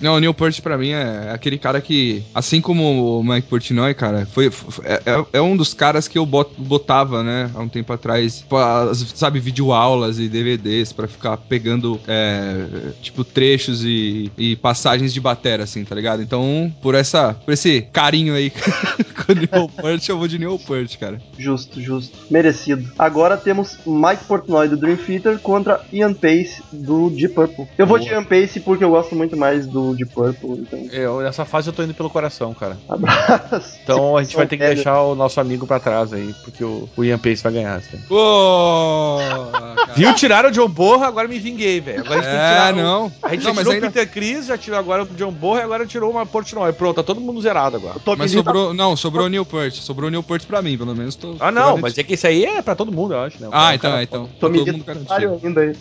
Não, 0.00 0.14
o 0.16 0.18
Newport 0.20 0.60
pra 0.60 0.76
mim 0.78 0.90
é 0.90 1.30
aquele 1.32 1.58
cara 1.58 1.80
que, 1.80 2.22
assim 2.34 2.60
como 2.60 3.18
o 3.20 3.24
Mike 3.24 3.48
Portnoy, 3.48 3.94
cara, 3.94 4.26
foi, 4.32 4.46
f- 4.46 4.80
é, 4.84 5.02
é- 5.06 5.24
é 5.34 5.40
um 5.40 5.56
dos 5.56 5.74
caras 5.74 6.08
que 6.08 6.18
eu 6.18 6.24
bot- 6.26 6.52
botava, 6.58 7.22
né, 7.22 7.50
há 7.54 7.60
um 7.60 7.68
tempo 7.68 7.92
atrás, 7.92 8.44
pra, 8.48 8.90
sabe, 8.94 9.38
videoaulas 9.40 10.18
e 10.18 10.28
DVDs 10.28 10.92
pra 10.92 11.06
ficar 11.06 11.36
pegando, 11.36 12.00
é, 12.08 12.64
tipo, 13.02 13.24
trechos 13.24 13.84
e, 13.84 14.30
e 14.38 14.56
passagens 14.90 15.12
de 15.14 15.20
batera, 15.20 15.62
assim, 15.64 15.84
tá 15.84 15.94
ligado? 15.94 16.20
Então, 16.22 16.72
por 16.82 16.94
essa, 16.94 17.34
por 17.44 17.52
esse 17.52 17.82
carinho 17.92 18.34
aí 18.34 18.50
com 19.24 19.32
o 19.32 19.34
Newport, 19.34 20.08
eu 20.08 20.18
vou 20.18 20.26
de 20.26 20.38
Newport, 20.38 20.96
cara. 20.98 21.20
Justo, 21.38 21.80
justo. 21.80 22.18
Merecido. 22.30 22.90
Agora 22.98 23.36
temos 23.36 23.78
Mike 23.86 24.24
Portnoy 24.24 24.68
do 24.68 24.76
Dream 24.76 24.96
Theater 24.96 25.38
contra 25.38 25.80
Ian 25.92 26.12
Pace 26.12 26.62
do 26.72 27.08
Deep 27.10 27.34
Purple. 27.34 27.68
Eu 27.78 27.86
vou 27.86 27.98
de 27.98 28.08
Ian 28.08 28.24
Pace 28.24 28.58
porque 28.60 28.82
eu 28.82 28.90
gosto 28.90 29.14
muito 29.14 29.36
mais 29.36 29.66
do 29.66 29.94
Deep 29.94 30.12
Purple, 30.12 30.50
então. 30.66 30.78
Eu, 30.92 31.20
nessa 31.20 31.44
fase 31.44 31.68
eu 31.68 31.72
tô 31.72 31.82
indo 31.84 31.94
pelo 31.94 32.10
coração, 32.10 32.52
cara. 32.52 32.76
Abraço. 32.88 33.78
Então 33.82 34.16
a 34.16 34.22
gente 34.24 34.36
vai 34.36 34.46
ter 34.46 34.56
que 34.56 34.64
deixar 34.66 35.00
o 35.02 35.14
nosso 35.14 35.40
amigo 35.40 35.66
pra 35.66 35.78
trás 35.78 36.12
aí, 36.12 36.34
porque 36.44 36.64
o, 36.64 36.88
o 36.96 37.04
Ian 37.04 37.18
Pace 37.18 37.42
vai 37.42 37.52
ganhar. 37.52 37.76
Assim. 37.76 37.98
Cara. 38.08 39.94
Viu? 39.94 40.14
Tiraram 40.14 40.48
o 40.48 40.52
John 40.52 40.68
Borra, 40.68 41.06
agora 41.06 41.28
me 41.28 41.38
vinguei, 41.38 41.80
velho. 41.80 42.00
Agora 42.00 42.20
a 42.20 42.22
gente 42.22 42.30
tem 42.30 42.38
que 42.38 42.44
É, 42.44 42.54
tirar 42.54 42.74
o- 42.74 42.76
não. 42.76 43.12
A 43.22 43.28
gente 43.30 43.44
Não, 43.44 43.54
tirou 43.54 43.72
ainda- 43.72 43.86
o 43.86 43.90
Peter 43.92 44.10
Chris, 44.10 44.46
já 44.46 44.58
tirou 44.58 44.78
agora 44.80 45.04
o 45.04 45.06
John 45.06 45.30
Borra 45.32 45.60
e 45.60 45.62
agora 45.62 45.86
tirou 45.86 46.10
uma 46.10 46.26
Portnoy. 46.26 46.72
Pronto, 46.72 46.96
tá 46.96 47.02
todo 47.02 47.20
mundo 47.20 47.40
zerado 47.40 47.76
agora. 47.76 47.96
Mas 48.18 48.32
Lee 48.32 48.42
tá- 48.42 48.50
sobrou, 48.50 48.74
não, 48.74 48.96
sobrou 48.96 49.26
o 49.26 49.28
Newport, 49.28 49.72
sobrou 49.74 50.08
o 50.08 50.10
Newport 50.10 50.44
pra 50.46 50.60
mim, 50.60 50.76
pelo 50.76 50.94
menos. 50.94 51.14
Tô, 51.14 51.36
Ah, 51.38 51.50
não, 51.52 51.78
mas 51.78 51.96
é 51.96 52.02
que 52.02 52.14
esse 52.14 52.26
aí 52.26 52.44
é 52.44 52.60
pra 52.62 52.74
todo 52.74 52.90
mundo, 52.90 53.14
eu 53.14 53.20
acho, 53.20 53.40
né? 53.40 53.46
O 53.48 53.50
Ah, 53.52 53.52
cara- 53.52 53.74
então, 53.76 53.88
o 53.88 53.92
cara- 53.92 54.00
é, 54.00 54.04
então. 54.04 54.24
Tá 54.26 54.32
Tommy 54.40 54.58
todo 54.58 54.64
Lee 54.66 54.72
mundo 54.72 54.84
tá 54.84 54.94
garantido. 54.94 55.40
ainda 55.46 55.60
aí. 55.60 55.76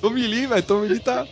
Tommy 0.00 0.26
Lee, 0.26 0.46
velho, 0.46 0.62
Tommy 0.62 0.88
Lee 0.88 1.00
tá... 1.00 1.26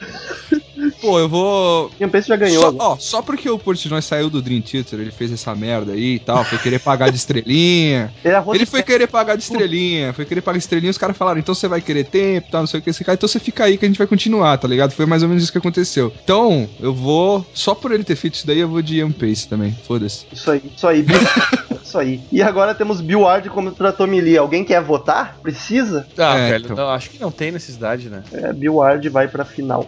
Pô, 1.00 1.18
eu 1.18 1.28
vou... 1.28 1.90
Ian 2.00 2.08
Pace 2.08 2.28
já 2.28 2.36
ganhou 2.36 2.62
Só, 2.62 2.68
agora. 2.68 2.84
ó, 2.90 2.96
só 2.98 3.22
porque 3.22 3.48
o 3.48 3.58
Portnoy 3.58 4.02
saiu 4.02 4.28
do 4.30 4.42
Dream 4.42 4.60
Theater, 4.60 5.00
ele 5.00 5.10
fez 5.10 5.32
essa 5.32 5.54
merda 5.54 5.92
aí 5.92 6.14
e 6.14 6.18
tal, 6.18 6.44
foi 6.44 6.58
querer 6.58 6.78
pagar 6.80 7.10
de 7.10 7.16
estrelinha. 7.16 8.12
Ele, 8.24 8.34
Ele 8.58 8.66
foi 8.66 8.82
querer 8.82 9.06
pagar 9.06 9.36
de 9.36 9.42
estrelinha, 9.42 10.12
foi 10.12 10.24
querer 10.24 10.40
pagar 10.40 10.58
de 10.58 10.64
estrelinha, 10.64 10.90
os 10.90 10.98
caras 10.98 11.16
falaram, 11.16 11.38
então 11.38 11.54
você 11.54 11.68
vai 11.68 11.80
querer 11.80 12.04
tempo, 12.04 12.48
tal, 12.50 12.60
não 12.62 12.66
sei 12.66 12.80
o 12.80 12.82
que, 12.82 12.90
esse 12.90 13.04
cara, 13.04 13.14
então 13.16 13.28
você 13.28 13.38
fica 13.38 13.64
aí 13.64 13.76
que 13.78 13.84
a 13.84 13.88
gente 13.88 13.98
vai 13.98 14.06
continuar, 14.06 14.56
tá 14.58 14.66
ligado? 14.68 14.92
Foi 14.92 15.06
mais 15.06 15.22
ou 15.22 15.28
menos 15.28 15.42
isso 15.44 15.52
que 15.52 15.58
aconteceu. 15.58 16.12
Então, 16.22 16.68
eu 16.80 16.92
vou, 16.94 17.44
só 17.54 17.74
por 17.74 17.92
ele 17.92 18.04
ter 18.04 18.16
feito 18.16 18.34
isso 18.34 18.46
daí, 18.46 18.58
eu 18.60 18.68
vou 18.68 18.82
de 18.82 18.96
Ian 18.96 19.10
Pace 19.12 19.48
também, 19.48 19.76
foda-se. 19.86 20.26
Isso 20.32 20.50
aí, 20.50 20.62
isso 20.76 20.86
aí, 20.86 21.02
Bill. 21.02 21.18
isso 21.82 21.98
aí. 21.98 22.20
E 22.30 22.42
agora 22.42 22.74
temos 22.74 23.00
Bill 23.00 23.20
Ward 23.20 23.48
contra 23.50 23.92
Tommy 23.92 24.20
Lee. 24.20 24.36
Alguém 24.36 24.64
quer 24.64 24.82
votar? 24.82 25.38
Precisa? 25.42 26.06
Ah, 26.18 26.36
É, 26.36 26.50
velho, 26.52 26.64
então. 26.64 26.76
não, 26.76 26.88
acho 26.90 27.10
que 27.10 27.20
não 27.20 27.30
tem 27.30 27.50
necessidade, 27.52 28.08
né? 28.08 28.22
É, 28.32 28.52
Bill 28.52 28.74
Ward 28.76 29.08
vai 29.08 29.28
pra 29.28 29.44
final. 29.44 29.86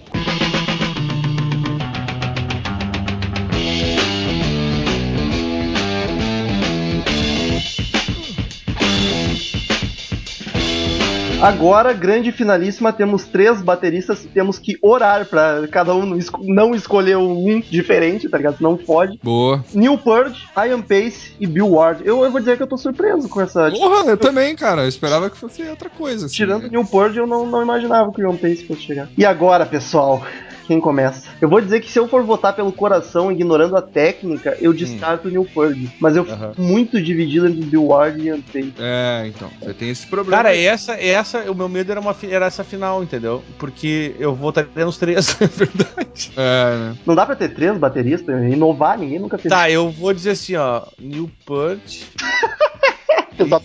Agora, 11.40 11.92
grande 11.92 12.32
finalíssima, 12.32 12.92
temos 12.92 13.24
três 13.26 13.62
bateristas, 13.62 14.26
temos 14.34 14.58
que 14.58 14.76
orar 14.82 15.24
pra 15.26 15.68
cada 15.70 15.94
um 15.94 16.04
não 16.04 16.18
esco- 16.18 16.42
não 16.44 16.74
escolher 16.74 17.16
um 17.16 17.60
diferente, 17.60 18.28
tá 18.28 18.36
ligado? 18.36 18.56
Não 18.60 18.76
pode. 18.76 19.18
Boa. 19.22 19.64
Neil 19.72 19.96
Peart, 19.98 20.36
Ian 20.56 20.82
Pace 20.82 21.32
e 21.38 21.46
Bill 21.46 21.70
Ward. 21.70 22.02
Eu, 22.04 22.24
eu 22.24 22.30
vou 22.30 22.40
dizer 22.40 22.56
que 22.56 22.62
eu 22.62 22.66
tô 22.66 22.76
surpreso 22.76 23.28
com 23.28 23.40
essa. 23.40 23.70
Porra, 23.70 24.10
eu 24.10 24.16
também, 24.16 24.56
cara, 24.56 24.82
eu 24.82 24.88
esperava 24.88 25.30
que 25.30 25.36
fosse 25.36 25.62
outra 25.62 25.88
coisa. 25.88 26.26
assim, 26.26 26.34
Tirando 26.34 26.62
né? 26.64 26.70
Neil 26.72 26.84
Peart, 26.84 27.14
eu 27.16 27.26
não, 27.26 27.46
não 27.46 27.62
imaginava 27.62 28.10
que 28.12 28.20
o 28.20 28.28
Ian 28.28 28.36
Pace 28.36 28.66
fosse 28.66 28.82
chegar. 28.82 29.08
E 29.16 29.24
agora, 29.24 29.64
pessoal? 29.64 30.22
Quem 30.68 30.80
começa? 30.80 31.30
Eu 31.40 31.48
vou 31.48 31.62
dizer 31.62 31.80
que 31.80 31.90
se 31.90 31.98
eu 31.98 32.06
for 32.06 32.22
votar 32.22 32.54
pelo 32.54 32.70
coração, 32.70 33.32
ignorando 33.32 33.74
a 33.74 33.80
técnica, 33.80 34.54
eu 34.60 34.74
descarto 34.74 35.26
o 35.26 35.30
Neil 35.30 35.46
Peart. 35.54 35.78
Mas 35.98 36.14
eu 36.14 36.24
Aham. 36.24 36.50
fico 36.50 36.60
muito 36.60 37.02
dividido 37.02 37.48
entre 37.48 37.64
Bill 37.64 37.86
Ward 37.86 38.20
e 38.20 38.30
Pace. 38.42 38.74
É, 38.78 39.26
então, 39.26 39.50
você 39.58 39.72
tem 39.72 39.88
esse 39.88 40.06
problema. 40.06 40.36
Cara, 40.42 40.54
essa, 40.54 40.92
essa, 40.92 41.50
o 41.50 41.54
meu 41.54 41.70
medo 41.70 41.90
era, 41.90 41.98
uma, 41.98 42.14
era 42.22 42.44
essa 42.44 42.62
final, 42.62 43.02
entendeu? 43.02 43.42
Porque 43.58 44.14
eu 44.18 44.34
votaria 44.34 44.84
nos 44.84 44.98
três, 44.98 45.34
é 45.40 45.46
verdade. 45.46 46.32
É, 46.36 46.76
né? 46.76 46.96
Não 47.06 47.14
dá 47.14 47.24
pra 47.24 47.34
ter 47.34 47.48
três 47.48 47.78
bateristas? 47.78 48.52
Inovar, 48.52 48.98
ninguém 48.98 49.18
nunca 49.18 49.38
fez 49.38 49.48
Tá, 49.48 49.70
eu 49.70 49.90
vou 49.90 50.12
dizer 50.12 50.32
assim, 50.32 50.54
ó. 50.56 50.82
Neil 50.98 51.30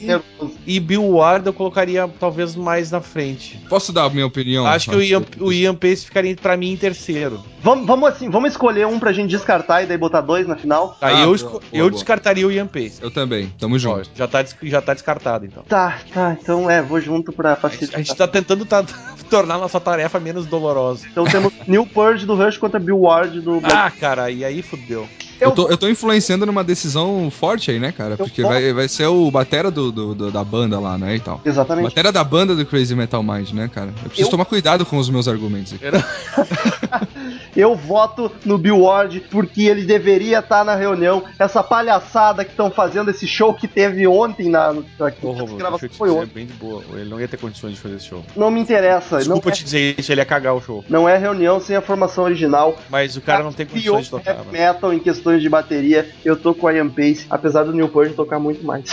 Nervoso. 0.02 0.54
e 0.66 0.80
Bill 0.80 1.08
Ward 1.10 1.46
eu 1.48 1.54
colocaria 1.54 2.08
talvez 2.20 2.56
mais 2.56 2.92
na 2.92 3.02
frente. 3.02 3.60
Posso 3.70 3.92
dar 3.92 4.06
a 4.06 4.10
minha 4.10 4.26
opinião? 4.26 4.66
Acho 4.66 4.90
que 4.90 4.96
o 4.96 5.02
Ian, 5.02 5.24
o 5.40 5.52
Ian 5.52 5.76
Pace 5.76 6.06
ficaria 6.06 6.36
pra 6.36 6.56
mim 6.58 6.72
em 6.72 6.78
terceiro. 6.78 7.42
Vamos, 7.62 7.86
vamos 7.88 8.10
assim, 8.10 8.30
vamos 8.30 8.52
escolher 8.52 8.86
um 8.88 9.00
pra 9.00 9.14
gente 9.14 9.30
descartar 9.30 9.84
e 9.84 9.86
daí 9.86 9.98
botar 9.98 10.22
dois 10.22 10.46
na 10.48 10.56
final? 10.56 10.98
Tá, 11.00 11.08
Ah, 11.08 11.22
eu, 11.22 11.38
boa, 11.38 11.62
eu 11.72 11.80
boa. 11.86 11.92
descartaria 11.92 12.46
o 12.48 12.52
Ian 12.52 12.68
Pace. 12.68 12.98
Eu 13.02 13.10
também, 13.10 13.52
tamo 13.58 13.80
junto. 13.80 14.10
já, 14.14 14.28
tá, 14.28 14.44
já 14.62 14.82
tá 14.82 14.94
descartado, 14.94 15.46
então. 15.46 15.64
Tá, 15.64 15.98
tá, 16.14 16.38
então 16.42 16.70
é, 16.70 16.82
vou 16.82 17.00
junto 17.00 17.32
pra 17.32 17.56
facilitar. 17.56 18.00
a 18.00 18.04
gente 18.04 18.16
tá 18.16 18.28
tentando 18.28 18.66
tá- 18.66 18.84
tornar 19.30 19.58
nossa 19.58 19.80
tarefa 19.80 20.20
menos 20.20 20.46
dolorosa. 20.46 21.06
Então 21.10 21.24
temos 21.24 21.54
Neil 21.68 21.86
Peart 21.86 22.24
do 22.24 22.36
Rush 22.36 22.58
contra 22.58 22.80
Bill 22.80 23.00
Ward 23.00 23.40
do 23.42 23.60
Black 23.62 23.76
Ah, 23.76 23.92
cara, 23.92 24.30
e 24.30 24.44
aí 24.44 24.62
fudeu. 24.62 25.08
Eu 25.44 25.52
tô, 25.52 25.70
eu 25.70 25.78
tô 25.78 25.88
influenciando 25.88 26.46
numa 26.46 26.64
decisão 26.64 27.30
forte 27.32 27.72
aí, 27.72 27.80
né, 27.80 27.92
cara? 27.92 28.16
Porque 28.18 28.42
posso- 28.42 28.54
vai, 28.54 28.74
vai 28.74 28.88
ser 28.88 29.08
o 29.08 29.30
batera 29.32 29.70
do, 29.72 29.92
do- 29.92 30.16
do- 30.16 30.32
da 30.32 30.44
banda 30.44 30.80
lá, 30.80 30.98
né, 30.98 31.16
e 31.16 31.20
tal. 31.20 31.42
Exatamente. 31.46 31.86
Batera 31.86 32.12
da 32.12 32.24
banda 32.24 32.56
do 32.56 32.66
Crazy 32.66 32.96
Metal 32.96 33.22
Mind, 33.24 33.52
né, 33.52 33.70
cara? 33.74 33.88
Eu 34.04 34.10
preciso 34.10 34.28
Eu- 34.28 34.32
tomar 34.32 34.46
cuidado 34.46 34.86
com 34.86 34.98
os 34.98 35.10
meus 35.10 35.28
argumentos 35.28 35.74
aqui. 35.74 35.84
Eu 37.56 37.76
voto 37.76 38.32
no 38.44 38.58
Bill 38.58 38.80
Ward 38.82 39.20
porque 39.30 39.64
ele 39.64 39.84
deveria 39.84 40.40
estar 40.40 40.64
na 40.66 40.76
reunião. 40.76 41.24
Essa 41.38 41.62
palhaçada 41.62 42.44
que 42.44 42.50
estão 42.52 42.72
fazendo, 42.72 43.12
esse 43.12 43.28
show 43.28 43.54
que 43.54 43.68
teve 43.68 44.08
ontem 44.08 44.50
na. 44.50 44.70
Aqui, 45.00 45.24
Romulo, 45.26 45.56
gravação 45.58 45.88
foi 45.90 46.10
ontem. 46.10 46.32
bem 46.34 46.46
de 46.48 46.54
boa. 46.54 46.82
Ele 46.94 47.10
não 47.10 47.20
ia 47.20 47.28
ter 47.28 47.38
condições 47.38 47.74
de 47.76 47.80
fazer 47.80 47.96
esse 47.98 48.06
show. 48.08 48.24
Não 48.36 48.50
me 48.50 48.60
interessa. 48.60 49.18
Desculpa 49.20 49.50
não, 49.50 49.56
te 49.56 49.64
dizer 49.64 49.96
isso, 50.00 50.12
ele 50.12 50.22
ia 50.22 50.26
cagar 50.26 50.56
o 50.56 50.62
show. 50.62 50.84
é, 50.88 50.92
não 50.92 51.08
é 51.08 51.16
reunião 51.18 51.60
sem 51.60 51.76
a 51.76 51.82
formação 51.82 52.24
original. 52.24 52.76
Mas 52.90 53.16
o 53.16 53.22
cara 53.22 53.44
não 53.44 53.54
tem 53.54 53.66
condições 53.68 54.06
de 54.06 54.10
tocar, 54.12 54.36
mano. 54.38 54.52
metal 54.52 54.92
em 54.94 55.00
questões 55.00 55.33
de 55.40 55.50
bateria, 55.50 56.10
eu 56.24 56.36
tô 56.36 56.54
com 56.54 56.68
o 56.68 56.72
Ian 56.72 56.90
Pace, 56.90 57.26
apesar 57.30 57.64
do 57.64 57.74
Newport 57.74 58.14
tocar 58.14 58.40
muito 58.40 58.64
mais. 58.66 58.86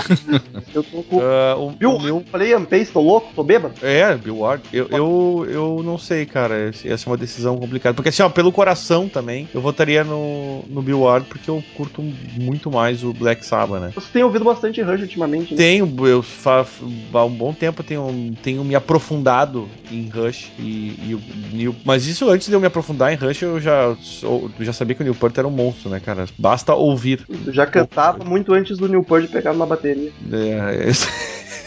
eu 0.74 0.82
tô 0.82 1.02
com. 1.02 1.20
Ah, 1.20 1.56
o, 1.56 1.70
Viu? 1.70 1.92
o 1.92 2.02
meu. 2.02 2.24
Falei 2.30 2.50
Ian 2.50 2.64
Pace, 2.64 2.92
tô 2.92 3.00
louco? 3.00 3.32
Tô 3.34 3.42
bêbado? 3.42 3.74
É, 3.82 4.14
Bill 4.16 4.38
Ward. 4.38 4.62
Eu, 4.72 4.88
eu, 4.90 5.46
eu 5.48 5.82
não 5.84 5.98
sei, 5.98 6.26
cara. 6.26 6.68
Essa 6.68 7.08
é 7.08 7.10
uma 7.10 7.16
decisão 7.16 7.58
complicada. 7.58 7.94
Porque 7.94 8.08
assim, 8.08 8.22
ó, 8.22 8.28
pelo 8.28 8.52
coração 8.52 9.08
também, 9.08 9.48
eu 9.54 9.60
votaria 9.60 10.04
no, 10.04 10.62
no 10.68 10.82
Bill 10.82 11.00
Ward 11.00 11.26
porque 11.28 11.50
eu 11.50 11.62
curto 11.76 12.02
muito 12.36 12.70
mais 12.70 13.02
o 13.02 13.12
Black 13.12 13.44
Sabbath, 13.44 13.80
né? 13.80 13.92
Você 13.94 14.08
tem 14.12 14.22
ouvido 14.22 14.44
bastante 14.44 14.82
Rush 14.82 15.02
ultimamente, 15.02 15.52
né? 15.52 15.56
Tenho, 15.56 16.06
eu 16.06 16.22
fa, 16.22 16.66
há 17.12 17.24
um 17.24 17.30
bom 17.30 17.52
tempo 17.52 17.82
tenho, 17.82 18.34
tenho 18.42 18.64
me 18.64 18.74
aprofundado 18.74 19.68
em 19.90 20.08
Rush 20.08 20.50
e, 20.58 20.94
e 21.08 21.14
o 21.14 21.20
Neil. 21.52 21.74
Mas 21.84 22.06
isso 22.06 22.28
antes 22.28 22.48
de 22.48 22.54
eu 22.54 22.60
me 22.60 22.66
aprofundar 22.66 23.12
em 23.12 23.16
Rush, 23.16 23.42
eu 23.42 23.60
já, 23.60 23.96
eu 24.22 24.50
já 24.60 24.72
sabia 24.72 24.94
que 24.94 25.02
o 25.02 25.04
Neil 25.04 25.14
Peart 25.14 25.38
era 25.38 25.48
um 25.48 25.50
monstro, 25.60 25.90
né, 25.90 26.00
cara? 26.00 26.26
Basta 26.38 26.74
ouvir. 26.74 27.26
Eu 27.46 27.52
já 27.52 27.66
cantava 27.66 28.24
muito 28.24 28.52
antes 28.52 28.78
do 28.78 28.88
Newport 28.88 29.28
pegar 29.30 29.52
numa 29.52 29.66
bateria. 29.66 30.10
É, 30.32 30.90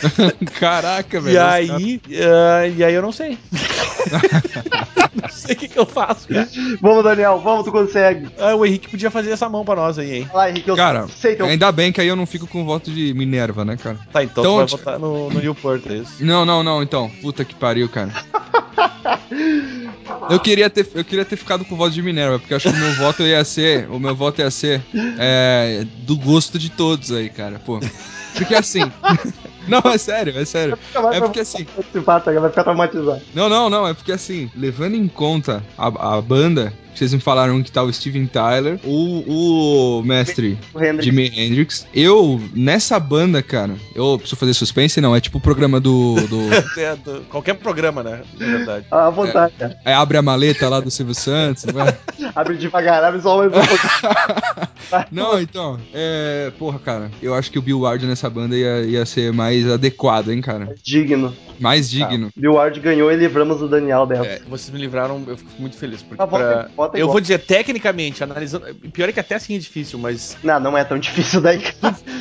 Caraca, 0.60 1.22
velho. 1.22 1.36
e 1.36 1.38
aí, 1.38 2.02
ah, 2.22 2.68
e 2.68 2.84
aí 2.84 2.94
eu 2.94 3.02
não 3.02 3.12
sei. 3.12 3.38
não 5.22 5.30
sei 5.30 5.56
o 5.56 5.58
que, 5.58 5.68
que 5.68 5.80
eu 5.80 5.86
faço, 5.86 6.28
cara. 6.28 6.48
Vamos, 6.82 7.04
Daniel, 7.04 7.39
vamos, 7.39 7.64
tu 7.66 7.72
consegue. 7.72 8.28
Ah, 8.38 8.56
o 8.56 8.66
Henrique 8.66 8.89
podia 8.89 9.10
fazer 9.10 9.32
essa 9.32 9.48
mão 9.48 9.64
pra 9.64 9.76
nós 9.76 9.98
aí, 9.98 10.18
hein? 10.18 10.24
Vai 10.34 10.36
lá, 10.36 10.50
Henrique, 10.50 10.70
eu 10.70 10.76
Cara, 10.76 11.08
sei 11.08 11.36
teu. 11.36 11.46
ainda 11.46 11.72
bem 11.72 11.91
que 11.91 12.02
aí 12.02 12.08
eu 12.08 12.16
não 12.16 12.26
fico 12.26 12.48
com 12.48 12.66
voto 12.66 12.91
de 12.91 13.14
Minerva, 13.14 13.64
né, 13.64 13.78
cara? 13.78 13.98
Tá, 14.12 14.24
então, 14.24 14.44
Então, 14.44 14.54
tu 14.54 14.58
vai 14.58 14.68
votar 14.68 15.00
no, 15.00 15.30
no 15.30 15.39
Newport, 15.39 15.86
é 15.88 15.94
isso? 15.96 16.24
Não, 16.24 16.44
não, 16.46 16.64
não, 16.64 16.84
então. 16.84 17.10
Puta 17.22 17.46
que 17.46 17.56
pariu, 17.56 17.88
cara. 17.88 18.12
Eu 20.30 20.39
queria 20.39 20.69
ter, 20.69 20.88
eu 20.93 21.03
queria 21.03 21.26
ter 21.26 21.36
ficado 21.36 21.65
com 21.65 21.76
o 21.76 21.78
voto 21.78 21.91
de 21.91 22.01
Minerva, 22.01 22.39
porque 22.39 22.53
eu 22.53 22.57
acho 22.57 22.71
que 22.71 22.76
o 22.76 22.80
meu 22.80 22.93
voto 22.93 23.24
ia 23.24 23.43
ser, 23.43 23.89
o 23.89 23.99
meu 23.99 24.15
voto 24.15 24.41
ia 24.41 24.51
ser 24.51 24.82
é, 25.19 25.86
do 25.99 26.15
gosto 26.17 26.57
de 26.57 26.69
todos 26.69 27.11
aí, 27.11 27.30
cara, 27.30 27.59
pô. 27.59 27.80
Porque 28.36 28.55
assim, 28.55 28.91
não, 29.67 29.82
é 29.86 29.97
sério, 29.97 30.38
é 30.38 30.45
sério. 30.45 30.78
É 31.11 31.19
porque 31.19 31.41
assim? 31.41 31.65
Vai 32.05 32.49
ficar 32.49 32.63
traumatizado. 32.63 33.21
não, 33.34 33.47
não, 33.49 33.69
não, 33.69 33.88
é 33.88 33.93
porque 33.93 34.11
assim, 34.11 34.49
levando 34.55 34.95
em 34.95 35.07
conta 35.07 35.63
a, 35.78 36.15
a 36.17 36.21
banda, 36.21 36.74
vocês 37.00 37.14
me 37.14 37.20
falaram 37.20 37.62
que 37.64 37.72
tá 37.72 37.82
o 37.84 37.91
Steven 37.91 38.26
Tyler, 38.28 38.80
o, 38.84 40.00
o 40.00 40.04
mestre 40.04 40.58
O 40.74 40.80
Hendrix. 40.84 41.06
Jimi 41.06 41.28
Hendrix, 41.36 41.88
eu, 41.94 42.41
nessa 42.54 43.00
banda, 43.00 43.41
cara, 43.41 43.76
eu 43.96 44.18
preciso 44.18 44.36
fazer 44.39 44.54
suspense, 44.54 45.02
não, 45.02 45.16
é 45.16 45.20
tipo 45.22 45.38
o 45.38 45.41
programa 45.41 45.80
do, 45.80 46.16
do 46.28 46.39
É, 46.80 46.96
do- 46.96 47.22
qualquer 47.30 47.56
programa, 47.56 48.04
né? 48.04 48.22
Na 48.39 48.46
verdade. 48.46 48.86
À 48.91 49.10
vontade, 49.10 49.54
cara. 49.58 49.78
é, 49.86 49.94
Abre 49.94 50.18
a 50.18 50.22
Maleta 50.22 50.68
lá 50.70 50.80
do 50.80 50.89
Silvio 50.91 51.16
Santos, 51.16 51.66
é? 51.66 51.98
Abre 52.36 52.58
devagar, 52.58 53.04
abre 53.04 53.22
só 53.22 53.38
mais 53.38 53.52
um. 53.52 53.56
Não, 55.12 55.39
então, 55.39 55.80
é. 55.94 56.52
Porra, 56.58 56.78
cara, 56.80 57.12
eu 57.22 57.34
acho 57.34 57.52
que 57.52 57.58
o 57.58 57.62
Bill 57.62 57.80
Ward 57.82 58.06
nessa 58.06 58.30
banda 58.30 58.56
ia, 58.56 58.82
ia 58.82 59.06
ser 59.06 59.32
mais 59.34 59.68
adequado, 59.70 60.30
hein, 60.30 60.41
cara? 60.41 60.76
Digno. 60.84 61.36
Mais 61.60 61.89
digno. 61.89 62.30
Bill 62.36 62.54
Ward 62.54 62.80
ganhou 62.80 63.12
e 63.12 63.16
livramos 63.16 63.62
o 63.62 63.68
Daniel 63.68 64.06
dela. 64.06 64.26
É, 64.26 64.41
vocês 64.48 64.70
me 64.72 64.80
livraram, 64.80 65.24
eu 65.28 65.38
fico 65.38 65.50
muito 65.60 65.78
feliz. 65.78 66.02
Porque 66.02 66.22
Ah, 66.22 66.26
vota- 66.26 66.72
pra- 66.84 66.88
vota 66.88 66.98
eu 66.98 67.02
igual. 67.02 67.14
vou 67.14 67.22
dizer, 67.22 67.40
tecnicamente, 67.40 68.24
analisando. 68.24 68.66
Pior 68.92 69.10
é 69.10 69.12
que 69.12 69.20
até 69.20 69.36
assim 69.36 69.56
é 69.56 69.60
difícil, 69.60 69.98
mas 70.00 70.38
Não, 70.44 70.60
não 70.60 70.78
é 70.78 70.84
tão 70.84 70.98
difícil 70.98 71.42
daí. 71.42 71.62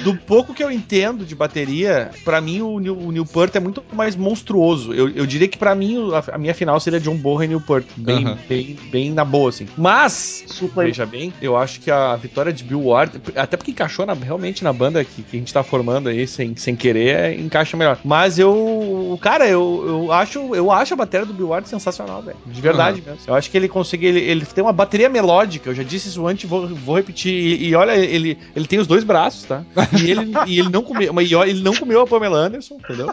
do 0.04 0.14
pouco 0.16 0.54
que 0.54 0.62
eu 0.62 0.70
entendo 0.70 1.24
de 1.24 1.34
bateria, 1.34 2.10
pra 2.24 2.40
mim 2.40 2.60
o, 2.62 2.78
New, 2.78 2.98
o 2.98 3.12
Newport 3.12 3.54
é 3.54 3.60
muito 3.60 3.82
mais 3.92 4.16
monstruoso. 4.16 4.92
Eu, 4.92 5.08
eu 5.10 5.26
diria 5.26 5.48
que 5.48 5.58
pra 5.58 5.74
mim 5.74 5.96
a, 6.12 6.34
a 6.34 6.38
minha 6.38 6.54
final 6.54 6.78
seria 6.80 7.00
John 7.00 7.16
Bonham 7.16 7.44
e 7.44 7.48
Newport. 7.48 7.84
Bem, 7.96 8.24
Aham. 8.24 8.38
bem, 8.48 8.76
bem 8.90 9.10
na 9.10 9.24
boa, 9.24 9.48
assim. 9.50 9.66
Mas, 9.76 10.44
Supla 10.46 10.84
veja 10.84 11.04
bem, 11.06 11.32
eu 11.40 11.56
acho 11.56 11.80
que 11.80 11.90
a 11.90 12.14
vitória 12.16 12.52
de 12.52 12.64
Bill 12.64 12.86
Ward, 12.86 13.20
até 13.36 13.56
porque 13.56 13.70
encaixou 13.72 14.06
na- 14.06 14.14
realmente 14.14 14.62
na 14.64 14.72
banda 14.72 15.04
que, 15.04 15.22
que 15.22 15.36
a 15.36 15.38
gente 15.40 15.52
tá 15.52 15.62
formando 15.62 16.08
aí, 16.08 16.26
sem, 16.26 16.54
sem 16.56 16.74
querer, 16.76 17.14
é, 17.16 17.34
encaixa 17.34 17.76
melhor. 17.76 17.98
Mas 18.04 18.38
eu, 18.38 19.18
cara, 19.20 19.48
eu, 19.48 19.84
eu 19.86 20.12
acho 20.12 20.54
eu 20.54 20.70
acho 20.70 20.94
a 20.94 20.96
bateria 20.96 21.26
do 21.26 21.32
Bill 21.32 21.48
Ward 21.48 21.68
sensacional, 21.68 22.22
velho. 22.22 22.36
De 22.46 22.60
verdade 22.60 23.02
mesmo. 23.04 23.20
Eu 23.26 23.34
acho 23.34 23.50
que 23.50 23.56
ele 23.56 23.68
consegue, 23.68 24.06
ele, 24.06 24.20
ele 24.20 24.44
tem 24.54 24.62
uma 24.62 24.72
bateria 24.72 25.08
melódica, 25.08 25.70
eu 25.70 25.74
já 25.74 25.82
disse 25.82 26.08
isso 26.08 26.26
antes, 26.26 26.48
vou, 26.48 26.66
vou 26.68 26.96
repetir. 26.96 27.32
E, 27.32 27.68
e 27.68 27.74
olha, 27.74 27.92
ele, 27.96 28.38
ele 28.54 28.66
tem 28.66 28.78
os 28.78 28.86
dois 28.86 29.04
braços, 29.04 29.44
tá? 29.44 29.62
E 30.00 30.10
ele, 30.10 30.30
e 30.46 30.58
ele 30.58 30.68
não 30.68 30.82
comeu, 30.82 31.12
mas 31.12 31.30
ele 31.30 31.62
não 31.62 31.74
comeu 31.74 32.00
a 32.00 32.06
Pamela 32.06 32.38
Anderson, 32.38 32.74
entendeu? 32.74 33.12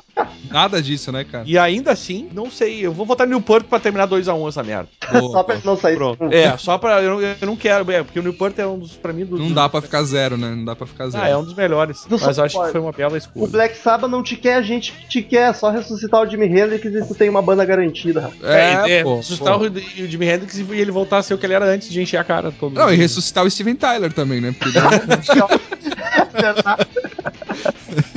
Nada 0.50 0.82
disso, 0.82 1.12
né, 1.12 1.24
cara? 1.24 1.44
E 1.48 1.58
ainda 1.58 1.92
assim, 1.92 2.28
não 2.34 2.50
sei, 2.50 2.86
eu 2.86 2.92
vou 2.92 3.06
votar 3.06 3.28
no 3.28 3.32
Newport 3.34 3.66
pra 3.66 3.80
terminar 3.80 4.08
2x1 4.08 4.48
essa 4.48 4.64
merda. 4.64 4.90
Boa, 5.12 5.32
Só 5.32 5.44
pra 5.44 5.56
ele 5.56 5.64
não 5.66 5.78
sair. 5.78 5.96
Pronto. 5.96 6.24
É, 6.32 6.58
só 6.58 6.78
pra. 6.78 7.02
Eu, 7.02 7.12
não- 7.16 7.22
eu 7.22 7.36
não 7.48 7.56
quero, 7.56 7.90
é, 7.92 8.04
porque 8.04 8.20
o 8.20 8.24
Newport 8.24 8.58
é 8.60 8.66
um 8.68 8.78
dos, 8.80 8.94
pra 8.94 9.12
mim, 9.14 9.26
dos. 9.26 9.40
Não 9.40 9.52
dá 9.52 9.68
pra 9.68 9.82
ficar 9.82 10.04
zero, 10.04 10.38
né? 10.38 10.50
Não 10.56 10.66
dá 10.66 10.76
pra 10.76 10.88
ficar 10.88 11.10
zero. 11.10 11.24
Ah, 11.24 11.28
é 11.28 11.38
um 11.38 11.44
dos 11.44 11.54
melhores. 11.56 12.06
Não 12.10 12.18
Mas 12.20 12.38
eu 12.38 12.44
acho 12.44 12.62
que 12.62 12.72
foi 12.72 12.80
uma 12.82 12.92
bela 12.92 13.14
O 13.14 13.18
escolha. 13.18 13.48
Black 13.48 13.78
Sabbath 13.78 14.10
não 14.10 14.22
te 14.24 14.36
quer, 14.36 14.56
a 14.56 14.62
gente 14.62 14.92
que 14.92 15.08
te 15.08 15.22
quer. 15.22 15.50
É 15.50 15.54
só 15.54 15.70
ressuscitar 15.70 16.22
o 16.22 16.30
Jimi 16.30 16.46
Hendrix 16.48 16.86
e 16.86 17.08
tu 17.08 17.16
tem 17.16 17.30
uma 17.30 17.42
banda 17.42 17.64
garantida. 17.66 18.22
rapaz. 18.22 18.44
É, 18.44 18.98
é, 19.00 19.04
pô, 19.04 19.18
ressuscitar 19.18 19.58
pô. 19.58 19.66
o, 19.66 19.68
o 19.70 20.08
Jimi 20.08 20.28
Hendrix 20.28 20.58
e 20.58 20.66
ele 20.74 20.92
voltar 20.92 21.18
a 21.20 21.24
ser 21.30 21.36
o 21.36 21.38
que 21.38 21.46
ele 21.46 21.54
era 21.54 21.66
antes 21.66 21.90
de 21.90 22.02
encher 22.02 22.18
a 22.18 22.24
cara 22.24 22.52
todo 22.52 22.74
Não, 22.74 22.88
e 22.88 22.96
dia. 22.96 23.04
ressuscitar 23.04 23.46
o 23.46 23.50
Steven 23.50 23.76
Tyler 23.76 24.12
também, 24.12 24.42
né? 24.42 24.54
Porque 24.58 24.78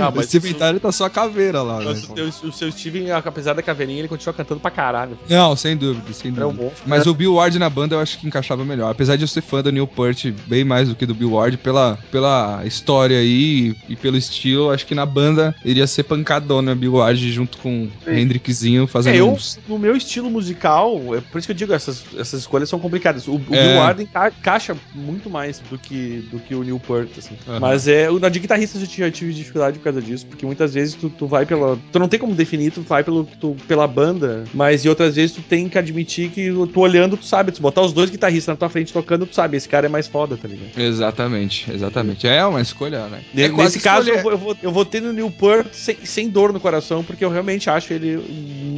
Ah, 0.00 0.08
o 0.08 0.16
mas 0.16 0.26
Steven 0.26 0.50
isso- 0.52 0.80
tá 0.80 0.92
só 0.92 1.04
a 1.06 1.10
caveira 1.10 1.62
lá, 1.62 1.78
né? 1.78 1.84
mas 1.86 2.04
o, 2.04 2.14
teu- 2.14 2.28
o 2.28 2.52
seu 2.52 2.70
Steven, 2.70 3.10
apesar 3.12 3.54
da 3.54 3.62
caveirinha, 3.62 4.00
ele 4.00 4.08
continua 4.08 4.34
cantando 4.34 4.60
pra 4.60 4.70
caralho. 4.70 5.18
Não, 5.28 5.54
sem 5.56 5.76
dúvida, 5.76 6.12
sem 6.12 6.30
Ele 6.30 6.40
é 6.40 6.44
um 6.44 6.48
dúvida. 6.48 6.64
monstro. 6.64 6.82
Mas 6.86 7.06
o 7.06 7.14
Bill 7.14 7.34
Ward 7.34 7.58
na 7.58 7.68
banda 7.70 7.94
eu 7.96 8.00
acho 8.00 8.18
que 8.18 8.26
encaixava 8.26 8.64
melhor. 8.64 8.90
Apesar 8.90 9.16
de 9.16 9.22
eu 9.24 9.28
ser 9.28 9.40
fã 9.42 9.62
do 9.62 9.72
Neil 9.72 9.86
Peart 9.86 10.26
bem 10.46 10.64
mais 10.64 10.88
do 10.88 10.94
que 10.94 11.06
do 11.06 11.14
Bill 11.14 11.32
Ward, 11.32 11.56
pela, 11.58 11.98
pela 12.10 12.62
história 12.64 13.18
aí 13.18 13.74
e 13.88 13.96
pelo 13.96 14.16
estilo, 14.16 14.70
acho 14.70 14.86
que 14.86 14.94
na 14.94 15.06
banda 15.06 15.54
iria 15.64 15.86
ser 15.86 16.04
pancadona 16.04 16.74
Bill 16.74 16.94
Ward 16.94 17.32
junto 17.32 17.58
com 17.58 17.88
o 18.06 18.10
Hendrixzinho 18.10 18.86
fazendo 18.86 19.14
É, 19.14 19.20
eu, 19.20 19.30
uns... 19.32 19.58
no 19.68 19.78
meu 19.78 19.96
estilo 19.96 20.30
musical, 20.30 20.96
é 21.14 21.20
por 21.20 21.38
isso 21.38 21.46
que 21.48 21.52
eu 21.52 21.56
digo, 21.56 21.72
essas, 21.72 22.04
essas 22.16 22.40
escolhas 22.40 22.68
são 22.68 22.78
complicadas. 22.78 23.26
O, 23.28 23.32
o 23.36 23.44
É. 23.52 23.68
Bill 23.68 23.76
Ward 23.78 24.02
enca- 24.02 24.32
encaixa 24.38 24.76
muito 24.94 25.28
mais 25.30 25.58
do 25.70 25.78
que, 25.78 26.28
do 26.30 26.38
que 26.38 26.54
o 26.54 26.62
Newport, 26.62 27.08
assim. 27.18 27.36
Aham. 27.46 27.60
Mas 27.60 27.88
é, 27.88 28.10
o- 28.10 28.18
na 28.18 28.28
de 28.28 28.38
guitarrista 28.40 28.78
eu 28.78 28.84
já 28.86 29.10
tive 29.10 29.32
dificuldade 29.32 29.77
por 29.78 29.84
causa 29.84 30.02
disso, 30.02 30.26
porque 30.26 30.44
muitas 30.44 30.74
vezes 30.74 30.94
tu, 30.94 31.08
tu 31.08 31.26
vai 31.26 31.46
pela. 31.46 31.78
Tu 31.92 31.98
não 31.98 32.08
tem 32.08 32.18
como 32.20 32.34
definir, 32.34 32.70
tu 32.72 32.82
vai 32.82 33.02
pelo, 33.02 33.24
tu- 33.24 33.56
pela 33.66 33.86
banda, 33.86 34.44
mas 34.52 34.84
e 34.84 34.88
outras 34.88 35.16
vezes 35.16 35.34
tu 35.36 35.42
tem 35.42 35.68
que 35.68 35.78
admitir 35.78 36.30
que 36.30 36.50
tu 36.72 36.80
olhando, 36.80 37.16
tu 37.16 37.24
sabe, 37.24 37.52
tu 37.52 37.62
botar 37.62 37.82
os 37.82 37.92
dois 37.92 38.10
guitarristas 38.10 38.52
na 38.52 38.56
tua 38.56 38.68
frente 38.68 38.92
tocando, 38.92 39.26
tu 39.26 39.34
sabe, 39.34 39.56
esse 39.56 39.68
cara 39.68 39.86
é 39.86 39.88
mais 39.88 40.06
foda, 40.06 40.36
tá 40.36 40.46
ligado? 40.48 40.78
Exatamente, 40.78 41.70
exatamente. 41.72 42.26
É 42.26 42.44
uma 42.44 42.60
escolha, 42.60 43.06
né? 43.06 43.20
É 43.36 43.48
Nesse 43.48 43.80
caso, 43.80 44.10
eu 44.10 44.22
vou, 44.22 44.32
eu, 44.32 44.38
vou, 44.38 44.56
eu 44.62 44.72
vou 44.72 44.84
ter 44.84 45.00
no 45.00 45.12
Newport 45.12 45.68
sem, 45.72 45.96
sem 46.04 46.28
dor 46.28 46.52
no 46.52 46.60
coração, 46.60 47.02
porque 47.04 47.24
eu 47.24 47.30
realmente 47.30 47.70
acho 47.70 47.92
ele 47.92 48.18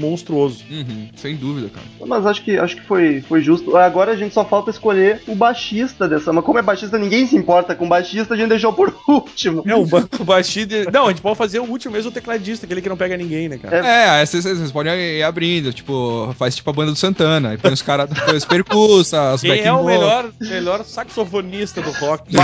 monstruoso. 0.00 0.64
Uhum, 0.70 1.08
sem 1.16 1.36
dúvida, 1.36 1.68
cara. 1.68 1.86
Mas 2.06 2.26
acho 2.26 2.42
que, 2.42 2.58
acho 2.58 2.76
que 2.76 2.82
foi, 2.82 3.20
foi 3.20 3.40
justo. 3.40 3.76
Agora 3.76 4.12
a 4.12 4.16
gente 4.16 4.32
só 4.34 4.44
falta 4.44 4.70
escolher 4.70 5.22
o 5.26 5.34
baixista 5.34 6.08
dessa. 6.08 6.32
Mas 6.32 6.44
como 6.44 6.58
é 6.58 6.62
baixista, 6.62 6.98
ninguém 6.98 7.26
se 7.26 7.36
importa 7.36 7.74
com 7.74 7.88
baixista, 7.88 8.34
a 8.34 8.36
gente 8.36 8.48
deixou 8.48 8.72
por 8.72 8.94
último. 9.08 9.62
É, 9.66 9.74
o 9.74 9.84
banco 9.86 10.24
baixista. 10.24 10.89
Não, 10.92 11.06
a 11.06 11.08
gente 11.10 11.22
pode 11.22 11.36
fazer 11.36 11.58
o 11.58 11.64
último 11.64 11.92
mesmo 11.92 12.10
o 12.10 12.12
tecladista, 12.12 12.66
aquele 12.66 12.82
que 12.82 12.88
não 12.88 12.96
pega 12.96 13.16
ninguém, 13.16 13.48
né, 13.48 13.58
cara? 13.58 13.86
É. 13.86 14.22
É, 14.22 14.26
vocês, 14.26 14.44
vocês 14.44 14.72
podem 14.72 14.92
ir 14.92 15.22
abrindo, 15.22 15.72
tipo, 15.72 16.34
faz 16.36 16.56
tipo 16.56 16.70
a 16.70 16.72
banda 16.72 16.92
do 16.92 16.96
Santana, 16.96 17.50
aí 17.50 17.58
põe 17.58 17.72
os 17.72 17.82
caras, 17.82 18.08
põe 18.26 18.36
os 18.36 18.44
percussa, 18.44 19.34
os 19.34 19.40
Quem 19.40 19.60
é 19.60 19.72
o 19.72 19.84
melhor, 19.84 20.30
melhor 20.40 20.84
saxofonista 20.84 21.80
do 21.80 21.90
rock? 21.92 22.30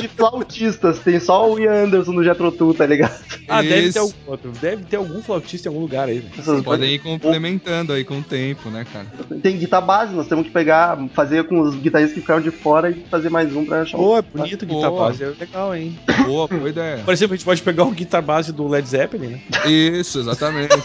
De 0.00 0.08
flautistas, 0.08 1.00
tem 1.00 1.18
só 1.18 1.50
o 1.50 1.58
Ian 1.58 1.84
Anderson 1.84 2.12
no 2.12 2.22
Jetro 2.22 2.48
tá 2.74 2.86
ligado? 2.86 3.18
ah, 3.48 3.62
deve 3.62 3.80
Isso. 3.80 3.92
ter 3.94 3.98
algum 3.98 4.14
outro. 4.26 4.52
Deve 4.60 4.84
ter 4.84 4.96
algum 4.96 5.22
flautista 5.22 5.68
em 5.68 5.70
algum 5.70 5.80
lugar 5.80 6.08
aí. 6.08 6.20
velho. 6.20 6.32
Essas 6.38 6.62
Podem 6.62 6.94
ir 6.94 6.98
complementando 6.98 7.92
aí 7.92 8.04
com 8.04 8.18
o 8.18 8.22
tempo, 8.22 8.70
né, 8.70 8.86
cara? 8.92 9.06
Tem 9.40 9.56
guitarra 9.56 9.86
base, 9.86 10.14
nós 10.14 10.28
temos 10.28 10.46
que 10.46 10.52
pegar, 10.52 10.98
fazer 11.14 11.44
com 11.44 11.60
os 11.60 11.74
guitarristas 11.74 12.14
que 12.14 12.20
ficaram 12.20 12.40
de 12.40 12.50
fora 12.50 12.90
e 12.90 13.04
fazer 13.10 13.30
mais 13.30 13.54
um 13.54 13.64
pra 13.64 13.82
achar 13.82 13.96
um. 13.96 14.00
Pô, 14.00 14.18
é 14.18 14.22
bonito 14.22 14.62
o 14.62 14.66
guitar 14.66 14.90
Boa. 14.90 15.08
base, 15.08 15.24
é 15.24 15.32
legal, 15.38 15.74
hein? 15.74 15.98
Boa, 16.26 16.46
boa 16.46 16.68
ideia. 16.68 16.98
Por 17.08 17.12
exemplo, 17.14 17.32
a 17.32 17.36
gente 17.38 17.44
pode 17.46 17.62
pegar 17.62 17.84
o 17.84 17.90
guitar 17.90 18.20
base 18.20 18.52
do 18.52 18.68
Led 18.68 18.86
Zeppelin, 18.86 19.28
né? 19.28 19.40
Isso, 19.66 20.18
exatamente. 20.20 20.76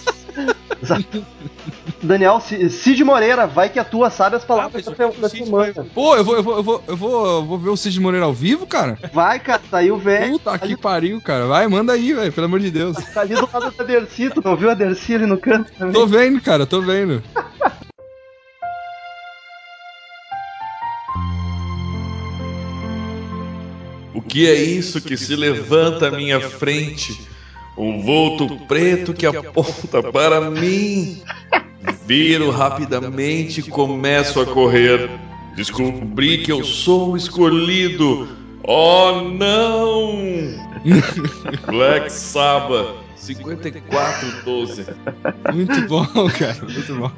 Daniel, 2.02 2.40
Cid 2.40 3.04
Moreira, 3.04 3.46
vai 3.46 3.68
que 3.68 3.78
a 3.78 3.84
tua 3.84 4.10
sabe 4.10 4.38
as 4.38 4.46
palavras 4.46 4.88
Ah, 4.88 4.92
da, 5.20 5.28
semana. 5.28 5.74
vai- 5.74 5.86
Pô, 5.94 6.16
eu 6.16 6.24
vou, 6.24 6.36
eu 6.38 6.42
vou, 6.44 6.56
eu 6.56 6.64
vou, 6.64 6.84
eu 6.88 6.96
vou, 6.96 7.26
eu 7.26 7.44
vou 7.46 7.58
ver 7.60 7.70
o 7.72 7.76
Cid 7.76 8.00
Moreira 8.00 8.26
ao 8.26 8.34
vivo, 8.34 8.66
cara? 8.66 8.98
Vai, 9.12 9.38
cara, 9.38 9.62
saiu 9.70 9.98
velho. 9.98 10.32
Puta 10.32 10.58
que 10.60 10.78
pariu, 10.78 11.20
cara. 11.20 11.46
Vai, 11.46 11.68
manda 11.68 11.92
aí, 11.92 12.14
velho, 12.14 12.32
pelo 12.32 12.46
amor 12.46 12.62
de 12.62 12.72
Deus. 12.72 12.96
Tá 13.14 13.20
ali 13.20 13.36
do 13.36 13.50
lado 13.54 13.74
da 13.78 13.84
Dercy, 13.84 14.30
tu 14.30 14.42
não 14.46 14.56
viu 14.56 14.70
a 14.72 14.74
Dercy 14.74 15.16
ali 15.16 15.26
no 15.26 15.38
canto 15.38 15.74
também? 15.78 15.92
Tô 15.94 16.08
vendo, 16.08 16.40
cara, 16.40 16.66
tô 16.66 16.82
vendo. 16.82 17.22
Que 24.22 24.48
é 24.48 24.54
isso 24.54 25.02
que 25.02 25.18
se 25.18 25.36
levanta 25.36 26.08
à 26.08 26.12
minha 26.12 26.40
frente? 26.40 27.20
Um 27.78 28.02
vulto 28.02 28.56
preto 28.68 29.14
que 29.14 29.26
aponta 29.26 30.04
para 30.04 30.52
mim. 30.52 31.22
Viro 32.06 32.52
rapidamente 32.52 33.62
e 33.62 33.64
começo 33.64 34.40
a 34.40 34.46
correr. 34.46 35.10
Descobri 35.56 36.40
que 36.40 36.52
eu 36.52 36.64
sou 36.64 37.12
o 37.12 37.18
escolhido. 37.18 38.28
Oh 38.64 39.22
não! 39.22 40.14
Black 41.68 42.12
Sabbath 42.12 43.04
5412. 43.16 44.86
Muito 45.54 45.88
bom, 45.88 46.06
cara. 46.30 46.62
Muito 46.62 46.96
bom. 46.96 47.12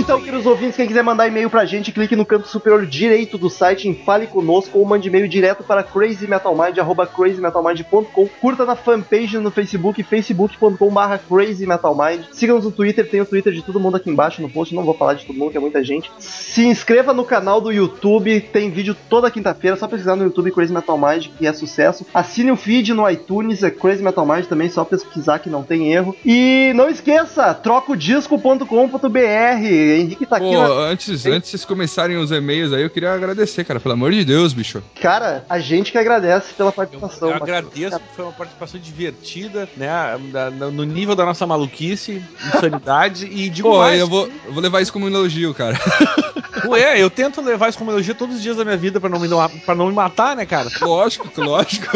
Então, 0.00 0.18
queridos 0.18 0.46
ouvintes, 0.46 0.76
quem 0.76 0.86
quiser 0.86 1.04
mandar 1.04 1.28
e-mail 1.28 1.50
pra 1.50 1.66
gente, 1.66 1.92
clique 1.92 2.16
no 2.16 2.24
canto 2.24 2.48
superior 2.48 2.86
direito 2.86 3.36
do 3.36 3.50
site 3.50 3.86
em 3.86 3.94
Fale 3.94 4.26
Conosco 4.26 4.78
ou 4.78 4.86
mande 4.86 5.08
e-mail 5.08 5.28
direto 5.28 5.62
para 5.62 5.82
crazymetalmind.com. 5.82 8.26
Curta 8.40 8.64
na 8.64 8.74
fanpage 8.74 9.36
no 9.36 9.50
Facebook, 9.50 10.02
facebook.com 10.02 10.90
barra 10.90 11.18
crazymetalmind. 11.18 12.22
Siga-nos 12.32 12.64
no 12.64 12.72
Twitter, 12.72 13.10
tem 13.10 13.20
o 13.20 13.26
Twitter 13.26 13.52
de 13.52 13.60
todo 13.60 13.78
mundo 13.78 13.98
aqui 13.98 14.08
embaixo 14.08 14.40
no 14.40 14.48
post, 14.48 14.74
não 14.74 14.84
vou 14.84 14.94
falar 14.94 15.12
de 15.14 15.26
todo 15.26 15.36
mundo, 15.36 15.50
que 15.50 15.58
é 15.58 15.60
muita 15.60 15.84
gente. 15.84 16.10
Se 16.18 16.64
inscreva 16.64 17.12
no 17.12 17.22
canal 17.22 17.60
do 17.60 17.70
YouTube, 17.70 18.40
tem 18.40 18.70
vídeo 18.70 18.96
toda 19.10 19.30
quinta-feira, 19.30 19.76
só 19.76 19.86
pesquisar 19.86 20.16
no 20.16 20.24
YouTube 20.24 20.50
Crazy 20.50 20.72
Metal 20.72 20.96
Mind, 20.96 21.26
que 21.38 21.46
é 21.46 21.52
sucesso. 21.52 22.06
Assine 22.14 22.50
o 22.50 22.56
feed 22.56 22.94
no 22.94 23.08
iTunes, 23.08 23.62
é 23.62 23.70
Crazy 23.70 24.02
Metal 24.02 24.24
Mind 24.24 24.46
também, 24.46 24.70
só 24.70 24.82
pesquisar 24.82 25.40
que 25.40 25.50
não 25.50 25.62
tem 25.62 25.92
erro. 25.92 26.16
E 26.24 26.72
não 26.74 26.88
esqueça, 26.88 27.52
trocodisco.com.br. 27.52 29.89
Henrique 29.96 30.26
tá 30.26 30.36
aqui 30.36 30.44
Pô, 30.46 30.52
na... 30.62 30.66
antes, 30.68 31.26
antes 31.26 31.42
de 31.42 31.50
vocês 31.50 31.64
começarem 31.64 32.16
os 32.16 32.30
e-mails 32.30 32.72
aí, 32.72 32.82
eu 32.82 32.90
queria 32.90 33.12
agradecer, 33.12 33.64
cara. 33.64 33.80
Pelo 33.80 33.94
amor 33.94 34.12
de 34.12 34.24
Deus, 34.24 34.52
bicho. 34.52 34.82
Cara, 35.00 35.44
a 35.48 35.58
gente 35.58 35.92
que 35.92 35.98
agradece 35.98 36.52
pela 36.54 36.72
participação. 36.72 37.28
Eu 37.30 37.36
agradeço, 37.36 37.98
porque 37.98 38.14
foi 38.16 38.24
uma 38.24 38.32
participação 38.32 38.80
divertida, 38.80 39.68
né? 39.76 39.88
da- 40.32 40.50
No 40.50 40.84
nível 40.84 41.14
da 41.14 41.24
nossa 41.24 41.46
maluquice, 41.46 42.22
insanidade 42.46 43.26
e 43.26 43.48
digo 43.48 43.70
Pô, 43.70 43.78
mais. 43.78 43.98
eu 43.98 44.06
vou, 44.08 44.28
eu 44.46 44.52
vou 44.52 44.62
levar 44.62 44.80
isso 44.80 44.92
como 44.92 45.06
um 45.06 45.08
elogio, 45.08 45.54
cara. 45.54 45.78
Ué, 46.66 47.00
eu 47.00 47.08
tento 47.08 47.40
levar 47.40 47.68
isso 47.70 47.78
como 47.78 47.90
elogio 47.90 48.14
todos 48.14 48.36
os 48.36 48.42
dias 48.42 48.56
da 48.56 48.64
minha 48.64 48.76
vida 48.76 49.00
pra 49.00 49.08
não 49.08 49.18
me, 49.18 49.28
pra 49.64 49.74
não 49.74 49.86
me 49.86 49.92
matar, 49.94 50.36
né, 50.36 50.44
cara? 50.44 50.68
lógico, 50.82 51.28
lógico. 51.40 51.86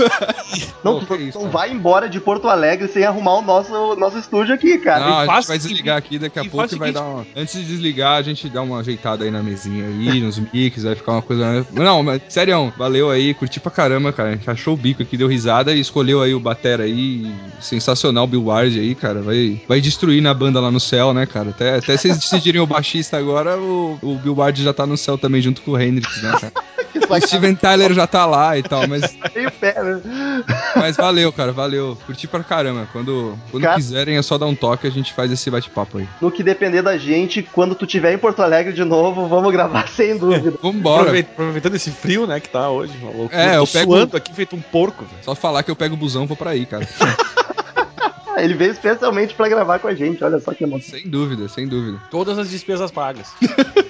Não, 0.83 1.01
Pô, 1.01 1.07
tu 1.07 1.15
isso, 1.17 1.39
não 1.39 1.47
cara. 1.51 1.53
vai 1.53 1.71
embora 1.73 2.09
de 2.09 2.19
Porto 2.19 2.49
Alegre 2.49 2.89
sem 2.89 3.05
arrumar 3.05 3.35
o 3.35 3.43
nosso, 3.43 3.95
nosso 3.97 4.19
estúdio 4.19 4.55
aqui, 4.55 4.79
cara. 4.79 5.05
Não, 5.05 5.19
a 5.21 5.27
faz 5.27 5.39
gente 5.41 5.49
vai 5.49 5.59
desligar 5.59 5.97
aqui 5.99 6.19
daqui 6.19 6.39
a 6.39 6.45
e 6.45 6.49
pouco 6.49 6.65
e 6.67 6.79
vai 6.79 6.89
seguinte- 6.89 6.95
dar 6.95 7.03
uma. 7.09 7.27
Antes 7.37 7.55
de 7.55 7.65
desligar, 7.85 8.17
a 8.17 8.23
gente 8.23 8.49
dá 8.49 8.63
uma 8.63 8.79
ajeitada 8.79 9.25
aí 9.25 9.31
na 9.31 9.43
mesinha 9.43 9.85
aí, 9.87 10.21
nos 10.21 10.39
mix, 10.53 10.83
vai 10.83 10.95
ficar 10.95 11.13
uma 11.13 11.23
coisa. 11.23 11.67
Não, 11.73 12.03
mas 12.03 12.23
sério, 12.29 12.73
valeu 12.77 13.11
aí, 13.11 13.35
curti 13.35 13.61
pra 13.61 13.71
caramba, 13.71 14.13
cara. 14.13 14.31
A 14.31 14.33
gente 14.33 14.49
achou 14.49 14.75
o 14.75 14.77
bico 14.77 15.03
aqui, 15.03 15.17
deu 15.17 15.29
risada 15.29 15.75
e 15.75 15.81
escolheu 15.81 16.23
aí 16.23 16.35
o 16.35 16.41
Batera 16.41 16.85
aí. 16.85 17.31
Sensacional, 17.61 18.27
Bill 18.27 18.45
Ward 18.45 18.79
aí, 18.79 18.95
cara. 18.95 19.21
Vai, 19.21 19.61
vai 19.69 19.81
destruir 19.81 20.23
na 20.23 20.33
banda 20.33 20.61
lá 20.61 20.71
no 20.71 20.81
céu, 20.81 21.13
né, 21.13 21.27
cara? 21.27 21.51
Até, 21.51 21.77
até 21.77 21.97
vocês 21.97 22.17
decidirem 22.19 22.61
o 22.61 22.67
baixista 22.67 23.19
agora, 23.19 23.59
o, 23.59 23.99
o 24.03 24.17
Bill 24.17 24.35
Ward 24.35 24.63
já 24.63 24.73
tá 24.73 24.87
no 24.87 24.97
céu 24.97 25.19
também 25.19 25.43
junto 25.43 25.61
com 25.63 25.73
o 25.73 25.81
Hendrix, 25.81 26.23
né, 26.23 26.33
cara? 26.41 26.53
O 26.95 27.21
Steven 27.21 27.55
Tyler 27.57 27.93
já 27.93 28.07
tá 28.07 28.25
lá 28.25 28.57
e 28.57 28.63
tal, 28.63 28.87
mas, 28.89 29.03
né? 29.35 30.43
mas 30.77 30.97
valeu, 30.97 31.33
cara, 31.33 31.53
valeu. 31.53 31.99
Curti 32.07 32.27
pra 32.27 32.43
caramba. 32.43 32.89
Quando, 32.93 33.37
quando 33.51 33.63
Cara- 33.63 33.75
quiserem 33.77 34.17
é 34.17 34.23
só 34.23 34.39
dar 34.39 34.47
um 34.47 34.55
toque, 34.55 34.87
a 34.87 34.91
gente 34.91 35.13
faz 35.13 35.31
esse 35.31 35.51
bate-papo 35.51 35.99
aí. 35.99 36.09
No 36.21 36.31
que 36.31 36.43
depender 36.43 36.83
da 36.83 36.97
gente, 36.97 37.43
quando 37.43 37.74
tu 37.75 37.87
tiver 37.87 38.13
em 38.13 38.19
Porto 38.19 38.41
Alegre 38.43 38.73
de 38.73 38.85
novo, 38.85 39.27
vamos 39.29 39.53
gravar 39.53 39.89
sem 39.89 40.17
dúvida. 40.19 40.59
Vambora. 40.63 41.03
Aproveit- 41.03 41.29
Aproveitando 41.33 41.75
esse 41.75 41.91
frio, 41.91 42.27
né, 42.27 42.41
que 42.41 42.49
tá 42.49 42.69
hoje. 42.71 42.93
uma 43.01 43.11
loucura. 43.11 43.41
É, 43.41 43.53
tô 43.55 43.63
eu 43.63 43.67
pego- 43.67 43.93
suando 43.93 44.17
aqui 44.17 44.33
feito 44.35 44.55
um 44.57 44.61
porco, 44.61 45.05
velho. 45.05 45.23
Só 45.23 45.35
falar 45.35 45.63
que 45.63 45.71
eu 45.71 45.77
pego 45.77 45.95
o 45.95 45.99
busão 45.99 46.25
e 46.25 46.27
vou 46.27 46.37
pra 46.37 46.51
aí, 46.51 46.65
cara. 46.67 46.87
Ele 48.37 48.55
veio 48.55 48.73
especialmente 48.73 49.33
pra 49.33 49.49
gravar 49.49 49.79
com 49.79 49.87
a 49.87 49.95
gente, 49.95 50.25
olha 50.25 50.41
só 50.41 50.53
que 50.53 50.65
emoção. 50.65 50.91
sem 50.99 51.09
dúvida, 51.09 51.49
sem 51.49 51.69
dúvida. 51.69 51.99
Todas 52.11 52.37
as 52.37 52.51
despesas 52.51 52.91
pagas. 52.91 53.29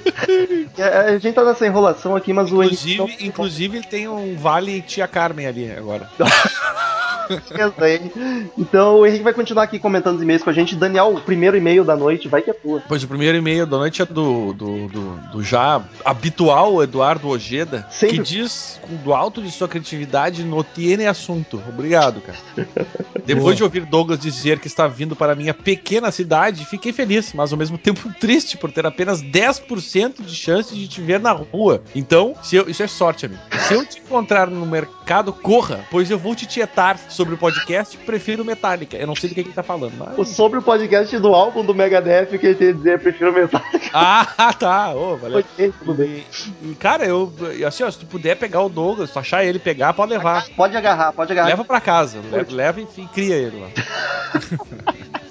É, 0.77 1.13
A 1.15 1.19
gente 1.19 1.35
tá 1.35 1.45
nessa 1.45 1.67
enrolação 1.67 2.17
aqui, 2.17 2.33
mas 2.33 2.51
o 2.51 2.63
Henrique 2.63 2.95
Inclusive, 2.95 3.27
inclusive 3.27 3.77
ele 3.79 3.87
tem 3.87 4.09
um 4.09 4.37
Vale 4.37 4.81
Tia 4.83 5.07
Carmen 5.07 5.47
ali 5.47 5.71
agora. 5.71 6.09
Então 8.59 9.01
o 9.01 9.07
Henrique 9.07 9.23
vai 9.25 9.33
continuar 9.33 9.65
aqui 9.65 9.79
comentando 9.79 10.17
os 10.17 10.23
e-mails 10.23 10.43
com 10.43 10.51
a 10.51 10.53
gente. 10.53 10.75
Daniel, 10.77 11.15
o 11.15 11.21
primeiro 11.21 11.57
e-mail 11.57 11.85
da 11.85 11.97
noite, 11.97 12.29
vai 12.29 12.43
que 12.43 12.51
é 12.51 12.55
tua. 12.55 12.83
Pois 12.87 13.03
o 13.03 13.09
primeiro 13.09 13.37
e-mail 13.39 13.67
da 13.67 13.77
noite 13.79 14.03
é 14.03 14.05
do, 14.07 14.53
do, 14.53 14.89
do, 14.89 15.17
do 15.33 15.43
já 15.43 15.83
habitual 16.05 16.83
Eduardo 16.83 17.29
Ojeda, 17.29 17.87
Sempre. 17.91 18.19
que 18.19 18.23
diz, 18.23 18.81
do 19.03 19.13
alto 19.15 19.43
de 19.43 19.51
sua 19.51 19.69
criatividade, 19.69 20.43
no 20.45 20.63
tiene 20.65 21.07
assunto. 21.07 21.63
Obrigado, 21.69 22.21
cara. 22.21 22.39
Depois 23.25 23.57
de 23.57 23.63
ouvir 23.63 23.85
Douglas 23.87 24.19
dizer 24.19 24.59
que 24.59 24.67
está 24.67 24.87
vindo 24.87 25.15
para 25.17 25.35
minha 25.35 25.55
pequena 25.55 26.11
cidade, 26.11 26.65
fiquei 26.65 26.93
feliz, 26.93 27.33
mas 27.33 27.53
ao 27.53 27.59
mesmo 27.59 27.79
tempo 27.79 28.13
triste 28.21 28.57
por 28.57 28.71
ter 28.71 28.87
apenas 28.87 29.23
10% 29.23 30.23
de 30.25 30.35
chance 30.35 30.75
de 30.75 30.87
te 30.89 31.01
ver 31.01 31.21
na 31.21 31.33
rua. 31.33 31.83
Então, 31.95 32.35
se 32.43 32.57
eu- 32.57 32.69
isso 32.69 32.83
é 32.83 32.87
sorte, 32.87 33.27
amigo. 33.27 33.41
Se 33.67 33.75
eu 33.75 33.85
te 33.85 33.99
encontrar 34.01 34.49
no 34.49 34.67
mercado, 34.67 35.33
corra, 35.33 35.85
pois 35.91 36.11
eu 36.11 36.19
vou 36.19 36.35
te 36.35 36.47
tietar 36.47 36.99
sobre 37.15 37.35
o 37.35 37.39
podcast 37.39 37.97
Prefiro 37.99 38.45
Metallica. 38.45 38.97
Eu 38.97 39.07
não 39.07 39.15
sei 39.17 39.29
do 39.31 39.35
que 39.35 39.41
ele 39.41 39.53
tá 39.53 39.63
falando, 39.63 39.95
mas... 39.99 40.19
O- 40.19 40.25
Sobre 40.25 40.59
o 40.59 40.63
podcast 40.63 41.17
do 41.19 41.35
álbum 41.35 41.65
do 41.65 41.75
Megadeth, 41.75 42.27
que 42.39 42.47
ele 42.47 42.55
tem 42.55 42.69
a 42.69 42.73
dizer, 42.73 43.01
prefiro 43.01 43.33
Metallica. 43.33 43.85
Ah, 43.97 44.53
tá. 44.59 44.93
Ô, 44.95 45.17
valeu. 45.17 45.45
Tudo 45.79 45.95
bem. 45.95 46.25
E, 46.63 46.71
e, 46.73 46.75
cara, 46.75 47.05
eu. 47.07 47.33
Assim, 47.67 47.85
ó, 47.85 47.91
se 47.91 47.99
tu 48.01 48.07
puder 48.07 48.37
pegar 48.37 48.61
o 48.63 48.69
Douglas, 48.69 49.09
se 49.11 49.13
tu 49.13 49.19
achar 49.21 49.45
ele 49.45 49.61
pegar, 49.61 49.93
pode 49.95 50.11
levar. 50.13 50.45
Pode 50.57 50.77
agarrar, 50.77 51.13
pode 51.13 51.31
agarrar. 51.31 51.49
Leva 51.49 51.65
pra 51.65 51.81
casa. 51.81 52.19
Leva, 52.31 52.53
leva 52.53 52.81
e 52.81 52.87
fi- 52.87 53.07
cria 53.15 53.37
ele 53.37 53.61
lá. 53.61 53.69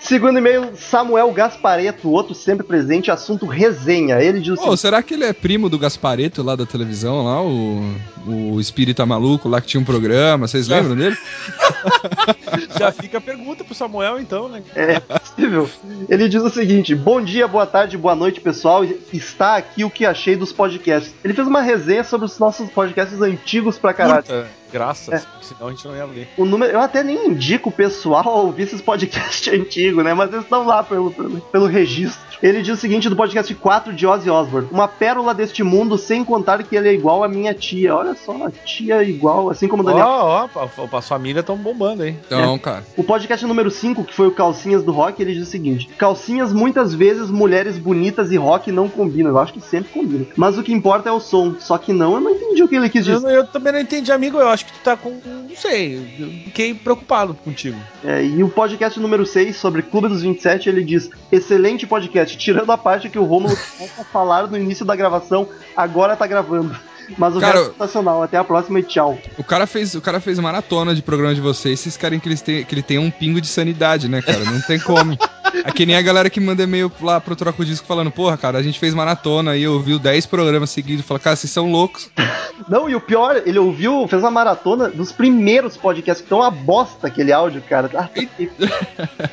Segundo 0.00 0.38
e-mail, 0.38 0.70
Samuel 0.76 1.32
Gaspareto, 1.32 2.10
outro 2.10 2.34
sempre 2.34 2.66
presente, 2.66 3.10
assunto 3.10 3.46
resenha. 3.46 4.20
Ele 4.20 4.40
diz 4.40 4.52
o 4.52 4.56
Pô, 4.56 4.62
seguinte, 4.62 4.80
será 4.80 5.02
que 5.02 5.14
ele 5.14 5.24
é 5.24 5.32
primo 5.32 5.68
do 5.68 5.78
Gaspareto 5.78 6.42
lá 6.42 6.54
da 6.54 6.66
televisão, 6.66 7.24
lá, 7.24 7.42
o, 7.42 7.94
o 8.26 8.60
espírita 8.60 9.04
maluco 9.04 9.48
lá 9.48 9.60
que 9.60 9.66
tinha 9.66 9.80
um 9.80 9.84
programa, 9.84 10.46
vocês 10.46 10.68
lembram 10.68 10.94
dele? 10.94 11.16
Já 12.78 12.92
fica 12.92 13.18
a 13.18 13.20
pergunta 13.20 13.64
pro 13.64 13.74
Samuel, 13.74 14.20
então, 14.20 14.48
né? 14.48 14.62
É 14.74 15.00
possível. 15.00 15.68
Ele 16.08 16.28
diz 16.28 16.42
o 16.42 16.50
seguinte: 16.50 16.94
Bom 16.94 17.20
dia, 17.20 17.46
boa 17.48 17.66
tarde, 17.66 17.96
boa 17.96 18.14
noite, 18.14 18.40
pessoal. 18.40 18.84
Está 19.12 19.56
aqui 19.56 19.84
o 19.84 19.90
que 19.90 20.04
achei 20.04 20.36
dos 20.36 20.52
podcasts. 20.52 21.14
Ele 21.24 21.34
fez 21.34 21.46
uma 21.46 21.60
resenha 21.60 22.04
sobre 22.04 22.26
os 22.26 22.38
nossos 22.38 22.70
podcasts 22.70 23.20
antigos 23.20 23.78
pra 23.78 23.92
caralho. 23.92 24.24
Curta, 24.24 24.48
graças, 24.72 25.24
porque 25.24 25.46
senão 25.46 25.68
a 25.68 25.70
gente 25.70 25.86
não 25.86 25.96
ia 25.96 26.04
ler. 26.04 26.28
O 26.36 26.44
número, 26.44 26.72
eu 26.72 26.80
até 26.80 27.02
nem 27.02 27.28
indico 27.28 27.68
o 27.68 27.72
pessoal 27.72 28.28
a 28.28 28.34
ouvir 28.42 28.64
esses 28.64 28.80
podcasts 28.80 29.52
antigos, 29.52 30.04
né? 30.04 30.14
Mas 30.14 30.30
eles 30.32 30.44
estão 30.44 30.66
lá 30.66 30.82
pelo, 30.82 31.10
pelo, 31.10 31.40
pelo 31.40 31.66
registro. 31.66 32.24
Ele 32.42 32.60
diz 32.60 32.76
o 32.76 32.80
seguinte 32.80 33.08
do 33.08 33.16
podcast 33.16 33.54
4 33.54 33.94
de 33.94 34.06
Ozzy 34.06 34.28
Osbourne: 34.28 34.68
Uma 34.70 34.86
pérola 34.86 35.32
deste 35.32 35.62
mundo, 35.62 35.96
sem 35.96 36.22
contar 36.22 36.62
que 36.62 36.76
ele 36.76 36.88
é 36.88 36.92
igual 36.92 37.24
à 37.24 37.28
minha 37.28 37.54
tia. 37.54 37.94
Olha 37.96 38.14
só, 38.14 38.32
a 38.46 38.50
tia 38.50 38.96
é 39.02 39.08
igual, 39.08 39.48
assim 39.48 39.66
como 39.66 39.82
o 39.82 39.86
Ó, 39.86 39.88
Daniel. 39.88 40.06
ó, 40.06 40.48
pa- 40.48 40.98
as 40.98 41.08
famílias 41.08 41.40
estão 41.42 41.56
bombando, 41.56 42.04
hein? 42.04 42.18
Então, 42.26 42.58
cara. 42.58 42.84
O 42.94 43.02
podcast 43.02 43.44
número 43.46 43.70
5, 43.70 44.04
que 44.04 44.12
foi 44.14 44.26
o 44.26 44.30
Calcinhas 44.32 44.82
do 44.82 44.92
Rock, 44.92 45.22
ele 45.22 45.32
diz 45.32 45.48
o 45.48 45.50
seguinte: 45.50 45.88
Calcinhas, 45.96 46.52
muitas 46.52 46.92
vezes 46.92 47.30
mulheres 47.30 47.78
bonitas 47.78 48.30
e 48.30 48.36
rock 48.36 48.70
não 48.70 48.86
combinam. 48.86 49.30
Eu 49.30 49.38
acho 49.38 49.54
que 49.54 49.60
sempre 49.62 49.90
combinam. 49.92 50.26
Mas 50.36 50.58
o 50.58 50.62
que 50.62 50.74
importa 50.74 51.08
é 51.08 51.12
o 51.12 51.20
som. 51.20 51.54
Só 51.58 51.78
que 51.78 51.90
não, 51.92 52.14
eu 52.16 52.20
não 52.20 52.30
entendi 52.32 52.62
o 52.62 52.68
que 52.68 52.76
ele 52.76 52.90
quis 52.90 53.06
Eu, 53.08 53.14
dizer. 53.16 53.32
eu 53.34 53.46
também 53.46 53.72
não 53.72 53.80
entendi, 53.80 54.12
amigo. 54.12 54.38
Eu 54.38 54.48
acho 54.56 54.66
que 54.66 54.72
tu 54.72 54.80
tá 54.80 54.96
com. 54.96 55.20
Não 55.24 55.54
sei. 55.54 56.16
Eu 56.18 56.28
fiquei 56.44 56.74
preocupado 56.74 57.34
contigo. 57.34 57.78
É, 58.02 58.24
e 58.24 58.42
o 58.42 58.48
podcast 58.48 58.98
número 58.98 59.24
6, 59.24 59.56
sobre 59.56 59.82
Clube 59.82 60.08
dos 60.08 60.22
27, 60.22 60.68
ele 60.68 60.82
diz: 60.82 61.10
Excelente 61.30 61.86
podcast, 61.86 62.36
tirando 62.36 62.72
a 62.72 62.78
parte 62.78 63.08
que 63.08 63.18
o 63.18 63.24
Romulo 63.24 63.56
começa 63.56 64.00
a 64.00 64.04
falar 64.04 64.48
no 64.48 64.58
início 64.58 64.84
da 64.84 64.96
gravação, 64.96 65.48
agora 65.76 66.16
tá 66.16 66.26
gravando. 66.26 66.76
Mas 67.16 67.36
o 67.36 67.40
Cara, 67.40 67.58
resto 67.58 67.70
é 67.70 67.72
sensacional. 67.72 68.22
Até 68.22 68.36
a 68.36 68.44
próxima 68.44 68.80
e 68.80 68.82
tchau. 68.82 69.18
O 69.38 69.44
cara 69.44 69.66
fez, 69.66 69.94
o 69.94 70.00
cara 70.00 70.18
fez 70.18 70.38
maratona 70.38 70.94
de 70.94 71.02
programa 71.02 71.34
de 71.34 71.40
vocês, 71.40 71.78
vocês 71.78 71.96
querem 71.96 72.18
que, 72.18 72.28
eles 72.28 72.40
tenham, 72.40 72.64
que 72.64 72.74
ele 72.74 72.82
tenha 72.82 73.00
um 73.00 73.10
pingo 73.10 73.40
de 73.40 73.46
sanidade, 73.46 74.08
né, 74.08 74.20
cara? 74.22 74.40
Não 74.40 74.60
tem 74.62 74.80
como. 74.80 75.16
É 75.64 75.70
que 75.72 75.86
nem 75.86 75.96
a 75.96 76.02
galera 76.02 76.28
que 76.30 76.40
manda 76.40 76.62
e-mail 76.62 76.90
lá 77.00 77.20
pro 77.20 77.34
Troco 77.36 77.64
Disco 77.64 77.86
falando, 77.86 78.10
porra, 78.10 78.36
cara, 78.36 78.58
a 78.58 78.62
gente 78.62 78.78
fez 78.78 78.94
maratona 78.94 79.56
e 79.56 79.66
ouviu 79.66 79.98
10 79.98 80.26
programas 80.26 80.70
seguidos. 80.70 81.04
Fala, 81.04 81.20
cara, 81.20 81.36
vocês 81.36 81.50
são 81.52 81.70
loucos. 81.70 82.10
Não, 82.68 82.88
e 82.88 82.94
o 82.94 83.00
pior, 83.00 83.42
ele 83.44 83.58
ouviu, 83.58 84.06
fez 84.08 84.22
uma 84.22 84.30
maratona 84.30 84.88
dos 84.88 85.12
primeiros 85.12 85.76
podcasts, 85.76 86.20
que 86.22 86.26
estão 86.26 86.38
uma 86.38 86.50
bosta 86.50 87.06
aquele 87.06 87.30
áudio, 87.32 87.62
cara. 87.68 87.90
Ah, 87.94 88.04
tem 88.04 88.26
tem 88.26 88.48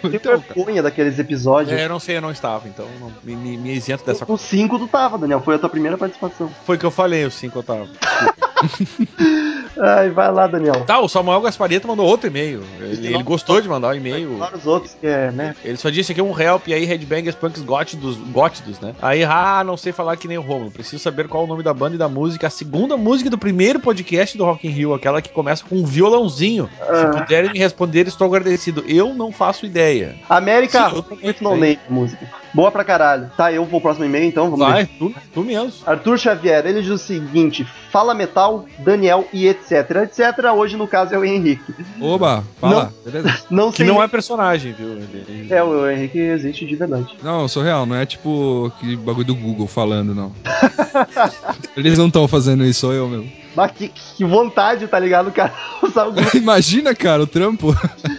Então, 0.04 0.38
vergonha 0.38 0.84
daqueles 0.84 1.18
episódios. 1.18 1.72
É, 1.78 1.86
eu 1.86 1.90
não 1.90 2.00
sei, 2.00 2.18
eu 2.18 2.22
não 2.22 2.32
estava, 2.32 2.68
então 2.68 2.86
não- 3.00 3.12
me, 3.24 3.36
me, 3.36 3.58
me 3.58 3.74
isento 3.74 4.06
dessa 4.06 4.26
O 4.28 4.38
5 4.38 4.78
tu 4.78 4.88
tava, 4.88 5.18
Daniel, 5.18 5.41
foi 5.41 5.56
a 5.56 5.60
tua 5.60 5.70
primeira 5.70 5.98
participação. 5.98 6.50
Foi 6.66 6.76
o 6.76 6.80
que 6.80 6.86
eu 6.86 6.91
falei, 6.91 7.26
os 7.26 7.34
cinco 7.34 7.60
eu 7.60 7.64
tava. 7.64 7.88
Ai, 9.80 10.10
vai 10.10 10.32
lá, 10.32 10.48
Daniel. 10.48 10.86
Tá, 10.86 11.00
o 11.00 11.08
Samuel 11.08 11.41
Gasparito 11.41 11.88
mandou 11.88 12.06
outro 12.06 12.28
e-mail. 12.28 12.64
Ele, 12.80 13.08
ele 13.08 13.24
gostou 13.24 13.60
de 13.62 13.68
mandar 13.68 13.90
o 13.90 13.95
e-mail. 13.95 14.38
Fora 14.38 14.58
os 14.58 14.66
outros 14.66 14.95
que 15.00 15.08
é, 15.08 15.32
né? 15.32 15.56
Ele 15.64 15.78
só 15.78 15.90
disse 15.90 16.12
aqui 16.12 16.22
um 16.22 16.40
help 16.40 16.68
e 16.68 16.74
aí 16.74 16.86
Headbangers 16.86 17.36
Punks 17.36 17.62
gótidos, 17.62 18.18
gótidos, 18.32 18.80
né? 18.80 18.94
Aí, 19.02 19.24
ah, 19.24 19.64
não 19.66 19.78
sei 19.78 19.91
falar 19.91 20.18
que 20.18 20.28
nem 20.28 20.38
o 20.38 20.41
Romulo. 20.41 20.72
Preciso 20.72 21.02
saber 21.02 21.28
qual 21.28 21.44
o 21.44 21.48
nome 21.48 21.64
da 21.64 21.74
banda 21.74 21.95
e 21.95 21.98
da 21.98 22.10
música. 22.10 22.48
A 22.48 22.50
segunda 22.50 22.95
música 22.98 23.30
do 23.30 23.38
primeiro 23.38 23.80
podcast 23.80 24.38
do 24.38 24.45
Rock 24.45 24.68
in 24.68 24.72
Rio, 24.72 24.94
aquela 24.94 25.22
que 25.22 25.30
começa 25.30 25.64
com 25.64 25.76
um 25.76 25.86
violãozinho. 25.86 26.70
Ah. 26.82 26.95
Se 26.95 27.20
puderem 27.20 27.52
me 27.52 27.60
responder, 27.60 28.08
estou 28.08 28.28
agradecido. 28.28 28.84
Eu 28.88 29.14
não 29.14 29.32
faço 29.32 29.66
ideia. 29.66 30.16
América, 30.30 30.90
Sim, 30.90 30.95
eu 30.98 31.18
muito 31.22 31.44
name 31.44 31.80
a 31.90 31.94
música. 31.94 32.44
Boa 32.54 32.72
pra 32.72 32.84
caralho. 32.84 33.32
Tá, 33.36 33.52
eu 33.52 33.64
vou 33.64 33.80
pro 33.80 33.82
próximo 33.82 34.06
e-mail 34.06 34.26
então, 34.26 34.50
vamos 34.52 34.60
Vai, 34.66 34.84
ver. 34.84 34.91
tu, 35.00 35.14
tu 35.34 35.44
mesmo. 35.44 35.74
Arthur 35.86 36.20
Xavier, 36.20 36.66
ele 36.66 36.82
diz 36.82 36.91
o 36.91 36.98
seguinte: 36.98 37.66
Fala 37.94 38.15
Metal, 38.15 38.65
Daniel 38.80 39.26
e 39.32 39.48
etc, 39.48 39.72
etc. 40.03 40.52
Hoje, 40.56 40.76
no 40.76 40.88
caso, 40.88 41.14
é 41.14 41.18
o 41.18 41.24
Henrique. 41.24 41.76
Oba, 42.02 42.44
fala. 42.60 42.91
Beleza? 43.06 43.38
Não 43.52 43.72
Que 43.72 43.84
não 43.84 44.02
é 44.02 44.07
personagem, 44.07 44.74
viu? 44.74 44.94
Ele- 44.94 45.48
É, 45.53 45.64
o 45.64 45.88
Henrique 45.88 46.18
existe 46.18 46.65
de 46.65 46.76
verdade. 46.76 47.06
Não, 47.22 47.44
eu 47.44 47.48
sou 47.48 47.61
real, 47.61 47.86
não 47.86 47.95
é 47.95 48.03
tipo 48.03 48.72
aquele 48.76 48.95
bagulho 48.95 49.28
do 49.28 49.36
Google 49.36 49.68
falando, 49.68 50.15
não. 50.15 50.32
Eles 51.78 51.98
não 51.99 52.07
estão 52.07 52.28
fazendo 52.28 52.65
isso, 52.65 52.80
sou 52.82 52.94
eu 52.94 53.07
mesmo. 53.07 53.32
Mas 53.56 53.72
que, 53.72 53.90
que 53.90 54.24
vontade, 54.24 54.88
tá 54.88 55.00
ligado, 55.00 55.32
cara? 55.32 55.54
Imagina, 56.34 56.96
cara, 56.96 57.24
o 57.24 57.28
trampo. 57.28 57.76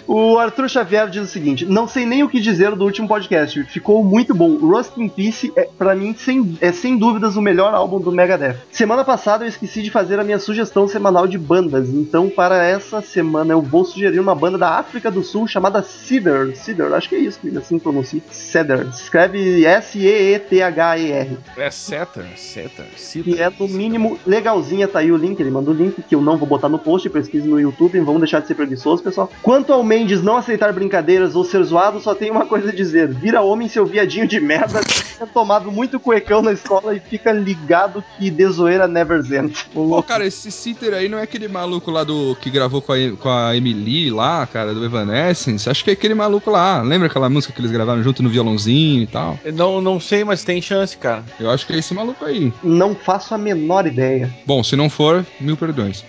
O 0.06 0.38
Arthur 0.38 0.68
Xavier 0.68 1.08
diz 1.08 1.22
o 1.22 1.26
seguinte: 1.26 1.66
Não 1.66 1.88
sei 1.88 2.06
nem 2.06 2.22
o 2.22 2.28
que 2.28 2.40
dizer 2.40 2.74
do 2.74 2.84
último 2.84 3.08
podcast. 3.08 3.62
Ficou 3.64 4.04
muito 4.04 4.34
bom. 4.34 4.56
Rust 4.56 4.96
in 4.96 5.08
Peace 5.08 5.52
é, 5.56 5.68
pra 5.76 5.94
mim, 5.94 6.14
sem, 6.16 6.56
é 6.60 6.72
sem 6.72 6.96
dúvidas 6.96 7.36
o 7.36 7.42
melhor 7.42 7.74
álbum 7.74 8.00
do 8.00 8.12
Megadeth. 8.12 8.56
Semana 8.70 9.04
passada 9.04 9.44
eu 9.44 9.48
esqueci 9.48 9.82
de 9.82 9.90
fazer 9.90 10.18
a 10.18 10.24
minha 10.24 10.38
sugestão 10.38 10.86
semanal 10.86 11.26
de 11.26 11.38
bandas. 11.38 11.88
Então, 11.88 12.28
para 12.28 12.64
essa 12.64 13.00
semana, 13.00 13.52
eu 13.52 13.62
vou 13.62 13.84
sugerir 13.84 14.20
uma 14.20 14.34
banda 14.34 14.58
da 14.58 14.78
África 14.78 15.10
do 15.10 15.22
Sul 15.22 15.48
chamada 15.48 15.82
Cedar. 15.82 16.54
Cedar, 16.54 16.92
acho 16.92 17.08
que 17.08 17.16
é 17.16 17.18
isso, 17.18 17.40
que 17.40 17.56
assim 17.56 17.78
pronuncia. 17.78 18.22
Cedar. 18.30 18.86
Escreve 18.88 19.64
S-E-E-T-H-E-R. 19.64 21.38
É 21.56 21.70
seta, 21.70 22.24
seta, 22.36 22.84
cita. 22.96 23.24
Que 23.30 23.40
é 23.40 23.50
no 23.58 23.68
mínimo 23.68 24.18
legalzinha, 24.26 24.88
tá 24.88 25.00
aí 25.00 25.10
o 25.10 25.16
link, 25.24 25.40
ele 25.40 25.50
mandou 25.50 25.74
o 25.74 25.76
link 25.76 26.02
que 26.02 26.14
eu 26.14 26.20
não 26.20 26.36
vou 26.36 26.48
botar 26.48 26.68
no 26.68 26.78
post, 26.78 27.08
pesquise 27.08 27.46
no 27.46 27.60
YouTube, 27.60 27.98
vamos 28.00 28.20
deixar 28.20 28.40
de 28.40 28.46
ser 28.46 28.54
preguiçoso, 28.54 29.02
pessoal. 29.02 29.30
Quanto 29.42 29.72
ao 29.72 29.82
Mendes 29.82 30.22
não 30.22 30.36
aceitar 30.36 30.72
brincadeiras 30.72 31.34
ou 31.34 31.44
ser 31.44 31.62
zoado, 31.64 32.00
só 32.00 32.14
tem 32.14 32.30
uma 32.30 32.46
coisa 32.46 32.70
a 32.70 32.74
dizer: 32.74 33.08
vira 33.08 33.42
homem, 33.42 33.68
seu 33.68 33.86
viadinho 33.86 34.26
de 34.26 34.40
merda, 34.40 34.80
tinha 34.84 35.26
tomado 35.26 35.70
muito 35.70 36.00
cuecão 36.00 36.42
na 36.42 36.52
escola 36.52 36.94
e 36.94 37.00
fica 37.00 37.32
ligado 37.32 38.02
que 38.18 38.30
desoeira 38.30 38.88
never 38.88 39.20
end. 39.32 39.66
Pô, 39.72 40.02
cara, 40.02 40.26
esse 40.26 40.50
Citer 40.50 40.94
aí 40.94 41.08
não 41.08 41.18
é 41.18 41.22
aquele 41.22 41.48
maluco 41.48 41.90
lá 41.90 42.04
do 42.04 42.36
que 42.40 42.50
gravou 42.50 42.80
com 42.80 42.92
a, 42.92 42.96
com 43.18 43.28
a 43.28 43.56
Emily 43.56 44.10
lá, 44.10 44.46
cara, 44.46 44.74
do 44.74 44.84
Evanescence? 44.84 45.68
Acho 45.68 45.84
que 45.84 45.90
é 45.90 45.92
aquele 45.92 46.14
maluco 46.14 46.50
lá. 46.50 46.82
Lembra 46.82 47.08
aquela 47.08 47.28
música 47.28 47.52
que 47.52 47.60
eles 47.60 47.70
gravaram 47.70 48.02
junto 48.02 48.22
no 48.22 48.28
violãozinho 48.28 49.02
e 49.02 49.06
tal? 49.06 49.38
Não, 49.54 49.80
não 49.80 50.00
sei, 50.00 50.24
mas 50.24 50.44
tem 50.44 50.60
chance, 50.60 50.96
cara. 50.96 51.24
Eu 51.38 51.50
acho 51.50 51.66
que 51.66 51.72
é 51.72 51.78
esse 51.78 51.92
maluco 51.94 52.24
aí. 52.24 52.52
Não 52.62 52.94
faço 52.94 53.34
a 53.34 53.38
menor 53.38 53.86
ideia. 53.86 54.32
Bom, 54.46 54.62
se 54.62 54.76
não 54.76 54.88
for, 54.88 55.13
mil 55.40 55.56
perdões. 55.56 56.04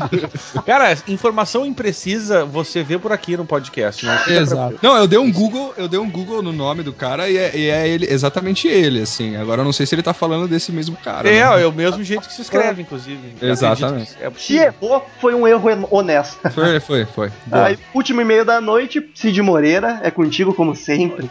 Cara, 0.64 0.96
informação 1.06 1.66
imprecisa 1.66 2.44
você 2.44 2.82
vê 2.82 2.98
por 2.98 3.12
aqui 3.12 3.36
no 3.36 3.44
podcast, 3.44 4.04
né? 4.04 4.24
Exato. 4.28 4.78
Não, 4.82 4.96
eu 4.96 5.06
dei 5.06 5.18
um 5.18 5.32
Google, 5.32 5.74
eu 5.76 5.88
dei 5.88 5.98
um 5.98 6.10
Google 6.10 6.42
no 6.42 6.52
nome 6.52 6.82
do 6.82 6.92
cara 6.92 7.28
e 7.28 7.36
é, 7.36 7.56
e 7.56 7.68
é 7.68 7.88
ele, 7.88 8.06
exatamente 8.10 8.68
ele, 8.68 9.02
assim. 9.02 9.36
Agora 9.36 9.60
eu 9.60 9.64
não 9.64 9.72
sei 9.72 9.86
se 9.86 9.94
ele 9.94 10.02
tá 10.02 10.12
falando 10.12 10.48
desse 10.48 10.72
mesmo 10.72 10.96
cara. 10.96 11.28
É, 11.28 11.32
né? 11.32 11.62
é 11.62 11.66
o 11.66 11.72
mesmo 11.72 12.02
jeito 12.02 12.26
que 12.26 12.32
se 12.32 12.42
escreve, 12.42 12.82
inclusive. 12.82 13.34
Exatamente. 13.40 14.16
É 14.20 14.30
Se 14.36 14.56
errou, 14.56 15.04
foi 15.20 15.34
um 15.34 15.46
erro 15.46 15.68
honesto. 15.90 16.38
Foi, 16.50 16.80
foi, 16.80 17.04
foi. 17.04 17.32
Aí, 17.50 17.78
último 17.94 18.20
e-mail 18.20 18.44
da 18.44 18.60
noite, 18.60 19.10
Cid 19.14 19.40
Moreira, 19.42 20.00
é 20.02 20.10
contigo 20.10 20.54
como 20.54 20.74
sempre. 20.74 21.30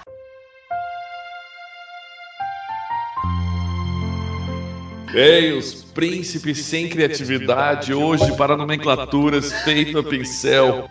Ei, 5.14 5.58
os 5.98 6.06
príncipes 6.06 6.64
sem 6.64 6.88
criatividade 6.88 7.92
hoje 7.92 8.32
para 8.38 8.56
nomenclaturas 8.56 9.52
feito 9.64 9.98
a 9.98 10.04
pincel. 10.04 10.88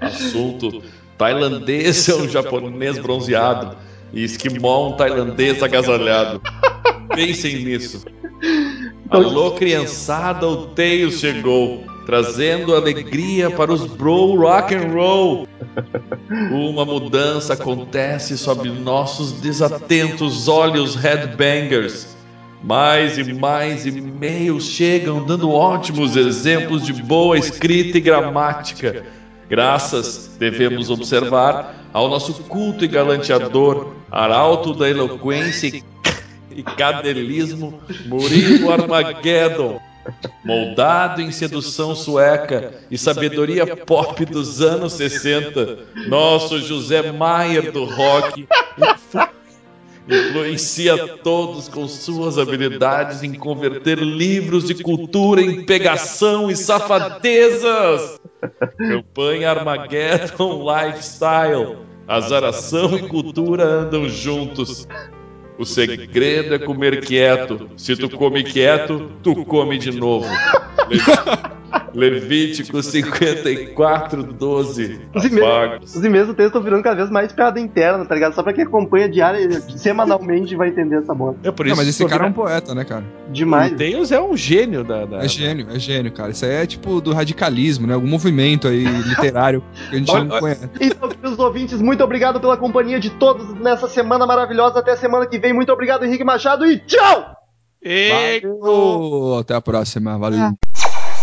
Assunto: 0.00 0.82
tailandês 1.16 2.08
é 2.08 2.14
um 2.16 2.28
japonês 2.28 2.98
bronzeado 2.98 3.76
e 4.12 4.24
esquimó 4.24 4.88
um 4.88 4.96
tailandês 4.96 5.62
agasalhado. 5.62 6.42
Pensem 7.14 7.64
nisso. 7.64 8.04
Alô, 9.08 9.52
criançada, 9.52 10.46
o 10.46 10.66
Tails 10.68 11.20
chegou, 11.20 11.84
trazendo 12.04 12.74
alegria 12.74 13.50
para 13.50 13.72
os 13.72 13.86
bro 13.86 14.36
rock 14.36 14.74
and 14.74 14.92
roll. 14.92 15.48
Uma 16.50 16.84
mudança 16.84 17.54
acontece 17.54 18.36
sob 18.36 18.68
nossos 18.68 19.32
desatentos 19.32 20.48
olhos 20.48 20.96
headbangers. 20.96 22.17
Mais 22.62 23.16
e 23.18 23.32
mais 23.32 23.86
e-mails 23.86 24.64
chegam 24.64 25.24
dando 25.24 25.50
ótimos 25.50 26.16
exemplos 26.16 26.84
de 26.84 26.92
boa 26.92 27.38
escrita 27.38 27.98
e 27.98 28.00
gramática. 28.00 29.04
Graças, 29.48 30.36
devemos 30.38 30.90
observar, 30.90 31.88
ao 31.92 32.08
nosso 32.08 32.34
culto 32.44 32.84
e 32.84 32.88
galanteador, 32.88 33.94
arauto 34.10 34.74
da 34.74 34.88
eloquência 34.88 35.82
e 36.50 36.62
cadelismo, 36.62 37.80
Murilo 38.06 38.70
Armageddon. 38.70 39.80
Moldado 40.44 41.20
em 41.20 41.30
sedução 41.30 41.94
sueca 41.94 42.72
e 42.90 42.96
sabedoria 42.96 43.76
pop 43.76 44.24
dos 44.24 44.62
anos 44.62 44.94
60, 44.94 45.78
nosso 46.08 46.58
José 46.60 47.12
Maier 47.12 47.70
do 47.70 47.84
rock 47.84 48.48
influencia 50.08 50.96
todos 51.18 51.68
com 51.68 51.86
suas 51.86 52.38
habilidades 52.38 53.22
em 53.22 53.34
converter 53.34 53.98
livros 53.98 54.64
de 54.64 54.82
cultura 54.82 55.40
em 55.40 55.64
pegação 55.64 56.50
e 56.50 56.56
safadezas. 56.56 58.18
Campanha 58.76 59.50
Armageddon 59.50 60.64
Lifestyle. 60.64 61.76
Azaração 62.06 62.96
e 62.96 63.06
cultura 63.06 63.64
andam 63.64 64.08
juntos. 64.08 64.88
O 65.58 65.64
segredo 65.64 66.54
é 66.54 66.58
comer 66.58 67.04
quieto. 67.04 67.68
Se 67.76 67.96
tu 67.96 68.08
come 68.08 68.44
quieto, 68.44 69.10
tu 69.22 69.44
come 69.44 69.76
de 69.76 69.90
novo. 69.90 70.28
Le- 71.94 72.10
Levítico 72.10 72.82
54, 72.82 74.22
12. 74.22 75.00
Os 75.14 75.24
e-mails, 75.24 75.46
Afagos. 75.48 75.96
os 75.96 76.04
e-mails 76.04 76.26
do 76.28 76.34
texto 76.34 76.48
estão 76.48 76.62
virando 76.62 76.82
cada 76.82 76.96
vez 76.96 77.10
mais 77.10 77.32
piada 77.32 77.58
interna, 77.60 78.04
tá 78.04 78.14
ligado? 78.14 78.34
Só 78.34 78.42
pra 78.42 78.52
quem 78.52 78.64
acompanha 78.64 79.08
diária, 79.08 79.60
semanalmente 79.76 80.54
vai 80.56 80.68
entender 80.68 80.96
essa 80.96 81.14
bola. 81.14 81.36
É 81.42 81.50
por 81.50 81.64
Não, 81.66 81.72
isso 81.72 81.80
mas 81.80 81.88
esse 81.88 82.04
cara 82.06 82.26
é 82.26 82.28
um 82.28 82.32
poeta, 82.32 82.74
né, 82.74 82.84
cara? 82.84 83.04
Demais. 83.30 83.72
O 83.72 83.76
Tails 83.76 84.12
é 84.12 84.20
um 84.20 84.36
gênio 84.36 84.84
da. 84.84 85.04
da- 85.04 85.18
É 85.24 85.28
gênio, 85.28 85.66
é 85.70 85.78
gênio, 85.78 86.12
cara. 86.12 86.30
Isso 86.30 86.44
aí 86.44 86.52
é 86.52 86.66
tipo 86.66 87.00
do 87.00 87.12
radicalismo, 87.12 87.86
né? 87.86 87.94
Algum 87.94 88.08
movimento 88.08 88.68
aí 88.68 88.84
literário 89.08 89.62
que 89.90 89.96
a 89.96 89.98
gente 89.98 90.10
Olha, 90.10 90.24
não 90.24 90.38
conhece. 90.38 90.68
Então, 90.80 91.08
queridos 91.08 91.38
ouvintes, 91.38 91.80
muito 91.82 92.02
obrigado 92.04 92.40
pela 92.40 92.56
companhia 92.56 92.98
de 93.00 93.10
todos 93.10 93.54
nessa 93.60 93.88
semana 93.88 94.26
maravilhosa. 94.26 94.78
Até 94.78 94.96
semana 94.96 95.26
que 95.26 95.38
vem. 95.38 95.52
Muito 95.52 95.72
obrigado, 95.72 96.04
Henrique 96.04 96.24
Machado, 96.24 96.64
e 96.66 96.78
tchau! 96.78 97.36
Valeu, 97.84 99.38
Até 99.38 99.54
a 99.54 99.60
próxima, 99.60 100.18
valeu. 100.18 100.50